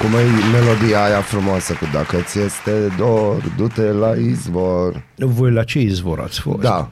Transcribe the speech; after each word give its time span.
Cum 0.00 0.08
e 0.08 0.22
melodia 0.58 1.04
aia 1.04 1.20
frumoasă 1.20 1.72
cu 1.72 1.84
dacă 1.92 2.16
ți 2.24 2.38
este 2.38 2.70
dor, 2.98 3.52
du-te 3.56 3.82
la 3.82 4.10
izvor. 4.14 5.02
Voi 5.16 5.50
la 5.52 5.62
ce 5.64 5.80
izvor 5.80 6.20
ați 6.20 6.40
fost? 6.40 6.60
Da, 6.60 6.90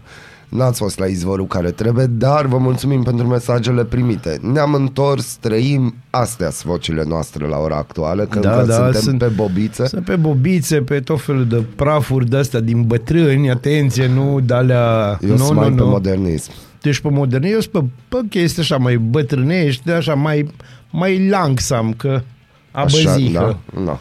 n-ați 0.48 0.78
fost 0.78 0.98
la 0.98 1.06
izvorul 1.06 1.46
care 1.46 1.70
trebuie, 1.70 2.06
dar 2.06 2.46
vă 2.46 2.58
mulțumim 2.58 3.02
pentru 3.02 3.26
mesajele 3.26 3.84
primite. 3.84 4.38
Ne-am 4.42 4.74
întors, 4.74 5.36
trăim, 5.40 5.94
astea 6.10 6.50
sunt 6.50 6.70
vocile 6.72 7.04
noastre 7.06 7.46
la 7.46 7.56
ora 7.56 7.76
actuală, 7.76 8.24
că 8.24 8.38
Da, 8.38 8.52
încă 8.52 8.66
da, 8.66 8.74
suntem 8.74 9.00
sunt- 9.00 9.18
pe 9.18 9.26
bobițe. 9.26 9.86
Sunt 9.86 10.04
pe 10.04 10.16
bobițe, 10.16 10.76
pe 10.80 11.00
tot 11.00 11.20
felul 11.20 11.46
de 11.46 11.64
prafuri 11.76 12.28
de 12.28 12.36
astea 12.36 12.60
din 12.60 12.82
bătrâni, 12.82 13.50
atenție, 13.50 14.06
nu 14.06 14.40
de 14.40 14.54
alea... 14.54 15.18
Eu 15.22 15.28
nu, 15.30 15.36
sunt 15.36 15.48
nu, 15.48 15.54
mai 15.54 15.68
pe 15.68 15.74
nu. 15.74 15.86
modernism. 15.86 16.50
Deci 16.82 16.98
pe 17.00 17.08
modern, 17.10 17.44
eu 17.44 17.60
sunt 17.60 17.72
pe, 17.72 17.84
pe 18.08 18.16
chestii 18.30 18.62
așa 18.62 18.76
mai 18.76 18.96
bătrânești, 18.96 19.84
de 19.84 19.92
așa 19.92 20.14
mai, 20.14 20.50
mai 20.90 21.28
langsam, 21.28 21.92
că 21.96 22.20
Așa, 22.70 23.10
abăzică. 23.10 23.58
da, 23.74 23.80
da. 23.84 23.98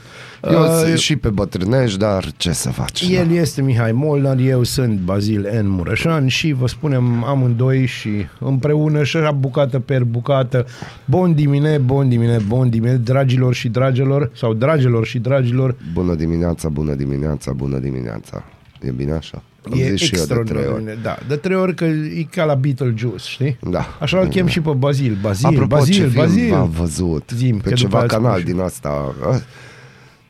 Eu 0.51 0.61
Uh, 0.61 0.67
sunt 0.83 0.97
și 0.97 1.15
pe 1.15 1.29
bătrânești, 1.29 1.97
dar 1.97 2.31
ce 2.37 2.51
să 2.51 2.69
faci? 2.69 3.07
El 3.09 3.27
da. 3.27 3.33
este 3.33 3.61
Mihai 3.61 3.91
Molnar, 3.91 4.37
eu 4.37 4.63
sunt 4.63 4.99
Bazil 4.99 5.49
N. 5.63 5.67
Mureșan 5.67 6.27
și 6.27 6.51
vă 6.51 6.67
spunem 6.67 7.23
amândoi 7.23 7.85
și 7.85 8.09
împreună 8.39 9.03
și 9.03 9.17
așa 9.17 9.31
bucată 9.31 9.79
per 9.79 10.03
bucată. 10.03 10.65
Bun 11.05 11.33
dimine, 11.33 11.77
bun 11.77 12.09
dimine, 12.09 12.37
bun 12.47 12.69
dimine, 12.69 12.95
dragilor 12.95 13.53
și 13.53 13.67
dragilor, 13.69 14.31
sau 14.35 14.53
dragilor 14.53 15.05
și 15.05 15.19
dragilor. 15.19 15.75
Bună 15.93 16.13
dimineața, 16.15 16.69
bună 16.69 16.93
dimineața, 16.93 17.51
bună 17.51 17.77
dimineața. 17.77 18.43
E 18.81 18.91
bine 18.91 19.11
așa? 19.11 19.41
Am 19.73 19.79
e 19.79 19.89
zis 19.95 19.99
și 20.01 20.15
eu 20.15 20.19
de 20.25 20.25
trei 20.27 20.39
extraordinar. 20.41 20.65
ori. 20.73 20.83
bine, 20.83 20.97
Da, 21.01 21.17
de 21.27 21.35
trei 21.35 21.55
ori 21.55 21.75
că 21.75 21.85
e 21.85 22.27
ca 22.31 22.43
la 22.43 22.53
Beetlejuice, 22.55 23.29
știi? 23.29 23.57
Da. 23.69 23.85
Așa 23.99 24.19
îl 24.19 24.27
chem 24.27 24.47
și 24.47 24.59
pe 24.61 24.69
Bazil. 24.71 25.17
Bazil, 25.21 25.45
Apropo, 25.47 25.75
Bazil, 25.75 25.93
ce 25.93 25.99
film 26.07 26.13
Bazil. 26.25 26.49
v-am 26.49 26.69
văzut? 26.69 27.29
Zim, 27.35 27.57
pe 27.57 27.69
că 27.69 27.75
ceva 27.75 27.89
după 27.89 27.97
aia 27.97 28.07
canal 28.21 28.31
spun 28.39 28.45
și- 28.47 28.53
din 28.53 28.59
asta. 28.63 29.15
uh, 29.29 29.35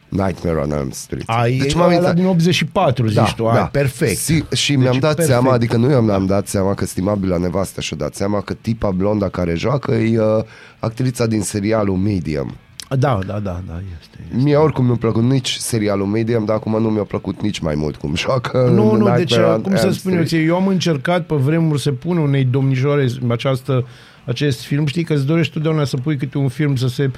Nightmare 0.09 0.57
on 0.57 0.71
Elm 0.71 0.89
Street. 0.91 1.23
Ai, 1.25 1.57
deci 1.57 1.73
m-am 1.73 1.85
ăla 1.89 1.97
uitat- 1.97 2.15
din 2.15 2.25
84, 2.25 3.07
zici 3.07 3.33
tu, 3.35 3.47
ai, 3.47 3.69
perfect. 3.71 4.17
Si, 4.17 4.43
și 4.53 4.71
Deci 4.71 4.77
mi-am 4.81 4.91
dat 4.99 5.15
perfect. 5.15 5.27
seama, 5.27 5.51
adică 5.51 5.77
nu 5.77 5.91
eu 5.91 6.01
mi-am 6.01 6.25
dat 6.25 6.47
seama 6.47 6.73
că 6.73 6.85
stimabila 6.85 7.37
nevastă 7.37 7.81
și-a 7.81 7.97
dat 7.97 8.15
seama 8.15 8.41
că 8.41 8.53
tipa 8.53 8.89
blonda 8.91 9.29
care 9.29 9.55
joacă 9.55 9.91
e 9.93 10.19
uh, 10.19 10.43
actrița 10.79 11.25
din 11.25 11.41
serialul 11.41 11.95
Medium. 11.95 12.55
Da, 12.89 13.19
da, 13.25 13.39
da, 13.39 13.61
da, 13.67 13.79
este. 13.99 14.43
Mie 14.43 14.55
oricum 14.55 14.83
nu 14.83 14.89
mi-a 14.89 14.97
plăcut 14.99 15.23
nici 15.23 15.55
serialul 15.55 16.05
Medium, 16.05 16.45
dar 16.45 16.55
acum 16.55 16.81
nu 16.81 16.89
mi-a 16.89 17.03
plăcut 17.03 17.41
nici 17.41 17.59
mai 17.59 17.75
mult 17.75 17.95
cum 17.95 18.15
joacă 18.15 18.57
Nu, 18.57 18.91
în 18.91 18.97
nu, 18.97 19.05
Nightmare 19.05 19.17
deci, 19.23 19.37
on 19.37 19.61
cum 19.61 19.75
să 19.75 19.85
Elm 19.85 19.93
spun 19.93 20.11
eu 20.11 20.23
Street. 20.23 20.27
ție, 20.27 20.51
eu 20.51 20.55
am 20.55 20.67
încercat 20.67 21.25
pe 21.25 21.35
vremuri 21.35 21.81
să 21.81 21.91
pun 21.91 22.17
unei 22.17 22.43
domnișoare 22.43 23.07
această, 23.29 23.87
acest 24.25 24.61
film, 24.61 24.85
știi 24.85 25.03
că 25.03 25.13
îți 25.13 25.25
dorești 25.25 25.53
totdeauna 25.53 25.83
să 25.83 25.97
pui 25.97 26.17
câte 26.17 26.37
un 26.37 26.47
film 26.47 26.75
să 26.75 26.87
se 26.87 27.11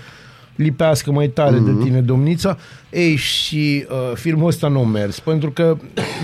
lipească 0.55 1.11
mai 1.11 1.27
tare 1.27 1.55
mm-hmm. 1.55 1.59
Mhm. 1.59 1.77
de 1.77 1.83
tine, 1.83 2.01
domnița. 2.01 2.57
Ei, 2.89 3.15
și 3.15 3.85
uh, 3.89 4.15
filmul 4.15 4.47
ăsta 4.47 4.67
nu 4.67 4.79
a 4.79 4.85
mers, 4.85 5.19
pentru 5.19 5.51
că, 5.51 5.77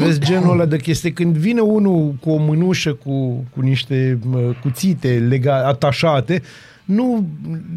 vezi, 0.04 0.20
genul 0.20 0.52
ăla 0.52 0.66
de 0.66 0.78
chestie, 0.78 1.12
când 1.12 1.36
vine 1.36 1.60
unul 1.60 2.16
cu 2.22 2.30
o 2.30 2.38
mânușă 2.38 2.94
cu, 2.94 3.46
cu 3.54 3.62
niște 3.62 4.20
uh, 4.34 4.50
cuțite 4.62 5.26
lega, 5.30 5.68
atașate, 5.68 6.42
nu, 6.86 7.28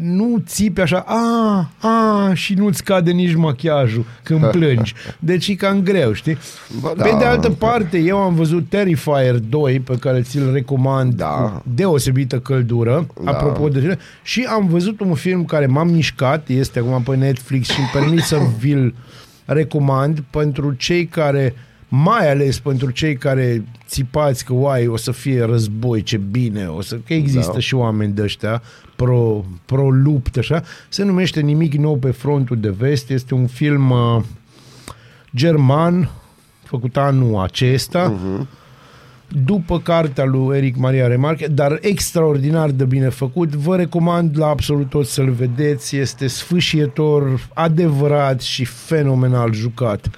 nu 0.01 0.41
țipi 0.45 0.81
așa, 0.81 1.03
a, 1.07 1.69
a, 1.87 2.33
și 2.33 2.53
nu-ți 2.53 2.83
cade 2.83 3.11
nici 3.11 3.35
machiajul 3.35 4.05
când 4.23 4.45
plângi. 4.55 4.93
Deci 5.19 5.47
e 5.47 5.55
cam 5.55 5.81
greu, 5.81 6.13
știi? 6.13 6.37
Bă, 6.81 6.87
Pe 6.87 7.09
da. 7.11 7.17
de 7.17 7.25
altă 7.25 7.49
parte, 7.49 7.97
eu 7.97 8.17
am 8.17 8.33
văzut 8.35 8.69
Terrifier 8.69 9.35
2, 9.35 9.79
pe 9.79 9.95
care 9.99 10.21
ți-l 10.21 10.51
recomand 10.53 11.13
Da. 11.13 11.25
cu 11.27 11.63
deosebită 11.75 12.39
căldură, 12.39 13.07
Da. 13.23 13.31
apropo 13.31 13.67
de 13.67 13.79
cele, 13.81 13.97
și 14.23 14.47
am 14.49 14.67
văzut 14.67 14.99
un 14.99 15.13
film 15.13 15.45
care 15.45 15.65
m-a 15.65 15.83
mișcat, 15.83 16.47
este 16.49 16.79
acum 16.79 17.01
pe 17.03 17.15
Netflix 17.15 17.69
și 17.69 17.79
îmi 17.79 17.89
permit 17.93 18.21
să 18.23 18.37
vi-l 18.59 18.93
recomand 19.45 20.23
pentru 20.29 20.73
cei 20.73 21.05
care, 21.05 21.53
mai 21.87 22.31
ales 22.31 22.59
pentru 22.59 22.89
cei 22.91 23.15
care 23.15 23.63
țipați 23.87 24.45
că, 24.45 24.53
uai, 24.53 24.87
o 24.87 24.97
să 24.97 25.11
fie 25.11 25.43
război, 25.43 26.01
ce 26.03 26.17
bine, 26.17 26.65
o 26.67 26.81
să, 26.81 26.95
că 27.07 27.13
există 27.13 27.51
Da. 27.53 27.59
și 27.59 27.75
oameni 27.75 28.13
de 28.13 28.21
ăștia 28.21 28.61
pro, 29.03 29.45
pro-lupt, 29.65 30.37
așa, 30.37 30.63
se 30.89 31.03
numește 31.03 31.39
Nimic 31.39 31.73
nou 31.73 31.97
pe 31.97 32.11
frontul 32.11 32.57
de 32.59 32.69
vest, 32.69 33.09
este 33.09 33.33
un 33.33 33.47
film 33.47 33.89
uh, 33.89 34.21
german, 35.35 36.09
făcut 36.63 36.97
anul 36.97 37.41
acesta, 37.41 38.13
uh-huh. 38.13 38.45
după 39.45 39.79
cartea 39.79 40.25
lui 40.25 40.57
Eric 40.57 40.75
Maria 40.75 41.07
Remarque, 41.07 41.47
dar 41.47 41.77
extraordinar 41.81 42.69
de 42.69 42.85
bine 42.85 43.09
făcut. 43.09 43.55
Vă 43.55 43.75
recomand 43.75 44.37
la 44.37 44.47
absolut 44.47 44.89
tot 44.89 45.07
să-l 45.07 45.29
vedeți. 45.29 45.95
Este 45.95 46.27
sfâșietor, 46.27 47.49
adevărat 47.53 48.41
și 48.41 48.65
fenomenal 48.65 49.53
jucat. 49.53 50.09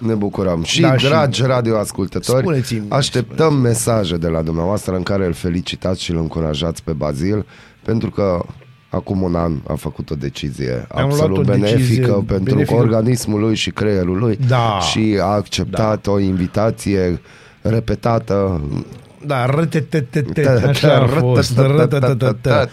Ne 0.00 0.14
bucurăm. 0.14 0.62
Și, 0.62 0.80
Da, 0.80 0.88
da, 0.88 0.96
și- 0.96 1.06
dragi 1.06 1.42
radioascultători, 1.42 2.38
Spuneți-mi, 2.38 2.86
așteptăm 2.88 3.54
mesaje 3.54 4.16
de 4.16 4.28
la 4.28 4.42
dumneavoastră 4.42 4.96
în 4.96 5.02
care 5.02 5.26
îl 5.26 5.32
felicitați 5.32 6.02
și 6.02 6.10
îl 6.10 6.16
încurajați 6.16 6.82
pe 6.82 6.92
Bazil, 6.92 7.46
pentru 7.88 8.10
că 8.10 8.44
acum 8.90 9.22
un 9.22 9.34
an 9.34 9.52
a 9.68 9.74
făcut 9.74 10.10
o 10.10 10.14
decizie 10.14 10.86
Am 10.90 11.04
absolut 11.04 11.36
luat 11.36 11.48
o 11.48 11.50
decizie 11.50 11.74
benefică 11.76 12.12
pentru 12.26 12.54
benefică. 12.54 12.74
organismul 12.80 13.40
lui 13.40 13.54
și 13.54 13.70
creierul 13.70 14.18
lui 14.18 14.38
Da. 14.48 14.78
și 14.80 15.18
a 15.20 15.24
acceptat 15.24 16.06
o 16.06 16.18
invitație 16.18 17.20
repetată 17.62 18.60
Da, 19.26 19.46
rătetetetete, 19.46 20.48
așa 20.66 20.94
a 20.94 21.06
fost. 21.06 21.56
rătetetetete. 21.58 22.68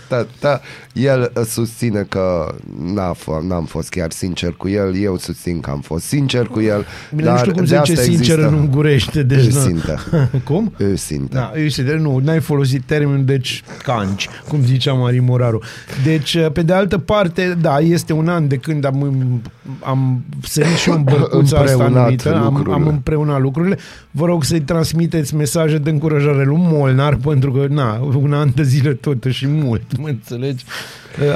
El 0.93 1.31
uh, 1.37 1.43
susține 1.45 2.05
că 2.09 2.55
n-a 2.93 3.13
f- 3.15 3.47
n-am 3.47 3.65
fost 3.65 3.89
chiar 3.89 4.11
sincer 4.11 4.51
cu 4.57 4.67
el, 4.69 4.95
eu 5.01 5.17
susțin 5.17 5.59
că 5.59 5.69
am 5.69 5.79
fost 5.79 6.05
sincer 6.05 6.45
cu 6.45 6.61
el. 6.61 6.85
Bine, 7.15 7.29
nu 7.29 7.37
știu 7.37 7.51
cum 7.51 7.63
de 7.63 7.67
se 7.67 7.75
zice 7.77 7.91
asta 7.91 8.03
sincer 8.03 8.19
există- 8.37 8.47
în 8.47 8.53
ungurește. 8.53 9.23
Deci, 9.23 9.51
nu. 9.53 9.59
Îsinte. 9.59 9.95
cum? 10.49 10.73
Îsinte. 10.77 11.35
Da, 11.35 11.51
eu 11.57 11.85
de 11.85 11.95
nu, 12.01 12.17
n-ai 12.23 12.39
folosit 12.39 12.83
termenul, 12.85 13.25
deci 13.25 13.63
canci, 13.83 14.29
cum 14.47 14.61
zicea 14.63 14.93
Mari 14.93 15.19
Moraru. 15.19 15.61
Deci, 16.03 16.37
pe 16.53 16.61
de 16.61 16.73
altă 16.73 16.97
parte, 16.97 17.57
da, 17.61 17.77
este 17.79 18.13
un 18.13 18.27
an 18.27 18.47
de 18.47 18.55
când 18.55 18.85
am, 18.85 19.41
am 19.83 20.23
sărit 20.43 20.75
și 20.75 20.89
eu 20.89 20.95
în 20.95 21.03
bărcuța 21.13 21.57
asta 21.59 21.71
Împreunat 21.71 22.03
numită, 22.03 22.35
am, 22.35 22.43
lucrurile. 22.43 22.73
am 22.73 22.87
împreunat 22.87 23.41
lucrurile. 23.41 23.77
Vă 24.11 24.25
rog 24.25 24.43
să-i 24.43 24.61
transmiteți 24.61 25.35
mesaje 25.35 25.77
de 25.77 25.89
încurajare 25.89 26.34
lui 26.43 26.57
Molnar, 26.59 27.15
pentru 27.15 27.51
că, 27.51 27.65
na, 27.69 27.99
un 28.15 28.33
an 28.33 28.49
de 28.55 28.63
zile 28.63 28.93
totuși 28.93 29.37
și 29.37 29.47
mult, 29.47 29.97
mă 29.97 30.07
înțelegi? 30.07 30.65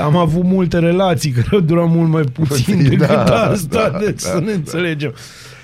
Am 0.04 0.16
avut 0.16 0.44
multe 0.44 0.80
relații 0.80 1.32
care 1.32 1.48
au 1.52 1.60
durat 1.60 1.90
mult 1.90 2.10
mai 2.10 2.22
puțin 2.22 2.76
Puțin, 2.76 2.90
decât 2.90 3.08
da, 3.08 3.50
asta, 3.50 3.90
da, 3.90 3.98
deci 4.00 4.22
da, 4.22 4.30
să 4.30 4.40
ne 4.40 4.46
da. 4.46 4.52
înțelegem. 4.52 5.14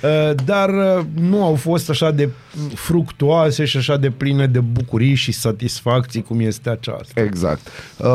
Uh, 0.06 0.36
Dar 0.46 0.70
uh, 0.70 1.06
nu 1.14 1.44
au 1.44 1.56
fost 1.56 1.90
așa 1.90 2.12
de 2.12 2.30
fructuoase 2.74 3.66
și 3.66 3.78
așa 3.78 3.98
de 3.98 4.10
pline 4.10 4.48
de 4.48 4.60
bucurii 4.60 5.16
și 5.16 5.32
satisfacții 5.32 6.22
cum 6.22 6.40
este 6.40 6.70
aceasta. 6.70 7.22
Exact. 7.22 7.68
Uh, 7.98 8.08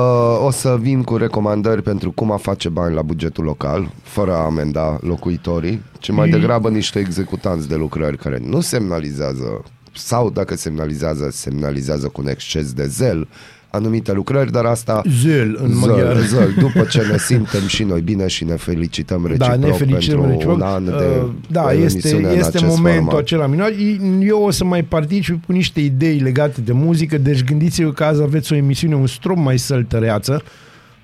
o 0.45 0.51
să 0.51 0.77
vin 0.81 1.03
cu 1.03 1.17
recomandări 1.17 1.83
pentru 1.83 2.11
cum 2.11 2.33
a 2.33 2.37
face 2.37 2.69
bani 2.69 2.95
la 2.95 3.03
bugetul 3.03 3.45
local, 3.45 3.91
fără 4.03 4.33
a 4.33 4.45
amenda 4.45 4.99
locuitorii, 5.01 5.83
ci 5.99 6.11
mai 6.11 6.29
degrabă 6.29 6.69
niște 6.69 6.99
executanți 6.99 7.69
de 7.69 7.75
lucrări 7.75 8.17
care 8.17 8.39
nu 8.45 8.61
semnalizează 8.61 9.65
sau 9.93 10.31
dacă 10.31 10.57
semnalizează, 10.57 11.29
semnalizează 11.33 12.07
cu 12.09 12.21
un 12.21 12.29
exces 12.29 12.73
de 12.73 12.87
zel 12.87 13.29
anumite 13.73 14.13
lucrări, 14.13 14.53
dar 14.53 14.65
asta 14.65 15.03
Zel 15.23 15.59
în 15.63 15.77
maghiară. 15.79 16.19
zăl, 16.21 16.27
zăl, 16.27 16.55
după 16.59 16.85
ce 16.85 17.03
ne 17.11 17.19
simtem 17.19 17.67
și 17.67 17.83
noi 17.85 18.01
bine 18.01 18.27
și 18.27 18.45
ne 18.45 18.55
felicităm 18.57 19.27
reciproc 19.27 19.49
Da, 19.49 19.67
ne 19.67 19.73
felicităm 19.73 20.21
pentru 20.21 20.37
reciproc. 20.37 20.57
un 20.57 20.63
an 20.63 20.85
de 20.85 20.91
Uh, 21.23 21.31
Da, 21.51 21.67
de 21.69 21.75
este, 21.79 22.09
emisiune 22.09 22.33
în 22.33 22.39
este 22.39 22.57
acest 22.57 22.77
momentul 22.77 23.03
format. 23.05 23.21
acela 23.23 23.47
minunat. 23.47 23.73
Eu 24.21 24.43
o 24.43 24.51
să 24.51 24.65
mai 24.65 24.83
particip 24.83 25.45
cu 25.47 25.53
niște 25.53 25.81
idei 25.81 26.19
legate 26.19 26.61
de 26.61 26.73
muzică, 26.73 27.19
deci 27.19 27.45
gândiți-vă 27.45 27.93
că 27.93 28.05
azi 28.05 28.23
aveți 28.23 28.53
o 28.53 28.57
emisiune 28.57 28.95
un 28.95 29.07
strop 29.07 29.37
mai 29.37 29.59
săltăreață, 29.59 30.43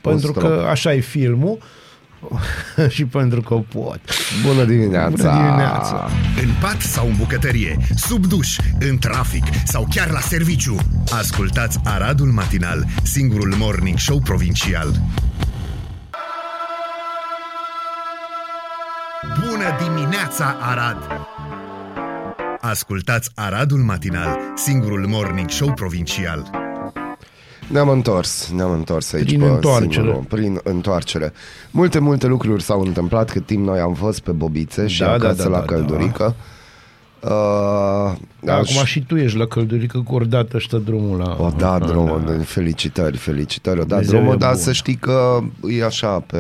pentru 0.01 0.29
strop. 0.31 0.43
că 0.45 0.67
așa 0.71 0.95
e 0.95 1.01
filmul 1.01 1.59
și 2.95 3.05
pentru 3.05 3.41
că 3.41 3.55
pot. 3.55 4.01
Bună 4.47 4.65
dimineața! 4.65 5.11
Bună 5.11 5.33
dimineața! 5.33 6.09
În 6.43 6.49
pat 6.61 6.81
sau 6.81 7.07
în 7.07 7.15
bucătărie, 7.19 7.77
sub 7.95 8.27
duș, 8.27 8.57
în 8.79 8.99
trafic 8.99 9.45
sau 9.65 9.87
chiar 9.95 10.11
la 10.11 10.21
serviciu. 10.21 10.77
Ascultați 11.11 11.79
Aradul 11.85 12.29
Matinal, 12.29 12.87
singurul 13.03 13.55
morning 13.59 13.99
show 13.99 14.21
provincial. 14.21 15.01
Bună 19.49 19.77
dimineața, 19.83 20.57
Arad! 20.61 21.27
Ascultați 22.61 23.31
Aradul 23.35 23.79
Matinal, 23.79 24.39
singurul 24.55 25.07
morning 25.07 25.51
show 25.51 25.73
provincial. 25.73 26.66
Ne-am 27.67 27.89
întors, 27.89 28.51
ne-am 28.55 28.73
întors 28.73 29.13
aici 29.13 29.25
Prin 29.27 29.41
pe 29.41 29.47
întoarcere. 29.47 29.93
singurul, 29.93 30.25
prin 30.29 30.59
întoarcere. 30.63 31.33
Multe, 31.71 31.99
multe 31.99 32.27
lucruri 32.27 32.63
s-au 32.63 32.81
întâmplat 32.81 33.31
cât 33.31 33.47
timp 33.47 33.67
noi 33.67 33.79
am 33.79 33.95
fost 33.95 34.21
pe 34.21 34.31
Bobițe 34.33 34.87
și 34.87 35.01
Da, 35.01 35.13
acasă 35.13 35.35
da, 35.37 35.43
da, 35.43 35.49
la 35.49 35.59
da, 35.59 35.65
Căldurică. 35.65 36.35
Uh, 37.21 37.31
Da, 38.41 38.55
aș- 38.57 38.73
acum 38.75 38.85
și 38.85 39.01
tu 39.05 39.17
ești 39.17 39.39
la 39.39 39.47
căldurică 39.47 39.99
cu 39.99 40.15
ori 40.15 40.29
dată 40.29 40.57
ăștia 40.57 40.79
drumul 40.79 41.19
la... 41.19 41.37
O 41.41 41.53
da 41.57 41.79
la- 41.79 41.87
drumul, 41.87 42.23
la- 42.27 42.43
felicitări, 42.45 43.17
felicitări. 43.17 43.81
O 43.81 43.83
da 43.83 43.89
Dumnezeu 43.89 44.17
drumul, 44.19 44.35
e 44.35 44.39
dar 44.39 44.53
bun. 44.53 44.61
să 44.61 44.73
știi 44.73 44.95
că 44.95 45.39
e 45.69 45.85
așa 45.85 46.09
pe 46.21 46.37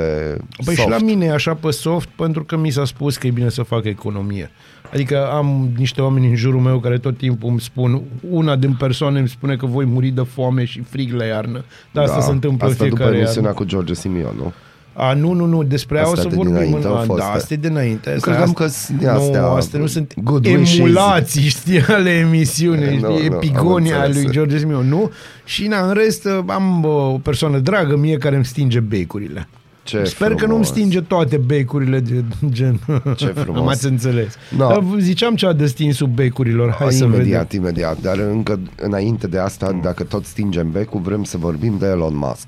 Păi 0.64 0.74
soft. 0.74 0.78
și 0.78 0.88
la 0.88 0.98
mine 0.98 1.24
e 1.24 1.32
așa 1.32 1.54
pe 1.54 1.70
soft 1.70 2.08
pentru 2.16 2.44
că 2.44 2.56
mi 2.56 2.70
s-a 2.70 2.84
spus 2.84 3.16
că 3.16 3.26
e 3.26 3.30
bine 3.30 3.48
să 3.48 3.62
fac 3.62 3.84
economie. 3.84 4.50
Adică 4.92 5.26
am 5.30 5.68
niște 5.76 6.00
oameni 6.00 6.28
în 6.28 6.34
jurul 6.36 6.60
meu 6.60 6.78
care 6.78 6.98
tot 6.98 7.16
timpul 7.18 7.50
îmi 7.50 7.60
spun, 7.60 8.02
una 8.30 8.56
din 8.56 8.74
persoane 8.74 9.18
îmi 9.18 9.28
spune 9.28 9.56
că 9.56 9.66
voi 9.66 9.84
muri 9.84 10.08
de 10.08 10.22
foame 10.32 10.64
și 10.64 10.80
frig 10.88 11.12
la 11.12 11.24
iarnă. 11.24 11.64
Dar 11.92 12.04
asta 12.04 12.20
se 12.20 12.30
întâmplă 12.30 12.66
Da. 12.66 12.72
Asta 12.72 12.84
în 12.84 12.88
după 12.90 13.00
fiecare 13.02 13.22
emisiunea 13.22 13.50
iarnă. 13.50 13.64
cu 13.64 13.70
George 13.70 13.94
Simion, 13.94 14.34
nu? 14.36 14.52
A, 14.98 15.12
nu, 15.14 15.32
nu, 15.32 15.44
nu, 15.46 15.62
despre 15.62 15.96
aia 15.98 16.06
o 16.06 16.10
Astea 16.10 16.22
să 16.22 16.28
de 16.28 16.34
vorbim. 16.34 16.54
dinainte 16.54 16.86
în, 16.86 16.92
au 16.92 16.96
a, 16.98 17.00
fost, 17.02 17.18
da, 17.18 17.24
da. 17.24 17.32
astea 17.32 17.56
de 17.56 17.66
înainte. 17.68 18.08
Astea, 18.10 18.20
credeam 18.32 18.48
astea- 18.50 18.64
că 18.66 18.72
sunt 18.72 18.98
din 18.98 19.08
astea, 19.08 19.40
Nu, 19.40 19.46
astea 19.54 19.80
nu 19.80 19.86
sunt 19.86 20.14
good 20.22 20.46
wishes. 20.46 20.78
emulații, 20.78 21.42
știi, 21.48 21.80
ale 21.80 22.10
emisiunii, 22.10 22.96
Nu, 23.02 23.10
știi, 23.16 23.28
nu, 23.28 23.34
am 23.34 23.42
epigonia 23.42 23.94
a 24.00 24.04
înțeles. 24.04 24.22
lui 24.22 24.32
George 24.32 24.58
Simion, 24.58 24.88
nu? 24.88 25.10
Și 25.44 25.66
na, 25.66 25.86
în 25.86 25.92
rest 25.94 26.28
am 26.46 26.78
bă, 26.80 26.88
o 26.88 27.18
persoană 27.18 27.58
dragă 27.58 27.96
mie 27.96 28.16
care 28.18 28.34
îmi 28.36 28.44
stinge 28.44 28.80
becurile. 28.80 29.48
Ce 29.86 30.04
Sper 30.04 30.28
că 30.28 30.34
frumos. 30.36 30.52
nu-mi 30.54 30.64
stinge 30.64 31.00
toate 31.00 31.36
becurile 31.36 32.00
de 32.00 32.24
gen. 32.48 32.80
Ce 33.16 33.26
frumos. 33.26 33.64
M-ați 33.64 33.86
înțeles. 33.86 34.34
No. 34.56 34.68
Dar 34.68 34.82
ziceam 34.98 35.34
ceva 35.34 35.52
de 35.52 35.66
stinsul 35.66 36.06
becurilor. 36.06 36.70
Hai 36.70 36.92
să 36.92 37.04
imediat, 37.04 37.42
vedem. 37.50 37.60
imediat. 37.60 38.00
Dar 38.00 38.18
încă 38.18 38.58
înainte 38.76 39.26
de 39.26 39.38
asta, 39.38 39.78
dacă 39.82 40.02
tot 40.04 40.24
stingem 40.24 40.70
becul, 40.70 41.00
vrem 41.00 41.24
să 41.24 41.36
vorbim 41.36 41.76
de 41.78 41.86
Elon 41.86 42.16
Musk. 42.16 42.46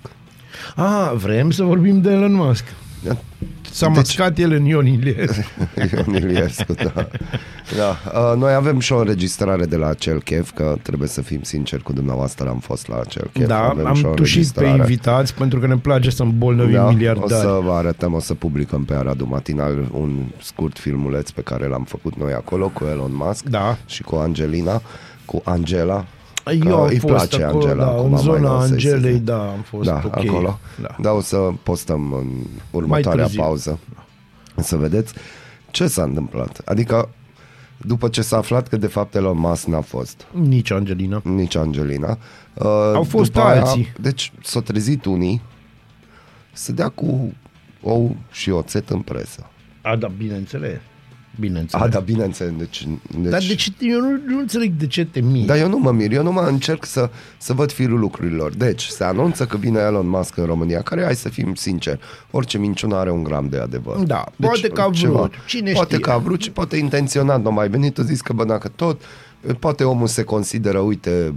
Ah, 0.76 1.12
vrem 1.16 1.50
să 1.50 1.62
vorbim 1.62 2.00
de 2.00 2.10
Elon 2.10 2.32
Musk. 2.34 2.64
S-a 3.70 3.86
Deci- 3.86 3.96
mascat 3.96 4.38
el 4.38 4.52
în 4.52 4.64
Ion 4.64 4.86
Iliescu. 4.86 5.44
Ion 5.92 6.14
Iliescu, 6.14 6.72
da. 6.72 6.92
da. 7.76 8.20
Uh, 8.20 8.36
noi 8.38 8.52
avem 8.54 8.78
și 8.80 8.92
o 8.92 8.98
înregistrare 8.98 9.64
de 9.64 9.76
la 9.76 9.86
acel 9.88 10.22
chef, 10.22 10.50
că 10.54 10.76
trebuie 10.82 11.08
să 11.08 11.22
fim 11.22 11.42
sinceri 11.42 11.82
cu 11.82 11.92
dumneavoastră, 11.92 12.48
am 12.48 12.58
fost 12.58 12.88
la 12.88 13.00
acel 13.00 13.30
chef. 13.32 13.46
Da, 13.46 13.68
avem 13.68 13.94
și 13.94 14.04
o 14.04 14.08
am 14.08 14.14
tușit 14.14 14.34
pe 14.50 14.58
înregistrare. 14.60 14.76
invitați 14.78 15.34
pentru 15.34 15.58
că 15.58 15.66
ne 15.66 15.76
place 15.76 16.10
să 16.10 16.22
îmbolnăvim 16.22 16.74
Da, 16.74 16.84
o 16.86 16.88
miliardari. 16.90 17.32
să 17.40 17.58
vă 17.64 17.72
arătăm, 17.72 18.14
o 18.14 18.20
să 18.20 18.34
publicăm 18.34 18.84
pe 18.84 18.94
Aradu 18.94 19.26
Matinal 19.26 19.88
un 19.92 20.22
scurt 20.42 20.78
filmuleț 20.78 21.30
pe 21.30 21.40
care 21.42 21.66
l-am 21.66 21.84
făcut 21.84 22.16
noi 22.16 22.32
acolo 22.32 22.68
cu 22.68 22.84
Elon 22.84 23.12
Musk 23.14 23.44
Da. 23.44 23.76
și 23.86 24.02
cu 24.02 24.14
Angelina, 24.16 24.82
cu 25.24 25.40
Angela. 25.44 26.04
Eu 26.52 26.60
că 26.60 26.72
am 26.74 26.82
îi 26.86 26.98
fost 26.98 27.12
place 27.14 27.42
acolo, 27.44 27.64
Angela, 27.68 27.84
da, 27.84 27.90
acum 27.90 28.04
în 28.04 28.10
mai 28.10 28.20
zona 28.22 28.38
nou 28.38 28.60
să-i 28.60 28.68
se 28.68 28.72
Angelei, 28.74 29.12
zic. 29.14 29.22
da, 29.24 29.40
am 29.50 29.60
fost 29.60 29.88
da, 29.88 30.02
ok. 30.04 30.16
acolo. 30.16 30.58
Da. 30.80 30.96
Da, 31.00 31.10
o 31.12 31.20
să 31.20 31.36
postăm 31.62 32.12
în 32.12 32.28
următoarea 32.70 33.24
târziu. 33.24 33.40
pauză. 33.42 33.78
Să 34.56 34.76
vedeți 34.76 35.14
ce 35.70 35.86
s-a 35.86 36.02
întâmplat. 36.02 36.60
Adică, 36.64 37.08
după 37.76 38.08
ce 38.08 38.22
s-a 38.22 38.36
aflat 38.36 38.68
că 38.68 38.76
de 38.76 38.86
fapt 38.86 39.14
Elon 39.14 39.38
Musk 39.38 39.66
n-a 39.66 39.80
fost 39.80 40.26
Nici 40.32 40.70
Angelina. 40.70 41.20
nici 41.24 41.54
Angelina. 41.54 42.18
Uh, 42.54 42.64
Au 42.94 43.02
fost 43.02 43.32
după 43.32 43.44
aia, 43.46 43.60
alții. 43.64 43.92
deci 44.00 44.32
s-au 44.42 44.60
trezit 44.60 45.04
unii 45.04 45.42
să 46.52 46.72
dea 46.72 46.88
cu 46.88 47.32
ou 47.82 48.16
și 48.30 48.50
oțet 48.50 48.90
în 48.90 49.00
presă. 49.00 49.46
A, 49.82 49.96
da, 49.96 50.06
bineînțeles. 50.06 50.78
Bineînțeles. 51.40 51.86
A, 51.86 51.88
da, 51.88 51.98
bineînțeles. 51.98 52.52
Deci, 52.56 52.86
deci, 53.20 53.30
Dar 53.30 53.40
de 53.48 53.54
ce, 53.54 53.70
eu 53.80 54.00
nu, 54.00 54.20
nu 54.26 54.38
înțeleg 54.38 54.72
de 54.72 54.86
ce 54.86 55.04
te 55.04 55.20
miri. 55.20 55.46
Dar 55.46 55.56
eu 55.58 55.68
nu 55.68 55.78
mă 55.78 55.90
mir, 55.92 56.12
eu 56.12 56.22
nu 56.22 56.32
mă 56.32 56.40
încerc 56.40 56.84
să, 56.84 57.10
să 57.38 57.52
văd 57.52 57.72
firul 57.72 57.98
lucrurilor. 57.98 58.54
Deci, 58.54 58.84
se 58.86 59.04
anunță 59.04 59.46
că 59.46 59.56
vine 59.56 59.78
Elon 59.78 60.08
Musk 60.08 60.36
în 60.36 60.44
România, 60.44 60.82
care, 60.82 61.02
hai 61.04 61.14
să 61.14 61.28
fim 61.28 61.54
sinceri, 61.54 61.98
orice 62.30 62.58
minciună 62.58 62.96
are 62.96 63.10
un 63.10 63.22
gram 63.22 63.48
de 63.48 63.58
adevăr. 63.58 63.96
Deci, 63.96 64.06
Da, 64.06 64.24
poate 64.40 64.68
că 64.68 64.80
a 64.80 64.88
vrut, 64.88 65.32
cine 65.46 65.72
poate 65.72 65.88
știe. 65.94 66.00
că 66.04 66.10
a 66.10 66.18
vrut 66.18 66.42
și 66.42 66.50
poate 66.50 66.76
intenționat, 66.76 67.42
nu 67.42 67.48
a 67.48 67.52
mai 67.52 67.68
venit, 67.68 67.98
a 67.98 68.02
zis 68.02 68.20
că 68.20 68.32
bă, 68.32 68.44
dacă 68.44 68.68
tot, 68.68 69.00
poate 69.58 69.84
omul 69.84 70.06
se 70.06 70.22
consideră, 70.22 70.78
uite, 70.78 71.34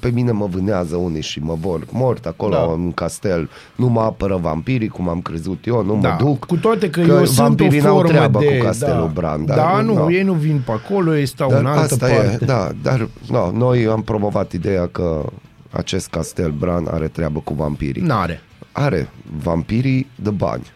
pe 0.00 0.10
mine 0.10 0.30
mă 0.30 0.46
vânează 0.46 0.96
unii 0.96 1.22
și 1.22 1.40
mă 1.40 1.56
vor 1.60 1.86
mort 1.92 2.26
acolo 2.26 2.54
Da. 2.54 2.72
în 2.72 2.92
castel, 2.92 3.50
nu 3.76 3.86
mă 3.86 4.00
apără 4.00 4.36
vampirii, 4.36 4.88
cum 4.88 5.08
am 5.08 5.20
crezut 5.20 5.66
eu, 5.66 5.84
nu 5.84 5.98
da. 6.00 6.08
mă 6.08 6.16
duc. 6.24 6.44
Cu 6.44 6.56
toate 6.56 6.90
că, 6.90 7.00
că 7.00 7.06
eu 7.06 7.24
sunt 7.24 7.38
o 7.38 7.42
vampirii 7.42 7.80
n-au 7.80 7.94
formă 7.94 8.08
treabă 8.08 8.38
de... 8.38 8.58
cu 8.58 8.64
castelul 8.64 9.10
da, 9.14 9.20
Bran. 9.20 9.44
Da, 9.44 9.80
nu, 9.80 9.94
no. 9.94 10.10
ei 10.10 10.22
nu 10.22 10.32
vin 10.32 10.62
pe 10.66 10.72
acolo, 10.72 11.16
ei 11.16 11.26
stau 11.26 11.48
Dar 11.50 11.60
în 11.60 11.66
altă 11.66 11.80
asta 11.80 12.06
parte. 12.06 12.38
e, 12.42 12.44
da, 12.44 12.70
dar 12.82 13.08
no, 13.30 13.50
noi 13.50 13.86
am 13.86 14.02
promovat 14.02 14.52
ideea 14.52 14.86
că 14.86 15.24
acest 15.70 16.08
castel 16.08 16.50
Bran 16.50 16.86
are 16.90 17.08
treabă 17.08 17.40
cu 17.44 17.54
vampirii. 17.54 18.02
N-are. 18.02 18.40
Are 18.72 19.08
vampirii 19.42 20.06
de 20.22 20.30
bani. 20.30 20.74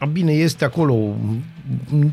A, 0.00 0.06
Bine, 0.06 0.32
este 0.32 0.64
acolo 0.64 1.16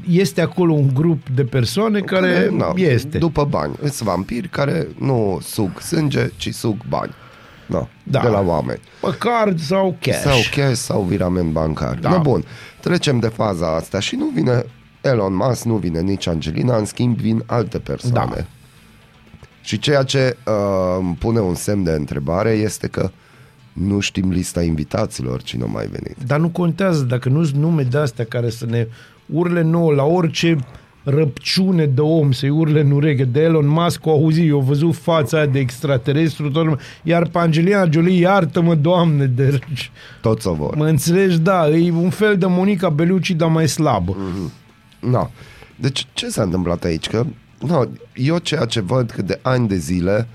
este 0.09 0.41
acolo 0.41 0.73
un 0.73 0.93
grup 0.93 1.29
de 1.29 1.43
persoane 1.43 1.99
care, 1.99 2.49
na, 2.51 2.73
este. 2.75 3.17
După 3.17 3.45
bani. 3.45 3.75
Sunt 3.79 3.93
vampiri 4.01 4.47
care 4.49 4.87
nu 4.99 5.39
sug 5.41 5.79
sânge, 5.79 6.31
ci 6.35 6.53
sug 6.53 6.75
bani. 6.89 7.13
No, 7.65 7.87
Da. 8.03 8.21
De 8.21 8.27
la 8.27 8.39
oameni. 8.39 8.79
Pe 9.01 9.15
card 9.17 9.59
sau 9.59 9.97
cash. 10.01 10.21
Sau 10.21 10.37
cash 10.55 10.77
sau 10.77 11.01
virament 11.01 11.51
bancar. 11.51 11.93
Da. 11.93 12.09
Da. 12.09 12.15
No, 12.15 12.21
bun. 12.21 12.43
Trecem 12.79 13.19
de 13.19 13.27
faza 13.27 13.75
asta 13.75 13.99
și 13.99 14.15
nu 14.15 14.25
vine 14.25 14.65
Elon 15.01 15.35
Musk, 15.35 15.63
nu 15.63 15.75
vine 15.75 16.01
nici 16.01 16.27
Angelina, 16.27 16.77
în 16.77 16.85
schimb 16.85 17.17
vin 17.17 17.43
alte 17.45 17.79
persoane. 17.79 18.35
Da. 18.35 18.45
Și 19.61 19.79
ceea 19.79 20.03
ce 20.03 20.37
uh, 20.45 20.53
îmi 20.99 21.15
pune 21.15 21.39
un 21.39 21.55
semn 21.55 21.83
de 21.83 21.91
întrebare 21.91 22.51
este 22.51 22.87
că 22.87 23.11
nu 23.85 23.99
știm 23.99 24.29
lista 24.29 24.63
invitaților 24.63 25.41
cine 25.41 25.63
a 25.63 25.65
mai 25.65 25.87
venit. 25.87 26.17
Dar 26.25 26.39
nu 26.39 26.49
contează 26.49 27.03
dacă 27.03 27.29
nu 27.29 27.43
sunt 27.43 27.61
nume 27.61 27.83
de 27.83 27.97
astea 27.97 28.25
care 28.25 28.49
să 28.49 28.65
ne 28.65 28.87
urle 29.25 29.61
nouă 29.61 29.93
la 29.93 30.03
orice 30.03 30.57
răpciune 31.03 31.85
de 31.85 32.01
om 32.01 32.31
să-i 32.31 32.49
urle 32.49 32.79
în 32.79 32.91
ureche. 32.91 33.23
De 33.23 33.41
Elon 33.41 33.67
Musk 33.67 34.05
o 34.05 34.11
auzi, 34.11 34.45
eu 34.45 34.59
văzut 34.59 34.95
fața 34.95 35.37
aia 35.37 35.45
de 35.45 35.59
extraterestru, 35.59 36.49
toată 36.49 36.67
lumea. 36.67 36.83
iar 37.03 37.27
pe 37.27 37.37
Angelina 37.37 37.87
Jolie, 37.89 38.19
iartă-mă, 38.19 38.75
Doamne, 38.75 39.25
de... 39.25 39.59
Toți 40.21 40.47
o 40.47 40.53
vor. 40.53 40.75
Mă 40.75 40.87
înțelegi? 40.87 41.39
Da, 41.39 41.69
e 41.69 41.91
un 41.91 42.09
fel 42.09 42.37
de 42.37 42.45
Monica 42.45 42.89
Bellucci, 42.89 43.31
dar 43.31 43.49
mai 43.49 43.67
slabă. 43.67 44.15
Mhm. 44.17 44.51
No. 45.11 45.29
Deci 45.75 46.07
ce 46.13 46.29
s-a 46.29 46.43
întâmplat 46.43 46.83
aici? 46.83 47.07
Că 47.07 47.25
no, 47.67 47.83
eu 48.13 48.37
ceea 48.37 48.65
ce 48.65 48.81
văd 48.81 49.09
că 49.09 49.21
de 49.21 49.39
ani 49.41 49.67
de 49.67 49.75
zile, 49.75 50.27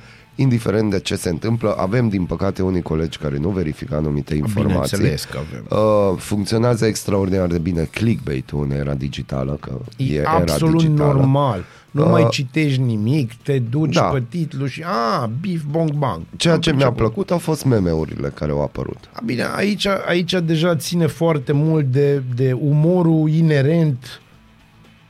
indiferent 0.42 0.90
de 0.90 1.00
ce 1.00 1.16
se 1.16 1.28
întâmplă, 1.28 1.74
avem 1.78 2.08
din 2.08 2.24
păcate 2.24 2.62
unii 2.62 2.82
colegi 2.82 3.18
care 3.18 3.38
nu 3.38 3.48
verifică 3.48 3.94
anumite 3.96 4.34
informații. 4.34 4.96
Bineînțeles 4.96 5.24
că 5.24 5.38
avem. 5.38 5.64
Uh, 6.12 6.18
funcționează 6.18 6.86
extraordinar 6.86 7.46
de 7.46 7.58
bine 7.58 7.88
clickbait-ul 7.90 8.64
în 8.64 8.70
era 8.70 8.94
digitală, 8.94 9.56
că 9.60 9.72
e, 9.96 10.04
E 10.14 10.18
era 10.18 10.30
absolut 10.30 10.82
digitală. 10.82 11.12
normal. 11.12 11.64
Nu 11.90 12.02
Uh, 12.04 12.08
mai 12.10 12.26
citești 12.30 12.80
nimic, 12.80 13.32
te 13.42 13.58
duci 13.58 13.94
da. 13.94 14.02
pe 14.02 14.22
titlu 14.28 14.66
și 14.66 14.82
a, 14.86 15.30
bif, 15.40 15.62
bong, 15.70 15.90
bang. 15.92 16.20
Ceea 16.36 16.54
Am 16.54 16.60
ce 16.60 16.70
mi-a 16.70 16.78
priceput. 16.78 16.98
plăcut 17.02 17.30
au 17.30 17.38
fost 17.38 17.64
meme-urile 17.64 18.28
care 18.34 18.50
au 18.52 18.62
apărut. 18.62 18.98
Bine, 19.24 19.44
aici, 19.56 19.86
aici 20.06 20.32
deja 20.44 20.76
ține 20.76 21.06
foarte 21.06 21.52
mult 21.52 21.84
de, 21.86 22.22
de 22.34 22.52
umorul 22.52 23.28
inerent 23.28 24.20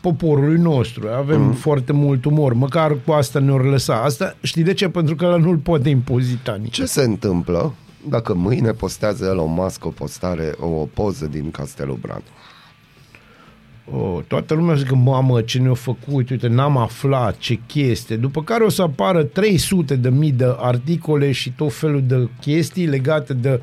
poporului 0.02 0.60
nostru. 0.60 1.08
Avem 1.16 1.38
Mhm. 1.40 1.46
mm. 1.48 1.52
foarte 1.54 1.92
mult 1.92 2.24
umor. 2.24 2.52
Măcar 2.52 2.96
cu 3.06 3.12
asta 3.12 3.38
ne-or 3.38 3.64
lăsa. 3.64 4.02
Asta 4.02 4.36
știi 4.42 4.62
de 4.62 4.72
ce? 4.72 4.88
Pentru 4.88 5.14
că 5.16 5.24
ăla 5.24 5.36
nu-l 5.36 5.56
poate 5.56 5.88
impozita 5.88 6.58
nici. 6.62 6.72
Ce 6.74 6.84
se 6.84 7.02
întâmplă 7.02 7.74
dacă 8.08 8.34
mâine 8.34 8.70
postează 8.70 9.24
Elon 9.24 9.52
Musk 9.52 9.84
o 9.84 9.88
postare, 9.88 10.54
o 10.60 10.66
poză 10.94 11.26
din 11.26 11.50
Castelul 11.50 11.98
Bran? 12.00 12.22
Oh, 13.92 14.18
toată 14.26 14.54
lumea 14.54 14.74
zice 14.74 14.88
că, 14.88 14.94
mamă, 14.94 15.40
ce 15.40 15.58
ne-a 15.58 15.74
făcut, 15.74 16.30
uite, 16.30 16.46
n-am 16.48 16.76
aflat, 16.76 17.36
ce 17.38 17.58
chestie. 17.66 18.16
După 18.16 18.42
care 18.42 18.64
o 18.64 18.68
să 18.68 18.82
apară 18.82 19.22
300 19.22 19.96
de 19.96 20.08
mii 20.10 20.30
de 20.32 20.54
articole 20.58 21.32
și 21.32 21.50
tot 21.52 21.72
felul 21.72 22.02
de 22.06 22.28
chestii 22.40 22.86
legate 22.86 23.34
de 23.34 23.60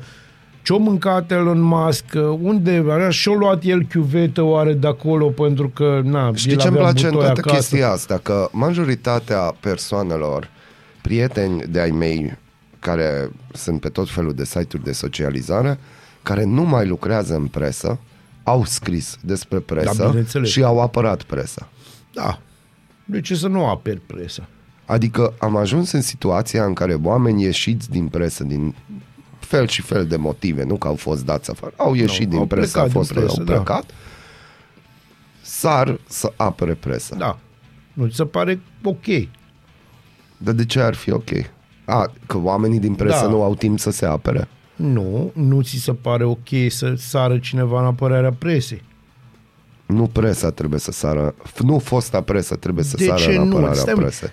ce-o 0.62 0.78
mâncat 0.78 1.30
Elon 1.30 1.60
Musk, 1.60 2.04
unde 2.40 2.84
și-o 3.10 3.34
luat 3.34 3.62
el 3.64 3.86
chiuvetă 3.86 4.42
oare 4.42 4.72
de 4.72 4.86
acolo 4.86 5.26
pentru 5.28 5.68
că, 5.68 6.00
na, 6.04 6.30
Știi 6.34 6.52
el 6.52 6.58
ce 6.58 6.66
îmi 6.68 6.76
avea 6.76 6.88
place 6.90 7.04
în 7.06 7.10
butoi 7.12 7.24
toată 7.26 7.40
acasă. 7.44 7.56
chestia 7.56 7.90
asta? 7.90 8.18
Că 8.22 8.48
majoritatea 8.52 9.54
persoanelor, 9.60 10.50
prieteni 11.02 11.62
de 11.68 11.80
ai 11.80 11.90
mei, 11.90 12.38
care 12.78 13.30
sunt 13.52 13.80
pe 13.80 13.88
tot 13.88 14.10
felul 14.10 14.32
de 14.34 14.44
site-uri 14.44 14.84
de 14.84 14.92
socializare, 14.92 15.78
care 16.22 16.44
nu 16.44 16.62
mai 16.62 16.86
lucrează 16.86 17.34
în 17.34 17.46
presă, 17.46 17.98
au 18.42 18.64
scris 18.64 19.16
despre 19.22 19.58
presă 19.58 19.94
Da, 20.02 20.06
bineînțeles. 20.08 20.48
și 20.48 20.62
au 20.62 20.80
apărat 20.80 21.22
presa. 21.22 21.68
Da. 22.14 22.38
De 23.04 23.20
ce 23.20 23.34
să 23.34 23.48
nu 23.48 23.66
aperi 23.68 24.00
presa? 24.06 24.48
Adică 24.86 25.34
am 25.38 25.56
ajuns 25.56 25.92
în 25.92 26.00
situația 26.00 26.64
în 26.64 26.72
care 26.74 26.94
oameni 27.02 27.42
ieșiți 27.42 27.90
din 27.90 28.06
presă, 28.06 28.44
din 28.44 28.74
fel 29.50 29.68
și 29.68 29.82
fel 29.82 30.06
de 30.06 30.16
motive, 30.16 30.64
nu 30.64 30.76
că 30.76 30.86
au 30.86 30.94
fost 30.94 31.24
dați 31.24 31.50
afară, 31.50 31.72
au 31.76 31.94
ieșit 31.94 32.24
Nu, 32.24 32.30
din 32.30 32.38
au 32.38 32.46
presă, 32.46 32.78
au 32.78 32.84
plecat 32.84 32.90
din 32.92 33.00
fost 33.00 33.12
presă, 33.12 33.34
au 33.38 33.44
da. 33.44 33.52
plecat, 33.52 33.90
sar 35.42 35.98
să 36.08 36.32
apere 36.36 36.74
presa. 36.74 37.16
Da. 37.16 37.38
Nu 37.92 38.06
ți 38.06 38.16
se 38.16 38.24
pare 38.24 38.60
ok. 38.82 39.04
Dar 40.36 40.54
de 40.54 40.64
ce 40.64 40.80
ar 40.80 40.94
fi 40.94 41.10
ok? 41.10 41.30
A, 41.84 42.12
că 42.26 42.38
oamenii 42.38 42.78
din 42.78 42.94
presă 42.94 43.24
Da. 43.24 43.30
nu 43.30 43.42
au 43.42 43.54
timp 43.54 43.78
să 43.78 43.90
se 43.90 44.06
apere. 44.06 44.48
Nu, 44.76 45.30
nu 45.34 45.62
ți 45.62 45.76
se 45.76 45.92
pare 45.94 46.24
ok 46.24 46.48
să 46.68 46.94
sară 46.96 47.38
cineva 47.38 47.80
în 47.80 47.86
apărarea 47.86 48.32
presei. 48.32 48.82
Nu 49.90 50.06
presa 50.12 50.50
trebuie 50.50 50.80
să 50.80 50.92
sară, 50.92 51.34
f- 51.48 51.58
nu 51.58 51.78
fosta 51.78 52.20
presă 52.20 52.54
trebuie 52.54 52.84
să 52.84 52.96
de 52.96 53.04
sară 53.04 53.20
ce 53.20 53.30
în 53.36 53.42
nu? 53.48 53.50
apărarea 53.56 53.74
Stai, 53.80 53.94
mă, 53.94 54.00
presei. 54.00 54.28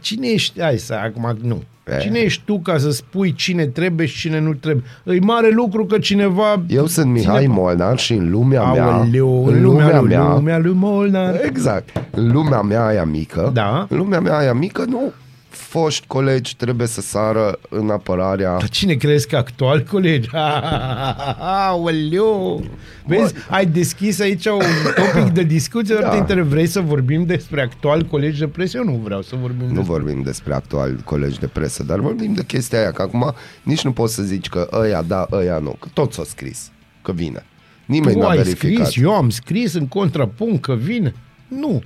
Cine 0.00 0.26
ești? 0.28 0.60
Hai 0.60 0.78
să, 0.78 0.94
acum 0.94 1.36
nu. 1.42 1.62
E. 1.86 1.98
Cine 1.98 2.18
ești 2.18 2.42
tu 2.44 2.58
ca 2.60 2.78
să 2.78 2.90
spui 2.90 3.32
cine 3.32 3.66
trebuie 3.66 4.06
și 4.06 4.18
cine 4.18 4.40
nu 4.40 4.54
trebuie? 4.54 4.84
E 5.04 5.18
mare 5.20 5.50
lucru 5.50 5.86
că 5.86 5.98
cineva... 5.98 6.62
Eu 6.68 6.86
sunt 6.86 7.10
Mihai 7.12 7.42
Cineva- 7.42 7.52
Molnar 7.54 7.98
și 7.98 8.12
în 8.12 8.30
lumea 8.30 8.72
mea, 8.72 8.84
Aoleu, 8.84 9.46
în 9.46 9.62
lumea 9.62 10.00
lui, 10.00 10.08
mea, 10.08 10.34
lumea 10.34 10.58
lui 10.58 10.72
Molnar. 10.74 11.40
exact, 11.44 11.88
în 12.10 12.32
lumea 12.32 12.60
mea 12.60 12.86
aia 12.86 13.04
mică, 13.04 13.50
Da. 13.54 13.86
în 13.88 13.96
lumea 13.96 14.20
mea 14.20 14.36
aia 14.36 14.52
mică 14.54 14.84
nu 14.88 15.12
foști 15.52 16.06
colegi 16.06 16.56
trebuie 16.56 16.86
să 16.86 17.00
sară 17.00 17.58
în 17.68 17.90
apărarea 17.90 18.50
Dar 18.58 18.68
cine 18.68 18.94
crezi 18.94 19.28
că 19.28 19.36
actual 19.36 19.80
colegi? 19.82 20.28
Aoleu! 21.38 22.64
Vezi, 23.06 23.34
ai 23.50 23.66
deschis 23.66 24.20
aici 24.20 24.46
un 24.46 24.60
topic 24.94 25.32
de 25.32 25.42
discuție, 25.42 25.94
dar 25.94 26.02
Da. 26.04 26.10
te 26.10 26.16
întreb, 26.16 26.46
vrei 26.46 26.66
să 26.66 26.80
vorbim 26.80 27.24
despre 27.24 27.60
actual 27.62 28.02
colegi 28.02 28.38
de 28.38 28.48
presă? 28.48 28.76
Eu 28.76 28.84
nu 28.84 29.00
vreau 29.04 29.22
să 29.22 29.36
vorbim 29.40 29.66
Nu 29.66 29.74
despre... 29.74 29.82
vorbim 29.92 30.22
despre 30.22 30.54
actuali 30.54 31.02
colegi 31.04 31.38
de 31.38 31.46
presă, 31.46 31.82
dar 31.82 31.98
vorbim 32.00 32.32
de 32.34 32.44
chestia 32.44 32.78
aia, 32.78 32.90
că 32.92 33.02
acum 33.02 33.34
nici 33.62 33.84
nu 33.84 33.92
poți 33.92 34.14
să 34.14 34.22
zici 34.22 34.48
că 34.48 34.68
ăia 34.72 35.02
da, 35.02 35.26
ăia 35.32 35.58
nu, 35.58 35.76
că 35.80 35.88
toți 35.92 36.18
au 36.18 36.24
scris 36.24 36.70
că 37.02 37.12
vine. 37.12 37.44
Nimeni 37.86 38.12
Tu 38.14 38.20
n-a 38.20 38.28
ai 38.28 38.36
verificat. 38.36 38.86
scris, 38.86 39.02
eu 39.04 39.14
am 39.14 39.30
scris 39.30 39.74
în 39.74 39.86
contrapunct 39.86 40.62
că 40.62 40.74
vine. 40.74 41.14
Nu. 41.48 41.82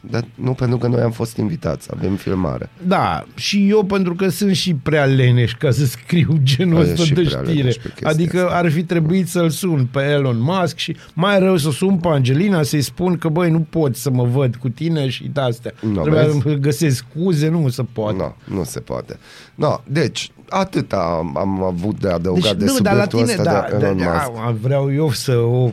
Dar 0.00 0.24
nu 0.34 0.52
pentru 0.52 0.78
că 0.78 0.86
noi 0.86 1.00
am 1.00 1.10
fost 1.10 1.36
invitați, 1.36 1.88
avem 1.96 2.14
filmare. 2.16 2.70
Da, 2.86 3.24
și 3.34 3.68
eu 3.68 3.84
pentru 3.84 4.14
că 4.14 4.28
sunt 4.28 4.54
și 4.54 4.74
prea 4.74 5.04
leneș 5.04 5.52
ca 5.54 5.70
să 5.70 5.84
scriu 5.86 6.38
genul 6.42 6.80
Păi, 6.82 6.90
ăsta 6.90 7.04
și 7.04 7.12
de 7.12 7.22
prea 7.22 7.38
știre. 7.42 7.52
leneș 7.58 7.74
pe 7.76 7.88
chestia 7.88 8.08
Adică 8.08 8.44
asta. 8.44 8.56
ar 8.56 8.70
fi 8.70 8.82
trebuit 8.84 9.28
să-l 9.28 9.50
sun 9.50 9.86
pe 9.92 10.00
Elon 10.00 10.40
Musk 10.40 10.76
și 10.76 10.96
mai 11.14 11.38
rău 11.38 11.56
să 11.56 11.70
sun 11.70 11.96
pe 11.96 12.08
Angelina 12.08 12.62
să-i 12.62 12.82
spun 12.82 13.18
că 13.18 13.28
băi, 13.28 13.50
nu 13.50 13.66
pot 13.70 13.96
să 13.96 14.10
mă 14.10 14.24
văd 14.24 14.56
cu 14.56 14.68
tine 14.68 15.08
și 15.08 15.28
de 15.32 15.40
astea. 15.40 15.72
Nu, 15.80 16.00
Trebuia 16.00 16.22
vezi? 16.24 16.38
să 16.42 16.48
găsesc 16.54 16.96
scuze, 17.10 17.48
nu 17.48 17.68
se 17.68 17.82
poate. 17.92 18.34
Nu, 18.46 18.56
nu 18.56 18.64
se 18.64 18.80
poate. 18.80 19.18
No, 19.54 19.80
deci, 19.86 20.30
atât 20.48 20.92
am, 20.92 21.36
am 21.36 21.62
avut 21.62 22.00
de 22.00 22.08
adăugat 22.08 22.56
de 22.56 22.64
Deci, 22.64 22.74
nu, 22.74 22.80
dar 22.80 22.94
la 22.96 23.02
subiectul 23.10 23.34
tine, 23.36 23.48
ăsta 23.50 23.66
da, 23.70 23.76
de 23.76 23.82
da, 23.84 23.86
Elon 23.86 23.96
da, 23.98 24.04
Musk. 24.28 24.44
a, 24.46 24.56
vreau 24.62 24.92
eu 24.94 25.10
să 25.12 25.32
o 25.36 25.70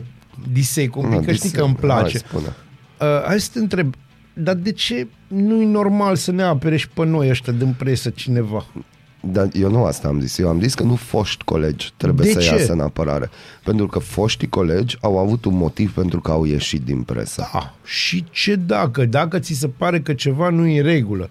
disec 0.52 0.96
un 0.96 1.02
pic, 1.02 1.12
Nu, 1.12 1.16
că 1.24 1.32
știi 1.32 1.40
disec. 1.40 1.58
că 1.58 1.64
îmi 1.64 1.74
place. 1.74 2.00
Hai, 2.18 2.22
spune. 2.28 2.46
Uh, 3.00 3.24
hai 3.26 3.40
să 3.40 3.48
te 3.52 3.58
întreb, 3.58 3.94
dar 4.38 4.54
de 4.54 4.72
ce 4.72 5.06
nu 5.26 5.60
e 5.62 5.64
normal 5.66 6.16
să 6.16 6.32
ne 6.32 6.42
apere 6.42 6.76
și 6.76 6.88
pe 6.88 7.04
noi 7.04 7.28
ăștia 7.28 7.52
din 7.52 7.74
presă 7.78 8.10
cineva? 8.10 8.66
Dar 9.20 9.48
eu 9.52 9.70
nu 9.70 9.84
asta 9.84 10.08
am 10.08 10.20
zis. 10.20 10.38
Eu 10.38 10.48
am 10.48 10.60
zis 10.60 10.74
că 10.74 10.82
nu 10.82 10.94
foști 10.94 11.44
colegi 11.44 11.92
trebuie 11.96 12.26
De 12.26 12.32
să 12.32 12.38
ce? 12.38 12.54
iasă 12.54 12.72
în 12.72 12.80
apărare. 12.80 13.30
Pentru 13.64 13.86
că 13.86 13.98
foștii 13.98 14.48
colegi 14.48 14.96
au 15.00 15.18
avut 15.18 15.44
un 15.44 15.56
motiv 15.56 15.92
pentru 15.92 16.20
că 16.20 16.30
au 16.30 16.44
ieșit 16.44 16.82
din 16.84 17.02
presă. 17.02 17.48
Da, 17.52 17.74
și 17.84 18.24
ce 18.30 18.54
dacă? 18.54 19.04
Dacă 19.04 19.38
ți 19.38 19.52
se 19.52 19.68
pare 19.68 20.00
că 20.00 20.12
ceva 20.12 20.48
nu 20.48 20.66
e 20.66 20.78
în 20.80 20.86
regulă, 20.86 21.30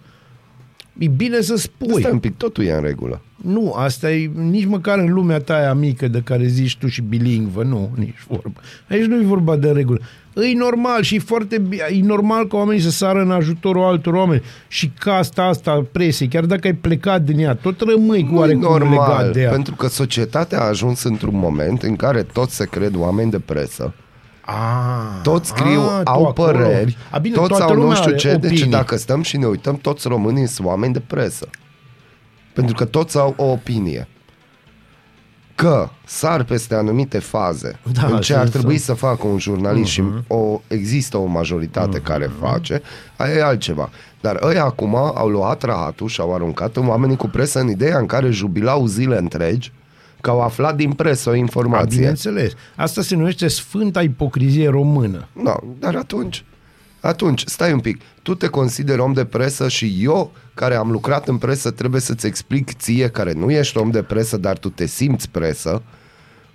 e 1.00 1.08
bine 1.08 1.42
să 1.42 1.56
spui. 1.56 2.00
Stai 2.02 2.12
un 2.12 2.20
pic, 2.20 2.38
totul 2.38 2.64
e 2.64 2.72
în 2.74 2.82
regulă. 2.82 3.22
Nu, 3.36 3.74
asta 3.74 4.12
e 4.12 4.32
nici 4.36 4.66
măcar 4.66 4.98
în 5.00 5.14
lumea 5.14 5.40
ta 5.40 5.56
aia 5.56 5.74
mică 5.74 6.08
de 6.08 6.22
care 6.24 6.46
zici 6.46 6.78
tu 6.78 6.88
și 6.88 7.02
bilingvă, 7.02 7.64
nu, 7.64 7.90
nici 7.96 8.26
vorba. 8.28 8.60
Aici 8.90 9.06
nu 9.06 9.20
e 9.22 9.24
vorba 9.26 9.56
de 9.56 9.72
regulă. 9.72 10.00
E 10.36 10.54
normal 10.58 11.02
și 11.02 11.16
e 11.16 11.20
foarte 11.20 11.58
bi- 11.60 11.76
e 11.90 12.02
normal 12.04 12.48
ca 12.48 12.58
oamenii 12.58 12.82
să 12.82 12.90
sară 12.90 13.22
în 13.22 13.32
ajutorul 13.32 13.84
altor 13.84 14.14
oameni 14.14 14.42
și 14.68 14.92
casta 15.00 15.44
asta 15.44 15.72
a 15.72 15.86
presei, 15.92 16.28
chiar 16.28 16.46
dacă 16.46 16.68
ai 16.68 16.74
plecat 16.74 17.22
din 17.22 17.40
ea, 17.40 17.54
tot 17.56 17.82
rămâi 17.82 18.24
cu 18.24 18.32
Nu 18.32 18.36
e 18.36 18.40
oarecum 18.40 18.62
legat 18.62 18.80
normal, 18.80 19.32
de 19.32 19.42
ea. 19.42 19.50
pentru 19.52 19.76
că 19.76 19.88
societatea 19.88 20.60
a 20.62 20.68
ajuns 20.68 21.04
într-un 21.04 21.36
moment 21.38 21.82
în 21.82 21.96
care 21.96 22.24
toți 22.24 22.56
se 22.56 22.66
cred 22.66 22.96
oameni 22.96 23.32
de 23.32 23.40
presă, 23.40 23.94
Ah, 24.50 25.20
toți 25.24 25.48
scriu, 25.50 25.80
ah, 25.82 26.02
tu 26.04 26.12
au 26.12 26.26
acolo. 26.26 26.32
păreri, 26.32 26.98
A, 27.12 27.18
bine, 27.18 27.36
toți 27.36 27.48
toată 27.48 27.64
au 27.64 27.74
nu 27.74 27.80
lumea 27.80 27.96
știu 27.96 28.08
are 28.10 28.18
ce, 28.20 28.36
deci 28.36 28.52
opinii. 28.52 28.72
dacă 28.72 28.98
stăm 28.98 29.22
și 29.22 29.38
ne 29.38 29.46
uităm, 29.46 29.76
toți 29.76 30.08
românii 30.08 30.48
sunt 30.48 30.68
oameni 30.68 30.94
de 30.94 31.00
presă. 31.00 31.50
Pentru 32.54 32.76
că 32.76 32.86
toți 32.86 33.18
au 33.18 33.34
o 33.38 33.44
opinie. 33.44 34.08
Că 35.56 35.90
sar 36.06 36.44
peste 36.44 36.76
anumite 36.76 37.20
faze 37.20 37.80
Da, 37.94 38.08
în 38.08 38.20
ce 38.22 38.34
ar 38.34 38.40
sunt- 38.40 38.52
trebui 38.52 38.78
sunt- 38.78 38.98
să 38.98 39.06
facă 39.06 39.28
un 39.28 39.38
jurnalist 39.40 39.90
și 39.90 40.02
Mhm. 40.02 40.24
o, 40.28 40.62
există 40.68 41.18
o 41.18 41.26
majoritate 41.26 42.00
care 42.00 42.30
face, 42.42 42.82
aia 43.18 43.34
e 43.34 43.44
altceva. 43.44 43.90
Dar 44.22 44.40
ăia 44.44 44.64
acum 44.64 44.96
au 44.96 45.28
luat 45.30 45.64
rahatul 45.64 46.08
și 46.08 46.22
au 46.22 46.34
aruncat 46.34 46.76
în 46.76 46.88
oamenii 46.88 47.16
cu 47.16 47.28
presă 47.28 47.60
în 47.60 47.70
ideea 47.70 47.98
în 47.98 48.06
care 48.06 48.30
jubilau 48.30 48.86
zile 48.86 49.18
întregi 49.18 49.72
că 50.22 50.30
au 50.30 50.42
aflat 50.42 50.76
din 50.76 50.92
presă 50.92 51.30
o 51.30 51.32
A, 51.32 51.36
informație. 51.36 51.98
bineînțeles. 51.98 52.52
Asta 52.76 53.02
se 53.02 53.16
numește 53.16 53.48
Sfânta 53.48 54.02
Ipocrizie 54.02 54.70
Română. 54.70 55.28
No, 55.34 55.56
dar 55.80 55.96
atunci, 55.96 56.44
atunci, 57.00 57.44
stai 57.46 57.74
un 57.74 57.80
pic, 57.80 58.02
tu 58.22 58.36
te 58.36 58.48
consideri 58.48 59.00
om 59.00 59.14
de 59.14 59.26
presă 59.26 59.68
și 59.68 59.98
eu, 60.00 60.32
care 60.54 60.76
am 60.76 60.92
lucrat 60.92 61.28
în 61.28 61.38
presă, 61.38 61.72
trebuie 61.72 62.02
să-ți 62.02 62.26
explic 62.26 62.74
ție, 62.78 63.10
care 63.10 63.34
nu 63.34 63.52
ești 63.52 63.78
om 63.78 63.90
de 63.90 64.02
presă, 64.02 64.38
dar 64.38 64.58
tu 64.58 64.70
te 64.70 64.86
simți 64.86 65.30
presă, 65.30 65.82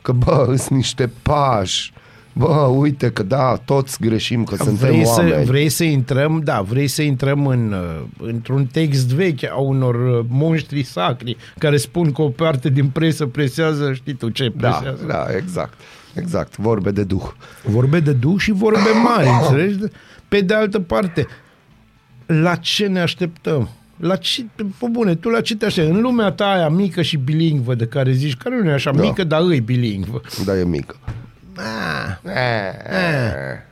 că 0.03 0.13
bă, 0.13 0.45
sunt 0.47 0.71
niște 0.71 1.11
pași, 1.23 1.93
bă, 2.33 2.47
uite 2.77 3.11
că 3.11 3.23
da, 3.23 3.57
toți 3.65 4.01
greșim, 4.01 4.45
că 4.45 4.57
suntem 4.57 4.75
vrei, 4.91 5.07
să, 5.07 5.21
oameni. 5.21 5.45
vrei 5.45 5.69
să 5.69 5.85
intrăm, 5.85 6.41
da, 6.45 6.61
vrei 6.61 6.87
să 6.89 7.03
intrăm 7.03 7.47
în, 7.47 7.73
uh, 7.73 8.27
într-un 8.29 8.67
text 8.67 9.07
vechi 9.09 9.45
a 9.51 9.57
unor 9.61 9.95
uh, 9.95 10.25
monștri 10.29 10.83
sacri 10.83 11.37
care 11.59 11.77
spun 11.77 12.13
că 12.13 12.23
o 12.23 12.29
parte 12.29 12.69
din 12.69 12.87
presă 12.89 13.27
presează, 13.27 13.93
știi 13.93 14.15
tu 14.15 14.29
ce 14.29 14.53
Da, 14.57 14.69
presează. 14.71 15.05
da, 15.07 15.27
exact. 15.37 15.79
Exact, 16.15 16.57
vorbe 16.57 16.91
de 16.91 17.05
duh. 17.05 17.29
Vorbe 17.65 18.01
de 18.01 18.13
duh 18.13 18.35
și 18.39 18.53
vorbe 18.53 18.89
mari, 19.05 19.29
înțelegi? 19.41 19.79
Pe 20.29 20.41
de 20.41 20.55
altă 20.55 20.81
parte, 20.81 21.27
la 22.27 22.55
ce 22.55 22.87
ne 22.87 23.01
așteptăm? 23.01 23.69
La 23.97 24.17
ce, 24.17 24.45
pe 24.57 24.65
bune, 24.91 25.15
tu 25.15 25.29
la 25.29 25.41
ce 25.41 25.57
te 25.57 25.65
aștepți? 25.67 25.91
În 25.91 26.01
lumea 26.01 26.31
ta 26.31 26.45
aia 26.51 26.69
mică 26.69 27.03
și 27.03 27.17
bilingvă 27.17 27.75
de 27.75 27.87
care 27.87 28.13
zici, 28.13 28.37
care 28.37 28.61
nu 28.63 28.69
e 28.69 28.73
așa 28.73 28.91
Da. 28.93 29.03
mică, 29.03 29.25
dar 29.25 29.41
îi 29.43 29.61
bilingvă. 29.61 30.21
Da, 30.45 30.59
e 30.59 30.65
mică. 30.65 30.97
Ah, 31.57 32.19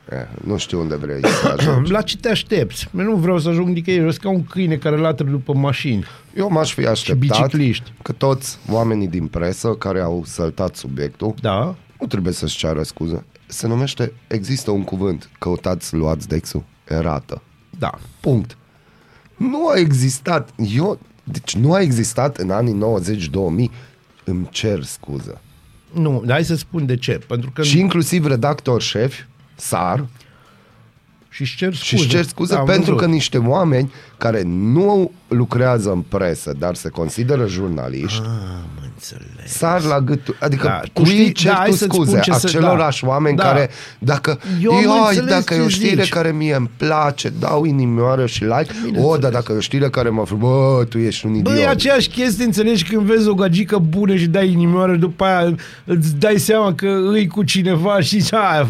Eh, 0.09 0.17
Nu 0.45 0.57
știu 0.57 0.79
unde 0.79 0.95
vrei 0.95 1.21
să 1.27 1.47
ajungi. 1.57 1.91
la 1.91 2.01
ce 2.01 2.17
te 2.17 2.29
aștepți? 2.29 2.89
Eu 2.97 3.03
nu 3.03 3.15
vreau 3.15 3.39
să 3.39 3.49
ajung 3.49 3.67
nicăieri, 3.67 4.03
eu 4.03 4.09
sunt 4.09 4.23
ca 4.23 4.29
un 4.29 4.43
câine 4.43 4.75
care 4.75 4.97
latră 4.97 5.25
după 5.25 5.53
mașini. 5.53 6.05
Eu 6.35 6.49
m-aș 6.49 6.73
fi 6.73 6.85
așteptat 6.87 7.19
bicicliști. 7.27 7.93
că 8.01 8.11
toți 8.11 8.57
oamenii 8.69 9.07
din 9.07 9.27
presă 9.27 9.69
care 9.69 9.99
au 10.01 10.23
săltat 10.25 10.75
subiectul 10.75 11.33
Da? 11.41 11.75
nu 11.99 12.07
trebuie 12.07 12.33
să-și 12.33 12.57
ceară 12.57 12.83
scuze. 12.83 13.25
Se 13.47 13.67
numește, 13.67 14.13
există 14.27 14.71
un 14.71 14.83
cuvânt, 14.83 15.29
căutați, 15.39 15.95
luați 15.95 16.27
dexul, 16.27 16.63
erată. 16.87 17.41
Da. 17.79 17.91
Punct. 18.19 18.57
Nu 19.37 19.67
a 19.67 19.77
existat, 19.77 20.49
eu, 20.75 20.99
deci 21.23 21.55
nu 21.55 21.73
a 21.73 21.81
existat 21.81 22.37
în 22.37 22.49
anii 22.51 22.73
90-2000, 22.73 23.71
îmi 24.23 24.47
cer 24.49 24.83
scuză. 24.83 25.41
Nu, 25.93 26.21
dar 26.25 26.31
hai 26.35 26.43
să 26.45 26.55
spun 26.55 26.85
de 26.85 26.95
ce. 26.95 27.19
Pentru 27.27 27.51
că 27.51 27.63
Și 27.63 27.79
inclusiv 27.79 28.25
redactor 28.25 28.81
șef, 28.81 29.15
SAR, 29.55 30.05
și-și 31.29 31.57
cer 31.57 31.73
scuze. 31.73 31.85
și 31.87 31.93
își 31.95 32.07
cer 32.07 32.23
scuze 32.25 32.53
Da, 32.53 32.59
am 32.59 32.65
pentru 32.65 32.93
văzut. 32.93 32.99
că 33.07 33.13
niște 33.13 33.37
oameni 33.37 33.91
care 34.21 34.41
nu 34.45 35.11
lucrează 35.27 35.91
în 35.91 35.99
presă, 36.01 36.53
dar 36.59 36.75
se 36.75 36.89
consideră 36.89 37.47
jurnaliști, 37.47 38.21
Am 38.25 38.83
înțeles. 38.93 39.51
sar 39.57 39.81
la 39.83 39.99
gâtul. 39.99 40.35
Adică 40.39 40.63
Da, 40.67 40.69
da, 40.73 40.79
tu 40.93 41.01
cu 41.01 41.03
știi- 41.07 41.19
ei 41.19 41.31
cer 41.31 41.51
da, 41.51 41.57
hai 41.57 41.69
tu 41.69 41.75
să-ți 41.75 41.93
scuze 41.95 42.09
spun 42.09 42.21
ce 42.21 42.31
să- 42.31 42.47
acelorași 42.47 43.03
da. 43.03 43.09
oameni 43.09 43.37
Da. 43.37 43.43
care 43.43 43.69
dacă 43.99 44.39
Eu 44.61 44.71
am 44.71 44.81
ioi, 44.83 44.93
înțeles 45.07 45.29
dacă 45.29 45.53
e 45.53 45.57
ce 45.57 45.63
o 45.63 45.67
știre 45.67 46.01
zici. 46.03 46.11
care 46.13 46.31
mie 46.31 46.55
îmi 46.55 46.69
place, 46.77 47.29
dau 47.39 47.65
inimioară 47.65 48.25
și 48.25 48.43
like. 48.43 48.99
O, 49.01 49.17
dar 49.17 49.31
dacă 49.31 49.51
e 49.51 49.55
o 49.55 49.59
știre 49.59 49.89
care 49.89 50.09
mă 50.09 50.25
fră, 50.25 50.35
bă, 50.35 50.85
tu 50.89 50.97
ești 50.97 51.25
un 51.25 51.33
idiot. 51.33 51.55
Bă, 51.55 51.61
e 51.61 51.67
aceeași 51.67 52.09
chestie, 52.09 52.45
înțelegi, 52.45 52.83
când 52.83 53.01
vezi 53.01 53.27
o 53.27 53.33
gagică 53.33 53.77
bună 53.77 54.15
și 54.15 54.25
dai 54.27 54.51
inimioară, 54.51 54.95
după 54.95 55.23
aia 55.23 55.55
îți 55.85 56.15
dai 56.15 56.37
seama 56.37 56.73
că 56.73 56.87
îi 57.11 57.27
cu 57.27 57.43
cineva 57.43 57.99
și 57.99 58.19
zici, 58.19 58.33
"Ah, 58.33 58.65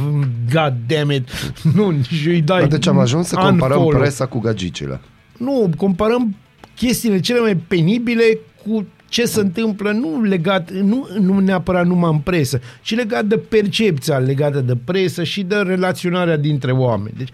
god 0.53 0.73
damn 0.87 1.11
it, 1.11 1.27
nu, 1.75 1.93
și 2.09 2.27
îi 2.29 2.41
dai 2.41 2.59
Dar 2.59 2.67
deci 2.67 2.87
am 2.87 2.99
ajuns 2.99 3.27
să 3.27 3.35
comparăm 3.35 3.77
unfollow. 3.77 4.01
presa 4.01 4.25
cu 4.25 4.39
gagicile. 4.39 4.99
Nu, 5.41 5.69
comparăm 5.77 6.35
chestiile 6.75 7.19
cele 7.19 7.39
mai 7.39 7.55
penibile 7.55 8.23
cu 8.65 8.85
ce 9.09 9.25
se 9.25 9.39
întâmplă, 9.39 9.91
nu 9.91 10.21
legat, 10.21 10.71
nu, 10.71 11.07
nu 11.19 11.39
neapărat 11.39 11.85
numai 11.85 12.11
în 12.13 12.17
presă, 12.19 12.59
ci 12.81 12.95
legat 12.95 13.25
de 13.25 13.37
percepția 13.37 14.17
legată 14.17 14.59
de 14.61 14.75
presă 14.83 15.23
și 15.23 15.43
de 15.43 15.55
relaționarea 15.55 16.37
dintre 16.37 16.71
oameni. 16.71 17.13
Deci, 17.17 17.29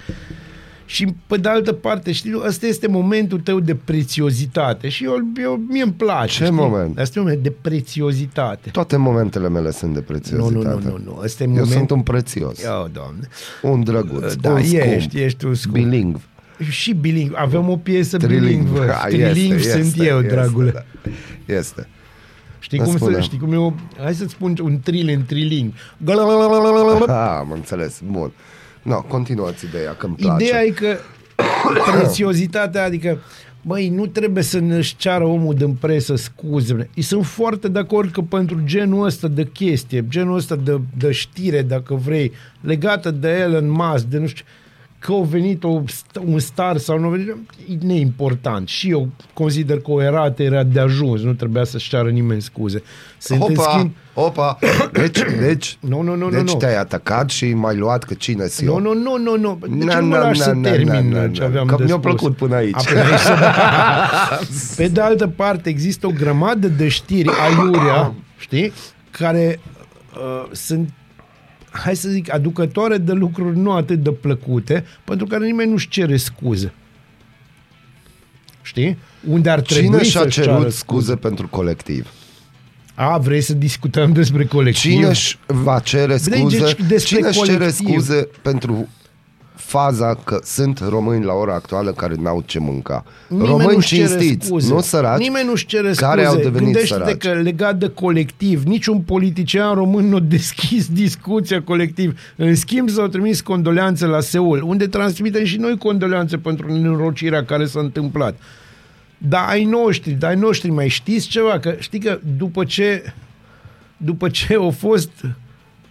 și 0.85 1.07
pe 1.27 1.37
de 1.37 1.49
altă 1.49 1.73
parte, 1.73 2.11
știi, 2.11 2.41
ăsta 2.45 2.65
este 2.67 2.87
momentul 2.87 3.39
tău 3.39 3.59
de 3.59 3.75
prețiozitate 3.75 4.89
și 4.89 5.03
eu, 5.03 5.15
eu 5.41 5.61
mie 5.69 5.83
îmi 5.83 5.93
place. 5.93 6.37
Ce 6.37 6.43
știi? 6.43 6.55
moment? 6.55 6.99
Asta 6.99 7.19
e 7.19 7.21
un 7.21 7.27
moment 7.27 7.43
de 7.43 7.51
prețiozitate. 7.61 8.69
Toate 8.69 8.97
momentele 8.97 9.49
mele 9.49 9.71
sunt 9.71 9.93
de 9.93 9.99
Nu, 9.99 10.05
prețiozitate. 10.05 10.67
nu, 10.83 10.89
nu, 10.89 10.97
nu, 10.97 11.03
nu. 11.03 11.19
Ăsta 11.23 11.43
e 11.43 11.45
Eu 11.47 11.51
moment... 11.53 11.71
sunt 11.71 11.89
un 11.91 12.01
prețios, 12.01 12.59
Oh, 12.63 12.85
doamne. 12.93 13.27
un 13.61 13.83
drăguț, 13.83 14.33
Da, 14.33 14.51
un 14.51 14.63
scump, 14.63 14.81
ești, 14.83 15.19
ești 15.19 15.45
un 15.45 15.53
scump. 15.53 15.73
bilingv. 15.75 16.27
Și 16.69 16.93
bilingv. 16.93 17.33
Avem 17.35 17.69
o 17.69 17.77
piesă 17.77 18.17
Trilingv. 18.17 18.43
bilingvă. 18.45 18.85
Ha, 18.91 19.07
Trilingv 19.07 19.57
este, 19.57 19.71
sunt 19.71 19.83
este, 19.83 20.05
eu, 20.05 20.19
este, 20.19 20.33
dragule. 20.33 20.71
da. 20.71 20.83
Este. 21.53 21.87
Știi 22.59 22.77
Da, 22.77 22.83
cum, 22.83 22.95
spune. 22.95 23.15
să, 23.15 23.21
știi 23.21 23.37
cum 23.37 23.53
e 23.53 23.57
o... 23.57 23.73
Hai 24.03 24.13
să-ți 24.13 24.31
spun 24.31 24.55
un 24.61 24.79
tril 24.79 25.09
în 25.09 25.25
triling. 25.25 25.73
Ah, 27.07 27.35
am 27.39 27.51
înțeles. 27.51 28.01
Bun. 28.11 28.31
No, 28.81 29.01
continuați 29.01 29.65
ideea, 29.65 29.93
că 29.93 30.05
îmi 30.05 30.15
place. 30.15 30.43
Ideea 30.43 30.63
e 30.63 30.69
că 30.69 30.97
prețiozitatea, 31.91 32.83
adică 32.83 33.17
Băi, 33.61 33.89
nu 33.89 34.05
trebuie 34.05 34.43
să 34.43 34.59
ne-și 34.59 34.95
ceară 34.95 35.23
omul 35.23 35.55
din 35.55 35.73
presă 35.73 36.15
scuze. 36.15 36.89
Îi 36.95 37.01
sunt 37.01 37.25
foarte 37.25 37.67
de 37.67 37.79
acord 37.79 38.11
că 38.11 38.21
pentru 38.21 38.61
genul 38.63 39.05
ăsta 39.05 39.27
de 39.27 39.45
chestie, 39.45 40.05
genul 40.09 40.35
ăsta 40.35 40.55
de, 40.55 40.79
de 40.97 41.11
știre, 41.11 41.61
dacă 41.61 41.93
vrei, 41.93 42.31
legată 42.61 43.11
de 43.11 43.27
Elon 43.29 43.69
Musk, 43.69 44.05
de 44.05 44.17
nu 44.17 44.27
știu, 44.27 44.45
că 44.99 45.13
a 45.13 45.21
venit 45.21 45.63
o, 45.63 45.81
un 46.25 46.39
star 46.39 46.77
sau 46.77 46.99
nu 46.99 47.07
a 47.07 47.09
venit, 47.09 47.27
e 47.69 47.85
neimportant. 47.85 48.67
Și 48.67 48.89
eu 48.89 49.09
consider 49.33 49.77
că 49.79 49.91
o 49.91 50.01
erată 50.01 50.43
era 50.43 50.63
de 50.63 50.79
ajuns, 50.79 51.21
nu 51.21 51.33
trebuia 51.33 51.63
să-și 51.63 51.89
ceară 51.89 52.09
nimeni 52.09 52.41
scuze. 52.41 52.83
Sunt 53.17 53.41
în 53.43 53.51
Opa, 53.55 53.71
schimb, 53.71 53.91
opa. 54.13 54.57
Deci, 54.91 55.19
deci, 55.39 55.77
Nu, 55.89 56.01
nu, 56.01 56.15
nu, 56.15 56.29
deci 56.29 56.39
nu, 56.39 56.51
nu. 56.51 56.57
te-ai 56.57 56.77
atacat 56.77 57.29
și 57.29 57.53
m-ai 57.53 57.75
luat 57.75 58.03
că 58.03 58.13
cine 58.13 58.45
sunt 58.45 58.67
Nu, 58.67 58.73
eu. 58.73 58.79
nu, 58.79 58.93
nu, 58.93 59.17
nu, 59.17 59.35
nu. 59.37 59.59
De 59.77 59.85
Na, 59.85 59.93
ce 59.93 59.99
nu 59.99 60.05
mă 60.05 60.15
na, 60.15 60.21
lași 60.21 60.39
na, 60.39 60.45
să 60.45 60.51
na, 60.53 60.69
termin 60.69 61.09
na, 61.09 61.21
na, 61.21 61.27
ce 61.29 61.39
na. 61.39 61.45
aveam 61.45 61.65
Că 61.67 61.75
de 61.75 61.83
mi-a 61.83 61.93
spus? 61.97 62.03
plăcut 62.05 62.35
până 62.35 62.55
aici. 62.55 62.75
A, 62.75 62.81
pe, 62.93 63.01
vrei 63.01 63.17
să- 63.17 63.35
pe 64.75 64.87
de 64.87 65.01
altă 65.01 65.27
parte, 65.27 65.69
există 65.69 66.07
o 66.07 66.11
grămadă 66.11 66.67
de 66.67 66.87
știri 66.87 67.29
aiurea, 67.49 68.13
știi, 68.37 68.71
care 69.11 69.59
uh, 70.13 70.49
sunt 70.51 70.89
hai 71.83 71.95
să 71.95 72.09
zic, 72.09 72.33
aducătoare 72.33 72.97
de 72.97 73.11
lucruri 73.11 73.57
nu 73.57 73.71
atât 73.71 74.03
de 74.03 74.11
plăcute, 74.11 74.85
pentru 75.03 75.25
care 75.25 75.45
nimeni 75.45 75.71
nu-și 75.71 75.87
cere 75.87 76.17
scuze. 76.17 76.73
Știi? 78.61 78.97
Unde 79.27 79.49
ar 79.49 79.59
trebui 79.59 79.85
Cine 79.85 80.03
și-a 80.03 80.21
să-și 80.21 80.41
ceară 80.41 80.57
cerut 80.57 80.73
scuze 80.73 81.15
pentru 81.15 81.47
colectiv? 81.47 82.11
A, 82.95 83.17
vrei 83.17 83.41
să 83.41 83.53
discutăm 83.53 84.11
despre 84.11 84.45
colectiv? 84.45 84.91
Cine 84.91 85.07
își 85.07 85.37
va 85.45 85.79
cere 85.79 86.17
scuze? 86.17 86.59
Deci, 86.59 86.75
despre 86.87 87.15
Cine 87.15 87.27
își 87.27 87.43
cere 87.43 87.57
colectiv. 87.57 87.87
scuze 87.87 88.27
pentru 88.41 88.87
faza 89.57 90.15
că 90.23 90.39
sunt 90.43 90.79
români 90.89 91.23
la 91.25 91.33
ora 91.33 91.53
actuală 91.53 91.91
care 91.91 92.13
n-au 92.19 92.43
ce 92.45 92.59
mânca. 92.59 93.03
Nimeni 93.27 93.47
români 93.49 93.73
nu-și 93.73 93.87
cere 93.95 94.07
cinstiți, 94.07 94.45
scuze. 94.45 94.73
nu 94.73 94.81
săraci, 94.81 95.19
Nimeni 95.19 95.47
nu-și 95.47 95.65
cere 95.65 95.87
scuze. 95.93 96.01
care 96.01 96.25
au 96.25 96.35
devenit 96.35 96.59
Gândește-te 96.61 97.03
săraci. 97.03 97.17
că 97.17 97.29
legat 97.31 97.77
de 97.77 97.89
colectiv, 97.89 98.63
niciun 98.63 98.99
politician 98.99 99.73
român 99.73 100.05
nu 100.09 100.15
a 100.15 100.19
deschis 100.19 100.87
discuția 101.03 101.61
colectiv. 101.61 102.19
În 102.35 102.55
schimb, 102.55 102.89
s-au 102.89 103.07
trimis 103.07 103.41
condoleanțe 103.41 104.05
la 104.05 104.19
Seul, 104.19 104.61
unde 104.61 104.87
transmitem 104.87 105.43
și 105.43 105.57
noi 105.57 105.77
condoleanțe 105.77 106.37
pentru 106.37 106.71
nenorocirea 106.73 107.45
care 107.45 107.65
s-a 107.65 107.79
întâmplat. 107.79 108.35
Dar 109.17 109.45
ai 109.49 109.63
noștri, 109.63 110.11
dar 110.11 110.29
ai 110.29 110.35
noștri, 110.35 110.69
mai 110.69 110.87
știți 110.87 111.27
ceva? 111.27 111.59
Că 111.59 111.75
știi 111.79 111.99
că 111.99 112.19
după 112.37 112.63
ce 112.63 113.13
după 113.97 114.29
ce 114.29 114.57
a 114.67 114.69
fost 114.69 115.09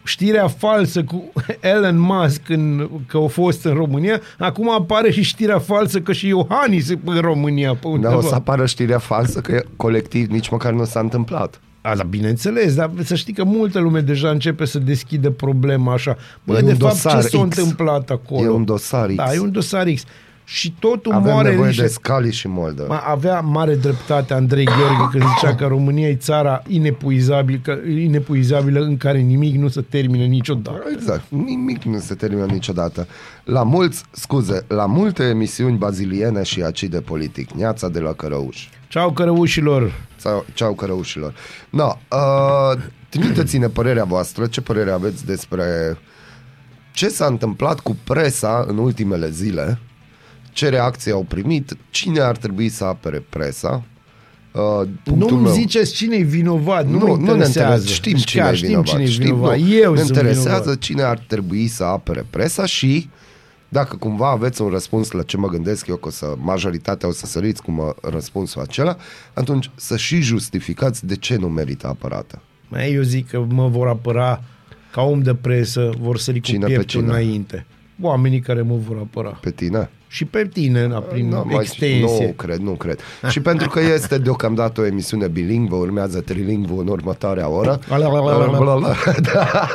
știrea 0.07 0.47
falsă 0.49 1.05
cu 1.05 1.33
Elon 1.75 1.99
Musk 1.99 2.41
în, 2.49 2.89
că 3.07 3.17
a 3.25 3.27
fost 3.27 3.65
în 3.65 3.75
România, 3.75 4.21
acum 4.39 4.71
apare 4.71 5.11
și 5.11 5.23
știrea 5.23 5.59
falsă 5.59 6.01
că 6.01 6.13
și 6.13 6.27
Iohannis 6.29 6.91
e 6.91 6.99
în 7.05 7.21
România. 7.21 7.71
Pe 7.71 7.79
Dar 7.83 7.93
undeva. 7.93 8.17
o 8.17 8.21
să 8.21 8.35
apară 8.35 8.67
știrea 8.67 8.99
falsă 8.99 9.41
că 9.41 9.63
colectiv 9.77 10.29
nici 10.31 10.49
măcar 10.49 10.73
nu 10.73 10.85
s-a 10.85 11.01
întâmplat. 11.01 11.61
A, 11.81 11.95
da, 11.95 12.03
bineînțeles, 12.03 12.75
dar 12.75 12.91
să 13.05 13.15
știi 13.15 13.33
că 13.33 13.45
multă 13.45 13.79
lume 13.79 14.01
deja 14.01 14.29
începe 14.31 14.65
să 14.65 14.79
deschidă 14.79 15.31
problema 15.31 15.93
așa. 15.93 16.17
Bă, 16.45 16.57
E 16.57 16.61
de 16.61 16.71
un 16.71 16.77
fapt, 16.77 16.93
dosar 16.93 17.23
ce 17.23 17.29
s-a 17.29 17.47
X. 17.49 17.57
întâmplat 17.57 18.11
acolo? 18.11 18.43
E 18.43 18.49
un 18.49 18.65
dosar 18.65 19.07
X. 19.09 19.15
Da, 19.15 19.35
e 19.35 19.39
un 19.39 19.53
dosar 19.53 19.87
X. 19.95 20.05
Și 20.49 20.75
totul 20.79 21.13
Avem 21.13 21.33
moare 21.33 21.49
nevoie 21.49 21.69
niște... 21.69 21.83
de 21.83 21.89
Scali 21.89 22.33
și 22.33 22.49
Moldă. 22.49 22.85
Ma, 22.89 22.99
avea 22.99 23.41
mare 23.41 23.75
dreptate 23.75 24.35
Andrei 24.35 24.65
Gheorghe 24.65 25.09
când 25.11 25.25
zicea 25.37 25.55
că 25.55 25.67
România 25.67 26.09
e 26.09 26.15
țara 26.15 26.63
inepuizabil, 26.67 27.61
că, 27.63 27.79
inepuizabilă 27.89 28.81
în 28.81 28.97
care 28.97 29.19
nimic 29.19 29.55
nu 29.55 29.69
se 29.69 29.81
termină 29.81 30.25
niciodată. 30.25 30.83
Exact. 30.93 31.23
Nimic 31.29 31.83
nu 31.83 31.99
se 31.99 32.15
termină 32.15 32.45
niciodată. 32.45 33.07
La 33.45 33.63
mulți, 33.63 34.03
scuze, 34.11 34.65
la 34.69 34.87
multe 34.87 35.23
emisiuni 35.23 35.77
baziliene 35.77 36.43
și 36.43 36.63
acide 36.63 37.01
politic. 37.01 37.51
Neața 37.51 37.89
de 37.89 38.01
la 38.01 38.13
Cărăuș. 38.13 38.69
Ceau 38.89 39.13
cărăușilor! 39.13 39.93
Sau 40.17 40.45
ceau 40.55 40.75
cărăușilor. 40.75 41.35
No, 41.71 41.99
uh, 42.11 42.83
trimiteți-ne 43.09 43.69
părerea 43.69 44.05
voastră, 44.05 44.47
ce 44.47 44.61
părere 44.61 44.91
aveți 44.91 45.25
despre 45.25 45.99
ce 46.93 47.09
s-a 47.09 47.27
întâmplat 47.27 47.81
cu 47.81 47.97
presa 48.05 48.65
în 48.69 48.79
ultimele 48.79 49.31
zile, 49.31 49.79
ce 50.57 50.69
reacții 50.69 51.11
au 51.11 51.23
primit, 51.29 51.77
cine 51.91 52.21
ar 52.21 52.37
trebui 52.37 52.69
să 52.69 52.85
apere 52.85 53.25
presa. 53.29 53.83
Uh, 54.53 54.89
punctul 55.05 55.31
Nu-mi 55.31 55.43
meu. 55.43 55.53
ziceți 55.53 55.93
cine 55.93 56.17
e 56.17 56.23
vinovat, 56.23 56.87
nu, 56.87 56.99
nu, 56.99 56.99
mă 56.99 57.05
nu 57.07 57.15
ne 57.15 57.21
interesează. 57.21 57.39
interesează. 57.73 57.87
Știm 57.89 58.17
cine 58.17 58.43
Chiar 58.43 58.53
e 58.53 58.57
știm 58.57 58.69
vinovat. 58.69 58.89
cine 58.91 59.03
e 59.03 59.07
știm, 59.07 59.25
vinovat. 59.25 59.59
nu. 59.59 59.69
Eu 59.75 59.93
ne 59.93 59.99
sunt 59.99 60.09
interesează 60.17 60.59
vinovat. 60.61 60.79
cine 60.79 61.03
ar 61.03 61.19
trebui 61.19 61.67
să 61.67 61.85
apere 61.85 62.27
presa 62.31 62.67
și 62.67 63.09
dacă 63.69 63.97
cumva 63.97 64.31
aveți 64.31 64.63
un 64.63 64.69
răspuns 64.69 65.11
la 65.11 65.23
ce 65.23 65.37
mă 65.37 65.49
gândesc 65.49 65.87
eu, 65.87 65.97
că 65.97 66.09
o 66.09 66.11
să 66.11 66.35
majoritatea 66.39 67.09
o 67.09 67.13
să 67.13 67.27
săriți 67.27 67.63
cu 67.63 67.71
mă, 67.71 67.95
răspunsul 68.03 68.61
acela, 68.63 68.97
atunci 69.35 69.71
să 69.75 69.97
și 69.97 70.21
justificați 70.21 71.07
de 71.07 71.17
ce 71.17 71.37
nu 71.37 71.49
merită 71.49 71.87
apărată. 71.87 72.43
Mai 72.69 72.93
eu 72.93 73.03
zic 73.03 73.29
că 73.31 73.45
mă 73.49 73.69
vor 73.69 73.87
apăra 73.89 74.43
ca 74.93 75.03
om 75.03 75.23
de 75.23 75.35
presă, 75.35 75.91
vor 76.01 76.19
sări 76.19 76.41
cu 76.41 76.47
Cine 76.47 76.59
pe 76.59 76.67
pieptul 76.67 77.01
cine? 77.01 77.11
înainte. 77.13 77.67
Oamenii 78.01 78.41
care 78.41 78.63
mă 78.63 78.77
vor 78.89 78.97
apăra. 78.97 79.29
Pe 79.31 79.51
tine? 79.51 79.91
Și 80.09 80.25
pe 80.25 80.49
tine, 80.53 80.87
na, 80.87 80.99
prin 80.99 81.29
Nu, 81.29 81.43
mai- 81.47 81.57
extensie. 81.61 82.25
Nu 82.27 82.33
cred, 82.37 82.59
nu 82.59 82.71
cred. 82.71 82.99
și 83.29 83.41
pentru 83.41 83.69
că 83.69 83.81
este 83.95 84.19
deocamdată 84.19 84.81
o 84.81 84.87
emisiune 84.87 85.27
bilingvă, 85.27 85.77
urmează 85.77 86.21
trilingvă 86.21 86.81
în 86.81 86.87
următoarea 86.89 87.49
oră. 87.49 87.79
Ala, 87.89 88.07
ala, 88.07 88.33
ala, 88.33 88.59
ala. 88.73 88.95
da. 89.33 89.69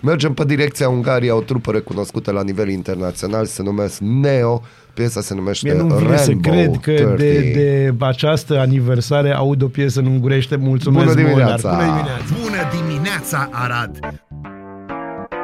Mergem 0.00 0.32
pe 0.34 0.44
direcția 0.44 0.88
Ungariei, 0.88 1.30
o 1.30 1.40
trupă 1.40 1.70
recunoscută 1.70 2.30
la 2.30 2.42
nivel 2.42 2.68
internațional, 2.68 3.44
se 3.46 3.62
numesc 3.62 3.98
Neo, 4.00 4.62
piesa 4.94 5.20
se 5.20 5.34
numește 5.34 5.68
Mie 5.72 5.78
nu-mi 5.82 5.96
vine 5.96 6.16
să 6.16 6.24
Rainbow 6.26 6.52
cred 6.52 6.96
că 6.98 7.02
30. 7.14 7.16
de, 7.16 7.50
de 7.52 7.94
această 8.04 8.58
aniversare 8.58 9.30
aud 9.34 9.62
o 9.62 9.66
piesă 9.68 10.00
în 10.00 10.06
ungurește. 10.06 10.56
Mulțumesc, 10.56 11.06
Bună 11.06 11.20
Monar. 11.20 11.34
dimineața! 11.34 11.70
Bună 11.70 11.82
dimineața! 11.84 12.24
Bună 12.42 12.86
dimineața, 12.86 13.48
Arad! 13.52 13.98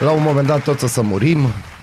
La 0.00 0.10
un 0.12 0.22
moment 0.22 0.46
dat 0.46 0.62
toți 0.62 0.84
o 0.84 0.86
să 0.86 1.02
murim, 1.02 1.38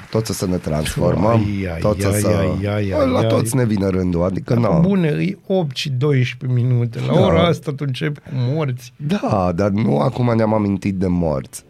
toți 0.09 0.31
o 0.31 0.33
să 0.33 0.47
ne 0.47 0.57
transformăm, 0.57 1.37
Ai, 1.39 1.67
ai, 1.73 1.79
toți 1.79 2.05
o 2.05 2.09
ai, 2.09 2.19
să... 2.19 2.27
ai, 2.27 2.65
ai, 2.73 2.91
ai, 2.91 3.09
la 3.09 3.19
ai. 3.19 3.27
toți 3.27 3.55
ne 3.55 3.65
vine 3.65 3.87
rândul, 3.87 4.23
adică 4.23 4.53
Da, 4.53 4.59
nu. 4.59 4.79
Bune, 4.79 5.07
e 5.07 5.37
8 5.47 5.75
și 5.75 5.89
12 5.89 6.59
minute. 6.61 6.99
La 7.07 7.13
Da. 7.13 7.19
ora 7.25 7.45
asta 7.45 7.71
tu 7.71 7.83
începi 7.87 8.19
cu 8.19 8.29
morți. 8.33 8.93
Da, 8.95 9.51
dar 9.55 9.69
nu 9.69 9.99
acum 9.99 10.35
ne-am 10.35 10.53
amintit 10.53 10.95
de 10.95 11.07
morți. 11.07 11.63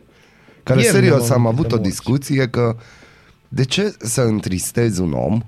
Care 0.63 0.79
Ieri 0.79 0.91
serios, 0.93 1.27
ne-am 1.27 1.31
am 1.39 1.45
amintit 1.45 1.53
avut 1.53 1.67
de 1.67 1.73
o 1.73 1.77
morți. 1.77 1.89
discuție 1.91 2.47
că 2.47 2.75
de 3.47 3.63
ce 3.65 3.93
să 3.99 4.21
întristezi 4.21 5.01
un 5.01 5.12
om? 5.13 5.41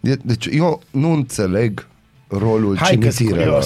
De- 0.00 0.18
Deci 0.22 0.46
eu 0.52 0.82
nu 0.90 1.12
înțeleg 1.12 1.86
rolul 2.28 2.76
Hai 2.76 2.98
că 2.98 3.08
cimitirelor. 3.08 3.64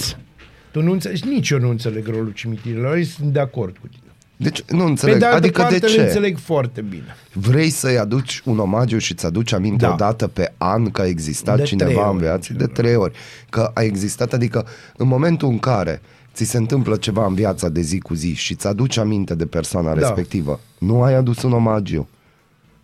Tu 0.70 0.82
nu 0.82 0.92
înțelegi, 0.92 1.28
nici 1.28 1.50
eu 1.50 1.58
nu 1.58 1.68
înțeleg 1.68 2.06
rolul 2.08 2.30
cimitirelor, 2.32 2.96
eu 2.96 3.02
sunt 3.02 3.32
de 3.32 3.40
acord 3.40 3.76
cu 3.80 3.86
tine. 3.86 4.02
Deci 4.40 4.62
nu 4.68 4.78
Pe 4.84 4.88
înțeleg. 4.90 5.18
de 5.18 5.24
altă 5.24 5.36
adică 5.36 5.60
parte 5.60 5.78
de 5.78 5.86
le 5.86 5.92
ce? 5.92 6.00
înțeleg 6.00 6.38
foarte 6.38 6.80
bine. 6.80 7.16
Vrei 7.32 7.70
să-i 7.70 7.98
aduci 7.98 8.42
un 8.44 8.58
omagiu 8.58 8.98
și 8.98 9.12
îți 9.12 9.26
aduci 9.26 9.52
aminte 9.52 9.84
Da. 9.84 9.92
o 9.92 9.94
dată 9.96 10.26
pe 10.28 10.52
an 10.56 10.90
că 10.90 11.00
a 11.00 11.06
existat 11.06 11.56
De 11.56 11.62
cineva 11.62 11.90
trei 11.90 12.02
în 12.02 12.08
ori, 12.08 12.18
viață? 12.18 12.52
De 12.52 12.58
ceva. 12.58 12.72
trei 12.72 12.94
ori. 12.94 13.12
Că 13.50 13.70
a 13.74 13.82
existat, 13.82 14.32
adică 14.32 14.66
în 14.96 15.08
momentul 15.08 15.48
în 15.48 15.58
care 15.58 16.00
ți 16.34 16.44
se 16.44 16.56
întâmplă 16.56 16.96
ceva 16.96 17.26
în 17.26 17.34
viața 17.34 17.68
de 17.68 17.80
zi 17.80 17.98
cu 17.98 18.14
zi 18.14 18.34
și 18.34 18.52
îți 18.52 18.66
aduci 18.66 18.96
aminte 18.96 19.34
de 19.34 19.46
persoana 19.46 19.88
Da. 19.94 19.98
respectivă, 19.98 20.60
nu 20.78 21.02
ai 21.02 21.14
adus 21.14 21.42
un 21.42 21.52
omagiu. 21.52 22.08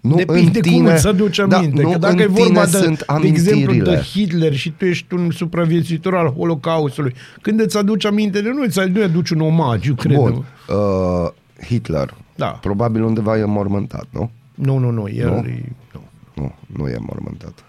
Nu 0.01 0.15
Depinde 0.17 0.41
în 0.59 0.63
tine, 0.63 0.77
cum 0.77 0.87
îți 0.87 1.07
aduci 1.07 1.39
aminte. 1.39 1.83
Da, 1.83 1.89
că 1.89 1.93
nu 1.93 1.99
dacă 1.99 2.21
e 2.23 2.25
în 2.25 2.33
vorba 2.33 2.65
tine 2.65 2.79
de, 2.79 2.85
sunt 2.85 3.05
de 3.21 3.27
exemplu 3.27 3.61
de 3.73 3.79
amintirile. 3.91 4.03
Hitler 4.03 4.55
și 4.55 4.71
tu 4.71 4.85
ești 4.85 5.15
un 5.15 5.31
supraviețuitor 5.31 6.15
al 6.17 6.33
Holocaustului, 6.33 7.15
când 7.43 7.61
îți 7.61 7.77
aduci 7.77 8.05
aminte 8.05 8.41
de 8.41 8.49
nu 8.51 8.63
îți 8.63 8.81
nu 8.81 9.03
aduci 9.03 9.31
un 9.31 9.41
omagiu, 9.41 9.95
cred. 9.95 10.17
Bun. 10.17 10.45
Uh, 10.69 11.31
Hitler. 11.65 12.15
Da. 12.37 12.47
Probabil 12.47 13.03
undeva 13.03 13.39
e 13.39 13.45
mormântat, 13.45 14.07
nu? 14.11 14.31
Nu, 14.55 14.79
nu, 14.79 14.91
nu, 14.91 15.09
el 15.09 15.29
Nu? 15.31 15.37
E, 15.37 15.73
nu. 15.93 16.01
Nu, 16.35 16.55
nu 16.67 16.89
e 16.89 16.97
mormântat. 17.01 17.65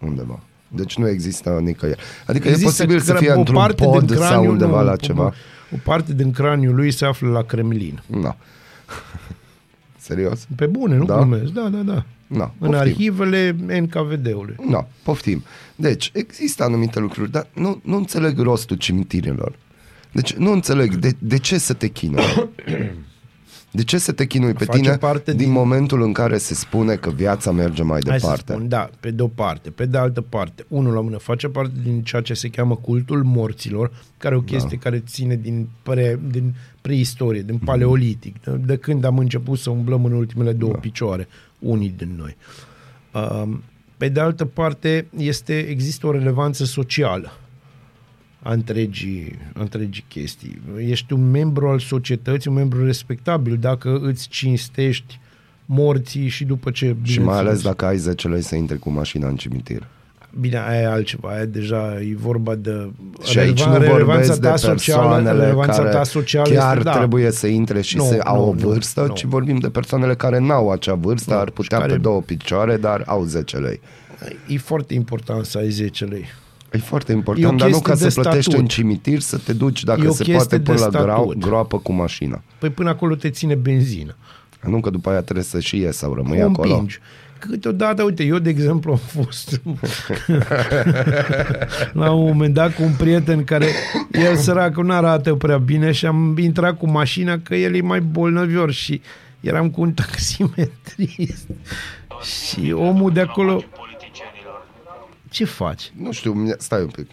Undeva. 0.00 0.40
Deci 0.68 0.96
nu 0.96 1.08
există 1.08 1.58
nicăieri. 1.62 2.00
Adică 2.26 2.48
Există 2.48 2.82
e 2.82 2.86
posibil 2.86 3.00
să 3.00 3.12
cra- 3.12 3.18
fie 3.18 3.30
o 3.32 3.38
într-un 3.38 3.56
parte 3.56 3.82
din 3.82 3.90
pod 3.90 4.10
sau 4.10 4.18
craniul, 4.28 4.52
undeva 4.52 4.78
nu, 4.80 4.84
la 4.86 4.92
o- 4.92 4.96
ceva. 4.96 5.24
O 5.72 5.76
parte 5.84 6.14
din 6.14 6.30
craniul 6.32 6.74
lui 6.74 6.90
se 6.90 7.04
află 7.04 7.28
la 7.28 7.42
Kremlin. 7.42 8.02
Da. 8.22 8.36
Serios? 9.98 10.46
Pe 10.56 10.66
bune, 10.66 10.96
nu 10.96 11.04
Da? 11.04 11.16
glumesc. 11.16 11.52
Da, 11.52 11.68
da, 11.68 11.78
da. 11.78 12.04
Na, 12.26 12.42
În 12.58 12.70
poftim. 12.70 12.74
arhivele 12.78 13.56
NKVD-ului. 13.80 14.56
Da, 14.70 14.86
poftim. 15.02 15.42
Deci, 15.76 16.10
există 16.14 16.62
anumite 16.64 16.98
lucruri, 17.00 17.30
dar 17.30 17.46
nu, 17.54 17.80
nu 17.84 17.96
înțeleg 17.96 18.38
rostul 18.38 18.76
cimitirilor. 18.76 19.54
Deci, 20.12 20.32
nu 20.34 20.52
înțeleg 20.52 20.94
de, 20.94 21.12
de 21.18 21.38
ce 21.38 21.58
să 21.58 21.72
te 21.72 21.86
chinui. 21.88 22.22
De 23.76 23.82
ce 23.84 23.98
să 23.98 24.12
te 24.12 24.26
chinui 24.26 24.52
pe 24.52 24.64
Face 24.64 24.78
tine 24.80 24.96
parte 24.96 25.30
din, 25.30 25.40
din- 25.40 25.50
momentul 25.50 26.02
în 26.02 26.12
care 26.12 26.38
se 26.38 26.54
spune 26.54 26.94
că 26.94 27.10
viața 27.10 27.50
merge 27.50 27.82
mai 27.82 28.00
Hai 28.08 28.20
să 28.20 28.26
departe? 28.26 28.52
spun, 28.52 28.68
da, 28.68 28.90
pe 29.00 29.10
de-o 29.10 29.26
parte. 29.28 29.70
Pe 29.70 29.86
de 29.86 29.98
altă 29.98 30.20
parte, 30.20 30.64
unul 30.68 30.92
la 30.92 31.00
mână, 31.00 31.16
face 31.16 31.48
parte 31.48 31.72
din 31.82 32.02
ceea 32.02 32.22
ce 32.22 32.34
se 32.34 32.48
cheamă 32.48 32.76
cultul 32.76 33.22
morților, 33.22 33.92
care 34.18 34.34
e 34.34 34.38
o 34.38 34.40
chestie 34.40 34.78
da. 34.82 34.88
care 34.90 35.02
ține 35.06 35.36
din, 35.36 35.68
pre, 35.82 36.20
din 36.30 36.54
preistorie, 36.80 37.42
din 37.42 37.58
paleolitic, 37.58 38.42
de, 38.44 38.50
de 38.50 38.76
când 38.76 39.04
am 39.04 39.18
început 39.18 39.58
să 39.58 39.70
umblăm 39.70 40.04
în 40.04 40.12
ultimele 40.12 40.52
două 40.52 40.72
da. 40.72 40.78
picioare, 40.78 41.28
unii 41.58 41.94
din 41.96 42.14
noi. 42.16 42.36
Um, 43.42 43.62
pe 43.96 44.08
de 44.08 44.20
altă 44.20 44.44
parte, 44.44 45.06
este, 45.16 45.58
există 45.58 46.06
o 46.06 46.10
relevanță 46.12 46.64
socială 46.64 47.32
a 48.44 48.52
întregii, 48.52 49.38
a 49.54 49.60
întregii 49.60 50.04
chestii. 50.08 50.60
Ești 50.78 51.12
un 51.12 51.30
membru 51.30 51.68
al 51.68 51.78
societății, 51.78 52.50
un 52.50 52.56
membru 52.56 52.84
respectabil 52.84 53.56
dacă 53.60 53.98
îți 54.02 54.28
cinstești 54.28 55.20
morții 55.66 56.28
și 56.28 56.44
după 56.44 56.70
ce... 56.70 56.84
Și 56.86 56.92
mai 56.92 57.04
bineînțeles, 57.04 57.48
ales 57.48 57.62
dacă 57.62 57.84
ai 57.84 57.96
10 57.96 58.28
lei 58.28 58.42
să 58.42 58.54
intri 58.54 58.78
cu 58.78 58.90
mașina 58.90 59.28
în 59.28 59.36
cimitir. 59.36 59.86
Bine, 60.40 60.58
aia 60.68 60.80
e 60.80 60.86
altceva, 60.86 61.28
aia 61.28 61.44
deja 61.44 62.00
e 62.00 62.14
vorba 62.16 62.54
de 62.54 62.90
Și 63.24 63.38
aici 63.38 63.62
nu 63.64 63.72
relevanța 63.78 64.04
vorbesc 64.04 64.40
de 64.40 64.46
ta 64.48 64.56
socială, 64.56 65.02
persoanele 65.02 65.40
relevanța 65.44 65.76
care 65.76 65.90
ta 65.90 66.04
socială 66.04 66.48
chiar 66.54 66.76
este, 66.76 66.88
da. 66.88 66.96
trebuie 66.96 67.30
să 67.30 67.46
intre 67.46 67.80
și 67.80 67.96
Nu, 67.96 68.04
să 68.04 68.20
au 68.24 68.36
nu, 68.44 68.48
o 68.50 68.54
nu, 68.54 68.68
vârstă, 68.68 69.04
nu. 69.06 69.14
ci 69.14 69.24
vorbim 69.24 69.58
de 69.58 69.68
persoanele 69.68 70.14
care 70.14 70.38
n-au 70.38 70.70
acea 70.70 70.94
vârstă, 70.94 71.32
Nu, 71.32 71.38
ar 71.40 71.46
și 71.46 71.52
putea 71.52 71.78
care- 71.78 71.92
pe 71.92 71.98
două 71.98 72.20
picioare, 72.20 72.76
dar 72.76 73.02
au 73.06 73.24
10 73.24 73.56
lei. 73.56 73.80
E 74.48 74.58
foarte 74.58 74.94
important 74.94 75.44
să 75.44 75.58
ai 75.58 75.68
10 75.68 76.04
lei. 76.04 76.24
E 76.74 76.78
foarte 76.78 77.12
E 77.12 77.14
o 77.14 77.18
important, 77.18 77.58
dar 77.58 77.68
nu 77.68 77.78
ca 77.80 77.90
chestie 77.90 78.10
să 78.10 78.16
de 78.16 78.20
plătești 78.22 78.42
statut. 78.50 78.60
în 78.60 78.66
cimitir, 78.68 79.20
să 79.20 79.38
te 79.38 79.52
duci 79.52 79.80
E 79.80 79.84
dacă 79.84 80.00
o 80.08 80.12
se 80.12 80.24
chestie 80.24 80.34
poate 80.34 80.56
de 80.58 80.62
până 80.62 80.78
la 80.78 80.88
grau, 81.02 81.24
statut. 81.24 81.42
groapă 81.46 81.78
cu 81.78 81.92
mașina. 81.92 82.42
Păi 82.58 82.70
până 82.70 82.88
acolo 82.88 83.14
te 83.14 83.30
ține 83.30 83.54
benzină. 83.54 84.16
Nu 84.66 84.80
că 84.80 84.90
după 84.90 85.10
aia 85.10 85.20
trebuie 85.20 85.44
să 85.44 85.60
și 85.60 85.76
ies 85.76 85.96
sau 85.96 86.14
rămâi 86.14 86.42
o 86.42 86.48
acolo. 86.48 86.70
împingi. 86.72 86.98
Câteodată, 87.38 88.02
uite, 88.02 88.24
eu 88.24 88.38
de 88.38 88.48
exemplu 88.50 88.92
am 88.92 88.98
fost 89.22 89.52
la 91.92 92.10
un 92.12 92.24
moment 92.26 92.54
dat 92.54 92.74
cu 92.74 92.82
un 92.82 92.92
prieten 92.98 93.44
care 93.44 93.66
el 94.12 94.36
săracul 94.36 94.84
nu 94.84 94.92
arată 94.92 95.34
prea 95.34 95.58
bine 95.58 95.92
și 95.92 96.06
am 96.06 96.36
intrat 96.38 96.78
cu 96.78 96.90
mașina 96.90 97.38
că 97.38 97.54
el 97.54 97.74
e 97.74 97.80
mai 97.80 98.00
bolnăvior 98.00 98.72
și 98.72 99.00
eram 99.40 99.70
cu 99.70 99.80
un 99.80 99.92
taximetrist 99.92 101.46
și 102.22 102.72
omul 102.72 103.12
de 103.12 103.20
acolo 103.20 103.62
ce 105.34 105.44
faci? 105.44 105.92
Nu 105.96 106.12
știu, 106.12 106.32
mie- 106.32 106.54
stai 106.58 106.80
un 106.80 106.86
pic. 106.88 107.06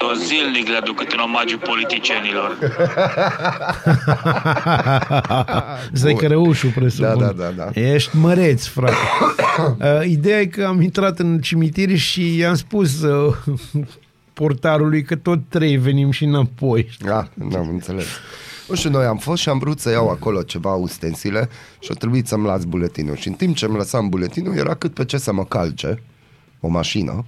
Eu 0.00 0.12
zilnic 0.12 0.68
le 0.68 0.76
aduc 0.76 1.00
în 1.12 1.18
omagiu 1.18 1.58
politicienilor. 1.58 2.58
Zăcărăușul, 5.92 6.70
presupun. 6.70 7.18
Da, 7.18 7.32
da, 7.32 7.32
da, 7.32 7.50
da. 7.50 7.80
Ești 7.80 8.16
măreț, 8.16 8.66
frate. 8.66 8.94
Uh, 9.58 10.06
ideea 10.06 10.40
e 10.40 10.46
că 10.46 10.64
am 10.64 10.80
intrat 10.80 11.18
în 11.18 11.40
cimitir 11.40 11.96
și 11.96 12.36
i-am 12.36 12.54
spus 12.54 13.02
uh, 13.02 13.34
portarului 14.32 15.02
că 15.02 15.16
tot 15.16 15.38
trei 15.48 15.76
venim 15.76 16.10
și 16.10 16.24
înapoi. 16.24 16.88
Da, 16.98 17.28
n-am 17.34 17.68
înțeles. 17.68 18.06
Nu 18.68 18.74
știu, 18.74 18.90
noi 18.90 19.04
am 19.04 19.16
fost 19.16 19.42
și 19.42 19.48
am 19.48 19.58
vrut 19.58 19.80
să 19.80 19.90
iau 19.90 20.08
acolo 20.08 20.42
ceva 20.42 20.74
ustensile 20.74 21.48
și 21.78 21.90
a 21.92 21.94
trebuit 21.94 22.26
să-mi 22.26 22.46
las 22.46 22.64
buletinul. 22.64 23.16
Și 23.16 23.28
în 23.28 23.34
timp 23.34 23.56
ce 23.56 23.64
îmi 23.64 23.76
lăsam 23.76 24.08
buletinul, 24.08 24.56
era 24.56 24.74
cât 24.74 24.94
pe 24.94 25.04
ce 25.04 25.16
să 25.18 25.32
mă 25.32 25.44
calce 25.44 26.02
o 26.60 26.68
mașină. 26.68 27.24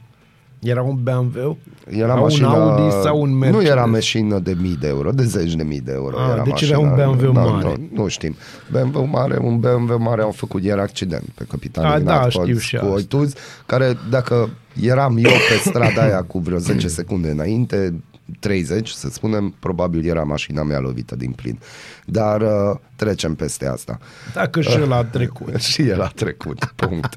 Era 0.59 0.83
un 0.83 0.99
BMW? 1.03 1.57
Era 1.91 2.13
Sau 2.13 2.23
mașina... 2.23 2.49
un 2.53 2.55
Audi 2.71 2.95
sau 3.03 3.21
un 3.21 3.37
Mercedes? 3.39 3.63
Nu 3.65 3.71
era 3.71 3.85
mașină 3.85 4.39
de 4.39 4.57
mii 4.61 4.77
de 4.81 4.87
euro, 4.89 5.11
de 5.11 5.23
zeci 5.25 5.55
de 5.55 5.63
mii 5.63 5.81
de 5.81 5.93
euro. 5.93 6.17
Ah, 6.19 6.29
era 6.33 6.43
deci 6.43 6.53
mașina. 6.53 6.79
era 6.79 6.79
un 6.79 6.95
BMW 7.17 7.33
Nu, 7.33 7.33
mare. 7.33 7.77
Nu, 7.93 8.03
nu 8.03 8.09
știm. 8.09 8.35
BMW 8.71 9.05
mare, 9.05 9.39
un 9.43 9.59
BMW 9.61 9.99
mare 9.99 10.23
au 10.23 10.31
făcut 10.31 10.63
ieri 10.63 10.81
accident 10.81 11.25
pe 11.35 11.45
capitanii 11.49 11.91
Ah, 11.91 11.97
din 11.97 12.05
da, 12.07 12.21
Arcod 12.21 12.43
știu 12.45 12.59
și 12.59 12.77
cu 12.77 12.83
asta. 12.85 12.95
Oituz, 12.95 13.33
care 13.67 13.97
dacă 14.11 14.51
eram 14.81 15.17
eu 15.17 15.31
pe 15.49 15.69
strada 15.69 16.03
aia 16.03 16.23
cu 16.23 16.39
vreo 16.39 16.59
10 16.59 16.89
secunde 16.89 17.31
înainte, 17.31 17.95
30, 18.41 18.89
să 18.89 19.09
spunem, 19.09 19.55
probabil 19.59 20.07
era 20.07 20.23
mașina 20.23 20.63
mea 20.63 20.79
lovită 20.79 21.17
din 21.17 21.31
plin. 21.31 21.59
Dar 22.05 22.41
uh, 22.41 22.79
trecem 22.97 23.35
peste 23.35 23.67
asta. 23.67 23.99
Dacă 24.33 24.61
și 24.61 24.77
el 24.77 24.93
a 24.93 25.05
trecut. 25.05 25.61
Și 25.73 25.83
el 25.83 26.01
a 26.01 26.09
trecut, 26.09 26.73
punct. 26.77 27.17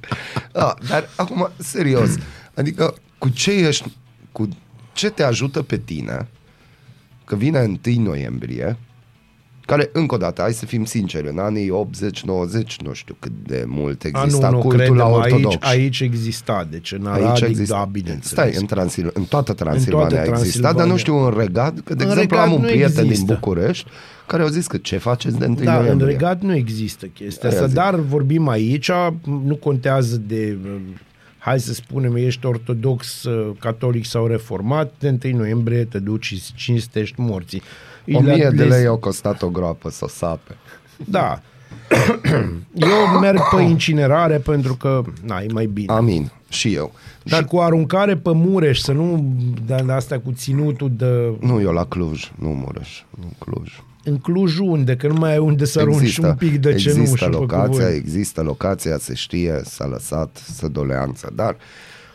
Da, 0.51 0.73
dar 0.87 1.09
acum, 1.15 1.49
serios, 1.57 2.15
adică 2.53 2.95
cu 3.17 3.29
ce 3.29 3.51
ești, 3.51 3.97
cu 4.31 4.49
ce 4.93 5.09
te 5.09 5.23
ajută 5.23 5.61
pe 5.61 5.77
tine 5.77 6.27
că 7.25 7.35
vine 7.35 7.79
1 7.85 8.01
noiembrie, 8.03 8.77
care, 9.75 9.89
încă 9.93 10.15
o 10.15 10.17
dată, 10.17 10.41
hai 10.41 10.53
să 10.53 10.65
fim 10.65 10.85
sinceri, 10.85 11.27
în 11.29 11.37
anii 11.37 11.71
80-90, 11.71 12.75
nu 12.83 12.93
știu 12.93 13.15
cât 13.19 13.31
de 13.45 13.63
mult 13.67 14.03
A, 14.03 14.07
exista 14.23 14.49
nu, 14.49 14.55
nu, 14.55 14.61
cultul 14.61 14.77
credem, 14.79 14.95
la 14.95 15.03
aici, 15.05 15.15
ortodox. 15.33 15.55
aici 15.65 15.99
exista, 15.99 16.67
deci 16.69 16.91
în 16.91 17.05
Aradic, 17.05 17.67
da, 17.67 17.87
bineînțeles. 17.91 18.27
Stai, 18.31 18.51
în, 18.61 18.65
Transil- 18.65 19.09
în 19.13 19.23
toată 19.23 19.53
Transilvania 19.53 20.07
toată 20.07 20.17
exista, 20.17 20.41
Transilvania. 20.41 20.77
dar 20.79 20.87
nu 20.87 20.97
știu 20.97 21.15
în 21.25 21.33
Regat, 21.37 21.73
că 21.83 21.93
de 21.95 22.03
În 22.03 22.09
exemplu 22.09 22.37
Regat 22.37 22.45
am 22.47 22.53
un 22.53 22.61
nu 22.61 22.67
prieten 22.67 23.03
există. 23.05 23.25
din 23.25 23.25
București 23.25 23.89
care 24.27 24.43
au 24.43 24.49
zis 24.49 24.67
că 24.67 24.77
ce 24.77 24.97
faceți 24.97 25.37
de 25.39 25.45
1 25.45 25.55
Da, 25.63 25.73
în 25.75 25.81
noiembrie? 25.81 26.11
regat 26.11 26.41
nu 26.41 26.55
există 26.55 27.05
chestia 27.05 27.49
Aia 27.49 27.57
asta, 27.57 27.67
zic. 27.67 27.77
dar 27.77 27.95
vorbim 27.95 28.47
aici, 28.47 28.91
nu 29.45 29.55
contează 29.55 30.21
de, 30.27 30.57
uh, 30.65 30.71
hai 31.43 31.59
să 31.59 31.73
spunem, 31.73 32.15
ești 32.15 32.45
ortodox, 32.45 33.23
uh, 33.23 33.55
catolic 33.59 34.05
sau 34.05 34.27
reformat, 34.27 34.93
de 34.99 35.17
1 35.23 35.37
noiembrie 35.37 35.83
te 35.85 35.99
duci 35.99 36.25
și 36.25 36.41
cinstești 36.55 37.19
morții. 37.19 37.61
O 38.13 38.19
mie 38.19 38.35
Le- 38.35 38.49
de 38.49 38.63
le- 38.63 38.75
lei 38.75 38.85
au 38.85 38.97
costat 38.97 39.41
o 39.41 39.49
groapă 39.49 39.89
să 39.89 40.03
o 40.03 40.07
sape. 40.07 40.55
Da. 41.05 41.41
Eu 42.73 43.19
merg 43.19 43.39
pe 43.55 43.61
incinerare 43.61 44.37
pentru 44.37 44.75
că, 44.75 45.01
na, 45.23 45.39
e 45.41 45.45
mai 45.53 45.65
bine. 45.65 45.93
Amin. 45.93 46.31
Și 46.49 46.73
eu. 46.73 46.91
Dar... 47.23 47.39
Și 47.39 47.45
cu 47.45 47.57
aruncare 47.57 48.15
pe 48.17 48.31
Mureș, 48.33 48.79
să 48.79 48.91
nu 48.91 49.35
de 49.65 49.83
de 49.85 49.91
asta 49.91 50.19
cu 50.19 50.31
ținutul 50.31 50.91
de 50.95 51.33
Nu, 51.39 51.61
eu 51.61 51.71
la 51.71 51.85
Cluj, 51.85 52.31
nu 52.39 52.47
Mureș, 52.49 53.03
nu 53.19 53.33
Cluj. 53.39 53.71
În 54.03 54.17
Cluj 54.17 54.57
unde, 54.59 54.95
că 54.95 55.07
nu 55.07 55.13
mai 55.13 55.31
ai 55.31 55.37
unde 55.37 55.65
să 55.65 55.79
arunci 55.79 56.17
un 56.17 56.35
pic 56.35 56.57
de 56.59 56.69
există 56.69 56.91
cenușă 56.93 57.25
pe 57.25 57.31
locația, 57.31 57.67
cuvânt. 57.69 57.95
există 57.95 58.41
locația, 58.41 58.97
se 58.97 59.13
știe, 59.13 59.61
s-a 59.63 59.85
lăsat 59.85 60.41
să 60.53 60.67
doleanță, 60.67 61.31
dar, 61.35 61.57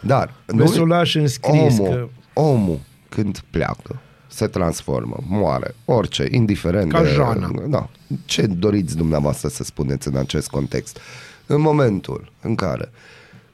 dar 0.00 0.34
Vezi 0.46 0.72
să 0.72 0.80
o 0.80 0.86
lași 0.86 1.18
înscris 1.18 1.78
omul, 1.78 1.88
că- 1.94 2.08
omul, 2.40 2.80
când 3.08 3.38
pleacă, 3.50 4.00
se 4.26 4.46
transformă, 4.46 5.16
moare, 5.28 5.74
orice, 5.84 6.28
indiferent 6.30 6.92
Ca 6.92 7.02
de... 7.02 7.08
Jana. 7.08 7.50
Da. 7.68 7.88
Ce 8.24 8.46
doriți 8.46 8.96
dumneavoastră 8.96 9.48
să 9.48 9.64
spuneți 9.64 10.08
în 10.08 10.16
acest 10.16 10.48
context? 10.48 10.98
În 11.46 11.60
momentul 11.60 12.32
în 12.40 12.54
care 12.54 12.90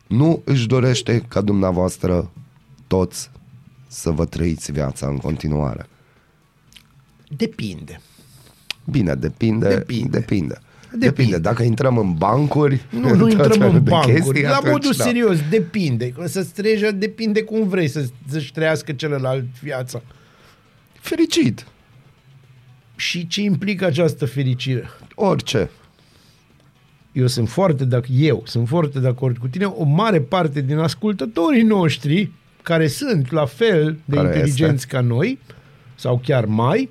nu 0.06 0.42
își 0.44 0.66
dorește 0.66 1.24
ca 1.28 1.40
dumneavoastră 1.40 2.30
toți 2.86 3.30
să 3.86 4.10
vă 4.10 4.24
trăiți 4.24 4.72
viața 4.72 5.06
în 5.06 5.16
continuare. 5.16 5.86
Depinde. 7.36 8.00
Bine, 8.92 9.14
depinde. 9.14 9.68
Depinde. 9.68 10.18
Depinde. 10.18 10.18
Depinde. 10.18 11.06
Depinde. 11.06 11.38
Dacă 11.38 11.62
intrăm 11.62 11.98
în 11.98 12.12
bancuri... 12.12 12.80
Nu, 12.90 13.08
în 13.08 13.16
nu 13.16 13.22
tot 13.22 13.30
intrăm 13.30 13.50
felul 13.50 13.74
în 13.74 13.84
de 13.84 13.90
bancuri. 13.90 14.14
chestii, 14.14 14.42
la 14.42 14.48
atunci, 14.48 14.72
modul 14.72 14.92
da. 14.96 15.04
serios, 15.04 15.38
depinde. 15.50 16.12
Să-ți 16.24 16.52
trece, 16.52 16.90
depinde 16.90 17.42
cum 17.42 17.68
vrei 17.68 17.88
să, 17.88 18.06
să-și 18.28 18.52
trăiască 18.52 18.92
celălalt 18.92 19.60
viața. 19.62 20.02
Fericit. 20.92 21.66
Și 22.96 23.26
ce 23.26 23.42
implică 23.42 23.84
această 23.84 24.26
fericire? 24.26 24.90
Orice. 25.14 25.70
Eu 27.12 27.26
sunt 27.26 27.48
foarte 27.48 27.84
de 27.84 28.00
eu 28.10 28.42
sunt 28.44 28.68
foarte 28.68 28.98
de 28.98 29.08
acord 29.08 29.38
cu 29.38 29.48
tine. 29.48 29.64
O 29.64 29.84
mare 29.84 30.20
parte 30.20 30.60
din 30.60 30.78
ascultătorii 30.78 31.62
noștri, 31.62 32.30
care 32.62 32.86
sunt 32.86 33.30
la 33.30 33.44
fel 33.44 33.98
de 34.04 34.16
Care 34.16 34.26
inteligenți 34.26 34.74
este? 34.74 34.96
ca 34.96 35.00
noi, 35.00 35.38
sau 35.94 36.20
chiar 36.24 36.44
mai, 36.44 36.90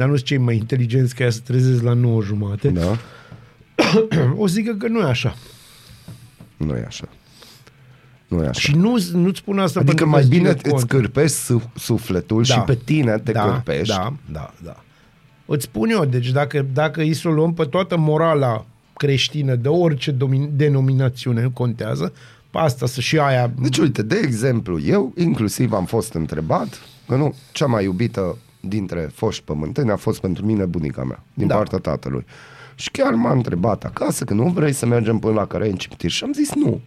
dar 0.00 0.08
nu 0.08 0.14
sunt 0.14 0.26
cei 0.28 0.38
mai 0.38 0.56
inteligenți 0.56 1.14
ca 1.14 1.24
ea 1.24 1.30
să 1.30 1.40
trezesc 1.44 1.82
la 1.82 1.92
9 1.92 2.22
jumate, 2.22 2.68
Da? 2.68 2.96
o 4.36 4.46
zică 4.46 4.72
că 4.72 4.88
nu 4.88 4.98
e 5.00 5.04
așa. 5.04 5.34
Nu 6.56 6.76
e 6.76 6.84
așa. 6.86 7.08
Nu 8.28 8.42
e 8.42 8.46
așa. 8.46 8.60
Și 8.60 8.74
nu, 8.76 8.96
nu-ți 9.12 9.38
spun 9.38 9.58
asta 9.58 9.78
adică 9.80 9.94
pentru 9.96 10.08
mai 10.08 10.22
că 10.22 10.28
bine 10.28 10.54
ține 10.54 10.72
îți 10.74 10.86
cont. 10.86 10.88
cârpești 10.88 11.36
su- 11.36 11.70
sufletul 11.76 12.42
Da. 12.48 12.54
și 12.54 12.60
pe 12.60 12.74
tine 12.84 13.18
te 13.18 13.32
da, 13.32 13.42
cârpești. 13.42 13.94
Da, 13.94 14.12
da, 14.32 14.54
da. 14.64 14.82
Îți 15.46 15.64
spun 15.64 15.88
eu, 15.90 16.04
deci 16.04 16.30
dacă, 16.30 16.66
dacă 16.72 17.00
îi 17.00 17.14
să 17.14 17.28
o 17.28 17.30
luăm 17.30 17.54
pe 17.54 17.64
toată 17.64 17.96
morala 17.96 18.66
creștină 18.96 19.54
de 19.54 19.68
orice 19.68 20.12
domin- 20.12 20.50
denominațiune, 20.56 21.42
nu 21.42 21.50
contează, 21.50 22.12
pe 22.50 22.58
asta 22.58 22.86
să 22.86 23.00
și 23.00 23.18
aia... 23.18 23.52
Deci, 23.60 23.78
uite, 23.78 24.02
de 24.02 24.20
exemplu, 24.24 24.80
eu 24.80 25.12
inclusiv 25.16 25.72
am 25.72 25.84
fost 25.84 26.12
întrebat 26.14 26.80
că 27.08 27.16
nu, 27.16 27.34
cea 27.52 27.66
mai 27.66 27.84
iubită 27.84 28.36
dintre 28.60 29.10
foști 29.14 29.42
pământeni 29.44 29.90
a 29.90 29.96
fost 29.96 30.20
pentru 30.20 30.44
mine 30.46 30.64
bunica 30.64 31.04
mea, 31.04 31.22
din 31.34 31.46
Da. 31.46 31.52
da. 31.52 31.58
partea 31.58 31.78
tatălui. 31.78 32.24
Și 32.74 32.90
chiar 32.90 33.12
m-a 33.12 33.32
întrebat 33.32 33.84
acasă 33.84 34.24
că 34.24 34.34
nu 34.34 34.48
vrei 34.48 34.72
să 34.72 34.86
mergem 34.86 35.18
până 35.18 35.34
la 35.34 35.46
care 35.46 35.68
în 35.68 35.74
cimitir 35.76 36.10
și 36.10 36.24
am 36.24 36.32
zis 36.32 36.52
nu. 36.54 36.80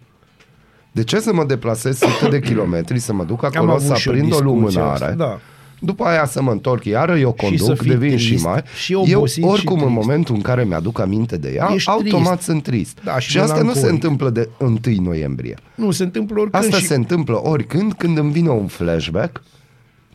De 0.91 1.03
ce 1.03 1.19
să 1.19 1.33
mă 1.33 1.43
deplasez 1.45 1.97
sute 1.97 2.27
de 2.29 2.39
kilometri, 2.39 2.99
să 2.99 3.13
mă 3.13 3.23
duc 3.23 3.43
acolo, 3.43 3.71
avut 3.71 3.81
să 3.86 3.93
și 3.93 4.07
o 4.07 4.12
aprind 4.12 4.31
o 4.33 4.36
discuție 4.36 4.53
lumânare, 4.59 4.89
asta, 4.93 5.12
da. 5.12 5.39
după 5.79 6.03
aia 6.03 6.25
să 6.25 6.41
mă 6.41 6.51
întorc 6.51 6.83
iară, 6.86 7.17
eu 7.17 7.36
să 7.39 7.45
conduc, 7.45 7.77
fii 7.81 7.89
devin 7.89 8.17
și 8.17 8.27
trist, 8.27 8.43
mai... 8.45 8.62
și 8.83 8.93
eu, 8.93 9.01
obosit 9.17 9.43
și 9.43 9.49
oricum, 9.49 9.79
în 9.81 9.88
trist. 9.89 10.01
momentul 10.07 10.36
în 10.36 10.41
care 10.41 10.63
mi-aduc 10.63 10.99
aminte 10.99 11.38
de 11.38 11.51
ea, 11.55 11.69
Ești 11.73 11.89
automat 11.89 12.31
trist. 12.33 12.41
sunt 12.41 12.63
trist. 12.63 12.99
Da, 13.03 13.19
și 13.19 13.29
și 13.29 13.39
asta 13.39 13.62
nu 13.62 13.73
se 13.73 13.79
melancolic. 13.79 13.93
întâmplă 14.03 14.29
de 14.29 14.49
1 14.59 14.79
noiembrie. 15.03 15.57
Nu, 15.75 15.91
se 15.91 16.03
întâmplă 16.03 16.39
oricând 16.39 16.63
Asta 16.63 16.77
și... 16.77 16.86
se 16.86 16.95
întâmplă 16.95 17.47
oricând 17.47 17.93
când 17.93 18.17
îmi 18.17 18.31
vine 18.31 18.49
un 18.49 18.67
flashback 18.67 19.43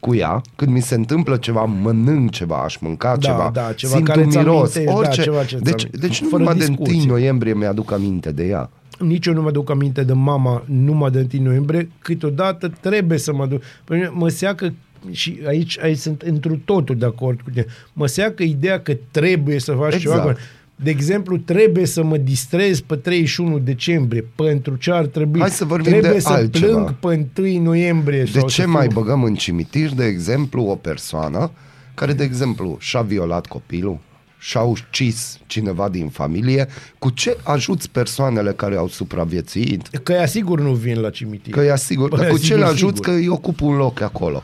cu 0.01 0.15
ea, 0.15 0.41
când 0.57 0.71
mi 0.73 0.81
se 0.81 0.95
întâmplă 0.95 1.37
ceva, 1.37 1.65
mănânc 1.65 2.31
ceva, 2.31 2.57
aș 2.63 2.77
mânca 2.77 3.17
Da, 3.17 3.17
ceva, 3.29 3.51
da, 3.53 3.73
ceva 3.73 3.93
simt 3.95 4.07
care 4.07 4.21
un 4.21 4.31
ți 4.31 4.37
miros, 4.37 4.55
amintești, 4.77 4.85
da, 4.85 4.93
orice. 4.95 5.23
ceva 5.23 5.45
ce 5.45 5.57
ți 5.57 5.63
deci, 5.63 5.85
am- 5.85 5.91
deci 6.01 6.21
nu 6.23 6.29
fără 6.29 6.43
numai 6.43 6.59
de 6.59 6.65
1 6.69 6.77
discuție. 6.77 7.09
noiembrie 7.09 7.55
mi-aduc 7.55 7.93
aminte 7.93 8.33
de 8.33 8.47
ea. 8.47 8.71
Nici 8.99 9.27
eu 9.27 9.33
nu 9.35 9.43
mă 9.43 9.51
duc 9.51 9.71
aminte 9.71 10.03
de 10.05 10.13
mama 10.13 10.63
numai 10.67 11.11
de 11.11 11.27
1 11.35 11.43
noiembrie, 11.45 11.91
câteodată 11.99 12.73
trebuie 12.81 13.19
să 13.19 13.33
mă 13.35 13.47
duc. 13.47 13.63
Pe 13.85 13.95
mine 13.95 14.11
mă 14.15 14.29
seacă 14.29 14.73
și 15.11 15.39
aici, 15.47 15.79
aici 15.83 15.99
sunt 15.99 16.23
întru 16.23 16.57
totul 16.65 16.97
de 16.97 17.05
acord 17.05 17.41
cu 17.41 17.51
tine. 17.51 17.67
Mă 17.93 18.07
seacă 18.07 18.43
ideea 18.43 18.81
că 18.81 18.97
trebuie 19.11 19.59
să 19.61 19.73
faci 19.73 19.95
Exact. 19.95 20.21
ceva. 20.21 20.35
De 20.83 20.91
exemplu, 20.91 21.37
trebuie 21.38 21.87
să 21.87 22.03
mă 22.03 22.17
distrez 22.17 22.81
pe 22.81 22.97
31 22.97 23.59
decembrie. 23.59 24.25
Pentru 24.35 24.75
ce 24.77 24.91
ar 24.91 25.07
trebui? 25.07 25.41
Hai 25.41 25.51
să 25.51 25.64
vorbim 25.64 25.91
trebuie 25.91 26.11
de 26.12 26.19
să 26.21 26.29
altceva. 26.29 26.67
plâng 27.01 27.27
pe 27.35 27.43
1 27.43 27.62
noiembrie. 27.62 28.23
De 28.23 28.38
sau 28.38 28.49
ce 28.49 28.62
să 28.62 28.69
mai 28.69 28.87
fiu- 28.91 29.01
băgăm 29.01 29.23
în 29.23 29.35
cimitir, 29.35 29.95
de 29.95 30.05
exemplu, 30.05 30.62
o 30.64 30.75
persoană 30.75 31.51
care, 31.95 32.12
de 32.12 32.25
exemplu, 32.25 32.77
și-a 32.81 33.01
violat 33.01 33.47
copilul, 33.47 33.99
și-a 34.38 34.61
ucis 34.61 35.38
cineva 35.47 35.88
din 35.88 36.09
familie, 36.09 36.67
cu 36.99 37.11
ce 37.11 37.37
ajuți 37.43 37.91
persoanele 37.91 38.53
care 38.53 38.77
au 38.77 38.88
supraviețuit? 38.88 39.87
Că 40.03 40.12
ea 40.12 40.27
sigur 40.27 40.61
nu 40.61 40.73
vin 40.73 41.01
la 41.01 41.11
cimitir. 41.11 41.53
Că 41.53 41.61
e 41.61 41.73
asigur, 41.73 42.09
Bă, 42.09 42.17
dar 42.17 42.27
cu 42.29 42.37
ce 42.37 42.43
sigur, 42.43 42.59
le 42.59 42.64
ajuți 42.64 42.97
sigur. 42.97 43.01
că 43.01 43.11
îi 43.11 43.29
ocupă 43.29 43.64
un 43.64 43.77
loc 43.77 44.01
acolo? 44.01 44.43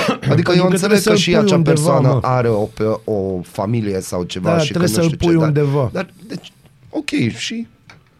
Adică 0.32 0.50
că 0.50 0.56
eu 0.56 0.64
trebuie 0.64 0.70
înțeleg 0.70 0.96
că 0.96 1.02
să-l 1.02 1.16
și 1.16 1.30
pui 1.30 1.38
acea 1.38 1.54
undeva, 1.56 1.74
persoană 1.74 2.08
mă. 2.08 2.18
are 2.22 2.48
o, 2.48 2.62
pe, 2.62 2.84
o 3.04 3.40
familie 3.42 4.00
sau 4.00 4.22
ceva 4.22 4.50
Da, 4.50 4.58
și 4.58 4.72
că 4.72 4.78
trebuie 4.78 4.96
nu 4.96 5.02
să-l 5.02 5.12
știu 5.12 5.26
pui 5.26 5.36
ce, 5.36 5.44
undeva. 5.44 5.90
Dar, 5.92 6.04
dar 6.04 6.12
deci, 6.26 6.52
ok, 6.90 7.10
și 7.36 7.66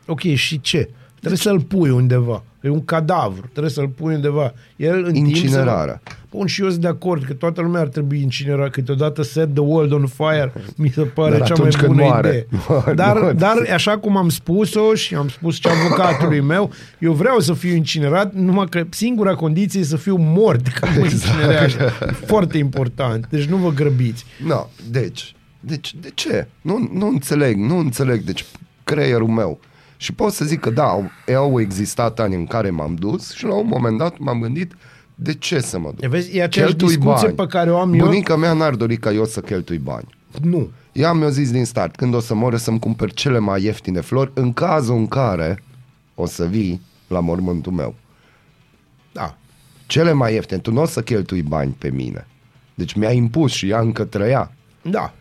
Ok, 0.07 0.21
și 0.21 0.61
ce? 0.61 0.89
Trebuie 1.23 1.39
să-l 1.41 1.61
pui 1.61 1.91
undeva. 1.91 2.43
E 2.61 2.69
un 2.69 2.85
cadavru, 2.85 3.49
trebuie 3.51 3.73
să-l 3.73 3.89
pui 3.89 4.15
undeva. 4.15 4.53
El 4.77 5.05
în 5.05 5.15
Incinerarea. 5.15 6.01
Timp 6.05 6.09
să... 6.09 6.37
Bun, 6.37 6.47
și 6.47 6.63
eu 6.63 6.69
sunt 6.69 6.81
de 6.81 6.89
acord 6.89 7.25
că 7.25 7.33
toată 7.33 7.61
lumea 7.61 7.81
ar 7.81 7.89
trebui 7.89 8.21
incinerat. 8.23 8.71
Câteodată 8.71 9.23
set 9.23 9.53
the 9.55 9.63
world 9.63 9.93
on 9.93 10.07
fire 10.07 10.53
mi 10.77 10.89
se 10.89 11.01
pare 11.03 11.39
Dar 11.39 11.47
cea 11.49 11.55
mai 11.59 11.67
atunci 11.69 11.77
când 11.77 11.95
bună 11.95 12.03
moare. 12.07 12.29
idee. 12.29 12.47
Nu, 12.87 12.95
Dar, 12.95 13.21
nu. 13.21 13.33
dar 13.33 13.57
așa 13.75 13.99
cum 13.99 14.17
am 14.17 14.29
spus-o 14.29 14.95
și 14.95 15.15
am 15.15 15.29
spus 15.29 15.55
și 15.55 15.69
avocatului 15.69 16.41
meu, 16.53 16.71
eu 16.99 17.13
vreau 17.13 17.39
să 17.39 17.53
fiu 17.53 17.75
incinerat, 17.75 18.35
numai 18.35 18.67
că 18.67 18.85
singura 18.91 19.35
condiție 19.35 19.81
e 19.81 19.85
să 19.85 19.97
fiu 19.97 20.17
mort 20.17 20.69
când 20.69 20.97
mă 20.99 21.05
Exact. 21.05 21.13
incinerează. 21.35 21.93
E 22.09 22.13
Foarte 22.13 22.59
important. 22.59 23.27
Deci 23.31 23.45
nu 23.45 23.57
vă 23.57 23.71
grăbiți. 23.71 24.25
Nu, 24.47 24.69
deci, 24.91 25.35
deci, 25.61 25.95
de 26.01 26.11
ce? 26.15 26.47
Nu, 26.61 26.91
nu 26.93 27.07
înțeleg, 27.07 27.57
nu 27.57 27.79
înțeleg, 27.79 28.21
deci 28.23 28.45
creierul 28.85 29.29
meu. 29.29 29.61
Și 30.03 30.13
pot 30.13 30.33
să 30.33 30.45
zic 30.45 30.61
că 30.61 30.71
da, 30.71 30.85
au, 30.85 31.11
au 31.37 31.61
existat 31.61 32.21
ani 32.21 32.35
în 32.35 32.47
care 32.47 32.71
m-am 32.71 32.95
dus 32.95 33.33
și 33.33 33.45
la 33.45 33.55
un 33.55 33.67
moment 33.67 33.99
dat 33.99 34.19
m-am 34.19 34.41
gândit 34.41 34.73
de 35.15 35.35
ce 35.35 35.61
să 35.61 35.79
mă 35.79 35.91
duc? 35.91 36.03
E, 36.03 36.09
vezi, 36.09 36.37
e 36.37 36.43
aceeași 36.43 36.75
Cheltui 36.75 36.97
discuție 36.97 37.27
bani. 37.27 37.37
pe 37.37 37.47
care 37.47 37.71
o 37.71 37.79
am 37.79 37.93
eu. 37.95 38.05
Bunica 38.05 38.37
mea 38.37 38.53
n-ar 38.53 38.75
dori 38.75 38.97
ca 38.97 39.13
eu 39.13 39.25
să 39.25 39.41
cheltui 39.41 39.79
bani. 39.79 40.07
Nu. 40.41 40.71
Ea 40.93 41.13
mi-a 41.13 41.29
zis 41.29 41.51
din 41.51 41.65
start, 41.65 41.97
când 41.97 42.15
o 42.15 42.21
să 42.21 42.35
mor, 42.35 42.57
să-mi 42.57 42.79
cumpăr 42.79 43.13
cele 43.13 43.39
mai 43.39 43.63
ieftine 43.63 44.01
flori, 44.01 44.31
în 44.35 44.53
cazul 44.53 44.97
în 44.97 45.07
care 45.07 45.63
o 46.15 46.27
să 46.27 46.45
vii 46.47 46.81
la 47.07 47.21
mormântul 47.21 47.73
meu. 47.73 47.95
Da. 49.13 49.37
Cele 49.87 50.13
mai 50.13 50.33
ieftine, 50.35 50.59
tu 50.61 50.73
nu 50.73 50.81
o 50.81 50.87
să 50.87 51.03
cheltui 51.03 51.43
bani 51.43 51.75
pe 51.79 51.91
mine. 51.91 52.27
Deci 52.75 52.93
mi-a 52.93 53.13
impus 53.13 53.53
și 53.53 53.69
ea 53.69 53.81
încă 53.81 54.05
trăia. 54.05 54.53
Da. 54.83 55.15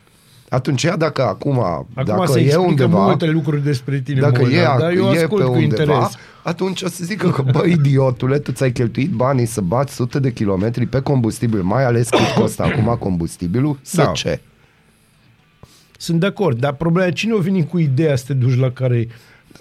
Atunci 0.52 0.84
ea 0.84 0.98
dacă 0.98 1.22
acum, 1.28 1.60
Acum 1.60 1.86
dacă 2.04 2.26
se 2.32 2.40
e 2.40 2.44
explică 2.44 2.68
undeva, 2.70 3.06
multe 3.06 3.26
lucruri 3.26 3.64
despre 3.64 4.00
tine, 4.00 4.20
dacă 4.20 4.42
Molnar, 4.42 4.76
e, 4.76 4.80
dar 4.80 4.92
eu 4.92 5.12
e 5.12 5.22
ascult 5.22 5.42
pe 5.42 5.48
cu 5.48 5.54
undeva, 5.54 5.82
interes. 5.94 6.16
atunci 6.44 6.82
o 6.82 6.88
să 6.88 7.04
zică 7.04 7.30
că, 7.30 7.42
bă, 7.52 7.66
idiotule, 7.66 8.40
tu 8.40 8.52
ți-ai 8.52 8.72
cheltuit 8.72 9.10
banii 9.12 9.46
să 9.46 9.62
bați 9.62 9.94
sute 9.94 10.20
de 10.20 10.32
kilometri 10.34 10.86
pe 10.86 11.00
combustibil, 11.02 11.62
mai 11.62 11.86
ales 11.86 12.10
cât 12.10 12.20
costă 12.36 12.64
acum 12.64 12.96
combustibilul, 13.00 13.78
să 13.82 14.02
Da. 14.04 14.12
ce? 14.12 14.40
Sunt 15.98 16.20
de 16.20 16.26
acord, 16.26 16.60
dar 16.60 16.74
problema 16.74 17.08
e 17.08 17.12
cine 17.12 17.34
o 17.34 17.38
vine 17.40 17.62
cu 17.64 17.78
ideea 17.78 18.16
să 18.16 18.24
te 18.28 18.34
duci 18.34 18.58
la 18.60 18.72
care 18.72 19.08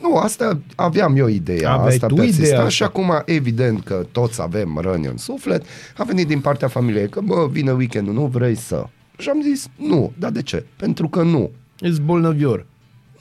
Nu, 0.03 0.17
asta 0.17 0.59
aveam 0.75 1.17
eu 1.17 1.27
ideea, 1.29 1.73
Aveai 1.73 1.89
asta 1.95 2.07
tu 2.07 2.15
persista 2.15 2.43
ideea 2.45 2.69
și 2.69 2.83
asta. 2.83 2.85
acum 2.85 3.23
evident 3.25 3.85
că 3.85 4.07
toți 4.13 4.43
avem 4.43 4.79
răni 4.83 5.07
în 5.07 5.17
suflet, 5.17 5.65
a 5.97 6.05
venit 6.05 6.27
din 6.27 6.41
partea 6.41 6.69
familiei 6.69 7.09
că, 7.09 7.21
bă, 7.21 7.49
vine 7.51 7.71
weekendul, 7.73 8.15
nu 8.15 8.27
vrei 8.27 8.55
să... 8.55 8.87
Și 9.21 9.29
am 9.29 9.43
zis, 9.43 9.69
nu, 9.77 10.13
dar 10.19 10.31
de 10.31 10.43
ce? 10.43 10.65
Pentru 10.77 11.09
că 11.09 11.23
nu. 11.23 11.51
ești 11.81 12.01
bolnăvior. 12.01 12.67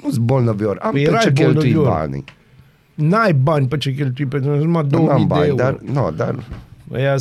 Nu-s 0.03 0.17
bolnăvior, 0.17 0.77
am 0.81 0.91
Păi 0.91 1.01
pe 1.03 1.09
erai 1.09 1.21
ce 1.21 1.31
cheltui 1.31 1.53
bolnăvior. 1.73 1.87
banii. 1.87 2.23
N-ai 2.95 3.33
bani 3.33 3.67
pe 3.67 3.77
ce 3.77 3.93
cheltui 3.93 4.25
pentru 4.25 4.55
numai 4.55 4.81
Nu 4.83 4.87
2000 4.89 5.11
am 5.11 5.19
de 5.19 5.25
bani, 5.27 5.47
euro. 5.47 5.55
dar, 5.63 5.77
nu, 5.93 6.11
dar 6.11 6.43
Aia 6.93 7.15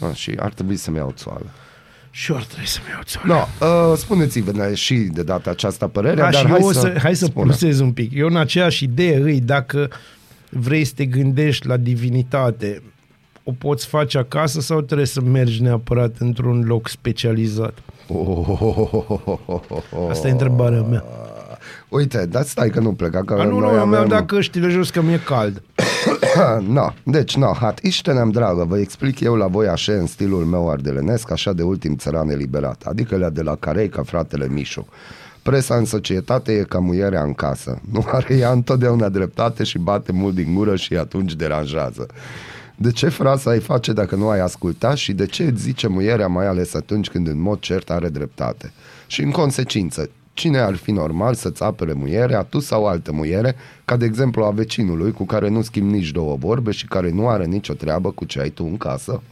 a, 0.00 0.12
și 0.12 0.32
ar 0.38 0.52
trebui 0.52 0.76
să-mi 0.76 0.96
iau 0.96 1.12
țoală. 1.16 1.46
și 2.10 2.30
eu 2.30 2.36
ar 2.36 2.44
trebui 2.44 2.66
să-mi 2.66 2.86
iau 2.92 3.00
țoală. 3.04 3.46
No, 3.60 3.66
uh, 3.66 3.96
spuneți-vă 3.96 4.74
și 4.74 4.94
de 4.94 5.22
data 5.22 5.50
aceasta 5.50 5.88
părerea, 5.88 6.24
Da, 6.24 6.30
dar 6.30 6.34
și 6.40 6.46
hai 6.46 6.60
eu 6.60 6.66
o 6.66 6.72
să, 6.72 6.80
să, 6.80 6.94
hai 7.02 7.16
să 7.16 7.24
spună. 7.24 7.44
pulsez 7.46 7.78
un 7.80 7.92
pic. 7.92 8.12
Eu 8.14 8.26
în 8.26 8.36
aceeași 8.36 8.84
idee 8.84 9.16
îi, 9.20 9.40
dacă 9.40 9.90
vrei 10.50 10.84
să 10.84 10.92
te 10.96 11.04
gândești 11.04 11.66
la 11.66 11.76
divinitate, 11.76 12.82
o 13.48 13.52
poți 13.58 13.86
face 13.86 14.18
acasă 14.18 14.60
sau 14.60 14.80
trebuie 14.80 15.06
să 15.06 15.20
mergi 15.20 15.62
neapărat 15.62 16.16
într-un 16.18 16.64
loc 16.66 16.88
specializat? 16.88 17.78
Asta 20.10 20.28
e 20.28 20.30
întrebarea 20.30 20.82
mea. 20.82 21.04
Uite, 21.88 22.26
dar 22.26 22.42
stai 22.42 22.70
că 22.70 22.80
nu 22.80 22.92
pleca, 22.92 23.24
că 23.24 23.34
A, 23.34 23.44
nu, 23.44 23.50
nu, 23.50 23.58
noi 23.58 23.68
eu 23.68 23.74
mi-am 23.74 23.94
avem... 23.94 24.08
dat 24.08 24.26
căștile 24.26 24.68
jos 24.68 24.90
că 24.90 25.02
mi-e 25.02 25.20
cald. 25.24 25.62
Na, 26.76 26.94
deci, 27.02 27.36
na, 27.36 27.56
hat, 27.60 27.78
iștenem 27.82 28.30
dragă, 28.30 28.64
vă 28.64 28.78
explic 28.78 29.20
eu 29.20 29.34
la 29.34 29.46
voi 29.46 29.66
așa 29.66 29.92
în 29.92 30.06
stilul 30.06 30.44
meu 30.44 30.70
ardelenesc, 30.70 31.30
așa 31.30 31.52
de 31.52 31.62
ultim 31.62 31.96
țăran 31.96 32.28
eliberat, 32.28 32.82
adică 32.86 33.16
la 33.16 33.30
de 33.30 33.42
la 33.42 33.56
Carei 33.56 33.88
ca 33.88 34.02
fratele 34.02 34.48
Mișu. 34.48 34.86
Presa 35.42 35.76
în 35.76 35.84
societate 35.84 36.52
e 36.52 36.62
ca 36.62 36.78
muierea 36.78 37.22
în 37.22 37.34
casă. 37.34 37.80
Nu 37.90 38.04
are 38.06 38.34
ea 38.34 38.50
întotdeauna 38.50 39.08
dreptate 39.08 39.64
și 39.64 39.78
bate 39.78 40.12
mult 40.12 40.34
din 40.34 40.54
gură 40.54 40.76
și 40.76 40.94
atunci 40.94 41.34
deranjează. 41.34 42.06
De 42.76 42.90
ce 42.92 43.08
frasa 43.08 43.50
ai 43.50 43.60
face 43.60 43.92
dacă 43.92 44.14
nu 44.16 44.28
ai 44.28 44.40
asculta 44.40 44.94
și 44.94 45.12
de 45.12 45.26
ce 45.26 45.44
îți 45.44 45.62
zice 45.62 45.86
muierea 45.86 46.26
mai 46.28 46.46
ales 46.46 46.74
atunci 46.74 47.08
când 47.08 47.26
în 47.28 47.40
mod 47.40 47.58
cert 47.60 47.90
are 47.90 48.08
dreptate? 48.08 48.72
Și 49.06 49.22
în 49.22 49.30
consecință, 49.30 50.10
cine 50.34 50.58
ar 50.58 50.74
fi 50.74 50.90
normal 50.90 51.34
să-ți 51.34 51.62
apere 51.62 51.92
muierea, 51.92 52.42
tu 52.42 52.58
sau 52.58 52.86
altă 52.86 53.12
muiere, 53.12 53.56
ca 53.84 53.96
de 53.96 54.04
exemplu 54.04 54.44
a 54.44 54.50
vecinului 54.50 55.12
cu 55.12 55.24
care 55.24 55.48
nu 55.48 55.62
schimbi 55.62 55.92
nici 55.92 56.10
două 56.10 56.36
vorbe 56.36 56.70
și 56.70 56.86
care 56.86 57.10
nu 57.10 57.28
are 57.28 57.44
nicio 57.44 57.74
treabă 57.74 58.10
cu 58.10 58.24
ce 58.24 58.40
ai 58.40 58.50
tu 58.50 58.64
în 58.64 58.76
casă? 58.76 59.22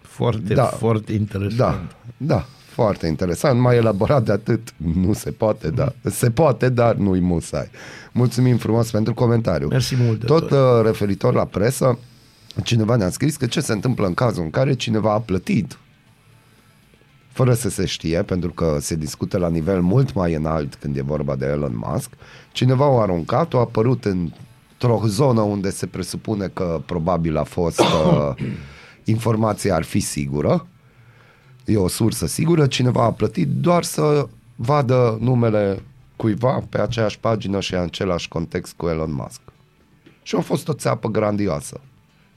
Foarte, 0.00 0.54
Da. 0.54 0.64
foarte 0.64 1.12
interesant. 1.12 1.56
Da, 1.56 1.86
da, 2.16 2.46
foarte 2.82 3.06
interesant. 3.06 3.60
Mai 3.60 3.76
elaborat 3.76 4.24
de 4.24 4.32
atât 4.32 4.74
nu 4.76 5.12
se 5.12 5.30
poate, 5.30 5.70
da. 5.70 5.92
Se 6.02 6.30
poate, 6.30 6.68
dar 6.68 6.94
nu-i 6.94 7.20
musai. 7.20 7.70
Mulțumim 8.12 8.56
frumos 8.56 8.90
pentru 8.90 9.14
comentariu. 9.14 9.68
Mersi 9.68 9.96
mult, 9.96 10.24
Tot 10.24 10.50
uh, 10.50 10.58
referitor 10.82 11.34
la 11.34 11.44
presă, 11.44 11.98
cineva 12.64 12.96
ne-a 12.96 13.10
scris 13.10 13.36
că 13.36 13.46
ce 13.46 13.60
se 13.60 13.72
întâmplă 13.72 14.06
în 14.06 14.14
cazul 14.14 14.42
în 14.42 14.50
care 14.50 14.74
cineva 14.74 15.12
a 15.12 15.20
plătit 15.20 15.78
fără 17.28 17.54
să 17.54 17.68
se 17.68 17.86
știe, 17.86 18.22
pentru 18.22 18.50
că 18.50 18.76
se 18.80 18.94
discută 18.94 19.38
la 19.38 19.48
nivel 19.48 19.80
mult 19.80 20.14
mai 20.14 20.34
înalt 20.34 20.74
când 20.74 20.96
e 20.96 21.02
vorba 21.02 21.36
de 21.36 21.46
Elon 21.46 21.84
Musk, 21.86 22.10
cineva 22.52 22.88
o 22.88 23.00
aruncat, 23.00 23.54
a 23.54 23.58
apărut 23.58 24.04
într-o 24.04 25.00
zonă 25.06 25.40
unde 25.40 25.70
se 25.70 25.86
presupune 25.86 26.46
că 26.46 26.80
probabil 26.86 27.36
a 27.36 27.44
fost 27.44 27.80
uh, 27.80 28.34
informația 29.14 29.74
ar 29.74 29.82
fi 29.82 30.00
sigură, 30.00 30.66
e 31.68 31.76
o 31.76 31.88
sursă 31.88 32.26
sigură, 32.26 32.66
cineva 32.66 33.04
a 33.04 33.12
plătit 33.12 33.48
doar 33.48 33.82
să 33.82 34.28
vadă 34.56 35.18
numele 35.20 35.82
cuiva 36.16 36.64
pe 36.68 36.80
aceeași 36.80 37.18
pagină 37.18 37.60
și 37.60 37.74
în 37.74 37.80
același 37.80 38.28
context 38.28 38.74
cu 38.76 38.88
Elon 38.88 39.12
Musk. 39.12 39.40
Și 40.22 40.34
a 40.34 40.40
fost 40.40 40.68
o 40.68 40.72
țeapă 40.72 41.08
grandioasă, 41.08 41.80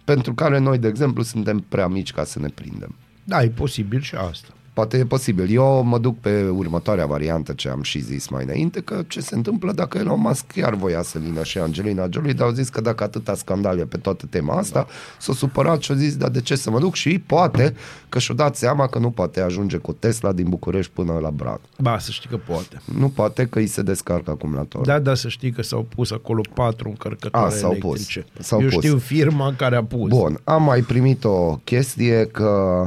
pentru 0.04 0.34
care 0.34 0.58
noi, 0.58 0.78
de 0.78 0.88
exemplu, 0.88 1.24
suntem 1.24 1.66
prea 1.70 1.88
mici 1.88 2.14
ca 2.14 2.24
să 2.24 2.40
ne 2.40 2.48
prindem. 2.48 2.96
Da, 3.24 3.44
e 3.44 3.48
posibil 3.48 4.02
și 4.02 4.16
asta. 4.16 4.50
Poate 4.74 4.98
e 4.98 5.06
posibil. 5.06 5.48
Eu 5.50 5.84
mă 5.84 5.98
duc 5.98 6.20
pe 6.20 6.44
următoarea 6.44 7.06
variantă 7.06 7.54
ce 7.54 7.70
am 7.70 7.82
și 7.82 8.00
zis 8.00 8.28
mai 8.28 8.44
înainte, 8.44 8.80
că 8.82 9.04
ce 9.08 9.20
se 9.22 9.36
întâmplă 9.36 9.72
dacă 9.72 9.98
Elon 9.98 10.20
Musk 10.20 10.46
chiar 10.48 10.74
voia 10.76 11.02
să 11.02 11.20
vină 11.20 11.44
și 11.44 11.58
Angelina 11.58 12.08
Jolie, 12.12 12.34
dar 12.34 12.48
au 12.48 12.54
zis 12.54 12.70
că 12.70 12.82
dacă 12.82 13.04
atâta 13.04 13.36
scandal 13.36 13.80
e 13.80 13.84
pe 13.84 13.98
toată 13.98 14.26
tema 14.30 14.56
asta, 14.58 14.88
s-a 15.20 15.34
supărat 15.34 15.82
și 15.82 15.92
a 15.92 15.96
zis, 15.96 16.16
dar 16.18 16.30
de 16.30 16.42
ce 16.42 16.56
să 16.56 16.70
mă 16.70 16.80
duc? 16.80 16.94
Și 16.96 17.20
poate 17.20 17.74
că 18.10 18.20
și-o 18.20 18.34
dat 18.34 18.56
seama 18.56 18.88
că 18.88 19.00
nu 19.00 19.10
poate 19.10 19.42
ajunge 19.42 19.78
cu 19.78 19.94
Tesla 19.94 20.32
din 20.32 20.50
București 20.50 20.92
până 20.96 21.14
la 21.22 21.30
Brad. 21.30 21.60
Ba, 21.78 22.00
să 22.00 22.12
știi 22.12 22.30
că 22.30 22.38
poate. 22.38 22.82
Nu 22.98 23.10
poate 23.10 23.46
că 23.46 23.60
îi 23.60 23.68
se 23.68 23.82
descarcă 23.82 24.32
acumulatorul. 24.32 24.86
Da, 24.86 25.00
da, 25.00 25.14
să 25.16 25.28
știi 25.28 25.52
că 25.52 25.62
s-au 25.62 25.88
pus 25.96 26.12
acolo 26.12 26.42
patru 26.54 26.90
încărcătoare 26.90 27.46
A, 27.46 27.50
s-au 27.50 27.76
pus. 27.80 27.96
electrice. 27.96 28.26
S-au 28.40 28.62
Eu 28.62 28.68
pus. 28.70 28.84
știu 28.84 28.98
firma 28.98 29.54
care 29.58 29.76
a 29.76 29.84
pus. 29.84 30.10
Bun, 30.10 30.40
am 30.44 30.64
mai 30.64 30.82
primit 30.82 31.24
o 31.24 31.56
chestie 31.64 32.26
că 32.26 32.84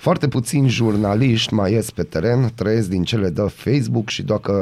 foarte 0.00 0.28
puțini 0.28 0.68
jurnaliști 0.68 1.54
mai 1.54 1.72
ies 1.72 1.90
pe 1.90 2.02
teren, 2.02 2.52
trăiesc 2.54 2.88
din 2.88 3.04
cele 3.04 3.28
de 3.30 3.40
Facebook 3.40 4.08
și, 4.08 4.22
dacă, 4.22 4.54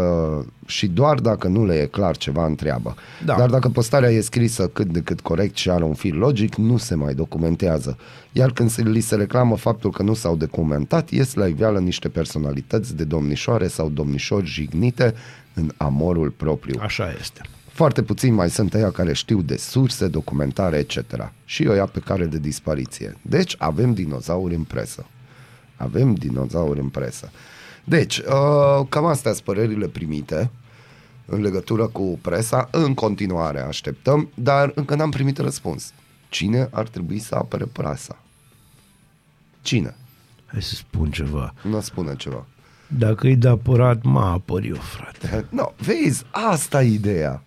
și 0.67 0.87
doar 0.87 1.21
dacă 1.21 1.49
nu 1.49 1.67
le 1.67 1.75
e 1.75 1.87
clar 1.87 2.17
ceva 2.17 2.47
întreabă. 2.47 2.95
Da. 3.25 3.35
Dar 3.37 3.51
dacă 3.51 3.69
postarea 3.69 4.11
e 4.11 4.21
scrisă 4.21 4.69
cât 4.69 4.87
de 4.87 5.01
cât 5.01 5.21
corect 5.21 5.57
și 5.57 5.71
are 5.71 5.85
un 5.85 5.95
fil 5.95 6.17
logic, 6.17 6.55
nu 6.55 6.77
se 6.77 6.95
mai 6.95 7.15
documentează. 7.15 7.99
Iar 8.33 8.53
când 8.53 8.71
se, 8.71 8.83
li 8.83 9.01
se 9.01 9.17
reclamă 9.17 9.57
faptul 9.57 9.91
că 9.91 10.03
nu 10.03 10.15
s-au 10.15 10.37
documentat, 10.37 11.11
ies 11.11 11.35
la 11.35 11.47
iveală 11.47 11.79
niște 11.79 12.09
personalități 12.09 12.97
de 12.97 13.05
domnișoare 13.05 13.67
sau 13.67 13.89
domnișori 13.89 14.47
jignite 14.47 15.15
în 15.55 15.71
amorul 15.77 16.31
propriu. 16.31 16.81
Așa 16.83 17.15
este. 17.21 17.41
Foarte 17.73 18.03
puțini 18.03 18.35
mai 18.35 18.51
sunt 18.51 18.75
ăia 18.75 18.91
care 18.91 19.13
știu 19.13 19.43
de 19.43 19.57
surse, 19.57 20.09
documentare, 20.09 20.77
etc. 20.77 21.33
Și 21.45 21.67
ăia 21.69 21.85
pe 21.87 21.99
care 21.99 22.25
de 22.25 22.39
dispariție. 22.39 23.17
Deci 23.23 23.55
avem 23.59 23.95
dinozauri 23.95 24.55
în 24.55 24.63
presă. 24.63 25.07
Avem 25.79 26.15
dinozauri 26.15 26.81
în 26.81 26.89
presă. 26.89 27.31
Deci, 27.85 28.19
uh, 28.19 28.87
cam 28.89 29.05
astea 29.05 29.33
sunt 29.33 29.45
părerile 29.45 29.87
primite 29.87 30.51
în 31.27 31.41
legătură 31.41 31.87
cu 31.87 32.19
presa. 32.23 32.69
În 32.73 32.95
continuare 32.95 33.61
așteptăm, 33.61 34.31
dar 34.35 34.73
încă 34.75 34.95
n-am 34.95 35.11
primit 35.11 35.39
răspuns. 35.39 35.93
Cine 36.29 36.69
ar 36.73 36.89
trebui 36.89 37.19
să 37.19 37.35
apere 37.35 37.65
presa? 37.65 38.19
Cine? 39.61 39.95
Hai 40.47 40.63
să 40.63 40.75
spun 40.75 41.11
ceva. 41.11 41.55
Nu 41.63 41.81
spune 41.81 42.17
ceva. 42.17 42.47
Dacă 42.87 43.29
e 43.29 43.35
de 43.35 43.49
apărat, 43.49 44.03
mă 44.03 44.21
apăr 44.21 44.65
eu, 44.65 44.75
frate. 44.75 45.47
No, 45.57 45.73
vezi, 45.77 46.25
asta 46.31 46.83
e 46.83 46.93
ideea. 46.93 47.43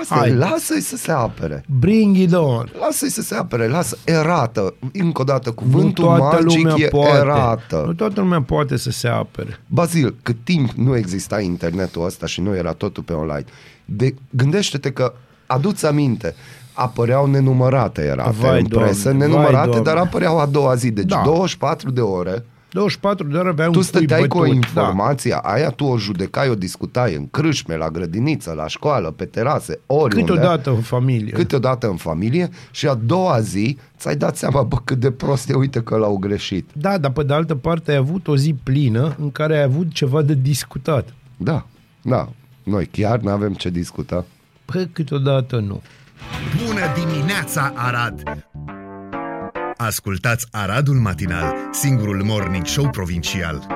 Asta 0.00 0.14
Hai. 0.14 0.28
e, 0.28 0.34
lasă-i 0.34 0.80
să 0.80 0.96
se 0.96 1.12
apere. 1.12 1.64
Bring 1.78 2.16
it 2.16 2.32
on. 2.34 2.70
Lasă-i 2.80 3.10
să 3.10 3.22
se 3.22 3.34
apere, 3.34 3.68
lasă, 3.68 3.98
erată. 4.04 4.74
Încă 4.92 5.20
o 5.20 5.24
dată, 5.24 5.48
Nu 5.48 5.54
cuvântul 5.54 6.04
toată 6.04 6.42
magic 6.42 6.58
lumea 6.58 6.74
e 6.78 6.88
poate. 6.88 7.16
erată. 7.16 7.82
Nu 7.86 7.92
toată 7.92 8.20
lumea 8.20 8.42
poate 8.42 8.76
să 8.76 8.90
se 8.90 9.08
apere. 9.08 9.60
Bazil, 9.66 10.14
cât 10.22 10.36
timp 10.44 10.70
nu 10.70 10.96
exista 10.96 11.40
internetul 11.40 12.04
ăsta 12.04 12.26
și 12.26 12.40
nu 12.40 12.54
era 12.56 12.72
totul 12.72 13.02
pe 13.02 13.12
online, 13.12 13.44
de, 13.84 14.14
gândește-te 14.30 14.92
că, 14.92 15.12
aduți 15.46 15.86
aminte, 15.86 16.34
apăreau 16.72 17.26
nenumărate 17.26 18.02
erate 18.02 18.36
Vai, 18.40 18.60
în 18.60 18.68
Doamne, 18.68 18.88
presă, 18.88 19.08
vai, 19.08 19.18
nenumărate, 19.18 19.66
Doamne. 19.66 19.82
dar 19.82 19.96
apăreau 19.96 20.38
a 20.38 20.46
doua 20.46 20.74
zi, 20.74 20.90
deci 20.90 21.04
Da. 21.04 21.22
24 21.24 21.90
de 21.90 22.00
ore 22.00 22.44
24 22.70 23.26
de 23.26 23.36
ore 23.36 23.48
avea 23.48 23.68
tu 23.68 23.78
un 23.78 23.84
stăteai 23.84 24.18
pui 24.18 24.28
cu 24.28 24.36
o 24.36 24.40
bătut, 24.40 24.54
informație, 24.54 25.38
aia 25.42 25.70
tu 25.70 25.84
o 25.84 25.98
judecai, 25.98 26.48
o 26.48 26.54
discutai 26.54 27.14
în 27.14 27.28
crâșme, 27.30 27.76
la 27.76 27.90
grădiniță, 27.90 28.52
la 28.52 28.66
școală, 28.66 29.10
pe 29.10 29.24
terase, 29.24 29.80
oriunde. 29.86 30.32
Câteodată 30.32 30.70
în 30.70 30.80
familie. 30.80 31.32
câteodată 31.32 31.88
în 31.88 31.96
familie 31.96 32.50
și 32.70 32.86
a 32.88 32.94
doua 32.94 33.40
zi 33.40 33.78
ți-ai 33.98 34.16
dat 34.16 34.36
seama, 34.36 34.62
bă, 34.62 34.76
cât 34.84 34.98
de 34.98 35.10
prost 35.10 35.50
e, 35.50 35.54
uite 35.54 35.82
că 35.82 35.96
l-au 35.96 36.16
greșit. 36.16 36.70
Da, 36.72 36.98
dar 36.98 37.10
pe 37.10 37.22
de 37.22 37.32
altă 37.32 37.54
parte 37.54 37.90
ai 37.90 37.96
avut 37.96 38.28
o 38.28 38.36
zi 38.36 38.54
plină 38.62 39.14
în 39.18 39.30
care 39.30 39.56
ai 39.56 39.62
avut 39.62 39.92
ceva 39.92 40.22
de 40.22 40.34
discutat. 40.34 41.14
Da, 41.36 41.66
da, 42.02 42.28
noi 42.62 42.86
chiar 42.86 43.18
nu 43.18 43.30
avem 43.30 43.54
ce 43.54 43.70
discuta. 43.70 44.24
Păi 44.64 44.88
câteodată 44.92 45.58
nu. 45.58 45.82
Bună 46.66 46.80
dimineața, 46.94 47.72
Arad! 47.76 48.22
Ascultați 49.78 50.46
Aradul 50.50 50.94
Matinal, 50.94 51.54
singurul 51.72 52.22
morning 52.24 52.66
show 52.66 52.88
provincial. 52.90 53.66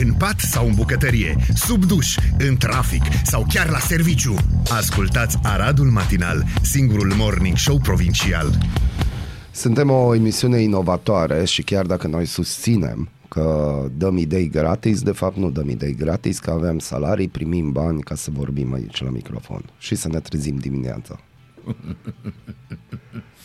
În 0.00 0.14
pat 0.14 0.38
sau 0.38 0.66
în 0.66 0.74
bucătărie, 0.74 1.36
sub 1.54 1.84
duș, 1.84 2.16
în 2.38 2.56
trafic 2.56 3.02
sau 3.24 3.46
chiar 3.48 3.70
la 3.70 3.78
serviciu. 3.78 4.34
Ascultați 4.70 5.38
Aradul 5.42 5.86
Matinal, 5.86 6.44
singurul 6.62 7.12
morning 7.16 7.56
show 7.56 7.78
provincial. 7.78 8.58
Suntem 9.50 9.90
o 9.90 10.14
emisiune 10.14 10.60
inovatoare 10.60 11.44
și 11.44 11.62
chiar 11.62 11.86
dacă 11.86 12.06
noi 12.06 12.24
susținem 12.24 13.08
că 13.28 13.86
dăm 13.96 14.16
idei 14.16 14.48
gratis, 14.48 15.02
de 15.02 15.12
fapt 15.12 15.36
nu 15.36 15.50
dăm 15.50 15.68
idei 15.68 15.94
gratis, 15.94 16.38
că 16.38 16.50
avem 16.50 16.78
salarii, 16.78 17.28
primim 17.28 17.72
bani 17.72 18.00
ca 18.00 18.14
să 18.14 18.30
vorbim 18.32 18.72
aici 18.72 19.02
la 19.02 19.10
microfon 19.10 19.62
și 19.78 19.94
să 19.94 20.08
ne 20.08 20.20
trezim 20.20 20.56
dimineața. 20.56 21.20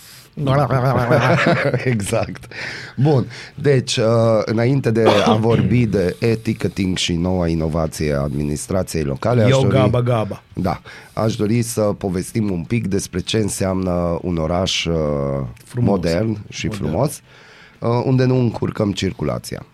exact. 1.93 2.53
Bun. 2.97 3.25
Deci, 3.55 3.97
uh, 3.97 4.05
înainte 4.45 4.91
de 4.91 5.03
a 5.25 5.33
vorbi 5.33 5.85
de 5.85 6.15
e-ticketing 6.19 6.97
și 6.97 7.13
noua 7.13 7.47
inovație 7.47 8.13
a 8.13 8.19
administrației 8.19 9.03
locale, 9.03 9.43
aș 9.43 9.49
Eu 9.49 9.61
dori, 9.61 9.73
gaba 9.73 10.01
gaba. 10.01 10.43
da, 10.53 10.81
aș 11.13 11.35
dori 11.35 11.61
să 11.61 11.81
povestim 11.81 12.51
un 12.51 12.63
pic 12.63 12.87
despre 12.87 13.19
ce 13.19 13.37
înseamnă 13.37 14.19
un 14.21 14.37
oraș 14.37 14.85
uh, 14.85 14.93
Frumos. 15.65 15.89
modern 15.89 16.37
și 16.49 16.65
modern. 16.65 16.83
frumos, 16.83 17.21
uh, 17.79 18.01
unde 18.05 18.25
nu 18.25 18.35
încurcăm 18.39 18.91
circulația. 18.91 19.65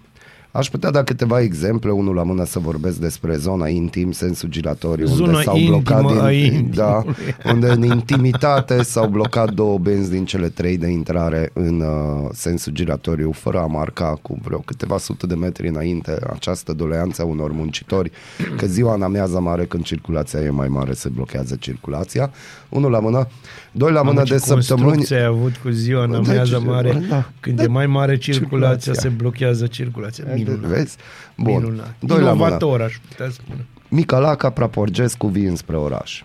Aș 0.57 0.69
putea 0.69 0.91
da 0.91 1.03
câteva 1.03 1.41
exemple, 1.41 1.91
unul 1.91 2.15
la 2.15 2.23
mână 2.23 2.45
să 2.45 2.59
vorbesc 2.59 2.97
despre 2.97 3.35
zona 3.35 3.67
intim, 3.67 4.11
sensul 4.11 4.49
giratoriu, 4.49 5.05
Zona 5.05 5.29
unde 5.31 5.41
s-au 5.43 5.55
intimă 5.57 5.81
blocat 5.83 6.21
a 6.21 6.27
din, 6.29 6.43
intimului. 6.43 6.75
da, 6.75 7.03
unde 7.51 7.67
în 7.69 7.83
intimitate 7.83 8.83
s-au 8.83 9.07
blocat 9.07 9.51
două 9.53 9.77
benzi 9.77 10.09
din 10.11 10.25
cele 10.25 10.47
trei 10.49 10.77
de 10.77 10.87
intrare 10.87 11.49
în 11.53 11.79
uh, 11.81 12.29
sensul 12.33 12.73
giratoriu, 12.73 13.31
fără 13.31 13.59
a 13.59 13.65
marca 13.65 14.19
cu 14.21 14.37
vreo 14.43 14.57
câteva 14.57 14.97
sute 14.97 15.27
de 15.27 15.35
metri 15.35 15.67
înainte 15.67 16.17
această 16.33 16.73
doleanță 16.73 17.21
a 17.21 17.25
unor 17.25 17.51
muncitori, 17.51 18.11
că 18.57 18.65
ziua 18.65 18.93
în 18.93 19.01
amiază 19.01 19.39
mare, 19.39 19.65
când 19.65 19.83
circulația 19.83 20.39
e 20.39 20.49
mai 20.49 20.67
mare, 20.67 20.93
se 20.93 21.09
blochează 21.09 21.55
circulația. 21.59 22.31
Unul 22.69 22.91
la 22.91 22.99
mână, 22.99 23.27
doi 23.71 23.91
la 23.91 24.01
mână 24.01 24.13
Mamă, 24.13 24.27
de 24.29 24.33
ce 24.35 24.37
săptămâni. 24.37 24.85
construcție 24.87 25.15
ai 25.17 25.23
avut 25.25 25.55
cu 25.63 25.69
ziua 25.69 26.03
în 26.03 26.13
amiază 26.13 26.55
Deci, 26.57 26.65
mare. 26.67 27.03
da. 27.09 27.29
Când 27.39 27.55
Da. 27.57 27.63
e 27.63 27.67
mai 27.67 27.87
mare 27.87 28.17
circulația, 28.17 28.77
Circulația. 28.77 28.93
se 28.93 29.07
blochează 29.09 29.67
circulația. 29.67 30.23
Minunat. 30.51 30.69
Vezi? 30.77 30.95
Bun. 31.37 31.53
Minunat. 31.61 31.95
Doi 31.99 32.19
la 32.21 32.33
mână. 32.33 32.45
Inovator, 32.45 32.81
aș 32.81 32.97
putea 33.09 33.29
spune. 33.29 33.65
Micalaca 33.89 34.49
Praporgescu 34.49 35.27
vin 35.27 35.55
spre 35.55 35.77
oraș. 35.77 36.23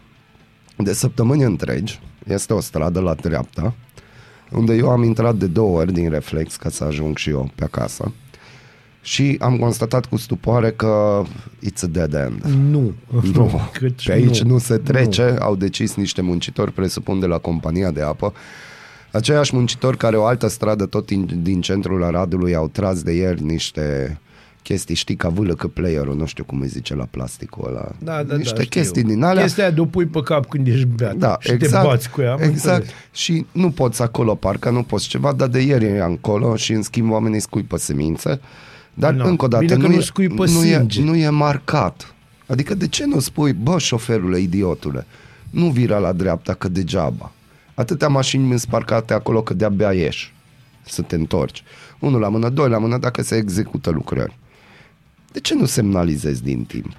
De 0.76 0.92
săptămâni 0.92 1.42
întregi, 1.42 2.00
este 2.26 2.52
o 2.52 2.60
stradă 2.60 3.00
la 3.00 3.14
dreapta, 3.14 3.74
unde 4.50 4.74
eu 4.74 4.88
am 4.88 5.02
intrat 5.02 5.34
de 5.34 5.46
două 5.46 5.78
ori 5.78 5.92
din 5.92 6.10
reflex 6.10 6.56
ca 6.56 6.68
să 6.68 6.84
ajung 6.84 7.16
și 7.16 7.30
eu 7.30 7.50
pe 7.54 7.64
acasă. 7.64 8.12
Și 9.02 9.36
am 9.40 9.56
constatat 9.58 10.06
cu 10.06 10.16
stupoare 10.16 10.70
că 10.70 11.22
it's 11.66 11.82
a 11.82 11.86
dead 11.86 12.14
end. 12.14 12.40
Nu. 12.70 12.92
Nu, 13.34 13.60
Cât 13.72 14.02
pe 14.02 14.12
aici 14.12 14.42
nu, 14.42 14.50
nu 14.52 14.58
se 14.58 14.76
trece, 14.78 15.30
nu. 15.38 15.44
au 15.44 15.56
decis 15.56 15.94
niște 15.94 16.20
muncitori, 16.22 16.72
presupun 16.72 17.20
de 17.20 17.26
la 17.26 17.38
compania 17.38 17.90
de 17.90 18.02
apă, 18.02 18.32
aceiași 19.12 19.54
muncitori 19.54 19.96
care 19.96 20.16
o 20.16 20.24
altă 20.24 20.46
stradă 20.48 20.86
tot 20.86 21.06
din, 21.06 21.28
din 21.42 21.60
centrul 21.60 22.04
Aradului 22.04 22.54
au 22.54 22.68
tras 22.68 23.02
de 23.02 23.12
ieri 23.12 23.42
niște 23.42 24.16
chestii, 24.62 24.94
știi, 24.94 25.16
ca 25.16 25.28
vâlă 25.28 25.54
că 25.54 25.66
playerul, 25.68 26.16
nu 26.16 26.26
știu 26.26 26.44
cum 26.44 26.60
îi 26.60 26.66
zice 26.68 26.94
la 26.94 27.04
plasticul 27.10 27.68
ăla. 27.68 27.88
Da, 27.98 28.22
da, 28.22 28.36
niște 28.36 28.54
da, 28.54 28.62
știu. 28.62 28.80
chestii 28.80 29.02
din 29.02 29.22
alea. 29.22 29.42
Chestia 29.42 29.64
aia 29.64 29.72
de 29.72 29.80
o 29.80 29.84
pui 29.84 30.06
pe 30.06 30.20
cap 30.22 30.46
când 30.48 30.66
ești 30.66 30.86
beat 30.86 31.14
Da, 31.16 31.36
și 31.40 31.50
exact, 31.50 31.82
te 31.82 31.88
bați 31.88 32.10
cu 32.10 32.20
ea. 32.20 32.32
am 32.32 32.38
exact. 32.42 32.78
înțeles. 32.78 32.90
Și 33.12 33.46
nu 33.52 33.70
poți 33.70 34.02
acolo, 34.02 34.34
parcă 34.34 34.70
nu 34.70 34.82
poți 34.82 35.08
ceva, 35.08 35.32
dar 35.32 35.48
de 35.48 35.60
ieri 35.60 35.84
e 35.84 36.02
acolo 36.02 36.56
și 36.56 36.72
în 36.72 36.82
schimb 36.82 37.10
oamenii 37.10 37.40
scuipă 37.40 37.76
semințe. 37.76 38.40
Dar 38.94 39.12
Nu. 39.12 39.26
încă 39.26 39.44
o 39.44 39.48
dată, 39.48 39.64
Bine 39.64 39.76
că 39.76 39.80
nu, 39.86 39.88
nu 39.88 39.94
e, 39.94 40.00
scuipă 40.00 40.44
nu, 40.46 40.62
e, 40.64 40.72
sânge. 40.74 41.02
nu 41.02 41.14
e 41.16 41.28
marcat. 41.28 42.14
Adică 42.46 42.74
de 42.74 42.88
ce 42.88 43.06
nu 43.06 43.18
spui, 43.18 43.52
bă, 43.52 43.78
șoferule, 43.78 44.38
idiotule, 44.38 45.06
nu 45.50 45.68
vira 45.68 45.98
la 45.98 46.12
dreapta 46.12 46.54
că 46.54 46.68
degeaba. 46.68 47.32
Atâtea 47.74 48.08
mașini 48.08 48.58
sunt 48.58 48.64
parcate 48.70 49.14
acolo 49.14 49.42
că 49.42 49.54
de-abia 49.54 49.92
ieși 49.92 50.32
să 50.84 51.02
te 51.02 51.14
întorci. 51.14 51.62
Unul 51.98 52.20
la 52.20 52.28
mână, 52.28 52.48
doi 52.48 52.68
la 52.68 52.78
mână, 52.78 52.98
dacă 52.98 53.22
se 53.22 53.36
execută 53.36 53.90
lucrări. 53.90 54.38
De 55.32 55.40
ce 55.40 55.54
nu 55.54 55.64
semnalizezi 55.64 56.42
din 56.42 56.64
timp? 56.64 56.92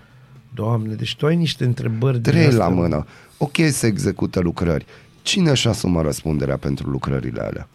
Doamne, 0.54 0.94
deci 0.94 1.16
tu 1.16 1.26
ai 1.26 1.36
niște 1.36 1.64
întrebări 1.64 2.20
din 2.20 2.32
Trei 2.32 2.46
astea. 2.46 2.68
la 2.68 2.70
mână. 2.70 3.06
Ok, 3.38 3.56
se 3.70 3.88
execută 3.88 4.40
lucrări. 4.40 4.86
Cine 5.22 5.50
își 5.50 5.68
asumă 5.68 6.02
răspunderea 6.02 6.58
pentru 6.58 6.90
lucrările 6.90 7.42
alea? 7.42 7.68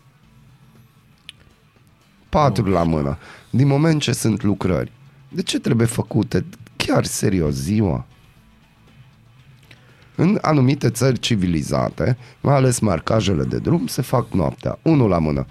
Patru 2.28 2.70
la 2.70 2.82
mână. 2.82 3.18
Din 3.51 3.66
moment 3.66 4.01
ce 4.01 4.12
sunt 4.12 4.42
lucrări, 4.42 4.92
de 5.28 5.42
ce 5.42 5.59
trebuie 5.59 5.86
făcute 5.86 6.44
chiar 6.76 7.05
serios 7.05 7.55
ziua? 7.55 8.07
În 10.20 10.38
anumite 10.40 10.90
țări 10.90 11.18
civilizate, 11.18 12.16
mai 12.40 12.54
ales 12.54 12.78
marcajele 12.78 13.42
de 13.42 13.58
drum, 13.58 13.86
se 13.86 14.02
fac 14.02 14.26
noaptea. 14.32 14.78
Unul 14.82 15.08
la 15.08 15.18
mână. 15.18 15.46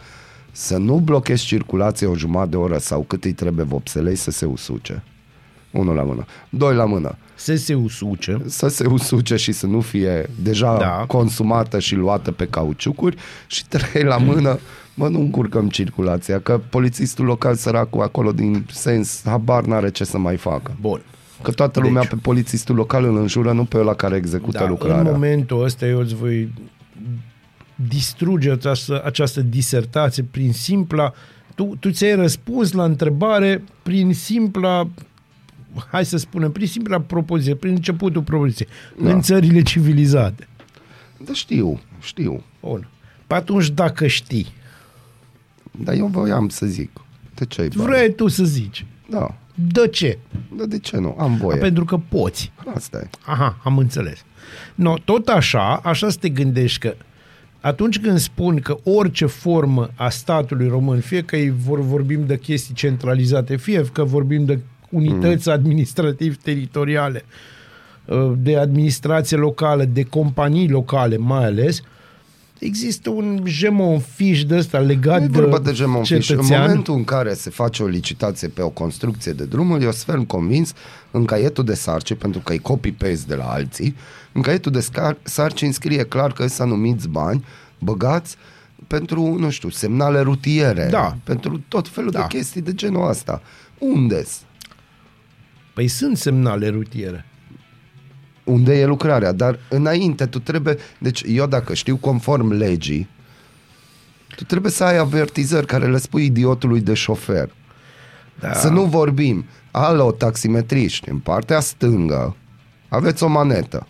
să 0.51 0.77
nu 0.77 0.95
blochezi 0.99 1.45
circulația 1.45 2.09
o 2.09 2.15
jumătate 2.15 2.49
de 2.49 2.55
oră 2.55 2.77
sau 2.77 3.01
cât 3.01 3.23
îi 3.23 3.31
trebuie 3.33 3.65
vopselei 3.65 4.15
să 4.15 4.31
se 4.31 4.45
usuce. 4.45 5.03
Unul 5.71 5.95
la 5.95 6.03
mână. 6.03 6.25
Doi 6.49 6.75
la 6.75 6.85
mână. 6.85 7.17
Se 7.35 7.55
se 7.55 7.73
usuce. 7.73 8.41
Să 8.45 8.67
se 8.67 8.85
usuce 8.85 9.35
și 9.35 9.51
să 9.51 9.65
nu 9.65 9.81
fie 9.81 10.29
deja 10.43 10.77
Da. 10.77 11.03
consumată 11.07 11.79
și 11.79 11.95
luată 11.95 12.31
pe 12.31 12.47
cauciucuri. 12.47 13.17
Și 13.47 13.67
trei 13.67 14.03
la 14.03 14.17
mână, 14.17 14.59
mă, 14.93 15.07
nu 15.07 15.19
încurcăm 15.19 15.69
circulația, 15.69 16.39
că 16.39 16.61
polițistul 16.69 17.25
local 17.25 17.55
săracul 17.55 18.01
acolo 18.01 18.31
din 18.31 18.65
sens, 18.71 19.21
habar 19.25 19.63
n-are 19.63 19.91
ce 19.91 20.03
să 20.03 20.17
mai 20.17 20.37
facă. 20.37 20.75
Bun. 20.81 21.01
Că 21.47 21.53
toată 21.53 21.79
lumea 21.79 22.01
Deci- 22.01 22.09
pe 22.09 22.15
polițistul 22.15 22.75
local 22.75 23.03
îl 23.03 23.17
înjură, 23.17 23.51
nu 23.51 23.65
pe 23.65 23.77
ăla 23.77 23.93
care 23.93 24.15
execută 24.15 24.57
Da, 24.57 24.63
în 24.63 24.69
lucrarea. 24.69 25.11
momentul 25.11 25.63
ăsta 25.63 25.85
eu 25.85 25.99
îți 25.99 26.15
voi 26.15 26.53
distruge 27.75 28.51
această, 28.51 29.01
această 29.05 29.41
disertație 29.41 30.23
prin 30.31 30.53
simpla... 30.53 31.13
Tu, 31.55 31.63
tu 31.79 31.89
ți-ai 31.89 32.15
răspuns 32.15 32.71
la 32.71 32.83
întrebare 32.83 33.63
prin 33.83 34.13
simpla 34.13 34.87
hai 35.91 36.05
să 36.05 36.17
spunem, 36.17 36.51
prin 36.51 36.67
simpla 36.67 37.01
propoziție, 37.01 37.55
prin 37.55 37.71
începutul 37.73 38.21
propoziției, 38.21 38.67
da. 39.03 39.11
în 39.11 39.21
țările 39.21 39.61
civilizate. 39.61 40.47
Da, 41.25 41.33
știu, 41.33 41.79
știu. 42.01 42.43
Bun. 42.61 42.87
Pe 43.27 43.33
atunci, 43.33 43.69
dacă 43.69 44.07
știi, 44.07 44.47
Dar 45.71 45.95
eu 45.95 46.07
voiam 46.07 46.49
să 46.49 46.65
zic. 46.65 46.89
De 47.35 47.45
ce 47.45 47.61
ai 47.61 47.67
bani? 47.75 47.89
vrei 47.89 48.13
tu 48.13 48.27
să 48.27 48.43
zici, 48.43 48.85
Da. 49.09 49.35
De 49.59 49.87
ce? 49.87 50.17
Dar 50.57 50.65
de 50.65 50.79
ce 50.79 50.97
nu? 50.97 51.15
Am 51.19 51.35
voie. 51.35 51.57
Pentru 51.57 51.85
că 51.85 51.99
poți. 52.09 52.51
Asta 52.75 52.97
e. 52.97 53.09
Aha, 53.25 53.57
am 53.63 53.77
înțeles. 53.77 54.25
No, 54.75 54.93
tot 55.05 55.27
așa, 55.27 55.79
așa 55.83 56.09
să 56.09 56.17
te 56.19 56.29
gândești 56.29 56.79
că 56.79 56.95
atunci 57.61 57.99
când 57.99 58.17
spun 58.17 58.59
că 58.59 58.77
orice 58.83 59.25
formă 59.25 59.89
a 59.95 60.09
statului 60.09 60.67
român, 60.67 60.99
fie 60.99 61.21
că 61.21 61.35
îi 61.35 61.53
vor, 61.65 61.79
vorbim 61.79 62.25
de 62.25 62.37
chestii 62.37 62.73
centralizate, 62.73 63.55
fie 63.55 63.83
că 63.93 64.03
vorbim 64.03 64.45
de 64.45 64.59
unități 64.89 65.47
mm. 65.47 65.53
administrativ-teritoriale, 65.53 67.23
uh, 68.05 68.31
de 68.37 68.57
administrație 68.57 69.37
locală, 69.37 69.83
de 69.85 70.03
companii 70.03 70.69
locale 70.69 71.17
mai 71.17 71.45
ales, 71.45 71.81
există 72.59 73.09
un 73.09 73.41
gemon 73.43 73.99
fiș 73.99 74.43
de 74.43 74.55
ăsta 74.57 74.79
legat 74.79 75.19
Nu 75.19 75.25
e 75.25 75.27
de 75.27 75.39
vorba 75.39 75.59
de 75.59 75.71
gemon 75.71 76.03
fish. 76.03 76.11
În 76.11 76.19
cetățean. 76.19 76.61
momentul 76.61 76.95
în 76.95 77.03
care 77.03 77.33
se 77.33 77.49
face 77.49 77.83
o 77.83 77.87
licitație 77.87 78.47
pe 78.47 78.61
o 78.61 78.69
construcție 78.69 79.31
de 79.31 79.45
drumuri, 79.45 79.83
eu 79.83 79.91
sunt 79.91 80.03
ferm 80.03 80.23
convins 80.25 80.73
în 81.11 81.25
caietul 81.25 81.63
de 81.63 81.73
sarcini, 81.73 82.17
pentru 82.17 82.39
că 82.41 82.53
e 82.53 82.57
copy-paste 82.57 83.23
de 83.27 83.35
la 83.35 83.43
alții, 83.51 83.95
în 84.31 84.41
caietul 84.41 84.71
de 84.71 84.79
scar- 84.91 85.17
sarcini 85.23 85.73
scrie 85.73 86.03
clar 86.03 86.33
că 86.33 86.47
sunt 86.47 86.59
anumiți 86.67 87.07
bani 87.07 87.45
băgați 87.79 88.35
pentru, 88.87 89.35
nu 89.39 89.49
știu, 89.49 89.69
semnale 89.69 90.19
rutiere, 90.19 90.87
Da. 90.91 91.17
pentru 91.23 91.61
tot 91.67 91.87
felul 91.87 92.11
Da. 92.11 92.19
de 92.19 92.37
chestii 92.37 92.61
de 92.61 92.73
genul 92.73 93.09
ăsta. 93.09 93.41
unde 93.77 94.25
Păi 95.73 95.87
sunt 95.87 96.17
semnale 96.17 96.67
rutiere. 96.69 97.25
Unde 98.47 98.79
e 98.79 98.85
lucrarea, 98.85 99.31
dar 99.31 99.59
înainte 99.69 100.25
tu 100.25 100.39
trebuie, 100.39 100.77
deci 100.99 101.23
eu 101.27 101.47
dacă 101.47 101.73
știu 101.73 101.97
conform 101.97 102.51
legii, 102.51 103.09
tu 104.35 104.43
trebuie 104.43 104.71
să 104.71 104.83
ai 104.83 104.97
avertizări 104.97 105.65
care 105.65 105.87
le 105.87 105.97
spui 105.97 106.25
idiotului 106.25 106.81
de 106.81 106.93
șofer. 106.93 107.49
Da. 108.39 108.53
Să 108.53 108.69
nu 108.69 108.83
vorbim. 108.83 109.45
Alo, 109.71 110.11
taximetriști, 110.11 111.09
în 111.09 111.19
partea 111.19 111.59
stângă 111.59 112.35
aveți 112.89 113.23
o 113.23 113.27
manetă 113.27 113.87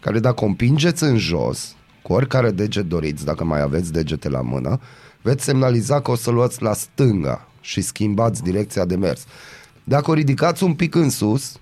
care 0.00 0.18
dacă 0.18 0.44
o 0.44 0.46
împingeți 0.46 1.02
în 1.02 1.16
jos, 1.16 1.76
cu 2.02 2.12
oricare 2.12 2.50
deget 2.50 2.84
doriți, 2.84 3.24
dacă 3.24 3.44
mai 3.44 3.60
aveți 3.60 3.92
degete 3.92 4.28
la 4.28 4.40
mână, 4.40 4.80
veți 5.22 5.44
semnaliza 5.44 6.00
că 6.00 6.10
o 6.10 6.14
să 6.14 6.30
luați 6.30 6.62
la 6.62 6.72
stânga 6.72 7.48
și 7.60 7.80
schimbați 7.80 8.42
direcția 8.42 8.84
de 8.84 8.96
mers. 8.96 9.24
Dacă 9.84 10.10
o 10.10 10.14
ridicați 10.14 10.62
un 10.64 10.74
pic 10.74 10.94
în 10.94 11.10
sus, 11.10 11.59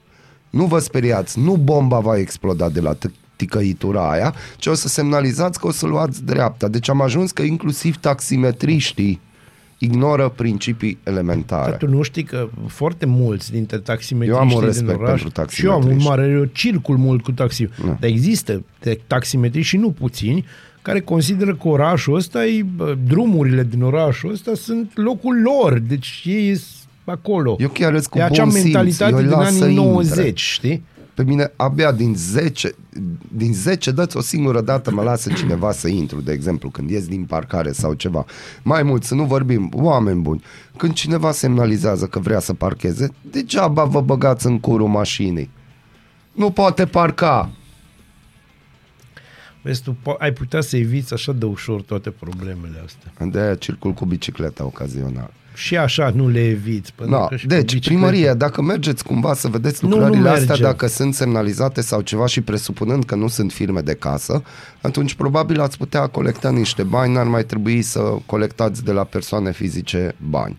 nu 0.51 0.65
vă 0.65 0.79
speriați, 0.79 1.39
nu 1.39 1.57
bomba 1.57 1.99
va 1.99 2.19
exploda 2.19 2.69
de 2.69 2.81
la 2.81 2.95
t- 2.95 3.11
ticăitura 3.37 4.11
aia, 4.11 4.35
ci 4.57 4.67
o 4.67 4.75
să 4.75 4.89
semnalizați 4.89 5.61
că 5.61 5.67
o 5.67 5.71
să 5.71 5.87
luați 5.87 6.25
dreapta. 6.25 6.69
Deci 6.69 6.89
am 6.89 7.01
ajuns 7.01 7.31
că 7.31 7.43
inclusiv 7.43 7.97
taximetriștii 7.97 9.21
ignoră 9.79 10.29
principii 10.29 10.99
elementare. 11.03 11.71
Dar 11.71 11.79
tu 11.79 11.89
nu 11.89 12.03
știi 12.03 12.23
că 12.23 12.49
foarte 12.67 13.07
mulți 13.07 13.51
dintre 13.51 13.79
taximetriștii 13.79 14.43
Eu 14.43 14.49
am 14.49 14.55
un 14.55 14.61
din 14.61 14.69
respect 14.69 14.99
oraș, 15.01 15.23
pentru 15.23 15.45
și 15.49 15.65
eu 15.65 15.71
am 15.71 15.77
un 15.77 15.83
taximetriști. 15.83 16.09
mare, 16.09 16.31
eu 16.31 16.45
circul 16.45 16.97
mult 16.97 17.23
cu 17.23 17.33
taxi. 17.33 17.69
Da. 17.85 17.97
Dar 18.01 18.11
există 18.11 18.65
de 18.81 19.01
taximetriști 19.07 19.69
și 19.69 19.77
nu 19.77 19.91
puțini 19.91 20.45
care 20.83 21.01
consideră 21.01 21.55
că 21.55 21.69
orașul 21.69 22.15
ăsta, 22.15 22.47
e, 22.47 22.63
bă, 22.63 22.97
drumurile 23.07 23.65
din 23.65 23.83
orașul 23.83 24.31
ăsta 24.31 24.55
sunt 24.55 24.91
locul 24.95 25.41
lor. 25.43 25.79
Deci 25.79 26.23
ei 26.25 26.55
sunt 26.55 26.78
acolo. 27.09 27.57
Eu 27.59 27.69
chiar 27.69 27.93
îți 27.93 28.09
cu 28.09 28.19
e 28.19 28.23
acea 28.23 28.43
bun 28.43 28.53
simț, 28.53 28.65
mentalitate 28.65 29.11
eu 29.11 29.17
îi 29.17 29.23
din 29.23 29.33
las 29.33 29.57
să 29.57 29.65
anii 29.65 29.77
intre. 29.77 29.91
90, 29.93 30.41
știi? 30.41 30.85
Pe 31.15 31.25
mine 31.25 31.53
abia 31.57 31.93
din 31.93 32.15
10, 32.17 32.75
din 33.33 33.53
10 33.53 33.91
dăți 33.91 34.17
o 34.17 34.21
singură 34.21 34.61
dată 34.61 34.91
mă 34.91 35.03
lasă 35.03 35.33
cineva 35.33 35.73
să 35.73 35.89
intru, 35.89 36.21
de 36.21 36.33
exemplu, 36.33 36.71
când 36.71 36.91
ies 36.91 37.07
din 37.07 37.25
parcare 37.25 37.73
sau 37.73 37.95
ceva. 37.95 38.25
Mai 38.63 38.83
mult, 38.83 39.05
să 39.05 39.15
nu 39.15 39.25
vorbim, 39.25 39.71
oameni 39.75 40.21
buni, 40.21 40.43
când 40.77 40.93
cineva 40.93 41.33
semnalizează 41.33 42.07
că 42.07 42.19
vrea 42.19 42.39
să 42.39 42.55
parcheze, 42.55 43.09
degeaba 43.31 43.85
vă 43.85 44.01
băgați 44.01 44.47
în 44.47 44.61
curul 44.61 44.89
mașinii. 44.89 45.51
Nu 46.33 46.51
poate 46.51 46.87
parca. 46.87 47.51
Vezi, 49.63 49.83
tu 49.83 49.97
po- 50.01 50.19
ai 50.19 50.33
putea 50.33 50.61
să 50.61 50.77
eviți 50.77 51.13
așa 51.13 51.33
de 51.33 51.45
ușor 51.45 51.83
toate 51.83 52.11
problemele 52.11 52.83
astea. 52.85 53.27
De 53.27 53.39
aia 53.41 53.55
circul 53.55 53.93
cu 53.93 54.05
bicicleta 54.05 54.65
ocazional. 54.65 55.31
Și 55.59 55.77
așa 55.77 56.11
nu 56.15 56.29
le 56.29 56.49
eviți. 56.49 56.93
pentru 56.95 57.17
Da. 57.17 57.27
că 57.27 57.37
și 57.37 57.47
cu 57.47 57.55
Deci, 57.55 57.75
bicicleta- 57.75 57.85
primărie, 57.87 58.33
dacă 58.35 58.63
mergeți 58.63 59.05
cumva 59.05 59.35
să 59.35 59.49
vedeți 59.49 59.85
Nu, 59.85 59.89
nu 59.91 59.97
lucrările 59.97 60.29
astea, 60.29 60.47
mergem. 60.47 60.65
dacă 60.67 60.87
sunt 60.87 61.15
semnalizate 61.15 61.81
sau 61.81 62.01
ceva 62.01 62.27
și 62.27 62.41
presupunând 62.41 63.05
că 63.05 63.15
nu 63.15 63.29
sunt 63.29 63.53
firme 63.53 63.81
de 63.81 63.95
casă, 63.95 64.43
atunci 64.81 65.15
probabil 65.15 65.61
ați 65.61 65.79
putea 65.79 66.07
colecta 66.07 66.51
niște 66.51 66.83
bani, 66.83 67.13
n-ar 67.13 67.27
mai 67.27 67.45
trebui 67.45 67.83
să 67.83 68.01
colectați 68.27 68.85
de 68.85 68.93
la 68.93 69.05
persoane 69.05 69.53
fizice 69.53 70.15
bani. 70.31 70.59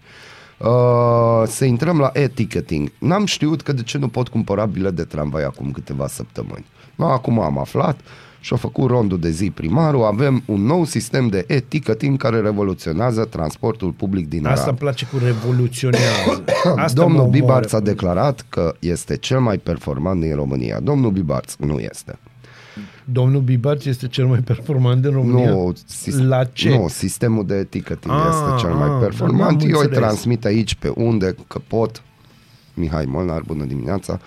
Uh, 0.58 1.44
să 1.48 1.66
intrăm 1.66 2.00
la 2.00 2.10
e-ticketing. 2.14 2.92
N-am 2.98 3.26
știut 3.26 3.62
că 3.62 3.74
de 3.74 3.82
ce 3.84 3.98
nu 3.98 4.08
pot 4.08 4.28
cumpăra 4.28 4.66
bilet 4.66 4.96
de 4.96 5.04
tramvai 5.04 5.44
acum 5.44 5.72
câteva 5.72 6.08
săptămâni. 6.08 6.66
No, 6.96 7.06
acum 7.12 7.40
am 7.40 7.60
aflat 7.60 8.00
și-a 8.40 8.58
făcut 8.58 8.90
rondul 8.90 9.20
de 9.20 9.30
zi 9.30 9.50
primarul, 9.50 10.04
avem 10.04 10.44
un 10.46 10.62
nou 10.66 10.86
sistem 10.86 11.28
de 11.28 11.44
e-ticketing 11.48 12.18
care 12.18 12.40
revoluționează 12.40 13.26
transportul 13.26 13.92
public 13.92 14.28
din 14.28 14.40
Asta 14.46 14.52
Arad. 14.62 14.68
îmi 14.68 14.78
place 14.78 15.06
cu 15.06 15.18
revoluționează. 15.24 16.44
Asta 16.76 17.02
Domnul 17.02 17.22
mă 17.24 17.30
Bibarț 17.30 17.72
a 17.74 17.76
omoară. 17.78 17.92
declarat 17.94 18.46
că 18.50 18.76
este 18.80 19.18
cel 19.18 19.40
mai 19.40 19.58
performant 19.58 20.22
din 20.22 20.36
România. 20.36 20.80
Domnul 20.80 21.12
Bibarț 21.12 21.56
nu 21.56 21.80
este. 21.80 22.20
Domnul 23.06 23.42
Bibarț 23.42 23.86
este 23.86 24.08
cel 24.08 24.26
mai 24.26 24.40
performant 24.40 25.02
din 25.02 25.12
România? 25.12 25.50
Nu, 25.50 25.74
sis- 25.86 26.18
La 26.20 26.44
ce? 26.44 26.70
nu, 26.70 26.88
sistemul 26.88 27.46
de 27.46 27.64
ticketing 27.70 28.14
Ah, 28.14 28.26
este 28.30 28.66
cel 28.68 28.74
mai 28.76 28.88
ah, 28.90 28.98
performant. 29.00 29.42
am 29.52 29.58
Eu 29.60 29.66
îi 29.66 29.72
înțeles. 29.72 29.98
transmit 29.98 30.46
aici 30.46 30.76
pe 30.76 30.88
unde, 30.96 31.36
că 31.48 31.60
pot. 31.68 32.02
Mihai 32.74 33.06
Molnar, 33.06 33.42
bună 33.46 33.64
dimineața. 33.64 34.20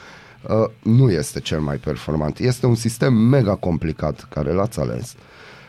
Uh, 0.48 0.64
nu 0.82 1.10
este 1.10 1.40
cel 1.40 1.60
mai 1.60 1.76
performant. 1.76 2.38
Este 2.38 2.66
un 2.66 2.74
sistem 2.74 3.14
mega 3.14 3.54
complicat 3.54 4.26
care 4.30 4.52
l-ați 4.52 4.80
ales. 4.80 5.14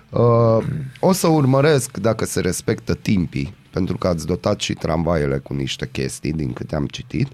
Uh, 0.10 0.66
o 1.00 1.12
să 1.12 1.28
urmăresc 1.28 1.98
dacă 1.98 2.26
se 2.26 2.40
respectă 2.40 2.94
timpii, 2.94 3.56
pentru 3.72 3.98
că 3.98 4.08
ați 4.08 4.26
dotat 4.26 4.60
și 4.60 4.74
tramvaiele 4.74 5.38
cu 5.38 5.54
niște 5.54 5.90
chestii, 5.92 6.34
din 6.34 6.54
câte 6.54 6.76
am 6.76 6.86
citit. 6.86 7.28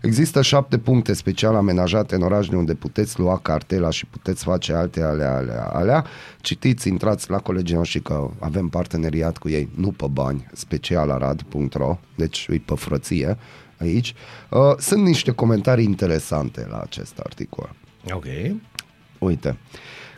Există 0.00 0.42
șapte 0.42 0.78
puncte 0.78 1.12
special 1.12 1.54
amenajate 1.54 2.14
în 2.14 2.22
oraș 2.22 2.48
de 2.48 2.56
unde 2.56 2.74
puteți 2.74 3.18
lua 3.18 3.38
cartela 3.38 3.90
și 3.90 4.06
puteți 4.06 4.44
face 4.44 4.72
alte 4.72 5.02
alea, 5.02 5.36
alea, 5.36 5.64
alea. 5.64 6.04
Citiți, 6.40 6.88
intrați 6.88 7.30
la 7.30 7.38
colegii 7.38 7.76
noștri 7.76 8.00
că 8.00 8.30
avem 8.38 8.68
parteneriat 8.68 9.38
cu 9.38 9.48
ei, 9.48 9.68
nu 9.74 9.90
pe 9.90 10.06
bani, 10.10 10.46
specialarad.ro, 10.52 11.98
deci 12.14 12.46
îi 12.48 12.58
pe 12.58 12.74
frăție 12.74 13.36
aici. 13.78 14.14
Uh, 14.50 14.58
sunt 14.78 15.02
niște 15.02 15.30
comentarii 15.30 15.84
interesante 15.84 16.66
la 16.70 16.78
acest 16.78 17.18
articol. 17.18 17.70
Ok. 18.12 18.24
Uite, 19.18 19.58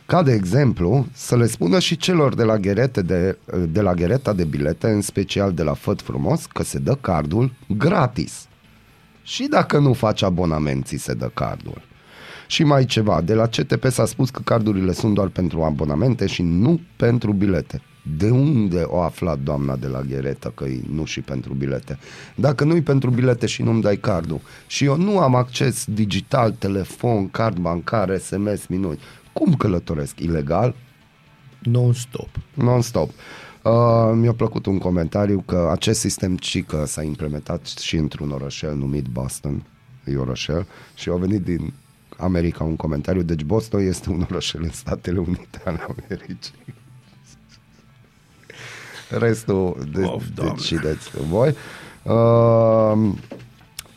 ca 0.05 0.23
de 0.23 0.33
exemplu, 0.33 1.05
să 1.13 1.37
le 1.37 1.45
spună 1.45 1.79
și 1.79 1.97
celor 1.97 2.35
de 2.35 2.43
la, 2.43 2.57
gherete 2.57 3.01
de, 3.01 3.37
de 3.69 3.81
la 3.81 3.93
ghereta 3.93 4.33
de 4.33 4.43
bilete, 4.43 4.87
în 4.87 5.01
special 5.01 5.53
de 5.53 5.63
la 5.63 5.73
Făt 5.73 6.01
Frumos, 6.01 6.45
că 6.45 6.63
se 6.63 6.79
dă 6.79 6.95
cardul 6.95 7.53
gratis. 7.77 8.47
Și 9.23 9.47
dacă 9.47 9.79
nu 9.79 9.93
faci 9.93 10.21
abonament, 10.21 10.85
ți 10.85 10.95
se 10.95 11.13
dă 11.13 11.31
cardul. 11.33 11.81
Și 12.47 12.63
mai 12.63 12.85
ceva, 12.85 13.21
de 13.21 13.33
la 13.33 13.47
CTP 13.47 13.85
s-a 13.85 14.05
spus 14.05 14.29
că 14.29 14.41
cardurile 14.43 14.91
sunt 14.91 15.13
doar 15.13 15.27
pentru 15.27 15.61
abonamente 15.61 16.25
și 16.25 16.41
nu 16.41 16.81
pentru 16.95 17.33
bilete. 17.33 17.81
De 18.17 18.29
unde 18.29 18.81
o 18.81 19.01
aflat 19.01 19.39
doamna 19.39 19.75
de 19.75 19.87
la 19.87 20.01
Gheretă 20.01 20.51
că 20.55 20.63
e 20.63 20.81
nu 20.91 21.05
și 21.05 21.21
pentru 21.21 21.53
bilete? 21.53 21.99
Dacă 22.35 22.63
nu-i 22.63 22.81
pentru 22.81 23.09
bilete 23.09 23.45
și 23.45 23.61
nu-mi 23.61 23.81
dai 23.81 23.97
cardul 23.97 24.41
și 24.67 24.83
eu 24.83 24.97
nu 24.97 25.19
am 25.19 25.35
acces 25.35 25.85
digital, 25.85 26.51
telefon, 26.51 27.29
card 27.29 27.57
bancar, 27.57 28.17
SMS, 28.17 28.65
minuni, 28.67 28.99
cum 29.33 29.53
călătoresc? 29.53 30.19
Ilegal? 30.19 30.75
Non-stop. 31.59 32.29
Non-stop. 32.53 33.09
Uh, 33.63 34.11
mi-a 34.13 34.33
plăcut 34.33 34.65
un 34.65 34.77
comentariu 34.77 35.43
că 35.45 35.69
acest 35.71 35.99
sistem 35.99 36.37
cică 36.37 36.85
s-a 36.85 37.03
implementat 37.03 37.65
și 37.65 37.95
într-un 37.95 38.31
orășel 38.31 38.75
numit 38.75 39.05
Boston, 39.05 39.63
e 40.05 40.15
orășel, 40.15 40.67
și 40.95 41.09
a 41.09 41.15
venit 41.15 41.41
din 41.41 41.73
America 42.17 42.63
un 42.63 42.75
comentariu, 42.75 43.21
deci 43.21 43.43
Boston 43.43 43.81
este 43.81 44.09
un 44.09 44.25
orășel 44.29 44.63
în 44.63 44.69
Statele 44.69 45.19
Unite 45.19 45.61
ale 45.65 45.79
Americii. 45.97 46.53
Restul 49.09 49.77
de, 49.93 50.01
Of, 50.03 50.23
Doamne. 50.35 50.53
decideți 50.55 51.09
voi. 51.29 51.55
Uh, 52.03 53.11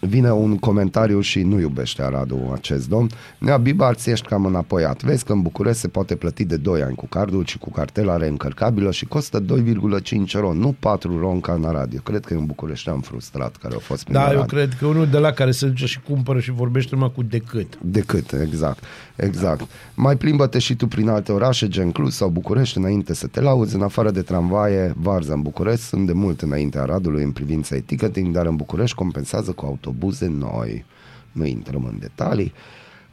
vine 0.06 0.32
un 0.32 0.58
comentariu 0.58 1.20
și 1.20 1.42
nu 1.42 1.60
iubește 1.60 2.02
Aradul 2.02 2.50
acest 2.54 2.88
domn. 2.88 3.08
Nea 3.38 3.56
Bibarț, 3.56 4.00
ți 4.00 4.10
ești 4.10 4.26
cam 4.26 4.44
înapoiat. 4.44 5.02
Vezi 5.02 5.24
că 5.24 5.32
în 5.32 5.42
București 5.42 5.80
se 5.80 5.88
poate 5.88 6.14
plăti 6.14 6.44
de 6.44 6.56
2 6.56 6.82
ani 6.82 6.94
cu 6.94 7.06
cardul 7.06 7.44
și 7.44 7.58
cu 7.58 7.70
cartela 7.70 8.16
reîncărcabilă 8.16 8.90
și 8.90 9.06
costă 9.06 9.44
2,5 9.44 10.32
ron, 10.32 10.58
nu 10.58 10.74
4 10.78 11.18
ron 11.18 11.40
ca 11.40 11.52
în 11.52 11.64
Arad. 11.64 11.92
Eu 11.92 12.00
cred 12.00 12.24
că 12.24 12.34
e 12.34 12.36
un 12.36 12.46
bucureștean 12.46 13.00
frustrat 13.00 13.56
care 13.56 13.74
a 13.74 13.78
fost 13.78 14.02
prin 14.02 14.14
Da, 14.14 14.22
Arad. 14.22 14.36
eu 14.36 14.44
cred 14.44 14.74
că 14.78 14.86
unul 14.86 15.06
de 15.06 15.18
la 15.18 15.30
care 15.30 15.50
se 15.50 15.66
duce 15.66 15.86
și 15.86 16.00
cumpără 16.00 16.40
și 16.40 16.50
vorbește 16.50 16.90
numai 16.94 17.12
cu 17.14 17.22
decât. 17.22 17.78
Decât, 17.82 18.32
exact. 18.32 18.84
Exact. 19.16 19.66
Mai 19.94 20.16
plimbă-te 20.16 20.58
și 20.58 20.74
tu 20.76 20.86
prin 20.86 21.08
alte 21.08 21.32
orașe, 21.32 21.68
gen 21.68 21.90
Cluj 21.92 22.12
sau 22.12 22.28
București, 22.28 22.78
înainte 22.78 23.14
să 23.14 23.26
te 23.26 23.40
lauzi. 23.40 23.74
În 23.74 23.82
afară 23.82 24.10
de 24.10 24.22
tramvaie, 24.22 24.94
Varza 24.96 25.32
în 25.32 25.42
București 25.42 25.84
sunt 25.84 26.06
de 26.06 26.12
mult 26.12 26.40
înainte 26.40 26.78
Aradului 26.78 27.22
în 27.22 27.30
privința 27.30 27.76
ticketing, 27.86 28.34
dar 28.34 28.46
în 28.46 28.56
București 28.56 28.96
compensează 28.96 29.50
cu 29.52 29.66
autobuze 29.92 30.26
noi. 30.26 30.84
Nu 31.32 31.44
intrăm 31.44 31.84
în 31.84 31.98
detalii. 31.98 32.52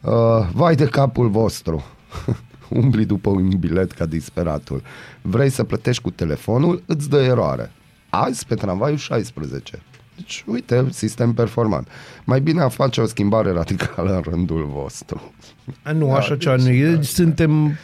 Uh, 0.01 0.49
vai 0.53 0.75
de 0.75 0.85
capul 0.85 1.29
vostru! 1.29 1.83
Umbli 2.69 3.05
după 3.05 3.29
un 3.29 3.49
bilet 3.59 3.91
ca 3.91 4.05
disperatul. 4.05 4.81
Vrei 5.21 5.49
să 5.49 5.63
plătești 5.63 6.01
cu 6.01 6.09
telefonul, 6.09 6.83
îți 6.85 7.09
dă 7.09 7.21
eroare. 7.21 7.71
Azi 8.09 8.45
pe 8.45 8.55
tramvaiul 8.55 8.97
16. 8.97 9.81
Deci, 10.15 10.43
uite, 10.47 10.87
sistem 10.91 11.33
performant. 11.33 11.87
Mai 12.23 12.41
bine 12.41 12.61
a 12.61 12.67
face 12.67 13.01
o 13.01 13.05
schimbare 13.05 13.51
radicală 13.51 14.15
în 14.15 14.21
rândul 14.21 14.65
vostru. 14.65 15.33
A, 15.83 15.91
nu, 15.91 16.07
Da, 16.07 16.15
așa 16.15 16.37
ceva 16.37 16.55
deci, 16.55 16.65
nu 16.65 16.71
e. 16.71 17.01
Suntem 17.01 17.77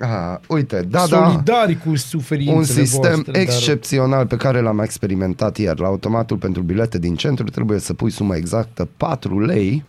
A, 0.00 0.40
uite, 0.48 0.80
da, 0.88 1.06
da, 1.06 1.28
solidari 1.28 1.78
cu 1.84 1.96
suferințele 1.96 2.56
un 2.56 2.64
sistem 2.64 3.00
voastre, 3.00 3.32
dar- 3.32 3.40
excepțional 3.40 4.26
pe 4.26 4.36
care 4.36 4.60
l-am 4.60 4.78
experimentat 4.78 5.56
ieri. 5.56 5.80
La 5.80 5.86
automatul 5.86 6.36
pentru 6.36 6.62
bilete 6.62 6.98
din 6.98 7.14
centru 7.16 7.44
trebuie 7.44 7.78
să 7.78 7.94
pui 7.94 8.10
suma 8.10 8.36
exactă 8.36 8.88
4 8.96 9.40
lei. 9.40 9.84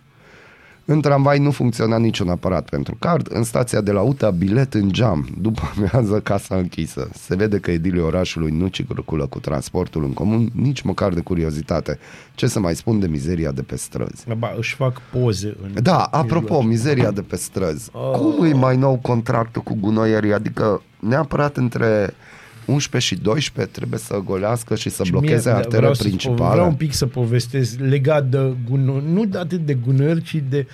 În 0.86 1.02
tramvai 1.02 1.40
nu 1.40 1.52
funcționa 1.52 1.98
niciun 1.98 2.30
aparat 2.30 2.70
pentru 2.70 2.96
card. 3.00 3.28
În 3.30 3.44
stația 3.44 3.82
de 3.82 3.92
la 3.92 4.02
UTA, 4.02 4.30
bilet 4.30 4.74
în 4.74 4.92
geam. 4.92 5.28
După 5.42 5.62
amiază, 5.76 6.20
casa 6.20 6.56
închisă. 6.56 7.10
Se 7.14 7.36
vede 7.36 7.58
că 7.58 7.72
edilii 7.72 8.02
orașului 8.02 8.52
nu 8.52 8.68
circulă 8.68 9.26
cu 9.26 9.40
transportul 9.40 10.04
în 10.04 10.14
comun, 10.14 10.50
nici 10.54 10.82
măcar 10.82 11.14
de 11.14 11.22
curiozitate. 11.22 12.00
Ce 12.36 12.48
să 12.48 12.60
mai 12.60 12.76
spun 12.76 13.00
de 13.00 13.08
mizeria 13.08 13.52
de 13.52 13.62
pe 13.62 13.76
străzi? 13.76 14.26
Ba, 14.38 14.54
își 14.58 14.76
fac 14.76 15.02
poze 15.12 15.56
în 15.64 15.84
Da, 15.84 15.98
apropo, 15.98 16.62
mizeria 16.62 17.12
de 17.12 17.22
pe 17.22 17.36
străzi. 17.36 17.90
Oh. 17.92 18.12
Cum 18.12 18.46
e 18.46 18.54
mai 18.54 18.78
nou 18.78 19.00
contractul 19.02 19.62
cu 19.62 19.78
gunoierii? 19.80 20.34
Adică 20.34 20.82
neapărat 21.00 21.58
între 21.58 22.14
11 22.66 23.14
și 23.16 23.22
12 23.22 23.74
trebuie 23.74 24.00
să 24.00 24.22
golească 24.26 24.76
și 24.76 24.90
să 24.90 25.04
Și 25.04 25.12
blocheze 25.12 25.50
mie, 25.50 25.58
arteră 25.58 25.78
vreau 25.78 25.94
să- 25.94 26.04
principală. 26.04 26.52
Vreau 26.52 26.68
un 26.68 26.76
pic 26.76 26.94
să 26.94 27.06
povestesc 27.06 27.80
legat 27.80 28.26
de 28.30 28.54
gunoi, 28.70 29.04
nu 29.12 29.30
atât 29.34 29.66
de 29.66 29.74
gunoieri, 29.74 30.22
ci 30.22 30.44
de 30.50 30.68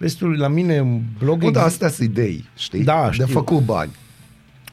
Vezi 0.00 0.16
tu, 0.16 0.26
la 0.26 0.48
mine 0.48 0.76
în 0.76 1.00
blog 1.18 1.42
Nu, 1.42 1.50
dar 1.50 1.62
exist- 1.64 1.82
astea 1.82 1.88
sunt 1.88 2.08
idei, 2.18 2.44
știi? 2.56 2.82
Da, 2.84 3.06
de 3.06 3.12
știu. 3.12 3.26
făcut 3.26 3.64
bani. 3.64 3.90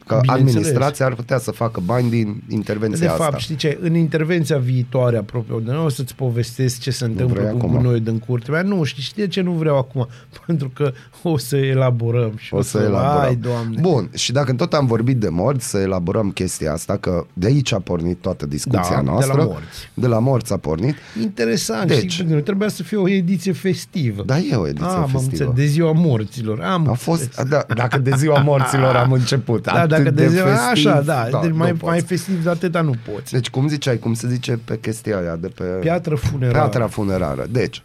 Că 0.08 0.18
Bineînțeles. 0.22 0.56
administrația 0.56 1.06
ar 1.06 1.14
putea 1.14 1.38
să 1.38 1.52
facă 1.52 1.82
bani 1.86 2.10
din 2.10 2.44
intervenția 2.50 3.00
De 3.00 3.06
fapt, 3.08 3.22
asta. 3.22 3.38
știi 3.38 3.56
ce? 3.56 3.78
În 3.82 3.96
intervenția 3.96 4.58
viitoare, 4.58 5.18
apropo, 5.18 5.60
de 5.60 5.72
noi 5.72 5.84
o 5.86 5.90
să-ți 5.90 6.16
povestesc 6.16 6.80
ce 6.80 6.92
se 6.92 7.06
întâmplă 7.06 7.40
vrei 7.42 7.52
cu 7.52 7.58
acum? 7.58 7.72
gunoiul 7.76 8.00
din 8.02 8.20
curte. 8.20 8.52
mea. 8.52 8.62
Nu, 8.62 8.84
știi, 8.84 9.04
știi 9.04 9.22
de 9.24 9.28
ce 9.30 9.42
nu 9.42 9.52
vreau 9.52 9.78
acum? 9.78 10.08
Pentru 10.46 10.72
că 10.74 10.92
o 11.24 11.38
să 11.38 11.56
elaborăm. 11.58 12.32
Și 12.38 12.54
O 12.54 12.62
să 12.62 12.78
elaborăm. 12.78 13.22
Ai, 13.22 13.36
Doamne. 13.36 13.82
Bun, 13.82 14.10
și 14.16 14.32
dacă 14.32 14.54
tot 14.54 14.74
am 14.74 14.86
vorbit 14.86 15.18
de 15.18 15.30
morți, 15.30 15.70
să 15.70 15.78
elaborăm 15.78 16.32
chestia 16.32 16.72
asta, 16.74 16.98
că 16.98 17.26
de 17.34 17.48
aici 17.48 17.72
a 17.74 17.80
pornit 17.80 18.18
toată 18.22 18.46
discuția 18.46 18.82
Da, 18.82 18.90
de 18.90 18.96
la 19.06 19.12
noastră. 19.12 19.44
morți. 19.44 19.90
De 19.94 20.08
la 20.08 20.20
morți 20.20 20.54
a 20.54 20.58
pornit. 20.58 20.96
Interesant, 21.22 21.88
Deci. 21.88 22.12
știi, 22.12 22.26
nu 22.26 22.40
trebuia 22.40 22.68
să 22.70 22.84
fie 22.84 22.98
o 22.98 23.10
ediție 23.10 23.52
festivă. 23.52 24.24
Da, 24.26 24.38
e 24.38 24.56
o 24.56 24.68
ediție 24.68 24.88
Ah, 24.88 24.96
m-am 24.98 25.08
festivă. 25.08 25.32
înțeles, 25.32 25.54
de 25.54 25.66
ziua 25.66 25.92
morților. 25.92 26.62
Am 26.62 26.90
A 26.90 26.94
fost, 26.94 27.42
da, 27.50 27.66
dacă 27.76 27.98
de 27.98 28.12
ziua 28.18 28.40
morților 28.42 28.96
am 28.96 29.12
început. 29.12 29.64
Da, 29.64 29.72
atât 29.72 29.95
dacă 29.98 30.16
de, 30.16 30.28
ziua, 30.28 30.46
festiv, 30.46 30.88
așa, 30.92 31.02
da, 31.02 31.28
deci 31.42 31.50
nu 31.50 31.56
mai, 31.56 31.72
poți. 31.72 31.84
mai 31.84 32.02
festiv 32.02 32.44
de 32.44 32.50
atâta 32.50 32.82
nu 32.82 32.94
poți. 33.12 33.32
Deci 33.32 33.50
cum 33.50 33.68
ziceai, 33.68 34.00
cum 34.00 34.14
se 34.14 34.28
zice 34.28 34.60
pe 34.66 34.80
chestia 34.80 35.18
aia 35.18 35.36
de 35.36 35.48
pe... 35.48 35.64
Piatră 35.64 36.16
funerară. 36.16 36.58
Piatra 36.58 36.88
funerară. 36.88 37.46
Deci, 37.50 37.84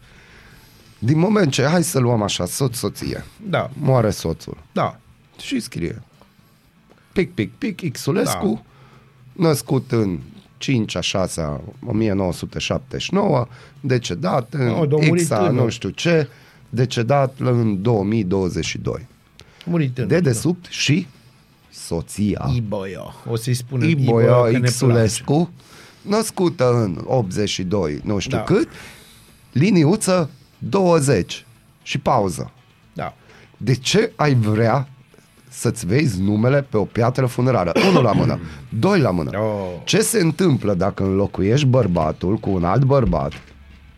din 0.98 1.18
moment 1.18 1.52
ce, 1.52 1.64
hai 1.64 1.82
să 1.82 1.98
luăm 1.98 2.22
așa, 2.22 2.46
soț-soție, 2.46 3.24
Da, 3.48 3.70
moare 3.80 4.10
soțul 4.10 4.56
da. 4.72 4.98
și 5.38 5.60
scrie 5.60 6.02
pic, 7.12 7.34
pic, 7.58 7.74
pic, 7.74 7.92
Xulescu, 7.92 8.62
da. 9.32 9.48
născut 9.48 9.92
în 9.92 10.18
5 10.58 10.96
a 10.96 11.00
6 11.00 11.40
a 11.40 11.60
1979, 11.86 13.46
decedat 13.80 14.52
în 14.52 14.68
Oh, 14.68 14.88
dar 14.88 14.98
a 15.02 15.06
murit 15.06 15.24
X 15.24 15.30
a 15.30 15.36
tânăr. 15.36 15.62
nu 15.62 15.68
știu 15.68 15.88
ce, 15.88 16.28
decedat 16.68 17.34
în 17.38 17.82
2022. 17.82 19.06
Murit 19.64 19.98
în 19.98 20.06
De 20.08 20.20
desubt 20.20 20.66
și 20.68 21.06
soția. 21.70 22.50
Iboia. 22.54 23.14
O 23.28 23.36
să-i 23.36 23.54
spunem 23.54 23.88
Iboia 23.88 24.42
că 24.42 24.50
ne 24.58 24.66
Xulescu, 24.66 25.50
născută 26.02 26.70
în 26.72 27.00
82, 27.04 28.00
nu 28.04 28.18
știu 28.18 28.36
Da. 28.36 28.42
cât, 28.42 28.68
liniuță 29.52 30.30
20 30.58 31.46
și 31.82 31.98
pauză. 31.98 32.40
place. 32.42 32.52
Da. 32.92 33.14
De 33.56 33.74
ce 33.74 34.12
ai 34.16 34.34
vrea 34.34 34.88
să-ți 35.48 35.86
vezi 35.86 36.20
numele 36.22 36.62
pe 36.62 36.76
o 36.76 36.84
piatră 36.84 37.26
funerară? 37.26 37.72
Unul 37.90 38.02
la 38.02 38.12
mână, 38.12 38.40
doi 38.68 39.00
la 39.00 39.10
mână. 39.10 39.38
Oh. 39.38 39.70
Ce 39.84 40.00
se 40.00 40.20
întâmplă 40.20 40.74
dacă 40.74 41.02
înlocuiești 41.02 41.66
bărbatul 41.66 42.36
cu 42.36 42.50
un 42.50 42.64
alt 42.64 42.84
bărbat? 42.84 43.32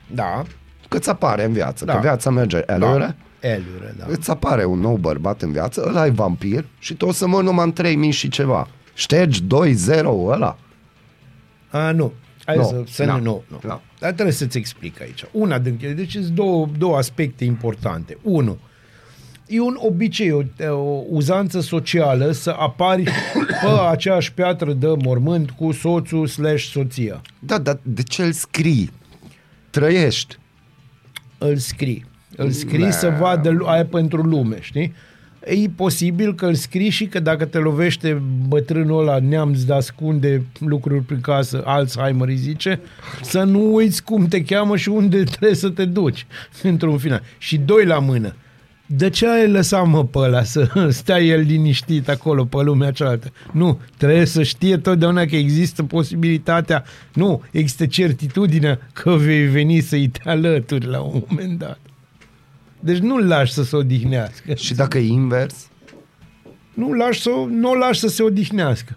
Da. 0.07 0.43
Că 0.89 0.99
ți 0.99 1.09
apare 1.11 1.45
în 1.45 1.53
viață, 1.53 1.85
Da. 1.85 1.93
că 1.95 1.99
viața 2.01 2.31
merge 2.31 2.63
elure, 2.67 2.99
Da. 2.99 3.15
Eliure, 3.43 3.95
da. 3.99 4.05
îți 4.09 4.31
apare 4.31 4.65
un 4.65 4.79
nou 4.81 4.97
bărbat 4.97 5.43
în 5.43 5.53
viață, 5.53 5.85
ăla 5.89 6.07
e 6.07 6.11
vampir 6.11 6.65
și 6.79 6.95
tu 6.95 7.07
o 7.07 7.13
să 7.13 7.27
mori 7.27 7.45
numai 7.45 7.65
în 7.65 7.73
3000 7.73 8.11
și 8.11 8.29
ceva. 8.29 8.69
Ștergi 8.95 9.43
2-0 9.43 10.05
ăla? 10.27 10.59
A, 11.71 11.91
nu. 11.91 12.13
Hai 12.45 12.57
Nu. 12.57 12.63
să, 12.63 12.83
să 12.87 13.05
Da. 13.05 13.17
nu, 13.17 13.23
nu, 13.23 13.43
nu. 13.51 13.59
Da. 13.67 13.83
Dar 13.99 14.13
trebuie 14.13 14.35
să-ți 14.35 14.59
explic 14.59 15.01
aici. 15.01 15.25
Una 15.33 15.59
din 15.59 15.79
ele, 15.83 15.93
deci 15.93 16.13
sunt 16.13 16.27
două, 16.27 16.69
două 16.79 16.97
aspecte 16.97 17.45
importante. 17.45 18.19
Unu, 18.23 18.59
e 19.47 19.61
un 19.61 19.77
obicei, 19.79 20.31
o, 20.33 20.43
o 20.71 21.03
uzanță 21.09 21.61
socială 21.61 22.31
să 22.31 22.51
apari 22.59 23.03
pe 23.63 23.69
aceeași 23.91 24.33
piatră 24.33 24.73
de 24.73 24.87
mormânt 25.03 25.51
cu 25.51 25.73
soțul 25.73 26.27
slash 26.27 26.65
soția. 26.65 27.21
Da, 27.39 27.59
dar 27.59 27.79
de 27.83 28.03
ce 28.03 28.23
îl 28.25 28.33
scrii? 28.33 28.91
Trăiești. 29.71 30.37
Îl 31.39 31.57
scrii. 31.57 32.05
Îl 32.37 32.51
scrii 32.51 32.85
Da. 32.85 32.91
să 32.91 33.13
vadă 33.21 33.51
lu- 33.51 33.67
aia 33.67 33.85
pentru 33.85 34.23
lume, 34.23 34.57
știi? 34.61 34.93
E 35.45 35.69
posibil 35.77 36.35
că 36.35 36.47
îl 36.47 36.55
scrii 36.55 36.89
și 36.91 37.07
că 37.07 37.21
dacă 37.21 37.45
te 37.45 37.59
lovește 37.59 38.23
bătrânul 38.49 39.01
ăla 39.01 39.19
neamț 39.19 39.61
de 39.63 39.73
ascunde 39.73 40.43
lucruri 40.59 41.03
prin 41.03 41.21
casă, 41.21 41.63
Alzheimer 41.65 42.29
îi 42.29 42.37
zice, 42.37 42.81
să 43.23 43.43
nu 43.43 43.75
uiți 43.75 44.05
cum 44.05 44.27
te 44.27 44.43
cheamă 44.43 44.77
și 44.77 44.89
unde 44.89 45.23
trebuie 45.23 45.55
să 45.55 45.69
te 45.69 45.85
duci 45.85 46.27
într-un 46.63 46.99
final. 46.99 47.23
Și 47.39 47.57
doi 47.59 47.85
la 47.85 47.99
mână. 47.99 48.35
De 48.87 49.11
ce 49.11 49.29
ai 49.29 49.49
lăsat 49.51 49.87
mă 49.87 50.05
pe 50.05 50.19
ăla 50.19 50.43
să 50.43 50.69
stea 50.91 51.19
el 51.21 51.41
liniștit 51.41 52.09
acolo 52.09 52.45
pe 52.45 52.57
lumea 52.63 52.91
cealaltă? 52.91 53.33
Nu, 53.53 53.81
trebuie 53.97 54.25
să 54.25 54.43
știe 54.43 54.77
totdeauna 54.77 55.25
că 55.25 55.37
există 55.37 55.83
posibilitatea, 55.83 56.85
nu, 57.15 57.43
există 57.51 57.87
certitudinea 57.87 58.79
că 58.93 59.11
vei 59.11 59.47
veni 59.47 59.81
să-i 59.81 60.09
te 60.09 60.21
alături 60.29 60.87
la 60.87 61.01
un 61.01 61.23
moment 61.29 61.59
dat. 61.59 61.79
Deci 62.85 62.99
nu-l 62.99 63.27
lași 63.27 63.53
să 63.53 63.63
se 63.63 63.77
odihnească. 63.77 64.55
Și 64.65 64.75
dacă 64.75 64.99
e 64.99 65.07
invers? 65.07 65.69
Nu 66.75 66.93
lași 66.93 67.21
să, 67.21 67.31
nu 67.49 67.71
o 67.71 67.75
lași 67.75 68.01
să 68.01 68.09
se 68.09 68.23
odihnească. 68.23 68.97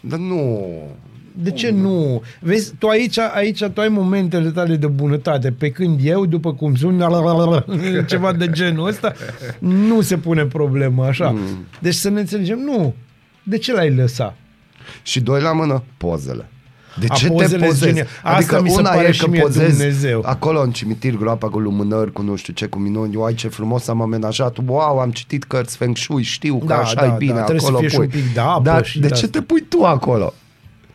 Dar 0.00 0.18
nu... 0.18 0.66
De 1.38 1.50
ce 1.50 1.70
nu? 1.70 2.22
Vezi, 2.40 2.74
tu 2.78 2.86
aici, 2.86 3.18
aici 3.18 3.64
tu 3.64 3.80
ai 3.80 3.88
momentele 3.88 4.50
tale 4.50 4.76
de 4.76 4.86
bunătate, 4.86 5.52
pe 5.52 5.70
când 5.70 6.00
eu, 6.02 6.26
după 6.26 6.54
cum 6.54 6.74
sun, 6.74 6.98
ceva 8.06 8.32
de 8.32 8.50
genul 8.50 8.86
ăsta, 8.86 9.12
nu 9.58 10.00
se 10.00 10.18
pune 10.18 10.44
problema 10.44 11.06
așa. 11.06 11.30
Mm. 11.30 11.66
Deci 11.80 11.94
să 11.94 12.08
ne 12.08 12.20
înțelegem, 12.20 12.58
nu. 12.58 12.94
De 13.42 13.58
ce 13.58 13.72
l-ai 13.72 13.94
lăsat? 13.94 14.36
Și 15.02 15.20
doi 15.20 15.40
la 15.40 15.52
mână, 15.52 15.82
pozele. 15.96 16.48
De 17.00 17.06
A, 17.08 17.14
ce 17.14 17.26
te 17.26 17.32
pozele 17.32 17.64
pozezi? 17.66 17.84
geniale. 17.84 18.08
Asta 18.22 18.36
Adică 18.36 18.62
mi 18.62 18.70
se 18.70 18.80
una 18.80 18.90
pare 18.90 19.08
e 19.08 19.12
și 19.12 19.20
că 19.20 19.28
mie 19.30 19.40
pozezi 19.40 19.76
Dumnezeu. 19.76 20.22
acolo 20.24 20.60
în 20.60 20.70
cimitir 20.70 21.16
groapa 21.16 21.48
cu 21.48 21.58
lumânări, 21.58 22.12
cu 22.12 22.22
nu 22.22 22.36
știu 22.36 22.52
ce, 22.52 22.66
cu 22.66 22.78
minuni. 22.78 23.16
Uai, 23.16 23.34
ce 23.34 23.48
frumos 23.48 23.88
am 23.88 24.00
amenajat. 24.00 24.56
Wow, 24.66 24.98
am 24.98 25.10
citit 25.10 25.44
cărți 25.44 25.76
feng 25.76 25.96
shui, 25.96 26.22
știu 26.22 26.58
că 26.58 26.64
Da, 26.66 26.76
așa 26.78 26.94
da, 26.94 27.06
e 27.06 27.14
bine 27.18 27.32
da, 27.32 27.38
trebuie 27.40 27.60
să 27.60 27.66
acolo. 27.66 27.78
fie 27.80 27.88
și 27.88 27.96
pui. 27.96 28.04
un 28.04 28.10
pic 28.10 28.34
de 28.34 28.40
apă 28.40 28.62
Dar 28.62 28.84
și 28.84 28.98
de 29.00 29.06
de 29.06 29.14
ce 29.14 29.24
asta. 29.24 29.38
te 29.38 29.40
pui 29.44 29.60
tu 29.68 29.84
acolo? 29.84 30.32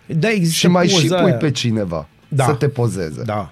Da, 0.06 0.30
există 0.30 0.56
Și 0.56 0.68
mai 0.68 0.88
și 0.88 1.02
poza 1.08 1.16
pui 1.22 1.30
aia. 1.30 1.38
pe 1.38 1.52
cineva 1.52 2.08
Da. 2.28 2.44
să 2.46 2.52
te 2.52 2.68
pozeze. 2.68 3.22
Da. 3.26 3.52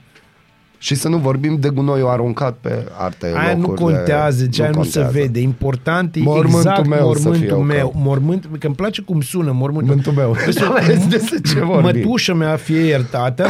Și 0.81 0.95
să 0.95 1.07
nu 1.07 1.17
vorbim 1.17 1.57
de 1.59 1.69
gunoiul 1.69 2.07
aruncat 2.09 2.57
pe 2.61 2.85
alte 2.97 3.31
Aia 3.35 3.55
nu 3.55 3.61
locuri. 3.61 3.77
de- 3.77 3.83
contează, 3.97 4.47
ce 4.47 4.61
aia 4.61 4.71
nu 4.71 4.83
se 4.83 4.99
contează. 4.99 5.17
vede. 5.19 5.39
Important 5.39 6.15
e 6.15 6.19
Mormântul 6.19 6.57
exact 6.59 6.87
meu 6.87 7.13
să 7.13 7.19
fie 7.19 7.29
mormântul 7.29 7.57
ok. 7.57 7.65
meu. 7.65 7.91
Mormânt, 7.95 8.49
că 8.59 8.65
îmi 8.67 8.75
place 8.75 9.01
cum 9.01 9.21
sună 9.21 9.51
mormântul. 9.51 9.95
Mormântul 9.95 10.13
meu. 10.13 10.31
Vezi, 10.45 10.59
Da, 10.59 10.73
vezi, 10.85 11.07
despre 11.09 11.39
ce 11.41 11.59
vorbim. 11.63 12.01
Mătușa 12.01 12.33
mea, 12.33 12.55
fie 12.55 12.79
iertată, 12.79 13.47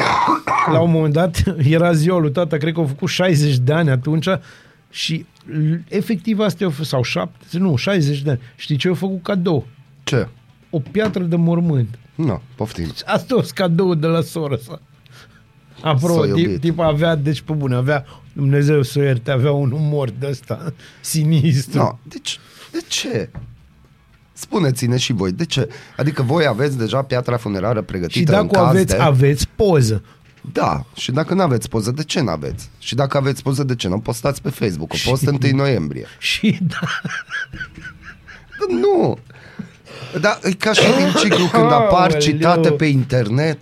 la 0.71 0.79
un 0.79 0.91
moment 0.91 1.13
dat 1.13 1.43
era 1.69 1.93
ziua 1.93 2.19
lui 2.19 2.31
tata, 2.31 2.57
cred 2.57 2.73
că 2.73 2.79
au 2.79 2.85
făcut 2.85 3.07
60 3.09 3.57
de 3.57 3.73
ani 3.73 3.89
atunci 3.89 4.27
și 4.89 5.25
l- 5.45 5.73
efectiv 5.87 6.39
asta 6.39 6.65
au 6.65 6.71
fost, 6.71 6.89
sau 6.89 7.03
7, 7.03 7.31
nu, 7.57 7.75
60 7.75 8.21
de 8.21 8.29
ani. 8.29 8.39
Știi 8.55 8.75
ce 8.75 8.87
au 8.87 8.93
făcut 8.93 9.23
cadou? 9.23 9.65
Ce? 10.03 10.27
O 10.69 10.79
piatră 10.91 11.23
de 11.23 11.35
mormânt. 11.35 11.99
Nu, 12.15 12.41
poftim. 12.55 12.91
Asta 13.05 13.35
o 13.35 13.41
cadou 13.53 13.93
de 13.95 14.07
la 14.07 14.21
sora 14.21 14.55
sa. 14.63 14.81
Apropo, 15.81 16.25
S-a 16.25 16.33
tip, 16.33 16.45
iubit. 16.45 16.59
tip 16.61 16.79
avea, 16.79 17.15
deci 17.15 17.41
pe 17.41 17.53
bune, 17.53 17.75
avea, 17.75 18.05
Dumnezeu 18.33 18.81
să 18.81 18.99
o 18.99 19.01
ierte, 19.01 19.31
avea 19.31 19.51
un 19.51 19.71
umor 19.71 20.09
de 20.09 20.27
ăsta 20.29 20.73
sinistru. 21.01 21.77
No, 21.79 21.97
deci, 22.03 22.39
de 22.71 22.79
ce? 22.87 23.29
Spuneți-ne 24.33 24.97
și 24.97 25.13
voi, 25.13 25.31
de 25.31 25.45
ce? 25.45 25.69
Adică 25.97 26.21
voi 26.21 26.45
aveți 26.45 26.77
deja 26.77 27.01
piatra 27.01 27.37
funerară 27.37 27.81
pregătită 27.81 28.17
și 28.19 28.19
în 28.39 28.47
dacă 28.47 28.59
o 28.59 28.63
caz 28.63 28.67
aveți, 28.69 28.95
de... 28.95 29.01
aveți 29.01 29.47
poză. 29.55 30.03
Da, 30.51 30.85
și 30.95 31.11
dacă 31.11 31.33
nu 31.33 31.41
aveți 31.41 31.69
poză, 31.69 31.91
de 31.91 32.03
ce 32.03 32.21
nu 32.21 32.29
aveți? 32.29 32.69
Și 32.79 32.95
dacă 32.95 33.17
aveți 33.17 33.43
poză, 33.43 33.63
de 33.63 33.75
ce 33.75 33.87
nu 33.87 33.95
o 33.95 33.99
postați 33.99 34.41
pe 34.41 34.49
Facebook? 34.49 34.93
O 34.93 35.09
post 35.09 35.27
1 35.27 35.37
noiembrie. 35.55 36.05
Și 36.17 36.57
da, 36.61 36.79
Nu! 38.81 39.17
Da, 40.21 40.39
e 40.43 40.51
ca 40.51 40.73
și 40.73 40.81
din 40.97 41.13
ciclu 41.17 41.45
când 41.45 41.71
apar 41.81 42.01
Aoleu. 42.01 42.19
citate 42.19 42.71
pe 42.71 42.85
internet 42.85 43.57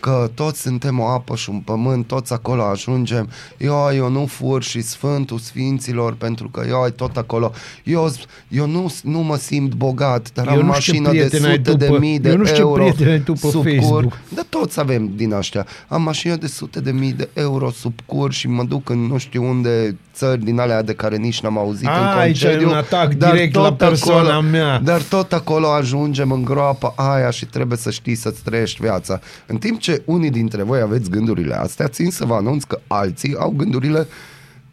că 0.00 0.30
toți 0.34 0.60
suntem 0.60 0.98
o 1.00 1.06
apă 1.06 1.34
și 1.36 1.50
un 1.50 1.58
pământ, 1.58 2.06
toți 2.06 2.32
acolo 2.32 2.62
ajungem. 2.62 3.28
Eu, 3.58 3.74
eu 3.94 4.10
nu 4.10 4.26
fur 4.26 4.62
și 4.62 4.80
Sfântul 4.80 5.38
Sfinților 5.38 6.14
pentru 6.14 6.48
că 6.48 6.64
eu 6.68 6.82
ai 6.82 6.90
tot 6.92 7.16
acolo. 7.16 7.52
Eu, 7.84 8.12
eu 8.48 8.66
nu, 8.66 8.92
nu 9.02 9.18
mă 9.18 9.36
simt 9.36 9.74
bogat, 9.74 10.30
dar 10.34 10.46
Eu 10.52 10.58
am 10.60 10.66
nu 10.66 10.72
știu 10.72 10.92
ce 10.92 11.00
mașină 11.00 11.12
de 11.22 11.26
prieten 11.28 11.44
ai 11.50 11.56
sute 11.56 11.70
tu 11.70 11.76
de 11.76 11.86
pe- 11.86 11.98
mii 11.98 12.18
de 12.18 12.28
eu 12.28 12.36
nu 12.36 12.44
știu 12.44 12.56
ce 12.56 12.60
euro 12.62 12.82
prieten 12.82 13.08
ai 13.08 13.20
tu 13.20 13.32
pe 13.32 13.48
sub 13.48 13.62
Facebook. 13.64 14.02
cur. 14.02 14.18
Da, 14.34 14.42
toți 14.48 14.80
avem 14.80 15.10
din 15.16 15.32
aștia. 15.32 15.66
Am 15.88 16.02
mașină 16.02 16.36
de 16.36 16.46
sute 16.46 16.80
de 16.80 16.90
mii 16.90 17.12
de 17.12 17.28
euro 17.32 17.70
sub 17.70 17.92
cur 18.06 18.32
și 18.32 18.48
mă 18.48 18.64
duc 18.64 18.88
în 18.88 18.98
nu 18.98 19.18
știu 19.18 19.44
unde 19.48 19.96
țări 20.14 20.44
din 20.44 20.58
alea 20.58 20.82
de 20.82 20.92
care 20.94 21.16
nici 21.16 21.40
n-am 21.40 21.58
auzit 21.58 21.86
A, 21.86 21.98
în 22.12 22.18
aici 22.18 22.42
concediu. 22.42 22.66
e 22.66 22.70
un 22.70 22.76
atac 22.76 23.14
dar 23.14 23.30
direct 23.32 23.54
la 23.54 23.62
tot 23.62 23.76
persoana 23.76 24.28
acolo, 24.28 24.40
mea. 24.48 24.78
Dar 24.78 25.02
tot 25.02 25.32
acolo 25.32 25.68
ajungem 25.68 26.32
în 26.32 26.44
groapa 26.44 26.92
aia 26.96 27.30
și 27.30 27.46
trebuie 27.46 27.78
să 27.78 27.90
știi 27.90 28.14
să-ți 28.14 28.42
trăiești 28.42 28.78
viața. 28.82 29.20
În 29.46 29.56
timp 29.56 29.78
ce 29.80 29.89
unii 30.04 30.30
dintre 30.30 30.62
voi 30.62 30.80
aveți 30.80 31.10
gândurile 31.10 31.54
astea, 31.54 31.88
țin 31.88 32.10
să 32.10 32.24
vă 32.24 32.34
anunț 32.34 32.62
că 32.64 32.80
alții 32.86 33.36
au 33.36 33.50
gândurile 33.50 34.06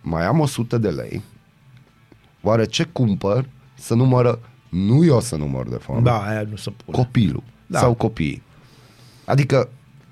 mai 0.02 0.26
am 0.26 0.40
100 0.40 0.78
de 0.78 0.90
lei, 0.90 1.22
oare 2.42 2.66
ce 2.66 2.84
cumpăr 2.84 3.46
să 3.76 3.94
numără, 3.94 4.40
nu 4.70 5.06
eu 5.06 5.22
să 5.22 5.36
număr 5.36 5.68
de 5.70 5.76
fapt, 5.82 6.04
da, 6.04 6.18
aia 6.22 6.46
nu 6.50 6.56
se 6.56 6.70
pune. 6.86 6.98
copilul 6.98 7.44
Da. 7.66 7.80
sau 7.80 7.94
copiii. 7.94 8.42
Adică 9.26 9.70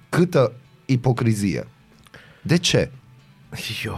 câtă 0.10 0.52
ipocrizie. 0.86 1.68
De 2.42 2.58
ce? 2.58 2.92
Ioi. 3.84 3.94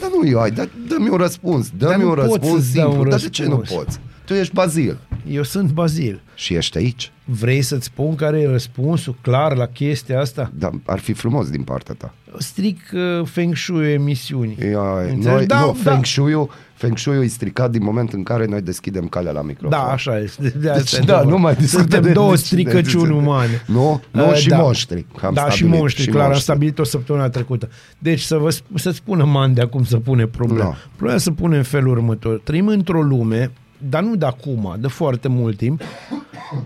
Dar 0.00 0.10
nu 0.10 0.28
eu 0.28 0.40
ai, 0.40 0.50
dă, 0.50 0.68
dă-mi 0.88 1.08
un 1.08 1.16
răspuns, 1.16 1.70
dă-mi 1.76 2.02
nu 2.02 2.08
un 2.08 2.14
pot 2.14 2.24
răspuns 2.24 2.62
să-ți 2.64 2.74
dau 2.74 2.84
simplu. 2.90 3.02
un 3.02 3.08
Dar 3.10 3.20
de 3.20 3.28
ce 3.28 3.44
nu 3.46 3.58
răspuns. 3.58 3.84
poți? 3.84 4.00
Tu 4.24 4.34
ești 4.34 4.54
Bazil 4.54 4.98
Eu 5.28 5.42
sunt 5.42 5.70
Bazil. 5.70 6.20
și 6.34 6.54
ești 6.54 6.76
aici. 6.78 7.12
Vrei 7.28 7.62
să-ți 7.62 7.84
spun 7.84 8.14
care 8.14 8.40
e 8.40 8.46
răspunsul 8.46 9.16
clar 9.20 9.56
la 9.56 9.66
chestia 9.66 10.20
asta? 10.20 10.50
Dar 10.54 10.70
ar 10.84 10.98
fi 10.98 11.12
frumos 11.12 11.50
din 11.50 11.62
partea 11.62 11.94
ta. 11.98 12.14
Stric 12.38 12.78
uh, 12.92 13.26
Feng 13.26 13.56
Shui 13.56 13.92
emisiunii. 13.92 14.56
Ia, 14.70 14.98
Înțelegi? 15.00 15.26
noi, 15.26 15.46
Da, 15.46 15.60
nu, 15.60 15.76
da. 15.82 15.90
Feng 15.90 16.04
Shui-ul, 16.04 16.50
Feng 16.74 16.98
Shui-ul 16.98 17.22
e 17.24 17.26
stricat 17.26 17.70
din 17.70 17.82
moment 17.82 18.12
în 18.12 18.22
care 18.22 18.46
noi 18.46 18.60
deschidem 18.62 19.06
calea 19.08 19.32
la 19.32 19.42
microfon. 19.42 19.70
Da, 19.78 19.84
așa 19.92 20.18
este. 20.18 20.42
De 20.42 20.48
Deci, 20.58 20.70
asta 20.70 20.96
e 20.96 21.04
da, 21.04 21.12
adevărat. 21.16 21.26
nu 21.26 21.38
mai 21.38 21.54
discutăm 21.54 21.80
Suntem 21.80 22.02
de- 22.02 22.12
două 22.12 22.30
de- 22.30 22.36
stricăciuni 22.36 23.06
de- 23.06 23.12
de- 23.12 23.14
umane. 23.18 23.62
Nu, 23.66 24.02
nu 24.10 24.28
Uh, 24.28 24.34
și 24.34 24.48
da. 24.48 24.56
monștri. 24.56 25.04
că 25.18 25.26
am 25.26 25.34
da, 25.34 25.44
și 25.50 25.56
stabilit, 25.56 25.78
monștri, 25.78 26.06
clar, 26.10 26.30
am 26.30 26.38
stabilit 26.38 26.78
o 26.78 26.84
săptămână 26.84 27.28
trecută. 27.28 27.68
Deci 27.98 28.20
să 28.20 28.36
vă 28.36 28.48
sp- 28.52 28.74
să 28.74 28.90
spună 28.90 29.24
Mandea 29.24 29.68
cum 29.68 29.84
să 29.84 29.96
pune 29.96 30.26
problema. 30.26 30.68
Da. 30.68 30.76
Problema 30.96 31.18
se 31.18 31.30
pune 31.30 31.56
în 31.56 31.62
felul 31.62 31.90
următor. 31.90 32.40
Trăim 32.44 32.66
într-o 32.68 33.02
lume, 33.02 33.50
dar 33.88 34.02
nu 34.02 34.16
de 34.16 34.24
acum, 34.26 34.76
de 34.78 34.86
foarte 34.88 35.28
mult 35.28 35.56
timp, 35.56 35.80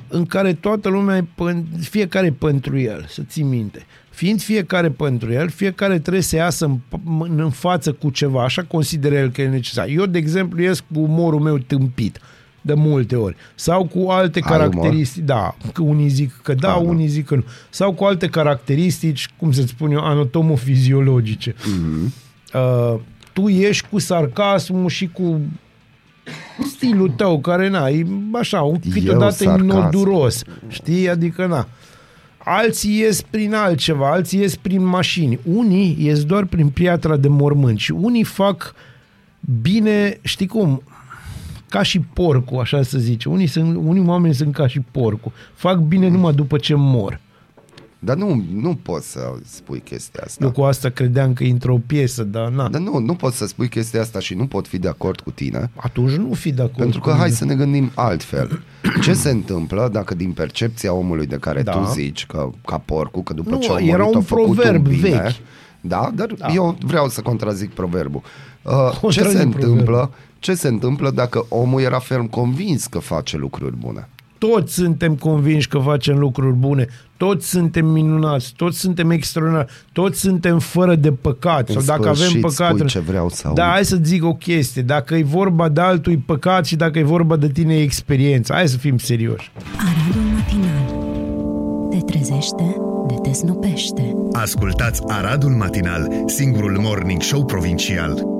în 0.08 0.26
care 0.26 0.52
toată 0.52 0.88
lumea 0.88 1.16
e 1.16 1.20
pân- 1.22 1.78
fiecare 1.80 2.26
e 2.26 2.32
pentru 2.32 2.78
el, 2.78 3.04
să 3.08 3.22
ții 3.28 3.42
minte. 3.42 3.86
Fiind 4.10 4.42
fiecare 4.42 4.90
pentru 4.90 5.32
el, 5.32 5.48
fiecare 5.48 5.98
trebuie 5.98 6.22
să 6.22 6.36
iasă 6.36 6.64
în, 6.64 6.76
p- 6.76 7.28
în 7.36 7.50
față 7.50 7.92
cu 7.92 8.10
ceva, 8.10 8.44
așa 8.44 8.62
consideră 8.62 9.14
el 9.14 9.30
că 9.30 9.42
e 9.42 9.48
necesar. 9.48 9.86
Eu, 9.88 10.06
de 10.06 10.18
exemplu, 10.18 10.60
ies 10.62 10.80
cu 10.80 11.00
umorul 11.00 11.40
meu 11.40 11.58
tâmpit 11.58 12.18
de 12.60 12.74
multe 12.74 13.16
ori. 13.16 13.36
Sau 13.54 13.84
cu 13.86 14.08
alte 14.10 14.40
Ai 14.44 14.50
caracteristici. 14.50 15.24
Da, 15.24 15.56
că 15.72 15.82
unii 15.82 16.08
zic 16.08 16.40
că 16.42 16.54
da, 16.54 16.68
Ah, 16.74 16.74
da. 16.82 16.88
unii 16.88 17.06
zic 17.06 17.26
că 17.26 17.34
nu. 17.34 17.44
Sau 17.70 17.92
cu 17.92 18.04
alte 18.04 18.26
caracteristici, 18.26 19.28
cum 19.36 19.52
să 19.52 19.62
spun 19.62 19.90
eu, 19.90 20.00
anatomofiziologice. 20.04 21.54
Mhm. 21.66 22.12
Uh, 22.54 23.00
tu 23.32 23.48
ești 23.48 23.86
cu 23.90 23.98
sarcasmul 23.98 24.88
și 24.88 25.08
cu 25.12 25.40
stilul 26.74 27.10
tău, 27.10 27.40
care 27.40 27.68
na, 27.68 27.88
e 27.88 28.06
așa, 28.32 28.60
un 28.60 28.78
câteodată 28.92 29.32
sarcasm. 29.32 29.66
noduros, 29.66 30.42
știi? 30.68 31.08
Adică 31.08 31.46
na. 31.46 31.66
Alții 32.44 32.98
ies 32.98 33.22
prin 33.22 33.54
altceva, 33.54 34.10
alții 34.10 34.40
ies 34.40 34.56
prin 34.56 34.84
mașini. 34.84 35.38
Unii 35.44 35.96
ies 35.98 36.24
doar 36.24 36.44
prin 36.44 36.68
piatra 36.68 37.16
de 37.16 37.28
mormânt 37.28 37.78
și 37.78 37.90
unii 37.90 38.24
fac 38.24 38.74
bine, 39.62 40.18
știi 40.22 40.46
cum, 40.46 40.82
ca 41.68 41.82
și 41.82 42.00
porcul, 42.00 42.58
așa 42.58 42.82
să 42.82 42.98
zice. 42.98 43.28
Unii, 43.28 43.46
sunt, 43.46 43.76
unii 43.84 44.06
oameni 44.06 44.34
sunt 44.34 44.54
ca 44.54 44.66
și 44.66 44.80
porcul. 44.90 45.32
Fac 45.54 45.78
bine 45.78 46.08
numai 46.08 46.32
după 46.32 46.56
ce 46.56 46.74
mor. 46.74 47.20
Dar 48.02 48.16
nu, 48.16 48.44
nu 48.54 48.74
poți 48.82 49.10
să 49.10 49.32
spui 49.44 49.80
chestia 49.80 50.22
asta. 50.26 50.44
Eu 50.44 50.50
cu 50.50 50.62
asta 50.62 50.88
credeam 50.88 51.32
că 51.32 51.44
intră 51.44 51.72
o 51.72 51.78
piesă, 51.86 52.22
dar 52.24 52.48
na. 52.48 52.68
Dar 52.68 52.80
nu, 52.80 52.98
nu 52.98 53.14
poți 53.14 53.36
să 53.36 53.46
spui 53.46 53.68
chestia 53.68 54.00
asta 54.00 54.18
și 54.18 54.34
nu 54.34 54.46
pot 54.46 54.66
fi 54.68 54.78
de 54.78 54.88
acord 54.88 55.20
cu 55.20 55.30
tine. 55.30 55.70
Atunci 55.76 56.10
nu 56.10 56.32
fi 56.34 56.52
de 56.52 56.62
acord. 56.62 56.76
Pentru 56.76 57.00
că 57.00 57.10
cu 57.10 57.14
hai 57.16 57.24
mine. 57.24 57.36
să 57.36 57.44
ne 57.44 57.54
gândim 57.54 57.90
altfel. 57.94 58.62
Ce 59.02 59.12
se 59.12 59.30
întâmplă 59.30 59.88
dacă 59.92 60.14
din 60.14 60.32
percepția 60.32 60.92
omului 60.92 61.26
de 61.26 61.36
care 61.36 61.62
Da. 61.62 61.72
tu 61.72 61.84
zici 61.92 62.26
că 62.26 62.50
ca 62.66 62.78
porcul, 62.78 63.22
că 63.22 63.32
după 63.32 63.50
Nu, 63.50 63.58
ce 63.58 63.72
a 63.72 63.78
era 63.80 63.96
murit 64.02 64.14
un 64.14 64.20
a 64.20 64.24
făcut 64.24 64.44
proverb 64.54 64.86
un 64.86 64.92
bine, 64.92 65.08
vechi. 65.10 65.32
Da, 65.80 66.10
dar 66.14 66.26
Da. 66.38 66.52
eu 66.52 66.76
vreau 66.82 67.08
să 67.08 67.20
contrazic 67.20 67.70
proverbul. 67.74 68.22
Uh, 68.62 68.72
ce 68.92 68.98
Contrazic 69.00 69.22
se 69.22 69.22
proverbul. 69.46 69.68
întâmplă? 69.68 70.10
Ce 70.38 70.54
se 70.54 70.68
întâmplă 70.68 71.10
dacă 71.10 71.46
omul 71.48 71.80
era 71.80 71.98
ferm 71.98 72.26
convins 72.28 72.86
că 72.86 72.98
face 72.98 73.36
lucruri 73.36 73.76
bune? 73.76 74.08
Toți 74.48 74.74
suntem 74.74 75.14
convinși 75.14 75.68
că 75.68 75.78
facem 75.78 76.18
lucruri 76.18 76.54
bune, 76.54 76.86
toți 77.16 77.48
suntem 77.48 77.86
minunați, 77.86 78.52
toți 78.56 78.78
suntem 78.78 79.10
extraordinari, 79.10 79.72
toți 79.92 80.20
suntem 80.20 80.58
fără 80.58 80.94
de 80.94 81.12
păcat. 81.12 81.68
În 81.68 81.80
Sau 81.80 81.96
dacă 81.96 82.08
avem 82.08 82.14
sfârșit 82.14 82.40
păcat... 82.40 82.74
spui 82.74 82.86
ce 82.86 82.98
vreau 82.98 83.28
să 83.28 83.46
aud. 83.46 83.56
Da, 83.56 83.64
hai 83.64 83.84
să 83.84 83.98
zic 84.02 84.24
o 84.24 84.34
chestie. 84.34 84.82
Dacă 84.82 85.14
e 85.14 85.22
vorba 85.22 85.68
de 85.68 85.80
altul, 85.80 86.12
e 86.12 86.22
păcat 86.26 86.66
și 86.66 86.76
dacă 86.76 86.98
e 86.98 87.02
vorba 87.02 87.36
de 87.36 87.48
tine, 87.48 87.74
e 87.74 87.82
experiență. 87.82 88.52
Hai 88.52 88.68
să 88.68 88.76
fim 88.76 88.98
serioși. 88.98 89.52
Aradul 89.76 90.22
matinal. 90.34 90.98
Te 91.90 92.12
trezește, 92.12 92.76
de 93.08 93.14
te 93.22 93.32
snopește. 93.32 94.14
Ascultați 94.32 95.00
Aradul 95.06 95.50
Matinal, 95.50 96.08
singurul 96.26 96.78
morning 96.78 97.22
show 97.22 97.44
provincial. 97.44 98.39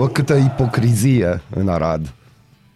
Bă, 0.00 0.08
câtă 0.08 0.34
ipocrizie 0.34 1.40
în 1.50 1.68
Arad. 1.68 2.12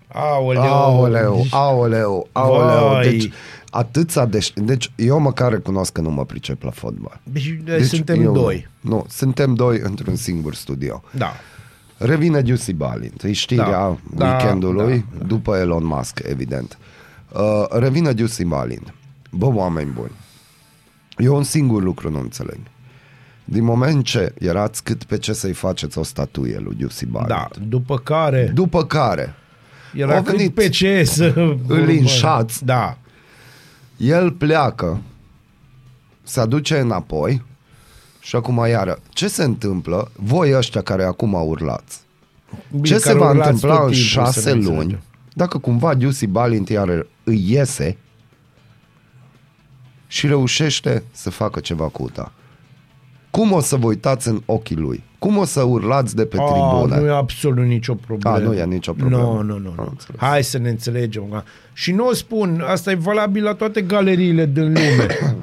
Aoleu, 0.08 0.62
Aoleu, 0.62 1.46
aoleu, 1.50 2.28
aoleu. 2.32 2.88
Vai. 2.88 3.10
Deci, 3.10 3.30
atâția 3.70 4.26
de... 4.26 4.48
Deci, 4.54 4.92
eu 4.96 5.18
măcar 5.18 5.50
recunosc 5.50 5.92
că 5.92 6.00
nu 6.00 6.10
mă 6.10 6.24
pricep 6.24 6.62
la 6.62 6.70
fotbal. 6.70 7.20
Deci, 7.22 7.58
Deci, 7.64 7.84
suntem 7.84 8.22
eu, 8.22 8.32
doi. 8.32 8.68
Nu, 8.80 9.06
suntem 9.08 9.54
doi 9.54 9.80
într-un 9.82 10.16
singur 10.16 10.54
studio. 10.54 11.02
Da. 11.10 11.32
Revine 11.96 12.42
Juicy 12.44 12.72
Balint, 12.72 13.22
e 13.22 13.32
știrea 13.32 13.64
Da, 13.70 13.96
da, 14.14 14.26
weekendului, 14.26 15.04
da, 15.12 15.18
da. 15.18 15.24
după 15.24 15.56
Elon 15.56 15.84
Musk, 15.84 16.20
evident. 16.28 16.78
Uh, 17.32 17.66
revine 17.70 18.12
Juicy 18.16 18.44
Balint. 18.44 18.94
Bă, 19.30 19.46
oameni 19.46 19.90
buni, 19.90 20.12
eu 21.16 21.36
un 21.36 21.42
singur 21.42 21.82
lucru 21.82 22.10
nu 22.10 22.18
înțeleg. 22.18 22.58
Din 23.45 23.64
moment 23.64 24.05
ce 24.05 24.34
erați 24.38 24.82
cât 24.82 25.05
pe 25.05 25.18
ce 25.18 25.32
să-i 25.32 25.53
faceți 25.53 25.99
o 25.99 26.03
statuie 26.03 26.59
lui 26.59 26.76
Juicy 26.78 27.07
Balint. 27.07 27.28
Da, 27.28 27.49
după 27.68 27.99
care 27.99 28.51
După 28.55 28.84
care 28.84 29.34
era 29.95 30.16
au 30.16 30.22
cât 30.22 30.36
venit 30.36 30.55
pe 30.55 30.68
ce 30.68 31.05
să... 31.05 31.32
îl 31.66 31.84
linșați. 31.84 32.64
Da. 32.64 32.99
el 33.97 34.30
pleacă, 34.32 35.01
se 36.22 36.40
aduce 36.40 36.78
înapoi 36.78 37.42
și 38.20 38.36
acum 38.36 38.66
iară. 38.68 38.99
Ce 39.09 39.28
se 39.28 39.45
întâmplă? 39.45 40.11
Voi 40.16 40.55
ăștia 40.57 40.82
care 40.82 41.05
acum 41.05 41.32
urlați. 41.32 42.01
Bine, 42.70 42.82
Ce 42.82 42.99
se 42.99 43.07
care 43.07 43.18
va 43.18 43.28
urlați 43.30 43.51
întâmpla 43.51 43.78
tot 43.78 43.86
în 43.86 43.92
timpul, 43.92 44.24
să 44.24 44.40
șase 44.40 44.49
ne 44.49 44.55
luni 44.55 44.68
înțelegem. 44.68 45.03
dacă 45.34 45.59
cumva 45.59 45.95
Juicy 45.99 46.26
Balint 46.26 46.68
iar 46.68 47.07
îi 47.24 47.45
iese 47.53 47.97
și 50.07 50.26
reușește 50.26 51.03
să 51.12 51.30
facă 51.30 51.61
ceva 51.61 51.88
cu 51.88 52.03
UTA? 52.03 52.32
Cum 53.35 53.53
o 53.53 53.61
să 53.61 53.76
vă 53.76 53.87
uitați 53.87 54.28
în 54.28 54.43
ochii 54.47 54.76
lui? 54.76 55.03
Cum 55.18 55.37
o 55.37 55.45
să 55.45 55.62
urlați 55.62 56.16
de 56.16 56.24
pe 56.24 56.37
A, 56.41 56.45
tribune? 56.45 57.01
nu 57.01 57.07
e 57.07 57.16
absolut 57.16 57.64
nicio 57.64 57.95
problemă. 57.95 58.37
A, 58.37 58.39
nu 58.39 58.55
e 58.55 58.64
nicio 58.64 58.93
problemă. 58.93 59.22
Nu, 59.22 59.43
nu, 59.43 59.59
nu. 59.59 59.68
Am 59.68 59.74
nu. 59.76 59.87
înțeles. 59.91 60.20
Hai 60.20 60.45
să 60.45 60.59
ne 60.59 60.68
înțelegem. 60.68 61.22
da. 61.30 61.45
Și 61.72 61.93
nu 61.93 62.07
o 62.07 62.12
spun, 62.12 62.64
asta 62.66 62.91
e 62.91 62.95
valabil 62.95 63.43
la 63.43 63.55
toate 63.55 63.80
galeriile 63.80 64.47
din 64.47 64.62
lume. 64.62 65.07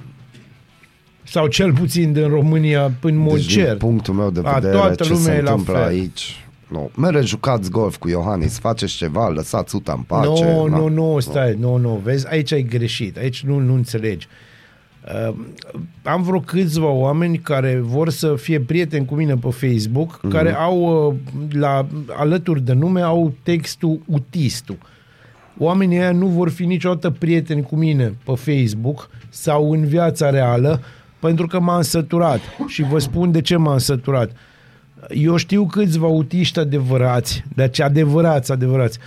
Sau 1.23 1.47
cel 1.47 1.73
puțin 1.73 2.13
din 2.13 2.27
România 2.27 2.91
în 3.01 3.15
mod 3.15 3.33
Deci, 3.33 3.53
din 3.53 3.63
cert. 3.63 3.77
punctul 3.77 4.13
meu 4.13 4.29
de 4.31 4.41
A, 4.43 4.53
vedere, 4.53 4.73
toată 4.75 5.03
ce 5.03 5.09
lumea 5.09 5.23
se 5.23 5.31
e 5.31 5.41
la 5.41 5.49
întâmplă 5.49 5.73
fel. 5.73 5.83
aici... 5.87 6.45
Nu. 6.67 6.91
Mere 6.95 7.21
jucați 7.21 7.69
golf 7.69 7.97
cu 7.97 8.09
Iohannis, 8.09 8.59
faceți 8.59 8.95
ceva, 8.95 9.27
lăsați 9.27 9.75
UTA 9.75 9.93
în 9.93 10.01
pace. 10.01 10.43
Nu, 10.43 10.65
na. 10.67 10.77
nu, 10.77 10.87
nu, 10.87 11.19
stai, 11.19 11.55
nu, 11.59 11.75
nu, 11.77 12.01
vezi, 12.03 12.27
aici 12.29 12.51
ai 12.51 12.63
greșit, 12.63 13.17
aici 13.17 13.43
nu, 13.43 13.59
nu 13.59 13.73
înțelegi. 13.73 14.27
Uh, 14.29 14.50
am 16.03 16.21
vreo 16.21 16.39
câțiva 16.39 16.87
oameni 16.89 17.37
care 17.37 17.79
vor 17.83 18.09
să 18.09 18.35
fie 18.35 18.59
prieteni 18.59 19.05
cu 19.05 19.15
mine 19.15 19.33
pe 19.35 19.49
Facebook, 19.49 20.09
Mhm. 20.11 20.27
mm-hmm. 20.27 20.31
care 20.31 20.53
au, 20.55 21.07
uh, 21.07 21.15
la, 21.51 21.85
alături 22.15 22.61
de 22.61 22.73
nume, 22.73 23.01
au 23.01 23.33
textul 23.43 23.99
utistul. 24.05 24.77
Oamenii 25.57 25.97
ăia 25.97 26.11
nu 26.11 26.27
vor 26.27 26.49
fi 26.49 26.65
niciodată 26.65 27.09
prieteni 27.09 27.61
cu 27.61 27.75
mine 27.75 28.13
pe 28.23 28.31
Facebook 28.35 29.09
sau 29.29 29.71
în 29.71 29.85
viața 29.85 30.29
reală, 30.29 30.81
pentru 31.19 31.47
că 31.47 31.59
m-am 31.59 31.81
săturat. 31.81 32.39
Și 32.67 32.83
vă 32.83 32.99
spun 32.99 33.31
de 33.31 33.41
ce 33.41 33.55
m-am 33.55 33.77
săturat. 33.77 34.31
Eu 35.09 35.35
știu 35.35 35.65
câțiva 35.65 36.05
autiști 36.05 36.59
adevărați, 36.59 37.43
deci 37.55 37.79
adevărați, 37.81 38.51
adevărați, 38.51 38.99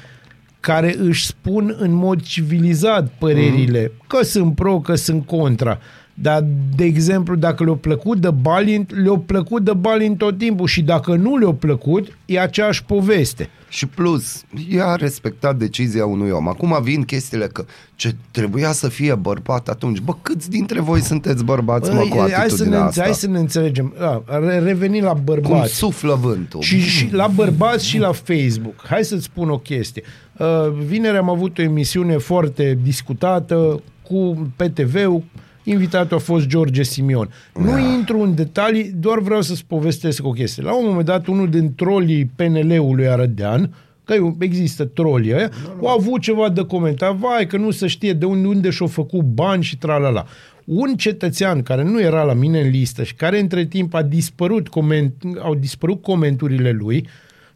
care 0.64 0.94
își 0.98 1.26
spun 1.26 1.74
în 1.78 1.92
mod 1.92 2.22
civilizat 2.22 3.12
părerile, 3.18 3.92
mm. 3.92 4.04
că 4.06 4.22
sunt 4.22 4.54
pro, 4.54 4.80
că 4.80 4.94
sunt 4.94 5.26
contra. 5.26 5.78
Dar, 6.14 6.44
de 6.76 6.84
exemplu, 6.84 7.34
dacă 7.34 7.64
le-a 7.64 7.74
plăcut 7.74 8.20
de 8.20 8.30
Balint, 8.30 9.02
le-a 9.02 9.22
plăcut 9.26 9.64
de 9.64 9.72
Balint 9.72 10.18
tot 10.18 10.38
timpul 10.38 10.66
și 10.66 10.82
dacă 10.82 11.14
nu 11.14 11.36
le-a 11.36 11.52
plăcut, 11.52 12.18
e 12.26 12.40
aceeași 12.40 12.84
poveste. 12.84 13.48
Și 13.68 13.86
plus, 13.86 14.42
ea 14.70 14.86
a 14.86 14.96
respectat 14.96 15.56
decizia 15.56 16.06
unui 16.06 16.30
om. 16.30 16.48
Acum 16.48 16.78
vin 16.82 17.02
chestiile 17.02 17.46
că 17.46 17.64
ce 17.94 18.14
trebuia 18.30 18.72
să 18.72 18.88
fie 18.88 19.14
bărbat 19.14 19.68
atunci. 19.68 19.98
Bă, 19.98 20.12
câți 20.22 20.50
dintre 20.50 20.80
voi 20.80 21.00
sunteți 21.00 21.44
bărbați, 21.44 21.90
mă, 21.90 22.00
cu 22.00 22.18
hai, 22.18 22.28
să 22.28 22.34
ne, 22.36 22.42
atitudinea 22.42 22.84
asta? 22.84 23.02
hai 23.02 23.14
să 23.14 23.28
ne 23.28 23.38
înțelegem. 23.38 23.94
A, 23.98 24.22
re, 24.38 24.58
reveni 24.58 25.00
la 25.00 25.10
Cum 25.12 25.22
bărbați. 25.24 25.74
suflă 25.74 26.14
vântul. 26.14 26.60
Și, 26.60 26.80
și 26.80 27.08
la 27.12 27.26
bărbați 27.26 27.86
și 27.86 27.98
la 27.98 28.12
Facebook. 28.12 28.86
Hai 28.88 29.04
să-ți 29.04 29.24
spun 29.24 29.50
o 29.50 29.58
chestie. 29.58 30.02
Uh, 30.36 30.46
Vineri 30.86 31.16
am 31.16 31.30
avut 31.30 31.58
o 31.58 31.62
emisiune 31.62 32.16
foarte 32.16 32.78
discutată 32.82 33.82
cu 34.02 34.50
PTV-ul. 34.56 35.22
Invitatul 35.64 36.16
a 36.16 36.20
fost 36.20 36.46
George 36.46 36.82
Simion. 36.82 37.30
Nu 37.54 37.78
intru 37.78 38.20
în 38.20 38.34
detalii, 38.34 38.92
doar 38.96 39.18
vreau 39.18 39.42
să-ți 39.42 39.64
povestesc 39.66 40.26
o 40.26 40.30
chestie. 40.30 40.62
La 40.62 40.76
un 40.76 40.84
moment 40.86 41.06
dat, 41.06 41.26
unul 41.26 41.50
din 41.50 41.74
trolii 41.74 42.30
PNL-ului 42.36 43.08
Arădean, 43.08 43.74
că 44.04 44.14
există 44.38 44.84
trolii 44.84 45.34
ăia, 45.34 45.50
au 45.80 45.86
avut 45.86 46.20
ceva 46.20 46.48
de 46.48 46.64
comentat, 46.64 47.14
vai 47.14 47.46
că 47.46 47.56
nu 47.56 47.70
se 47.70 47.86
știe 47.86 48.12
de 48.12 48.24
unde, 48.24 48.46
unde 48.46 48.70
și-au 48.70 48.88
făcut 48.88 49.20
bani 49.20 49.62
și 49.62 49.78
tralala. 49.78 50.26
Un 50.64 50.94
cetățean 50.96 51.62
care 51.62 51.82
nu 51.82 52.00
era 52.00 52.22
la 52.22 52.32
mine 52.32 52.60
în 52.60 52.68
listă 52.68 53.02
și 53.02 53.14
care 53.14 53.38
între 53.38 53.64
timp 53.64 53.94
a 53.94 54.02
dispărut 54.02 54.68
coment, 54.68 55.14
au 55.42 55.54
dispărut 55.54 56.02
comenturile 56.02 56.70
lui, 56.70 57.06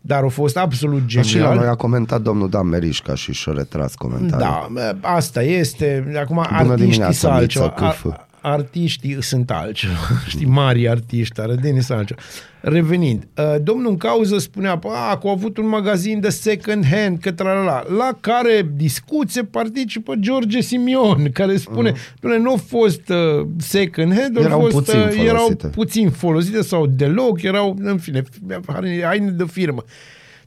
dar 0.00 0.22
au 0.22 0.28
fost 0.28 0.56
absolut 0.56 1.00
Dar 1.14 1.24
și 1.24 1.34
la 1.34 1.40
genial. 1.42 1.56
noi 1.56 1.66
a 1.66 1.74
comentat 1.74 2.20
domnul 2.20 2.48
Dan 2.48 2.66
Merișca 2.66 3.14
și 3.14 3.32
și-a 3.32 3.52
retras 3.52 3.94
comentariul. 3.94 4.70
Da, 4.74 5.08
asta 5.08 5.42
este. 5.42 6.12
Acum, 6.22 6.34
Bună 6.48 6.48
artiștii 6.56 6.84
dimineața, 6.84 7.12
sunt 7.12 7.32
altceva. 7.32 8.27
Miță, 8.42 8.48
cufă. 8.48 8.48
Ar- 8.48 8.52
artiștii 8.52 9.22
sunt 9.22 9.50
altceva. 9.50 9.92
Știi, 10.28 10.46
mari 10.46 10.88
artiști, 10.88 11.40
arădenii 11.40 11.82
sunt 11.82 11.98
altceva. 11.98 12.20
Revenind, 12.60 13.26
uh, 13.36 13.54
domnul 13.62 13.90
în 13.90 13.96
cauză 13.96 14.38
spunea, 14.38 14.78
"Pă, 14.78 14.88
a, 15.10 15.18
că 15.18 15.26
au 15.26 15.32
avut 15.32 15.56
un 15.56 15.68
magazin 15.68 16.20
de 16.20 16.28
second 16.28 16.84
hand, 16.86 17.18
că 17.20 17.32
tralala, 17.32 17.84
la 17.96 18.10
care 18.20 18.70
discuție 18.76 19.42
participă 19.44 20.14
George 20.14 20.60
Simion, 20.60 21.30
care 21.32 21.56
spune, 21.56 21.92
mm. 22.22 22.42
nu 22.42 22.50
au 22.50 22.56
fost 22.56 23.08
uh, 23.08 23.46
second 23.58 24.14
hand, 24.18 24.36
au 24.36 24.42
Erau 24.42 24.60
fost, 24.60 24.72
puțin 24.74 24.98
uh, 25.00 25.24
erau 25.24 25.36
folosite. 25.36 25.66
puțin 25.66 26.10
folosite 26.10 26.62
sau 26.62 26.86
deloc, 26.86 27.42
erau, 27.42 27.76
în 27.80 27.98
fine, 27.98 28.22
haine 29.02 29.30
de 29.30 29.44
firmă. 29.50 29.84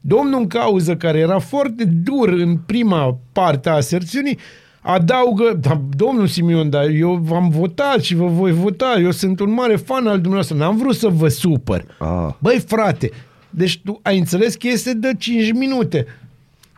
Domnul 0.00 0.40
în 0.40 0.46
cauză, 0.46 0.96
care 0.96 1.18
era 1.18 1.38
foarte 1.38 1.84
dur 1.84 2.28
în 2.28 2.56
prima 2.56 3.18
parte 3.32 3.68
a 3.68 3.72
aserțiunii, 3.72 4.38
adaugă, 4.82 5.58
da, 5.60 5.80
domnul 5.96 6.26
Simion, 6.26 6.70
dar 6.70 6.88
eu 6.88 7.14
v-am 7.22 7.48
votat 7.48 8.00
și 8.00 8.14
vă 8.14 8.26
voi 8.26 8.52
vota, 8.52 8.94
eu 9.02 9.10
sunt 9.10 9.40
un 9.40 9.52
mare 9.52 9.76
fan 9.76 10.06
al 10.06 10.14
dumneavoastră, 10.20 10.56
n-am 10.56 10.76
vrut 10.76 10.94
să 10.96 11.08
vă 11.08 11.28
supăr. 11.28 11.84
Ah. 11.98 12.28
Băi, 12.38 12.64
frate, 12.66 13.10
deci 13.50 13.80
tu 13.84 14.00
ai 14.02 14.18
înțeles 14.18 14.54
că 14.54 14.68
este 14.68 14.94
de 14.94 15.10
5 15.18 15.52
minute. 15.52 16.06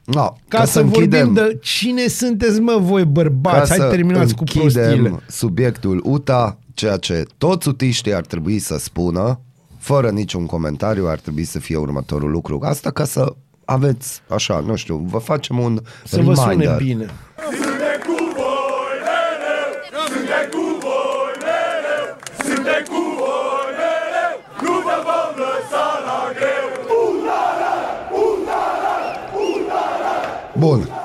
No, 0.05 0.23
Ca, 0.49 0.59
ca 0.59 0.65
să, 0.65 0.73
să 0.73 0.83
vorbim 0.83 1.01
închidem, 1.03 1.33
de 1.33 1.59
cine 1.63 2.07
sunteți, 2.07 2.61
mă, 2.61 2.77
voi 2.81 3.03
ca 3.03 3.09
bărbați, 3.09 3.69
hai 3.69 3.79
să 3.79 3.85
terminați 3.89 4.35
cu 4.35 4.41
închidem 4.41 4.61
prostiile. 4.71 5.21
subiectul 5.29 6.01
UTA, 6.05 6.59
ceea 6.75 6.97
ce 6.97 7.25
toți 7.39 7.69
utiștii 7.69 8.15
ar 8.15 8.25
trebui 8.27 8.59
să 8.59 8.79
spună, 8.79 9.41
fără 9.79 10.09
niciun 10.11 10.47
comentariu, 10.47 11.07
ar 11.09 11.19
trebui 11.19 11.45
să 11.45 11.59
fie 11.59 11.77
următorul 11.77 12.31
lucru. 12.31 12.59
Asta 12.63 12.91
ca 12.91 13.05
să 13.05 13.35
aveți, 13.65 14.21
așa, 14.29 14.63
nu 14.67 14.75
știu, 14.77 15.07
vă 15.11 15.19
facem 15.19 15.59
un 15.59 15.81
Să 16.05 16.21
vă 16.23 16.33
reminder. 16.47 16.67
sune 16.69 16.85
bine. 16.85 17.07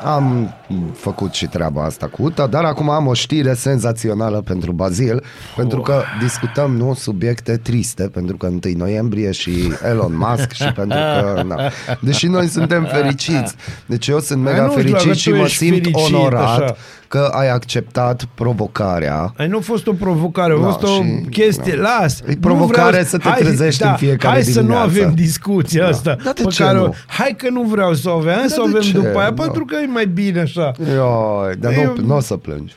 Am 0.04 0.54
făcut 0.93 1.34
și 1.34 1.45
treaba 1.45 1.84
asta 1.84 2.08
cu 2.08 2.24
UTA, 2.24 2.47
dar 2.47 2.64
acum 2.64 2.89
am 2.89 3.08
o 3.08 3.14
știre 3.14 3.54
senzațională 3.54 4.41
pentru 4.41 4.72
Bazil, 4.72 5.24
pentru 5.56 5.82
că 5.82 6.02
discutăm 6.22 6.76
nu 6.76 6.93
subiecte 6.93 7.58
triste, 7.58 8.04
pentru 8.04 8.38
că 8.38 8.47
1 8.47 8.60
noiembrie 8.76 9.32
și 9.32 9.52
Elon 9.89 10.18
Musk 10.18 10.52
și 10.52 10.72
pentru 10.72 10.97
că, 10.97 11.43
na, 11.47 11.72
deși 12.02 12.28
noi 12.28 12.47
suntem 12.47 12.84
fericiți, 12.93 13.56
deci 13.86 14.08
eu 14.08 14.20
sunt 14.20 14.47
Ai, 14.47 14.54
mega 14.54 14.66
nu 14.66 14.72
știu, 14.72 14.84
dacă 14.84 14.97
fericit 15.04 15.22
și 15.22 15.30
tu 15.30 15.36
mă 15.36 15.43
ești 15.43 15.58
simt 15.58 15.74
fericit, 15.74 15.95
onorat. 16.16 16.60
așa. 16.60 16.76
Că 17.10 17.30
ai 17.34 17.49
acceptat 17.49 18.26
provocarea. 18.36 19.34
Ai 19.38 19.47
nu 19.47 19.57
a 19.57 19.62
fost 19.62 19.88
o 19.88 19.93
provocare, 19.93 20.53
a 20.53 20.55
Da, 20.57 20.62
fost 20.64 20.84
o 20.84 20.88
și- 20.88 21.26
chestie, 21.30 21.76
da. 21.76 21.82
las. 21.82 22.20
E 22.20 22.24
Nu 22.28 22.36
provocare 22.39 22.89
vreau- 22.89 23.03
să 23.03 23.18
te 23.18 23.30
trezești 23.38 23.84
în 23.84 23.95
fiecare 23.95 24.34
Hai 24.34 24.43
să 24.43 24.60
nu 24.62 24.66
dimineață. 24.68 24.89
avem 24.89 25.14
discuția 25.16 25.88
asta. 25.88 26.16
Da, 26.24 26.32
de 26.32 26.41
pe 26.43 26.49
ce 26.49 26.64
care 26.64 26.80
o- 26.80 26.86
nu? 26.86 26.93
Hai 27.07 27.34
că 27.38 27.49
nu 27.49 27.64
vreau 27.64 27.93
să 27.93 28.10
o 28.10 28.14
avem, 28.14 28.34
hai 28.34 28.49
să 28.49 28.62
o 28.62 28.64
de 28.64 28.70
avem 28.70 28.82
ce? 28.82 28.91
după 28.91 29.18
aia, 29.20 29.32
Da. 29.32 29.41
pentru 29.43 29.66
că 29.66 29.76
e 29.76 29.86
mai 29.86 30.07
bine 30.07 30.39
așa. 30.39 30.72
Ioi, 30.93 31.55
dar 31.60 31.74
Eu- 31.74 31.93
nu, 31.97 32.05
nu 32.05 32.16
o 32.16 32.20
să 32.20 32.36
plângi. 32.38 32.76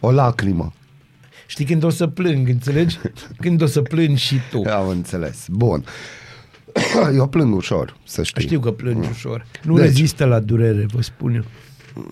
O 0.00 0.10
lacrimă. 0.12 0.72
Știi 1.46 1.64
când 1.64 1.84
o 1.84 1.90
să 1.90 2.06
plâng, 2.06 2.48
înțelegi? 2.48 2.98
Când 3.42 3.62
o 3.62 3.66
să 3.66 3.80
plângi 3.80 4.22
și 4.24 4.36
tu. 4.50 4.62
Am 4.70 4.88
înțeles. 4.88 5.44
Bun. 5.48 5.84
Eu 7.16 7.26
plâng 7.26 7.54
ușor, 7.54 7.96
să 8.04 8.22
știi. 8.22 8.42
Știu 8.42 8.60
că 8.60 8.70
plângi 8.70 9.08
ușor. 9.10 9.46
Nu 9.62 9.74
Deci- 9.74 9.84
rezistă 9.84 10.24
la 10.24 10.38
durere, 10.38 10.86
vă 10.92 11.02
spun 11.02 11.34
eu. 11.34 11.42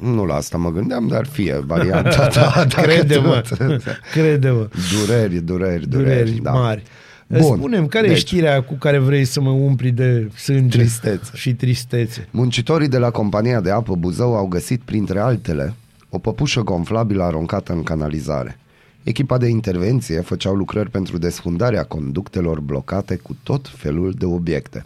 Nu 0.03 0.25
la 0.25 0.35
asta 0.35 0.59
mă 0.59 0.71
gândeam, 0.73 1.07
dar 1.07 1.27
fie 1.27 1.63
varianta 1.67 2.27
ta. 2.27 2.53
dacă 2.75 2.81
Crede-mă, 2.91 3.43
tot- 3.49 3.83
crede-mă. 4.13 4.69
Dureri, 5.07 5.39
dureri, 5.39 5.45
dureri. 5.45 5.87
Dureri 5.89 6.41
da. 6.43 6.51
mari. 6.51 6.83
Bun. 7.27 7.57
Spunem, 7.57 7.87
care 7.87 8.07
Deci. 8.07 8.17
e 8.17 8.21
știrea 8.21 8.63
cu 8.63 8.75
care 8.75 8.99
vrei 8.99 9.25
să 9.25 9.41
mă 9.41 9.51
umpli 9.51 9.91
de 9.91 10.31
sânge 10.37 10.79
Tristețe. 10.79 11.31
și 11.35 11.55
tristețe? 11.55 12.29
Muncitorii 12.31 12.89
de 12.89 12.99
la 12.99 13.11
compania 13.11 13.61
de 13.61 13.71
apă 13.71 13.95
Buzău 13.95 14.37
au 14.37 14.47
găsit, 14.47 14.81
printre 14.85 15.19
altele, 15.19 15.75
o 16.11 16.19
păpușă 16.19 16.61
gonflabilă 16.61 17.23
aruncată 17.23 17.73
în 17.73 17.83
canalizare. 17.83 18.59
Echipa 19.03 19.39
de 19.39 19.47
intervenție 19.49 20.21
făceau 20.21 20.55
lucrări 20.55 20.91
pentru 20.91 21.19
desfundarea 21.19 21.83
conductelor 21.85 22.61
blocate 22.61 23.17
cu 23.17 23.37
tot 23.43 23.71
felul 23.77 24.15
de 24.19 24.25
obiecte. 24.25 24.85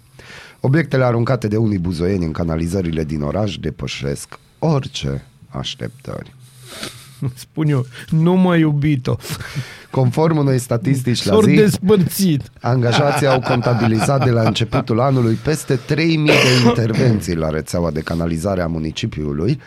Obiectele 0.60 1.04
aruncate 1.04 1.48
de 1.48 1.56
unii 1.56 1.78
buzoieni 1.78 2.24
în 2.24 2.32
canalizările 2.32 3.04
din 3.04 3.22
oraș 3.22 3.56
depășesc 3.56 4.38
orice 4.72 5.24
așteptări. 5.48 6.34
Spun 7.34 7.68
eu, 7.68 7.86
nu 8.10 8.34
mă 8.34 8.56
iubito. 8.56 9.18
Conform 9.90 10.36
unei 10.36 10.58
statistici 10.58 11.24
la 11.24 11.32
S-or 11.32 11.44
zi, 11.44 11.54
despărțit. 11.54 12.50
Angajații 12.60 13.26
au 13.26 13.40
contabilizat 13.40 14.24
de 14.24 14.30
la 14.30 14.42
începutul 14.42 15.00
anului 15.00 15.34
peste 15.34 15.74
3000 15.74 16.26
de 16.26 16.68
intervenții 16.68 17.36
la 17.36 17.48
rețeaua 17.48 17.90
de 17.90 18.00
canalizare 18.00 18.62
a 18.62 18.66
municipiului 18.66 19.60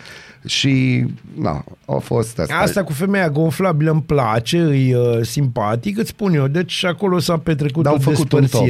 și 0.45 1.05
na, 1.33 1.63
au 1.85 1.99
fost 1.99 2.39
asta. 2.39 2.55
Asta 2.55 2.83
cu 2.83 2.93
femeia 2.93 3.29
gonflabilă 3.29 3.91
îmi 3.91 4.01
place, 4.01 4.57
e 4.57 4.97
uh, 4.97 5.19
simpatic, 5.21 5.97
îți 5.97 6.09
spun 6.09 6.33
eu. 6.33 6.47
Deci 6.47 6.85
acolo 6.85 7.19
s-a 7.19 7.37
petrecut 7.37 7.83
Dar 7.83 7.93
o 7.93 7.95
au 7.95 8.01
făcut 8.01 8.31
un 8.31 8.45
top. 8.45 8.67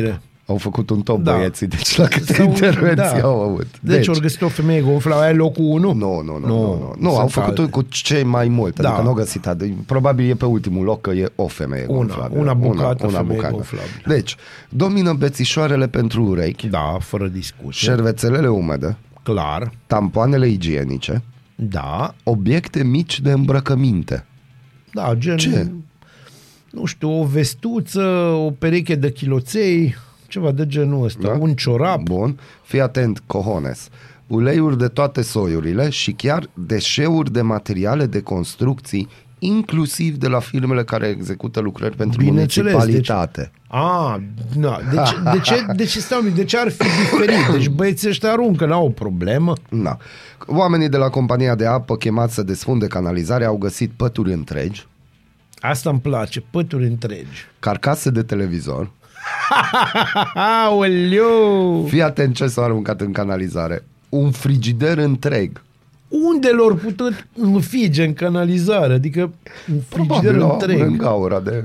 Despărțire. 0.47 0.53
Au 0.53 0.55
făcut 0.57 0.89
un 0.89 1.01
top 1.01 1.21
Da. 1.23 1.35
băieții, 1.35 1.67
deci 1.67 1.95
la 1.97 2.07
câte 2.07 2.33
Sau- 2.33 2.45
intervenții 2.45 3.19
da. 3.19 3.27
au 3.27 3.41
avut. 3.41 3.67
Deci, 3.81 3.95
deci 3.95 4.07
ori 4.07 4.19
găsit 4.19 4.41
o 4.41 4.47
femeie 4.47 4.81
gonflabilă, 4.81 5.21
aia 5.23 5.31
e 5.33 5.35
locul 5.35 5.63
1? 5.65 5.79
nu, 5.79 5.93
nu, 5.93 6.21
nu, 6.21 6.37
nu, 6.39 6.47
nu, 6.47 6.95
nu, 6.99 7.09
au 7.09 7.15
sunt 7.19 7.31
făcut 7.31 7.57
alte. 7.57 7.71
cu 7.71 7.81
cei 7.81 8.23
mai 8.23 8.47
mult, 8.47 8.79
adică 8.79 8.93
Da. 8.95 9.01
nu 9.01 9.07
au 9.07 9.13
găsit, 9.13 9.47
adică, 9.47 9.75
probabil 9.85 10.29
e 10.29 10.33
pe 10.33 10.45
ultimul 10.45 10.83
loc 10.83 11.01
că 11.01 11.09
e 11.09 11.31
o 11.35 11.47
femeie 11.47 11.85
Una, 11.87 11.97
gonflabilă. 11.97 12.39
una 12.41 12.53
bucată 12.53 13.07
femeie 13.07 13.39
gonflabilă. 13.51 13.89
Deci, 14.07 14.35
domină 14.69 15.13
bețișoarele 15.13 15.87
pentru 15.87 16.23
urechi, 16.23 16.67
Da, 16.67 16.97
fără 16.99 17.27
discuție. 17.27 17.71
șervețelele 17.89 18.47
umede, 18.47 18.97
Clar. 19.23 19.71
tampoanele 19.87 20.47
igienice, 20.47 21.23
Da, 21.55 22.13
obiecte 22.23 22.83
mici 22.83 23.19
de 23.19 23.31
îmbrăcăminte. 23.31 24.25
da, 24.93 25.13
gen... 25.17 25.37
Ce? 25.37 25.71
Nu 26.71 26.85
știu, 26.85 27.19
o 27.21 27.23
vestuță, 27.25 28.01
o 28.45 28.51
pereche 28.51 28.95
de 28.95 29.11
chiloței, 29.11 29.95
ceva 30.28 30.51
de 30.51 30.67
genul 30.67 31.05
ăsta, 31.05 31.28
Da? 31.28 31.38
un 31.39 31.53
ciorap. 31.53 32.01
Bun, 32.01 32.39
fii 32.63 32.82
atent, 32.82 33.23
cojones. 33.25 33.89
Uleiuri 34.28 34.78
de 34.78 34.88
toate 34.88 35.21
soiurile 35.21 35.89
și 35.89 36.11
chiar 36.11 36.49
deșeuri 36.53 37.32
de 37.32 37.41
materiale 37.41 38.05
de 38.05 38.21
construcții, 38.21 39.07
inclusiv 39.39 40.15
de 40.15 40.28
la 40.28 40.39
firmele 40.39 40.84
care 40.84 41.07
execută 41.07 41.59
lucrări 41.59 41.95
pentru 41.95 42.23
Bineînțeles, 42.23 42.73
municipalitate. 42.73 43.51
A, 43.67 44.21
na, 44.55 44.80
de, 44.91 44.95
ce, 45.05 45.15
de, 45.32 45.39
ce, 45.39 45.65
de, 45.75 45.84
ce 45.86 45.99
stau, 45.99 46.21
de 46.36 46.43
ce 46.43 46.57
ar 46.57 46.69
fi 46.69 46.84
diferit? 46.84 47.51
Deci 47.51 47.67
băieții 47.69 48.09
ăștia 48.09 48.32
aruncă, 48.32 48.65
n-au 48.65 48.86
o 48.86 48.89
problemă. 48.89 49.53
Da. 49.69 49.97
Oamenii 50.47 50.89
de 50.89 50.97
la 50.97 51.09
compania 51.09 51.55
de 51.55 51.65
apă 51.65 51.95
chemați 51.97 52.34
să 52.34 52.43
desfunde 52.43 52.88
canalizarea 52.88 53.47
au 53.47 53.57
găsit 53.57 53.91
pături 53.95 54.34
întregi, 54.34 54.88
Asta 55.59 55.89
îmi 55.89 55.99
place, 55.99 56.41
pături 56.49 56.86
întregi. 56.88 57.45
carcase 57.59 58.09
de 58.09 58.23
televizor. 58.23 58.91
Aoleu! 60.33 61.85
Fii 61.87 62.01
atent 62.01 62.35
ce 62.35 62.47
s-a 62.47 62.61
aruncat 62.63 63.01
în 63.01 63.11
canalizare. 63.11 63.83
Un 64.09 64.31
frigider 64.31 64.97
întreg. 64.97 65.61
Unde 66.07 66.47
lor 66.49 66.75
putut 66.75 67.27
înfige 67.35 68.03
în 68.03 68.13
canalizare? 68.13 68.93
Adică 68.93 69.21
un 69.71 69.79
frigider 69.89 70.33
Probabil 70.35 70.37
la- 70.37 70.51
întreg. 70.51 70.79
în 70.81 70.97
gaura 70.97 71.39
de... 71.39 71.63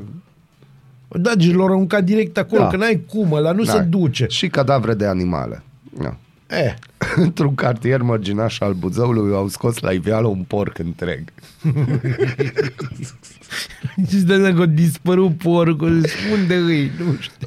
Da, 1.08 1.34
deci 1.34 1.54
l-au 1.54 1.64
aruncat 1.64 2.04
direct 2.04 2.38
acolo, 2.38 2.62
Da. 2.62 2.68
că 2.68 2.76
n-ai 2.76 3.04
cum, 3.08 3.32
ăla 3.32 3.52
nu 3.52 3.64
se 3.64 3.76
Da. 3.76 3.82
duce. 3.82 4.26
Și 4.28 4.48
cadavre 4.48 4.94
de 4.94 5.06
animale. 5.06 5.62
Da. 5.98 6.16
Eh, 6.46 6.74
Într-un 7.16 7.54
cartier 7.54 8.02
mărginaș 8.02 8.60
al 8.60 8.72
Buzăului 8.72 9.34
au 9.34 9.48
scos 9.48 9.78
la 9.78 9.90
iveală 9.90 10.26
un 10.26 10.44
porc 10.46 10.78
întreg. 10.78 11.22
și 14.08 14.18
stai 14.18 14.36
să 14.36 14.52
că 14.52 14.62
a 14.62 14.66
dispărut 14.66 15.36
porcul, 15.38 16.04
unde 16.32 16.54
îi, 16.54 16.90
nu 16.98 17.16
știu. 17.20 17.46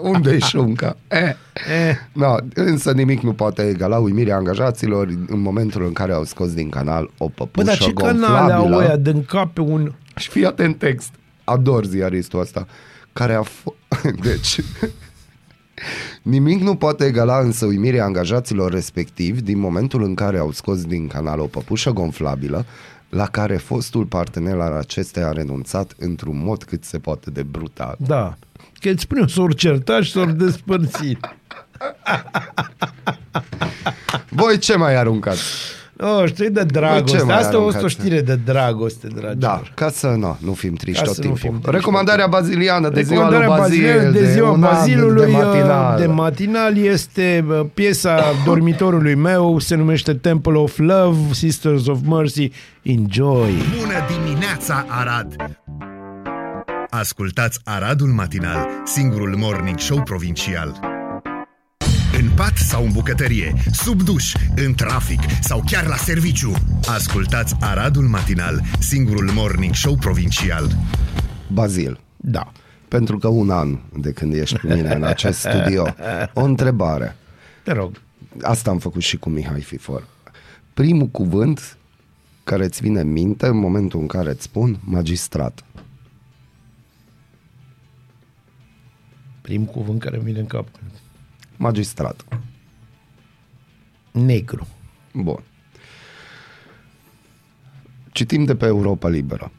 Unde-i 0.12 0.40
șunca? 0.40 0.96
Eh. 1.08 1.18
Eh, 1.88 1.96
No, 2.12 2.34
însă 2.54 2.92
nimic 2.92 3.20
nu 3.20 3.32
poate 3.32 3.62
egala 3.68 3.98
uimirea 3.98 4.36
angajaților 4.36 5.06
în 5.26 5.40
momentul 5.40 5.84
în 5.84 5.92
care 5.92 6.12
au 6.12 6.24
scos 6.24 6.52
din 6.54 6.68
canal 6.68 7.10
o 7.18 7.26
bă, 7.26 7.32
păpușă 7.34 7.66
dar 7.66 7.76
ce 7.78 7.92
canale 7.92 8.52
au 8.52 8.60
gonflabilă. 8.60 8.76
ăia 8.76 8.96
de 8.96 9.10
încape 9.10 9.60
un... 9.60 9.92
Și 10.16 10.28
fii 10.28 10.44
atent 10.46 10.78
text. 10.78 11.10
Ador 11.44 11.84
ziaristul 11.84 12.40
ăsta. 12.40 12.66
Care 13.12 13.34
a 13.34 13.42
f- 13.42 13.74
Deci... 14.28 14.60
Nimic 16.22 16.60
nu 16.60 16.74
poate 16.74 17.04
egala 17.04 17.38
însă 17.40 17.66
uimirea 17.66 18.04
angajaților 18.04 18.72
respectivi 18.72 19.40
din 19.40 19.58
momentul 19.58 20.02
în 20.02 20.14
care 20.14 20.38
au 20.38 20.52
scos 20.52 20.84
din 20.84 21.06
canal 21.06 21.40
o 21.40 21.44
păpușă 21.46 21.90
gonflabilă 21.90 22.66
la 23.08 23.26
care 23.26 23.56
fostul 23.56 24.04
partener 24.04 24.58
al 24.60 24.72
acesteia 24.72 25.26
a 25.26 25.32
renunțat 25.32 25.94
într-un 25.98 26.44
mod 26.44 26.64
cât 26.64 26.84
se 26.84 26.98
poate 26.98 27.30
de 27.30 27.42
brutal. 27.42 27.96
Da. 27.98 28.36
Că 28.80 28.88
îți 28.88 29.02
spun 29.02 29.18
eu, 29.18 29.26
s-au 29.26 29.52
certat 29.52 30.02
și 30.02 30.10
s-au 30.10 30.24
despărțit. 30.24 31.36
Voi 34.28 34.58
ce 34.58 34.76
mai 34.76 34.96
aruncați? 34.96 35.42
Nu 35.98 36.26
știu, 36.26 36.44
e 36.44 36.48
de 36.48 36.60
Bă, 36.60 36.70
dragoste. 36.72 37.16
ce 37.16 37.22
mai 37.24 37.34
Asta 37.36 37.56
a 37.56 37.60
fost 37.60 37.74
o 37.74 37.78
aruncați? 37.78 37.94
știre 37.94 38.20
de 38.20 38.34
dragoste, 38.44 39.06
dragilor. 39.06 39.34
Da, 39.36 39.62
ca 39.74 39.88
să 39.90 40.06
nu, 40.06 40.36
nu 40.40 40.52
fim 40.52 40.74
triști 40.74 41.00
Ca 41.00 41.06
tot 41.06 41.14
să 41.14 41.20
nu 41.20 41.26
timpul. 41.26 41.48
fim 41.50 41.58
triști 41.60 41.76
Recomandarea 41.76 42.26
baziliană 42.26 42.88
de 42.88 43.02
ziua 43.02 43.28
lui 43.28 43.38
Recomandarea 43.38 43.66
Bazil, 43.68 43.86
bazilului 43.86 44.20
de 44.20 44.32
ziua 44.32 44.50
un 44.50 44.62
an 44.64 44.72
bazilului 44.74 45.24
de 45.24 45.30
matinal. 45.32 45.98
de 45.98 46.06
matinal 46.06 46.76
este 46.76 47.44
uh, 47.48 47.60
piesa 47.74 48.20
dormitorului 48.44 49.14
meu, 49.14 49.58
se 49.58 49.74
numește 49.74 50.14
Temple 50.14 50.52
of 50.58 50.78
Love, 50.78 51.16
Sisters 51.32 51.86
of 51.86 51.98
Mercy. 52.04 52.50
Enjoy! 52.82 53.50
Bună 53.80 53.94
dimineața, 54.24 54.84
Arad! 54.88 55.36
Ascultați 56.90 57.60
Aradul 57.64 58.08
Matinal, 58.08 58.66
singurul 58.84 59.36
morning 59.38 59.78
show 59.78 60.02
provincial. 60.02 60.95
În 62.36 62.42
pat 62.44 62.56
sau 62.56 62.84
în 62.84 62.92
bucătărie, 62.92 63.54
sub 63.72 64.02
duș, 64.02 64.34
în 64.56 64.74
trafic 64.74 65.20
sau 65.40 65.62
chiar 65.66 65.86
la 65.86 65.96
serviciu. 65.96 66.52
Ascultați 66.88 67.54
Aradul 67.60 68.02
Matinal, 68.08 68.60
singurul 68.78 69.30
morning 69.34 69.74
show 69.74 69.96
provincial. 69.96 70.70
Bazil, 71.52 72.00
Da. 72.16 72.52
pentru 72.88 73.18
că 73.18 73.28
un 73.28 73.50
an 73.50 73.78
de 73.98 74.12
când 74.12 74.32
ești 74.34 74.58
cu 74.58 74.66
mine 74.66 74.94
în 74.94 75.02
acest 75.02 75.38
studio, 75.38 75.94
o 76.34 76.40
întrebare. 76.44 77.16
Te 77.64 77.72
rog. 77.72 78.00
Asta 78.42 78.70
am 78.70 78.78
făcut 78.78 79.02
și 79.02 79.16
cu 79.16 79.28
Mihai 79.28 79.60
Fifor. 79.60 80.06
Primul 80.74 81.06
cuvânt 81.06 81.76
care 82.44 82.64
îți 82.64 82.80
vine 82.80 83.00
în 83.00 83.12
minte 83.12 83.46
în 83.46 83.56
momentul 83.56 84.00
în 84.00 84.06
care 84.06 84.30
îți 84.30 84.42
spun 84.42 84.78
magistrat. 84.84 85.64
Primul 89.40 89.66
cuvânt 89.66 90.00
care 90.00 90.16
îmi 90.16 90.24
vine 90.24 90.38
în 90.38 90.46
cap. 90.46 90.68
Magistrat. 91.56 92.24
Negru. 94.10 94.66
Bun. 95.12 95.42
Citim 98.12 98.44
de 98.44 98.54
pe 98.54 98.66
Europa 98.66 99.08
Liberă. 99.08 99.52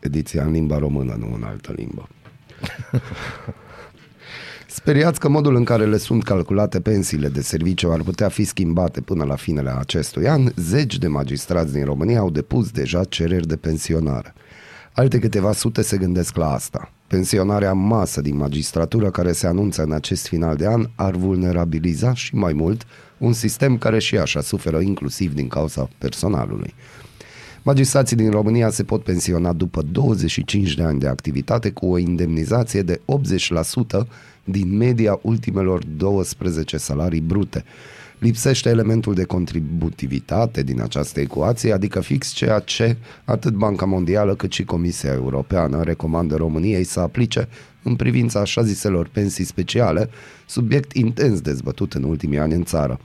Ediția 0.00 0.44
în 0.44 0.50
limba 0.50 0.78
română, 0.78 1.14
nu 1.18 1.34
în 1.34 1.42
altă 1.42 1.72
limbă. 1.76 2.08
Speriați 4.66 5.20
că 5.20 5.28
modul 5.28 5.54
în 5.56 5.64
care 5.64 5.86
le 5.86 5.96
sunt 5.96 6.24
calculate 6.24 6.80
pensiile 6.80 7.28
de 7.28 7.40
serviciu 7.42 7.92
ar 7.92 8.02
putea 8.02 8.28
fi 8.28 8.44
schimbate 8.44 9.00
până 9.00 9.24
la 9.24 9.36
finele 9.36 9.70
acestui 9.78 10.28
an, 10.28 10.52
zeci 10.56 10.98
de 10.98 11.06
magistrați 11.06 11.72
din 11.72 11.84
România 11.84 12.18
au 12.18 12.30
depus 12.30 12.70
deja 12.70 13.04
cereri 13.04 13.46
de 13.46 13.56
pensionare. 13.56 14.34
Alte 14.92 15.18
câteva 15.18 15.52
sute 15.52 15.82
se 15.82 15.96
gândesc 15.96 16.36
la 16.36 16.52
asta. 16.52 16.92
Pensionarea 17.06 17.70
în 17.70 17.86
masă 17.86 18.20
din 18.20 18.36
magistratură 18.36 19.10
care 19.10 19.32
se 19.32 19.46
anunță 19.46 19.82
în 19.82 19.92
acest 19.92 20.26
final 20.26 20.56
de 20.56 20.66
an 20.66 20.88
ar 20.94 21.14
vulnerabiliza 21.14 22.14
și 22.14 22.34
mai 22.34 22.52
mult 22.52 22.86
un 23.18 23.32
sistem 23.32 23.78
care 23.78 23.98
și 23.98 24.16
așa 24.18 24.40
suferă 24.40 24.80
inclusiv 24.80 25.34
din 25.34 25.48
cauza 25.48 25.88
personalului. 25.98 26.74
Magistrații 27.62 28.16
din 28.16 28.30
România 28.30 28.70
se 28.70 28.82
pot 28.82 29.02
pensiona 29.02 29.52
după 29.52 29.82
25 29.82 30.74
de 30.74 30.82
ani 30.82 30.98
de 30.98 31.08
activitate 31.08 31.70
cu 31.70 31.86
o 31.86 31.98
indemnizație 31.98 32.82
de 32.82 33.00
80% 34.02 34.06
din 34.44 34.76
media 34.76 35.18
ultimelor 35.22 35.84
12 35.84 36.76
salarii 36.76 37.20
brute. 37.20 37.64
Lipsește 38.24 38.68
elementul 38.68 39.14
de 39.14 39.24
contributivitate 39.24 40.62
din 40.62 40.80
această 40.80 41.20
ecuație, 41.20 41.72
adică 41.72 42.00
fix 42.00 42.30
ceea 42.30 42.58
ce 42.58 42.96
atât 43.24 43.52
Banca 43.52 43.84
Mondială 43.84 44.34
cât 44.34 44.52
și 44.52 44.64
Comisia 44.64 45.12
Europeană 45.12 45.82
recomandă 45.82 46.36
României 46.36 46.84
să 46.84 47.00
aplice 47.00 47.48
în 47.82 47.96
privința 47.96 48.40
așa 48.40 48.62
ziselor 48.62 49.08
pensii 49.08 49.44
speciale, 49.44 50.10
subiect 50.46 50.92
intens 50.92 51.40
dezbătut 51.40 51.92
în 51.92 52.02
ultimii 52.02 52.38
ani 52.38 52.54
în 52.54 52.64
țară. 52.64 53.00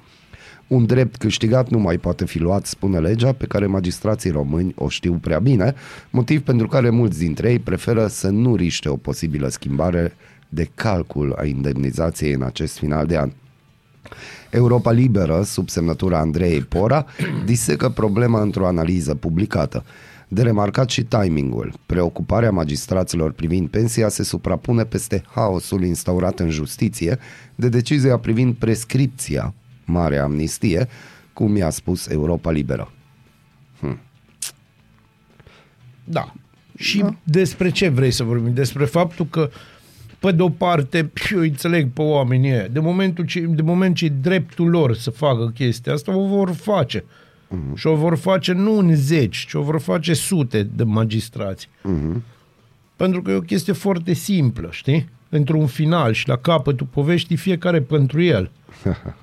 Un 0.67 0.85
drept 0.85 1.15
câștigat 1.15 1.69
nu 1.69 1.79
mai 1.79 1.97
poate 1.97 2.25
fi 2.25 2.39
luat, 2.39 2.65
spune 2.65 2.99
legea, 2.99 3.31
pe 3.31 3.45
care 3.45 3.65
magistrații 3.65 4.31
români 4.31 4.73
o 4.75 4.89
știu 4.89 5.13
prea 5.13 5.39
bine, 5.39 5.73
motiv 6.09 6.41
pentru 6.41 6.67
care 6.67 6.89
mulți 6.89 7.19
dintre 7.19 7.51
ei 7.51 7.59
preferă 7.59 8.07
să 8.07 8.29
nu 8.29 8.55
riște 8.55 8.89
o 8.89 8.95
posibilă 8.95 9.47
schimbare 9.47 10.13
de 10.49 10.69
calcul 10.75 11.35
a 11.37 11.45
indemnizației 11.45 12.33
în 12.33 12.41
acest 12.41 12.77
final 12.77 13.05
de 13.05 13.17
an. 13.17 13.31
Europa 14.49 14.91
Liberă, 14.91 15.43
sub 15.43 15.69
semnătura 15.69 16.19
Andrei 16.19 16.61
Pora, 16.61 17.05
disecă 17.45 17.89
problema 17.89 18.41
într-o 18.41 18.67
analiză 18.67 19.15
publicată. 19.15 19.85
De 20.27 20.41
remarcat 20.41 20.89
și 20.89 21.03
timingul. 21.03 21.73
Preocuparea 21.85 22.51
magistraților 22.51 23.31
privind 23.31 23.69
pensia 23.69 24.09
se 24.09 24.23
suprapune 24.23 24.83
peste 24.83 25.23
haosul 25.33 25.83
instaurat 25.83 26.39
în 26.39 26.49
justiție 26.49 27.19
de 27.55 27.69
decizia 27.69 28.17
privind 28.17 28.55
prescripția, 28.55 29.53
mare 29.85 30.17
amnistie, 30.17 30.87
cum 31.33 31.55
i-a 31.55 31.69
spus 31.69 32.07
Europa 32.07 32.51
Liberă. 32.51 32.91
Da. 36.09 36.33
Și 36.75 36.99
da. 36.99 37.15
despre 37.23 37.69
ce 37.69 37.87
vrei 37.87 38.11
să 38.11 38.23
vorbim? 38.23 38.53
Despre 38.53 38.85
faptul 38.85 39.25
că 39.25 39.49
pe 40.19 40.31
de 40.31 40.41
o 40.41 40.49
parte, 40.49 41.11
eu 41.33 41.39
înțeleg 41.39 41.89
pe 41.93 42.01
oamenii 42.01 42.51
ăia, 42.51 42.67
de, 42.67 42.79
momentul 42.79 43.25
ce, 43.25 43.39
de 43.39 43.61
moment 43.61 43.95
ce 43.95 44.05
e 44.05 44.09
dreptul 44.21 44.69
lor 44.69 44.95
să 44.95 45.09
facă 45.09 45.51
chestia 45.53 45.93
asta, 45.93 46.15
o 46.15 46.27
vor 46.27 46.51
face. 46.51 46.99
Uh-huh. 46.99 47.75
Și 47.75 47.87
o 47.87 47.95
vor 47.95 48.17
face 48.17 48.53
nu 48.53 48.77
în 48.77 48.95
zeci, 48.95 49.45
ci 49.47 49.53
o 49.53 49.61
vor 49.61 49.79
face 49.79 50.13
sute 50.13 50.63
de 50.63 50.83
magistrați. 50.83 51.69
Uh-huh. 51.69 52.21
Pentru 52.95 53.21
că 53.21 53.31
e 53.31 53.35
o 53.35 53.41
chestie 53.41 53.73
foarte 53.73 54.13
simplă, 54.13 54.67
știi? 54.71 55.09
Într-un 55.29 55.67
final 55.67 56.13
și 56.13 56.27
la 56.27 56.35
capătul 56.35 56.87
poveștii, 56.91 57.35
fiecare 57.35 57.81
pentru 57.81 58.21
el. 58.21 58.51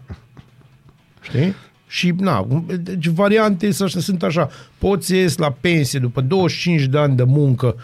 Știi? 1.20 1.54
Și, 1.86 2.12
na, 2.18 2.46
deci 2.80 3.06
variante 3.06 3.70
sunt 3.70 4.22
așa. 4.22 4.50
Poți 4.78 5.06
să 5.06 5.16
ies 5.16 5.36
la 5.36 5.56
pensie 5.60 5.98
după 5.98 6.20
25 6.20 6.82
de 6.82 6.98
ani 6.98 7.16
de 7.16 7.22
muncă 7.22 7.76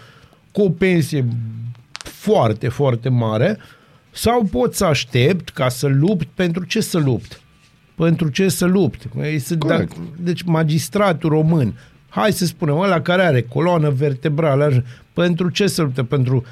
cu 0.53 0.63
o 0.63 0.71
pensie 0.71 1.27
foarte, 2.23 2.68
foarte 2.68 3.09
mare 3.09 3.59
sau 4.11 4.45
poți 4.45 4.77
să 4.77 4.85
aștept 4.85 5.49
ca 5.49 5.68
să 5.68 5.87
lupt 5.87 6.29
pentru 6.35 6.64
ce 6.64 6.81
să 6.81 6.99
lupt? 6.99 7.41
Pentru 7.95 8.29
ce 8.29 8.49
să 8.49 8.64
lupt? 8.64 9.05
Da, 9.89 9.95
deci 10.16 10.43
magistratul 10.43 11.31
român, 11.31 11.79
hai 12.09 12.33
să 12.33 12.45
spunem, 12.45 12.79
ăla 12.79 13.01
care 13.01 13.23
are 13.23 13.43
coloană 13.43 13.91
vertebrală, 13.91 14.85
pentru 15.12 15.49
ce 15.51 15.66
să 15.66 15.83
lupte? 15.83 16.05
Pentru 16.05 16.45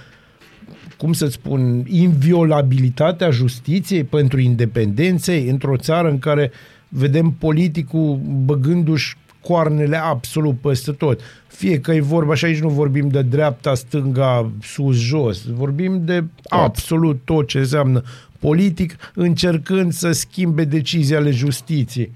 cum 0.96 1.12
să 1.12 1.26
spun, 1.26 1.84
inviolabilitatea 1.86 3.30
justiției, 3.30 4.04
pentru 4.04 4.40
independenței 4.40 5.48
într-o 5.48 5.76
țară 5.76 6.08
în 6.08 6.18
care 6.18 6.50
vedem 6.88 7.30
politicul 7.30 8.20
băgându-și 8.44 9.16
coarnele 9.42 9.96
absolut 9.96 10.60
peste 10.60 10.92
tot. 10.92 11.20
Fie 11.46 11.80
că 11.80 11.92
e 11.92 12.00
vorba, 12.00 12.34
și 12.34 12.44
aici 12.44 12.60
nu 12.60 12.68
vorbim 12.68 13.08
de 13.08 13.22
dreapta, 13.22 13.74
stânga, 13.74 14.50
sus, 14.62 14.96
jos, 14.96 15.46
vorbim 15.46 16.04
de 16.04 16.14
tot. 16.14 16.60
absolut 16.60 17.20
tot 17.24 17.46
ce 17.46 17.58
înseamnă 17.58 18.02
politic, 18.38 18.96
încercând 19.14 19.92
să 19.92 20.12
schimbe 20.12 20.64
decizii 20.64 21.16
ale 21.16 21.30
justiției 21.30 22.12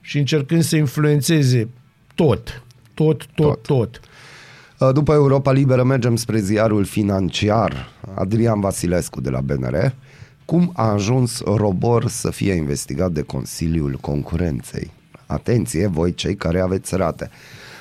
și 0.00 0.18
încercând 0.18 0.62
să 0.62 0.76
influențeze 0.76 1.68
tot, 2.14 2.62
tot, 2.94 3.26
tot, 3.34 3.62
tot. 3.62 3.62
tot. 3.62 4.00
După 4.92 5.12
Europa 5.12 5.52
Liberă 5.52 5.84
mergem 5.84 6.16
spre 6.16 6.40
ziarul 6.40 6.84
financiar 6.84 7.88
Adrian 8.14 8.60
Vasilescu 8.60 9.20
de 9.20 9.30
la 9.30 9.40
BNR. 9.40 9.94
Cum 10.44 10.72
a 10.74 10.90
ajuns 10.90 11.40
Robor 11.40 12.08
să 12.08 12.30
fie 12.30 12.52
investigat 12.52 13.12
de 13.12 13.22
Consiliul 13.22 13.98
Concurenței? 14.00 14.92
Atenție, 15.26 15.86
voi 15.86 16.14
cei 16.14 16.34
care 16.34 16.60
aveți 16.60 16.96
rate. 16.96 17.30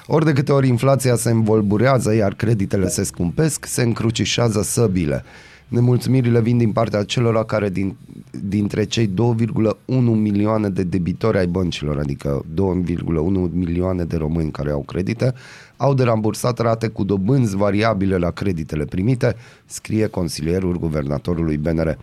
Ori 0.08 0.26
de 0.26 0.34
câte 0.34 0.52
ori 0.52 0.68
inflația 0.68 1.16
se 1.16 1.30
învolburează, 1.30 2.14
iar 2.14 2.34
creditele 2.34 2.88
se 2.88 3.04
scumpesc, 3.04 3.66
se 3.66 3.82
încrucișează 3.82 4.62
săbile. 4.62 5.24
Nemulțumirile 5.68 6.42
vin 6.42 6.58
din 6.58 6.72
partea 6.72 7.04
celor 7.04 7.46
care 7.46 7.70
din, 7.70 7.96
dintre 8.48 8.84
cei 8.84 9.08
2,1 9.08 9.14
milioane 10.02 10.70
de 10.70 10.84
debitori 10.84 11.38
ai 11.38 11.48
băncilor, 11.48 11.98
adică 11.98 12.46
2,1 12.54 12.56
milioane 13.52 14.04
de 14.04 14.18
români 14.18 14.52
care 14.52 14.72
au 14.72 14.82
credite, 14.82 15.34
au 15.78 15.94
de 15.94 16.04
rambursat 16.04 16.60
rate 16.60 16.88
cu 16.88 17.04
dobânzi 17.04 17.56
variabile 17.56 18.18
la 18.18 18.32
creditele 18.32 18.86
primite, 18.86 19.36
scrie 19.66 20.08
consilierul 20.08 20.80
guvernatorului 20.80 21.58
BNR. 21.58 21.98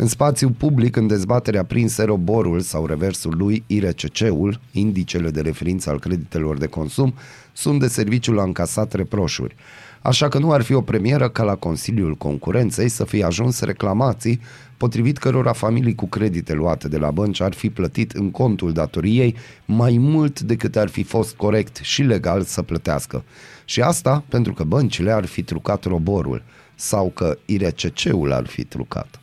În 0.00 0.06
spațiu 0.06 0.50
public, 0.50 0.96
în 0.96 1.06
dezbaterea 1.06 1.64
prin 1.64 1.88
seroborul 1.88 2.60
sau 2.60 2.86
reversul 2.86 3.34
lui, 3.36 3.64
IRCC-ul, 3.66 4.60
indicele 4.72 5.30
de 5.30 5.40
referință 5.40 5.90
al 5.90 5.98
creditelor 5.98 6.58
de 6.58 6.66
consum, 6.66 7.14
sunt 7.52 7.80
de 7.80 7.86
serviciul 7.88 8.38
încasat 8.38 8.92
reproșuri. 8.92 9.54
Așa 10.02 10.28
că 10.28 10.38
nu 10.38 10.52
ar 10.52 10.62
fi 10.62 10.72
o 10.74 10.80
premieră 10.80 11.28
ca 11.28 11.42
la 11.42 11.54
Consiliul 11.54 12.14
Concurenței 12.14 12.88
să 12.88 13.04
fie 13.04 13.24
ajuns 13.24 13.60
reclamații 13.60 14.40
potrivit 14.76 15.18
cărora 15.18 15.52
familii 15.52 15.94
cu 15.94 16.06
credite 16.08 16.52
luate 16.52 16.88
de 16.88 16.98
la 16.98 17.10
bănci 17.10 17.40
ar 17.40 17.52
fi 17.52 17.70
plătit 17.70 18.12
în 18.12 18.30
contul 18.30 18.72
datoriei 18.72 19.36
mai 19.64 19.96
mult 20.00 20.40
decât 20.40 20.76
ar 20.76 20.88
fi 20.88 21.02
fost 21.02 21.34
corect 21.36 21.76
și 21.82 22.02
legal 22.02 22.42
să 22.42 22.62
plătească. 22.62 23.24
Și 23.64 23.80
asta 23.80 24.24
pentru 24.28 24.52
că 24.52 24.64
băncile 24.64 25.12
ar 25.12 25.24
fi 25.24 25.42
trucat 25.42 25.84
roborul 25.84 26.42
sau 26.74 27.10
că 27.14 27.38
IRCC-ul 27.46 28.32
ar 28.32 28.46
fi 28.46 28.64
trucat. 28.64 29.20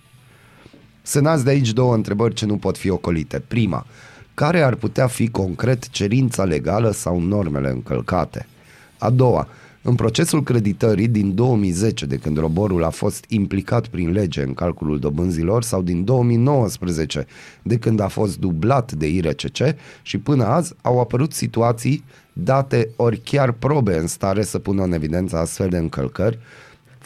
Se 1.07 1.19
nasc 1.19 1.43
de 1.43 1.49
aici 1.49 1.73
două 1.73 1.93
întrebări 1.93 2.33
ce 2.33 2.45
nu 2.45 2.57
pot 2.57 2.77
fi 2.77 2.89
ocolite. 2.89 3.43
Prima, 3.47 3.85
care 4.33 4.61
ar 4.61 4.75
putea 4.75 5.07
fi 5.07 5.29
concret 5.29 5.89
cerința 5.89 6.43
legală 6.43 6.91
sau 6.91 7.19
normele 7.19 7.69
încălcate? 7.69 8.47
A 8.97 9.09
doua, 9.09 9.47
în 9.81 9.95
procesul 9.95 10.43
creditării 10.43 11.07
din 11.07 11.35
2010, 11.35 12.05
de 12.05 12.15
când 12.15 12.37
roborul 12.37 12.83
a 12.83 12.89
fost 12.89 13.25
implicat 13.27 13.87
prin 13.87 14.11
lege 14.11 14.43
în 14.43 14.53
calculul 14.53 14.99
dobânzilor, 14.99 15.63
sau 15.63 15.81
din 15.81 16.03
2019, 16.03 17.25
de 17.63 17.77
când 17.77 17.99
a 17.99 18.07
fost 18.07 18.39
dublat 18.39 18.91
de 18.91 19.07
IRCC, 19.07 19.75
și 20.01 20.17
până 20.17 20.45
azi 20.45 20.73
au 20.81 20.99
apărut 20.99 21.33
situații 21.33 22.03
date 22.33 22.89
ori 22.95 23.17
chiar 23.17 23.51
probe 23.51 23.97
în 23.97 24.07
stare 24.07 24.43
să 24.43 24.59
pună 24.59 24.83
în 24.83 24.91
evidență 24.91 25.37
astfel 25.37 25.69
de 25.69 25.77
încălcări, 25.77 26.39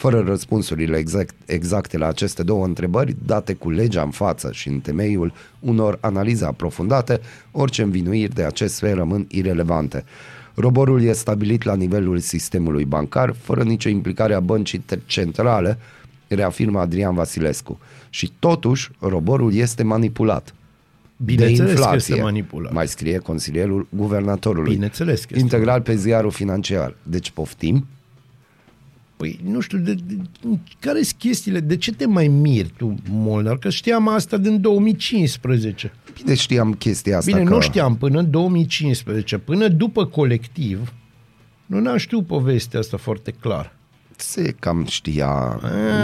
fără 0.00 0.22
răspunsurile 0.26 0.96
exact, 0.96 1.34
exacte 1.46 1.98
la 1.98 2.06
aceste 2.06 2.42
două 2.42 2.64
întrebări, 2.64 3.16
date 3.26 3.54
cu 3.54 3.70
legea 3.70 4.02
în 4.02 4.10
față 4.10 4.52
și 4.52 4.68
în 4.68 4.80
temeiul 4.80 5.32
unor 5.58 5.98
analize 6.00 6.44
aprofundate, 6.44 7.20
orice 7.50 7.82
învinuiri 7.82 8.34
de 8.34 8.42
acest 8.42 8.78
fel 8.78 8.94
rămân 8.94 9.26
irelevante. 9.28 10.04
Roborul 10.54 11.02
e 11.02 11.12
stabilit 11.12 11.62
la 11.62 11.74
nivelul 11.74 12.18
sistemului 12.18 12.84
bancar, 12.84 13.34
fără 13.40 13.62
nicio 13.62 13.88
implicare 13.88 14.34
a 14.34 14.40
băncii 14.40 14.84
centrale, 15.06 15.78
reafirmă 16.28 16.80
Adrian 16.80 17.14
Vasilescu. 17.14 17.78
Și 18.10 18.32
totuși, 18.38 18.90
roborul 18.98 19.54
este 19.54 19.82
manipulat. 19.82 20.54
Bineînțeles 21.16 21.64
de 21.64 21.70
inflație, 21.70 21.98
că 21.98 22.12
este 22.12 22.22
manipulat. 22.22 22.72
Mai 22.72 22.88
scrie 22.88 23.18
consilierul 23.18 23.86
guvernatorului. 23.96 24.72
Bineînțeles 24.72 25.24
că 25.24 25.38
Integral 25.38 25.80
pe 25.80 25.94
ziarul 25.94 26.30
financiar. 26.30 26.94
Deci 27.02 27.30
poftim? 27.30 27.86
Păi, 29.20 29.40
nu 29.44 29.60
știu, 29.60 29.78
de, 29.78 29.94
de, 29.94 30.16
care 30.78 31.02
sunt 31.02 31.18
chestiile? 31.18 31.60
De 31.60 31.76
ce 31.76 31.92
te 31.92 32.06
mai 32.06 32.28
miri 32.28 32.72
tu, 32.76 32.94
Molnar? 33.10 33.58
Că 33.58 33.70
știam 33.70 34.08
asta 34.08 34.36
din 34.36 34.60
2015. 34.60 35.92
Bine 36.22 36.34
știam 36.34 36.74
chestia 36.74 37.16
asta. 37.16 37.30
Bine, 37.30 37.44
că... 37.44 37.54
nu 37.54 37.60
știam 37.60 37.96
până 37.96 38.18
în 38.18 38.30
2015. 38.30 39.38
Până 39.38 39.68
după 39.68 40.06
colectiv, 40.06 40.92
nu 41.66 41.80
ne-am 41.80 41.96
știut 41.96 42.26
povestea 42.26 42.78
asta 42.78 42.96
foarte 42.96 43.30
clar 43.30 43.76
se 44.20 44.54
cam 44.58 44.84
știa. 44.88 45.60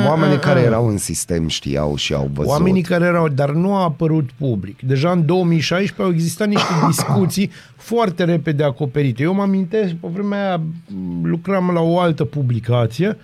Oamenii 0.06 0.38
care 0.38 0.60
erau 0.60 0.88
în 0.88 0.96
sistem 0.96 1.48
știau 1.48 1.96
și 1.96 2.14
au 2.14 2.30
văzut. 2.32 2.50
Oamenii 2.50 2.82
care 2.82 3.04
erau, 3.04 3.28
dar 3.28 3.50
nu 3.50 3.74
a 3.74 3.82
apărut 3.82 4.30
public. 4.38 4.82
Deja 4.82 5.10
în 5.10 5.26
2016 5.26 6.02
au 6.02 6.12
existat 6.12 6.48
niște 6.48 6.72
discuții 6.90 7.50
foarte 7.76 8.24
repede 8.24 8.64
acoperite. 8.64 9.22
Eu 9.22 9.34
mă 9.34 9.42
amintesc, 9.42 9.94
pe 9.94 10.08
vremea 10.12 10.46
aia 10.46 10.60
lucram 11.22 11.70
la 11.74 11.80
o 11.80 11.98
altă 11.98 12.24
publicație 12.24 13.16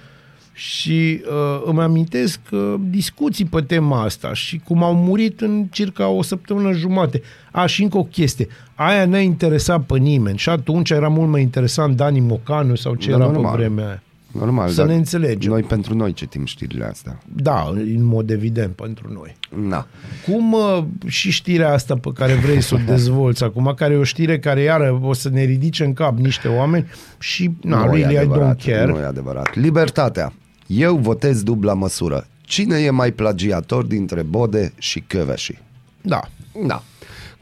și 0.53 1.23
uh, 1.25 1.63
îmi 1.65 1.81
amintesc 1.81 2.41
uh, 2.51 2.75
discuții 2.91 3.45
pe 3.45 3.61
tema 3.61 4.03
asta 4.03 4.35
și 4.35 4.59
cum 4.65 4.83
au 4.83 4.95
murit 4.95 5.41
în 5.41 5.67
circa 5.71 6.09
o 6.09 6.23
săptămână 6.23 6.73
jumate. 6.73 7.23
A, 7.51 7.67
și 7.67 7.83
încă 7.83 7.99
o 7.99 8.05
chestie. 8.05 8.47
Aia 8.75 9.05
n-a 9.05 9.19
interesat 9.19 9.85
pe 9.85 9.99
nimeni 9.99 10.39
și 10.39 10.49
atunci 10.49 10.91
era 10.91 11.09
mult 11.09 11.31
mai 11.31 11.43
interesant 11.43 11.97
Dani 11.97 12.21
Mocanu 12.21 12.75
sau 12.75 12.95
ce 12.95 13.11
da, 13.11 13.17
era 13.17 13.25
normal. 13.25 13.51
pe 13.51 13.59
vremea 13.59 13.87
aia. 13.87 14.03
Normal, 14.33 14.69
să 14.69 14.85
ne 14.85 14.95
înțelegem. 14.95 15.51
Noi 15.51 15.63
pentru 15.63 15.95
noi 15.95 16.13
citim 16.13 16.45
știrile 16.45 16.85
astea. 16.85 17.19
Da, 17.35 17.69
în 17.75 18.05
mod 18.05 18.31
evident 18.31 18.75
pentru 18.75 19.13
noi. 19.13 19.37
Da. 19.69 19.87
Cum 20.27 20.53
uh, 20.53 20.85
și 21.07 21.31
știrea 21.31 21.73
asta 21.73 21.97
pe 21.97 22.11
care 22.15 22.35
vrei 22.35 22.61
să 22.61 22.75
o 22.75 22.79
dezvolți 22.87 23.45
acum, 23.45 23.73
care 23.77 23.95
e 23.95 23.97
o 23.97 24.05
știre 24.05 24.39
care 24.39 24.61
iară 24.61 25.01
o 25.03 25.13
să 25.13 25.29
ne 25.29 25.43
ridice 25.43 25.85
în 25.85 25.93
cap 25.93 26.19
niște 26.19 26.49
oameni 26.49 26.87
și 27.19 27.51
na, 27.63 27.85
nu 27.85 27.93
really 27.93 28.15
e 28.15 28.19
adevărat, 28.19 28.61
I 28.61 28.63
don't 28.63 28.73
care. 28.73 28.93
Nu 28.93 28.99
e 28.99 29.05
adevărat. 29.05 29.55
Libertatea. 29.55 30.33
Eu 30.67 30.97
votez 30.97 31.43
dubla 31.43 31.75
măsură. 31.75 32.27
Cine 32.41 32.77
e 32.77 32.91
mai 32.91 33.13
plagiator 33.13 33.85
dintre 33.85 34.23
Bode 34.23 34.73
și 34.79 35.01
Căveși? 35.01 35.59
Da. 36.01 36.21
Da. 36.67 36.83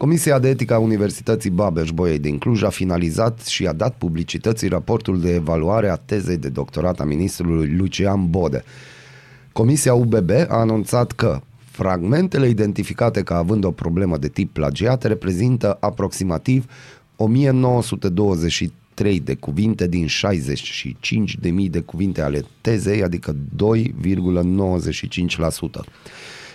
Comisia 0.01 0.39
de 0.39 0.49
Etică 0.49 0.75
a 0.75 0.79
Universității 0.79 1.51
Babeș-Bolyai 1.51 2.19
din 2.19 2.39
Cluj 2.39 2.63
a 2.63 2.69
finalizat 2.69 3.47
și 3.47 3.67
a 3.67 3.73
dat 3.73 3.97
publicității 3.97 4.69
raportul 4.69 5.21
de 5.21 5.35
evaluare 5.35 5.89
a 5.89 5.97
tezei 5.97 6.37
de 6.37 6.49
doctorat 6.49 7.01
a 7.01 7.05
ministrului 7.05 7.77
Lucian 7.77 8.31
Bode. 8.31 8.65
Comisia 9.53 9.95
UBB 9.95 10.31
a 10.49 10.57
anunțat 10.57 11.13
că 11.13 11.41
fragmentele 11.65 12.49
identificate 12.49 13.23
ca 13.23 13.37
având 13.37 13.65
o 13.65 13.71
problemă 13.71 14.17
de 14.17 14.29
tip 14.29 14.53
plagiat 14.53 15.03
reprezintă 15.03 15.77
aproximativ 15.81 16.65
1923 17.17 19.21
de 19.21 19.35
cuvinte 19.35 19.89
din 19.89 20.07
65.000 20.07 20.11
de 21.71 21.81
cuvinte 21.81 22.23
ale 22.23 22.45
tezei, 22.61 23.03
adică 23.03 23.37
2,95%. 23.57 23.63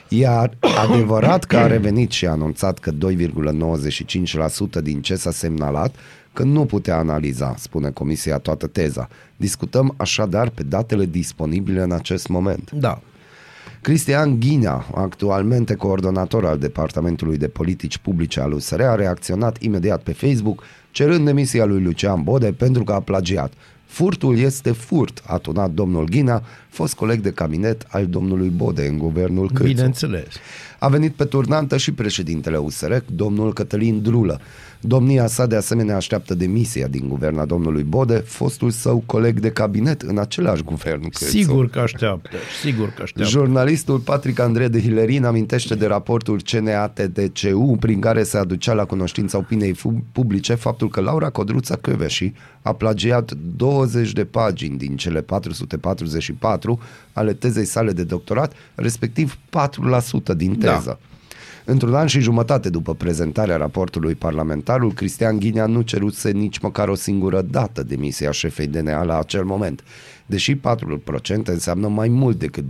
Iar 0.07 0.57
adevărat 0.89 1.43
că 1.43 1.57
a 1.57 1.67
revenit 1.67 2.11
și 2.11 2.25
a 2.25 2.31
anunțat 2.31 2.79
că 2.79 2.91
2,95% 2.91 4.81
din 4.81 5.01
ce 5.01 5.15
s-a 5.15 5.31
semnalat, 5.31 5.95
că 6.33 6.43
nu 6.43 6.65
putea 6.65 6.97
analiza, 6.97 7.55
spune 7.57 7.89
Comisia, 7.89 8.37
toată 8.37 8.67
teza. 8.67 9.07
Discutăm 9.37 9.93
așadar 9.97 10.49
pe 10.49 10.63
datele 10.63 11.05
disponibile 11.05 11.81
în 11.81 11.91
acest 11.91 12.27
moment. 12.27 12.71
Da. 12.71 13.01
Cristian 13.81 14.39
Ghinea, 14.39 14.85
actualmente 14.95 15.75
coordonator 15.75 16.45
al 16.45 16.57
Departamentului 16.57 17.37
de 17.37 17.47
Politici 17.47 17.97
Publice 17.97 18.39
al 18.39 18.51
USR, 18.51 18.81
a 18.81 18.95
reacționat 18.95 19.61
imediat 19.61 20.03
pe 20.03 20.13
Facebook 20.13 20.63
cerând 20.91 21.25
demisia 21.25 21.65
lui 21.65 21.81
Lucian 21.81 22.23
Bode 22.23 22.51
pentru 22.51 22.83
că 22.83 22.93
a 22.93 22.99
plagiat. 22.99 23.53
Furtul 23.85 24.37
este 24.37 24.71
furt, 24.71 25.23
a 25.27 25.37
tunat 25.37 25.71
domnul 25.71 26.05
Ghinea, 26.05 26.43
fost 26.75 26.93
coleg 26.93 27.19
de 27.19 27.31
cabinet 27.31 27.85
al 27.87 28.05
domnului 28.05 28.49
Bode 28.49 28.87
în 28.87 28.97
guvernul 28.97 29.49
Câțu. 29.53 29.63
Bineînțeles. 29.67 30.27
A 30.79 30.87
venit 30.87 31.13
pe 31.13 31.23
turnantă 31.25 31.77
și 31.77 31.91
președintele 31.91 32.57
USR, 32.57 32.93
domnul 33.05 33.53
Cătălin 33.53 34.01
Drulă. 34.01 34.39
Domnia 34.79 35.27
sa 35.27 35.45
de 35.45 35.55
asemenea 35.55 35.95
așteaptă 35.95 36.33
demisia 36.33 36.87
din 36.87 37.07
guverna 37.07 37.45
domnului 37.45 37.83
Bode, 37.83 38.15
fostul 38.15 38.69
său 38.69 39.03
coleg 39.05 39.39
de 39.39 39.49
cabinet 39.49 40.01
în 40.01 40.17
același 40.17 40.63
guvern. 40.63 41.01
Câțu. 41.01 41.25
Sigur 41.25 41.69
că 41.69 41.79
așteaptă, 41.79 42.37
sigur 42.61 42.93
că 42.93 43.01
așteaptă. 43.01 43.31
Jurnalistul 43.31 43.99
Patrick 43.99 44.39
Andrei 44.39 44.69
de 44.69 44.81
Hilerin 44.81 45.23
amintește 45.25 45.75
de 45.75 45.85
raportul 45.85 46.41
CNATDCU 46.41 47.77
prin 47.79 47.99
care 47.99 48.23
se 48.23 48.37
aducea 48.37 48.73
la 48.73 48.85
cunoștința 48.85 49.37
opiniei 49.37 49.73
fu- 49.73 50.03
publice 50.11 50.53
faptul 50.53 50.89
că 50.89 51.01
Laura 51.01 51.29
Codruța 51.29 51.75
Căveși 51.75 52.33
a 52.61 52.73
plagiat 52.73 53.31
20 53.55 54.11
de 54.11 54.25
pagini 54.25 54.77
din 54.77 54.95
cele 54.95 55.21
444 55.21 56.64
ale 57.13 57.33
tezei 57.33 57.65
sale 57.65 57.91
de 57.91 58.03
doctorat, 58.03 58.53
respectiv 58.75 59.37
4% 60.31 60.35
din 60.35 60.55
teză. 60.55 60.83
Da. 60.85 60.97
Într-un 61.67 61.93
an 61.93 62.07
și 62.07 62.19
jumătate 62.19 62.69
după 62.69 62.93
prezentarea 62.95 63.57
raportului 63.57 64.15
parlamentarul, 64.15 64.93
Cristian 64.93 65.39
Ghinea 65.39 65.65
nu 65.65 65.81
ceruse 65.81 66.31
nici 66.31 66.57
măcar 66.59 66.87
o 66.87 66.95
singură 66.95 67.41
dată 67.41 67.83
demisia 67.83 68.31
șefei 68.31 68.67
DNA 68.67 69.03
la 69.03 69.19
acel 69.19 69.43
moment. 69.43 69.83
Deși 70.25 70.55
4% 70.55 70.59
înseamnă 71.43 71.87
mai 71.87 72.07
mult 72.07 72.39
decât 72.39 72.63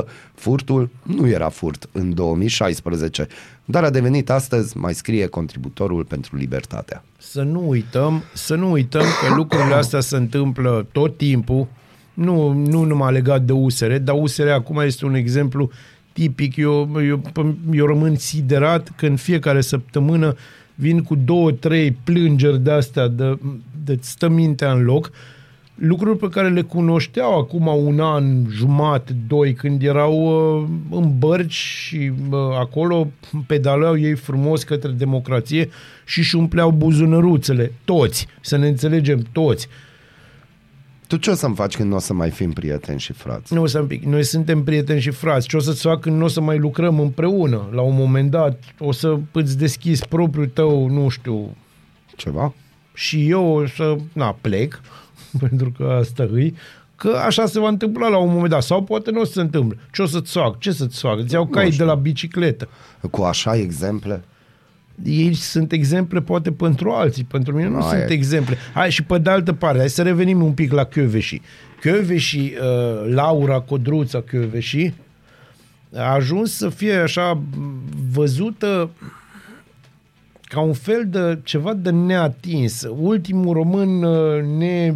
2,95%, 0.00 0.04
furtul 0.34 0.90
nu 1.02 1.28
era 1.28 1.48
furt 1.48 1.88
în 1.92 2.14
2016, 2.14 3.26
dar 3.64 3.84
a 3.84 3.90
devenit 3.90 4.30
astăzi, 4.30 4.76
mai 4.76 4.94
scrie 4.94 5.26
contributorul 5.26 6.04
pentru 6.04 6.36
libertatea. 6.36 7.04
Să 7.18 7.42
nu 7.42 7.68
uităm, 7.68 8.22
să 8.34 8.54
nu 8.54 8.70
uităm 8.70 9.04
că 9.20 9.34
lucrurile 9.34 9.74
astea 9.74 10.00
se 10.00 10.16
întâmplă 10.16 10.86
tot 10.92 11.16
timpul, 11.16 11.66
nu, 12.16 12.52
nu 12.52 12.84
numai 12.84 13.12
legat 13.12 13.42
de 13.42 13.52
USR, 13.52 13.94
dar 13.94 14.16
USR 14.18 14.48
acum 14.48 14.78
este 14.78 15.04
un 15.04 15.14
exemplu 15.14 15.70
tipic. 16.12 16.56
Eu, 16.56 16.90
eu, 17.08 17.20
eu 17.72 17.86
rămân 17.86 18.16
siderat 18.16 18.92
că 18.96 19.06
în 19.06 19.16
fiecare 19.16 19.60
săptămână 19.60 20.36
vin 20.74 21.02
cu 21.02 21.14
două, 21.14 21.50
trei 21.50 21.92
plângeri 22.04 22.62
de 22.62 22.70
astea, 22.70 23.08
de, 23.08 23.38
de 23.84 23.98
stă 24.00 24.28
mintea 24.28 24.72
în 24.72 24.82
loc, 24.82 25.10
lucruri 25.74 26.18
pe 26.18 26.28
care 26.28 26.48
le 26.48 26.62
cunoșteau 26.62 27.38
acum 27.38 27.66
un 27.66 28.00
an, 28.00 28.24
jumate, 28.50 29.16
doi, 29.26 29.54
când 29.54 29.82
erau 29.82 30.14
uh, 30.14 30.68
în 30.90 31.18
bărci 31.18 31.52
și 31.52 32.12
uh, 32.30 32.38
acolo 32.58 33.10
pedaleau 33.46 33.98
ei 33.98 34.14
frumos 34.14 34.62
către 34.62 34.90
democrație 34.90 35.68
și 36.04 36.18
își 36.18 36.36
umpleau 36.36 36.70
buzunăruțele, 36.70 37.72
toți, 37.84 38.26
să 38.40 38.56
ne 38.56 38.68
înțelegem 38.68 39.26
toți. 39.32 39.68
Tu 41.06 41.16
ce 41.16 41.30
o 41.30 41.34
să-mi 41.34 41.54
faci 41.54 41.76
când 41.76 41.90
nu 41.90 41.96
o 41.96 41.98
să 41.98 42.12
mai 42.12 42.30
fim 42.30 42.52
prieteni 42.52 43.00
și 43.00 43.12
frați? 43.12 43.54
Nu, 43.54 43.66
să 43.66 43.80
un 43.80 43.86
pic. 43.86 44.04
Noi 44.04 44.24
suntem 44.24 44.64
prieteni 44.64 45.00
și 45.00 45.10
frați. 45.10 45.48
Ce 45.48 45.56
o 45.56 45.60
să-ți 45.60 45.80
fac 45.80 46.00
când 46.00 46.16
nu 46.16 46.24
o 46.24 46.28
să 46.28 46.40
mai 46.40 46.58
lucrăm 46.58 47.00
împreună? 47.00 47.68
La 47.72 47.80
un 47.80 47.94
moment 47.94 48.30
dat 48.30 48.60
o 48.78 48.92
să 48.92 49.18
îți 49.32 49.58
deschizi 49.58 50.08
propriul 50.08 50.46
tău, 50.46 50.88
nu 50.88 51.08
știu, 51.08 51.56
Ceva? 52.16 52.54
și 52.94 53.28
eu 53.28 53.46
o 53.46 53.66
să, 53.66 53.96
na, 54.12 54.36
plec, 54.40 54.80
pentru 55.48 55.72
că 55.76 55.96
asta 56.00 56.28
îi, 56.30 56.54
că 56.96 57.22
așa 57.26 57.46
se 57.46 57.60
va 57.60 57.68
întâmpla 57.68 58.08
la 58.08 58.18
un 58.18 58.32
moment 58.32 58.50
dat. 58.50 58.62
Sau 58.62 58.82
poate 58.82 59.10
nu 59.10 59.20
o 59.20 59.24
să 59.24 59.32
se 59.32 59.40
întâmple. 59.40 59.78
Ce 59.92 60.02
o 60.02 60.06
să-ți 60.06 60.32
fac? 60.32 60.58
Ce 60.58 60.72
să-ți 60.72 61.00
fac? 61.00 61.18
Îți 61.18 61.34
iau 61.34 61.46
cai 61.46 61.70
de 61.70 61.84
la 61.84 61.94
bicicletă. 61.94 62.68
Cu 63.10 63.22
așa 63.22 63.56
exemple? 63.56 64.24
Ei 65.04 65.34
sunt 65.34 65.72
exemple 65.72 66.20
poate 66.20 66.52
pentru 66.52 66.90
alții, 66.90 67.24
pentru 67.24 67.54
mine 67.54 67.68
nu 67.68 67.76
Aia 67.76 67.98
sunt 67.98 68.10
e. 68.10 68.12
exemple. 68.12 68.56
Hai 68.74 68.90
și 68.90 69.02
pe 69.02 69.18
de 69.18 69.30
altă 69.30 69.52
parte, 69.52 69.78
hai 69.78 69.88
să 69.88 70.02
revenim 70.02 70.42
un 70.42 70.52
pic 70.52 70.72
la 70.72 70.84
Chioveși. 70.84 71.40
Chioveși, 71.80 72.38
uh, 72.38 73.12
Laura 73.12 73.60
Codruța 73.60 74.20
Chioveși, 74.20 74.92
a 75.94 76.12
ajuns 76.12 76.56
să 76.56 76.68
fie 76.68 76.94
așa 76.94 77.42
văzută 78.12 78.90
ca 80.48 80.60
un 80.60 80.72
fel 80.72 81.06
de 81.08 81.38
ceva 81.42 81.74
de 81.74 81.90
neatins. 81.90 82.86
Ultimul 83.00 83.54
român 83.54 84.02
uh, 84.02 84.42
ne, 84.42 84.94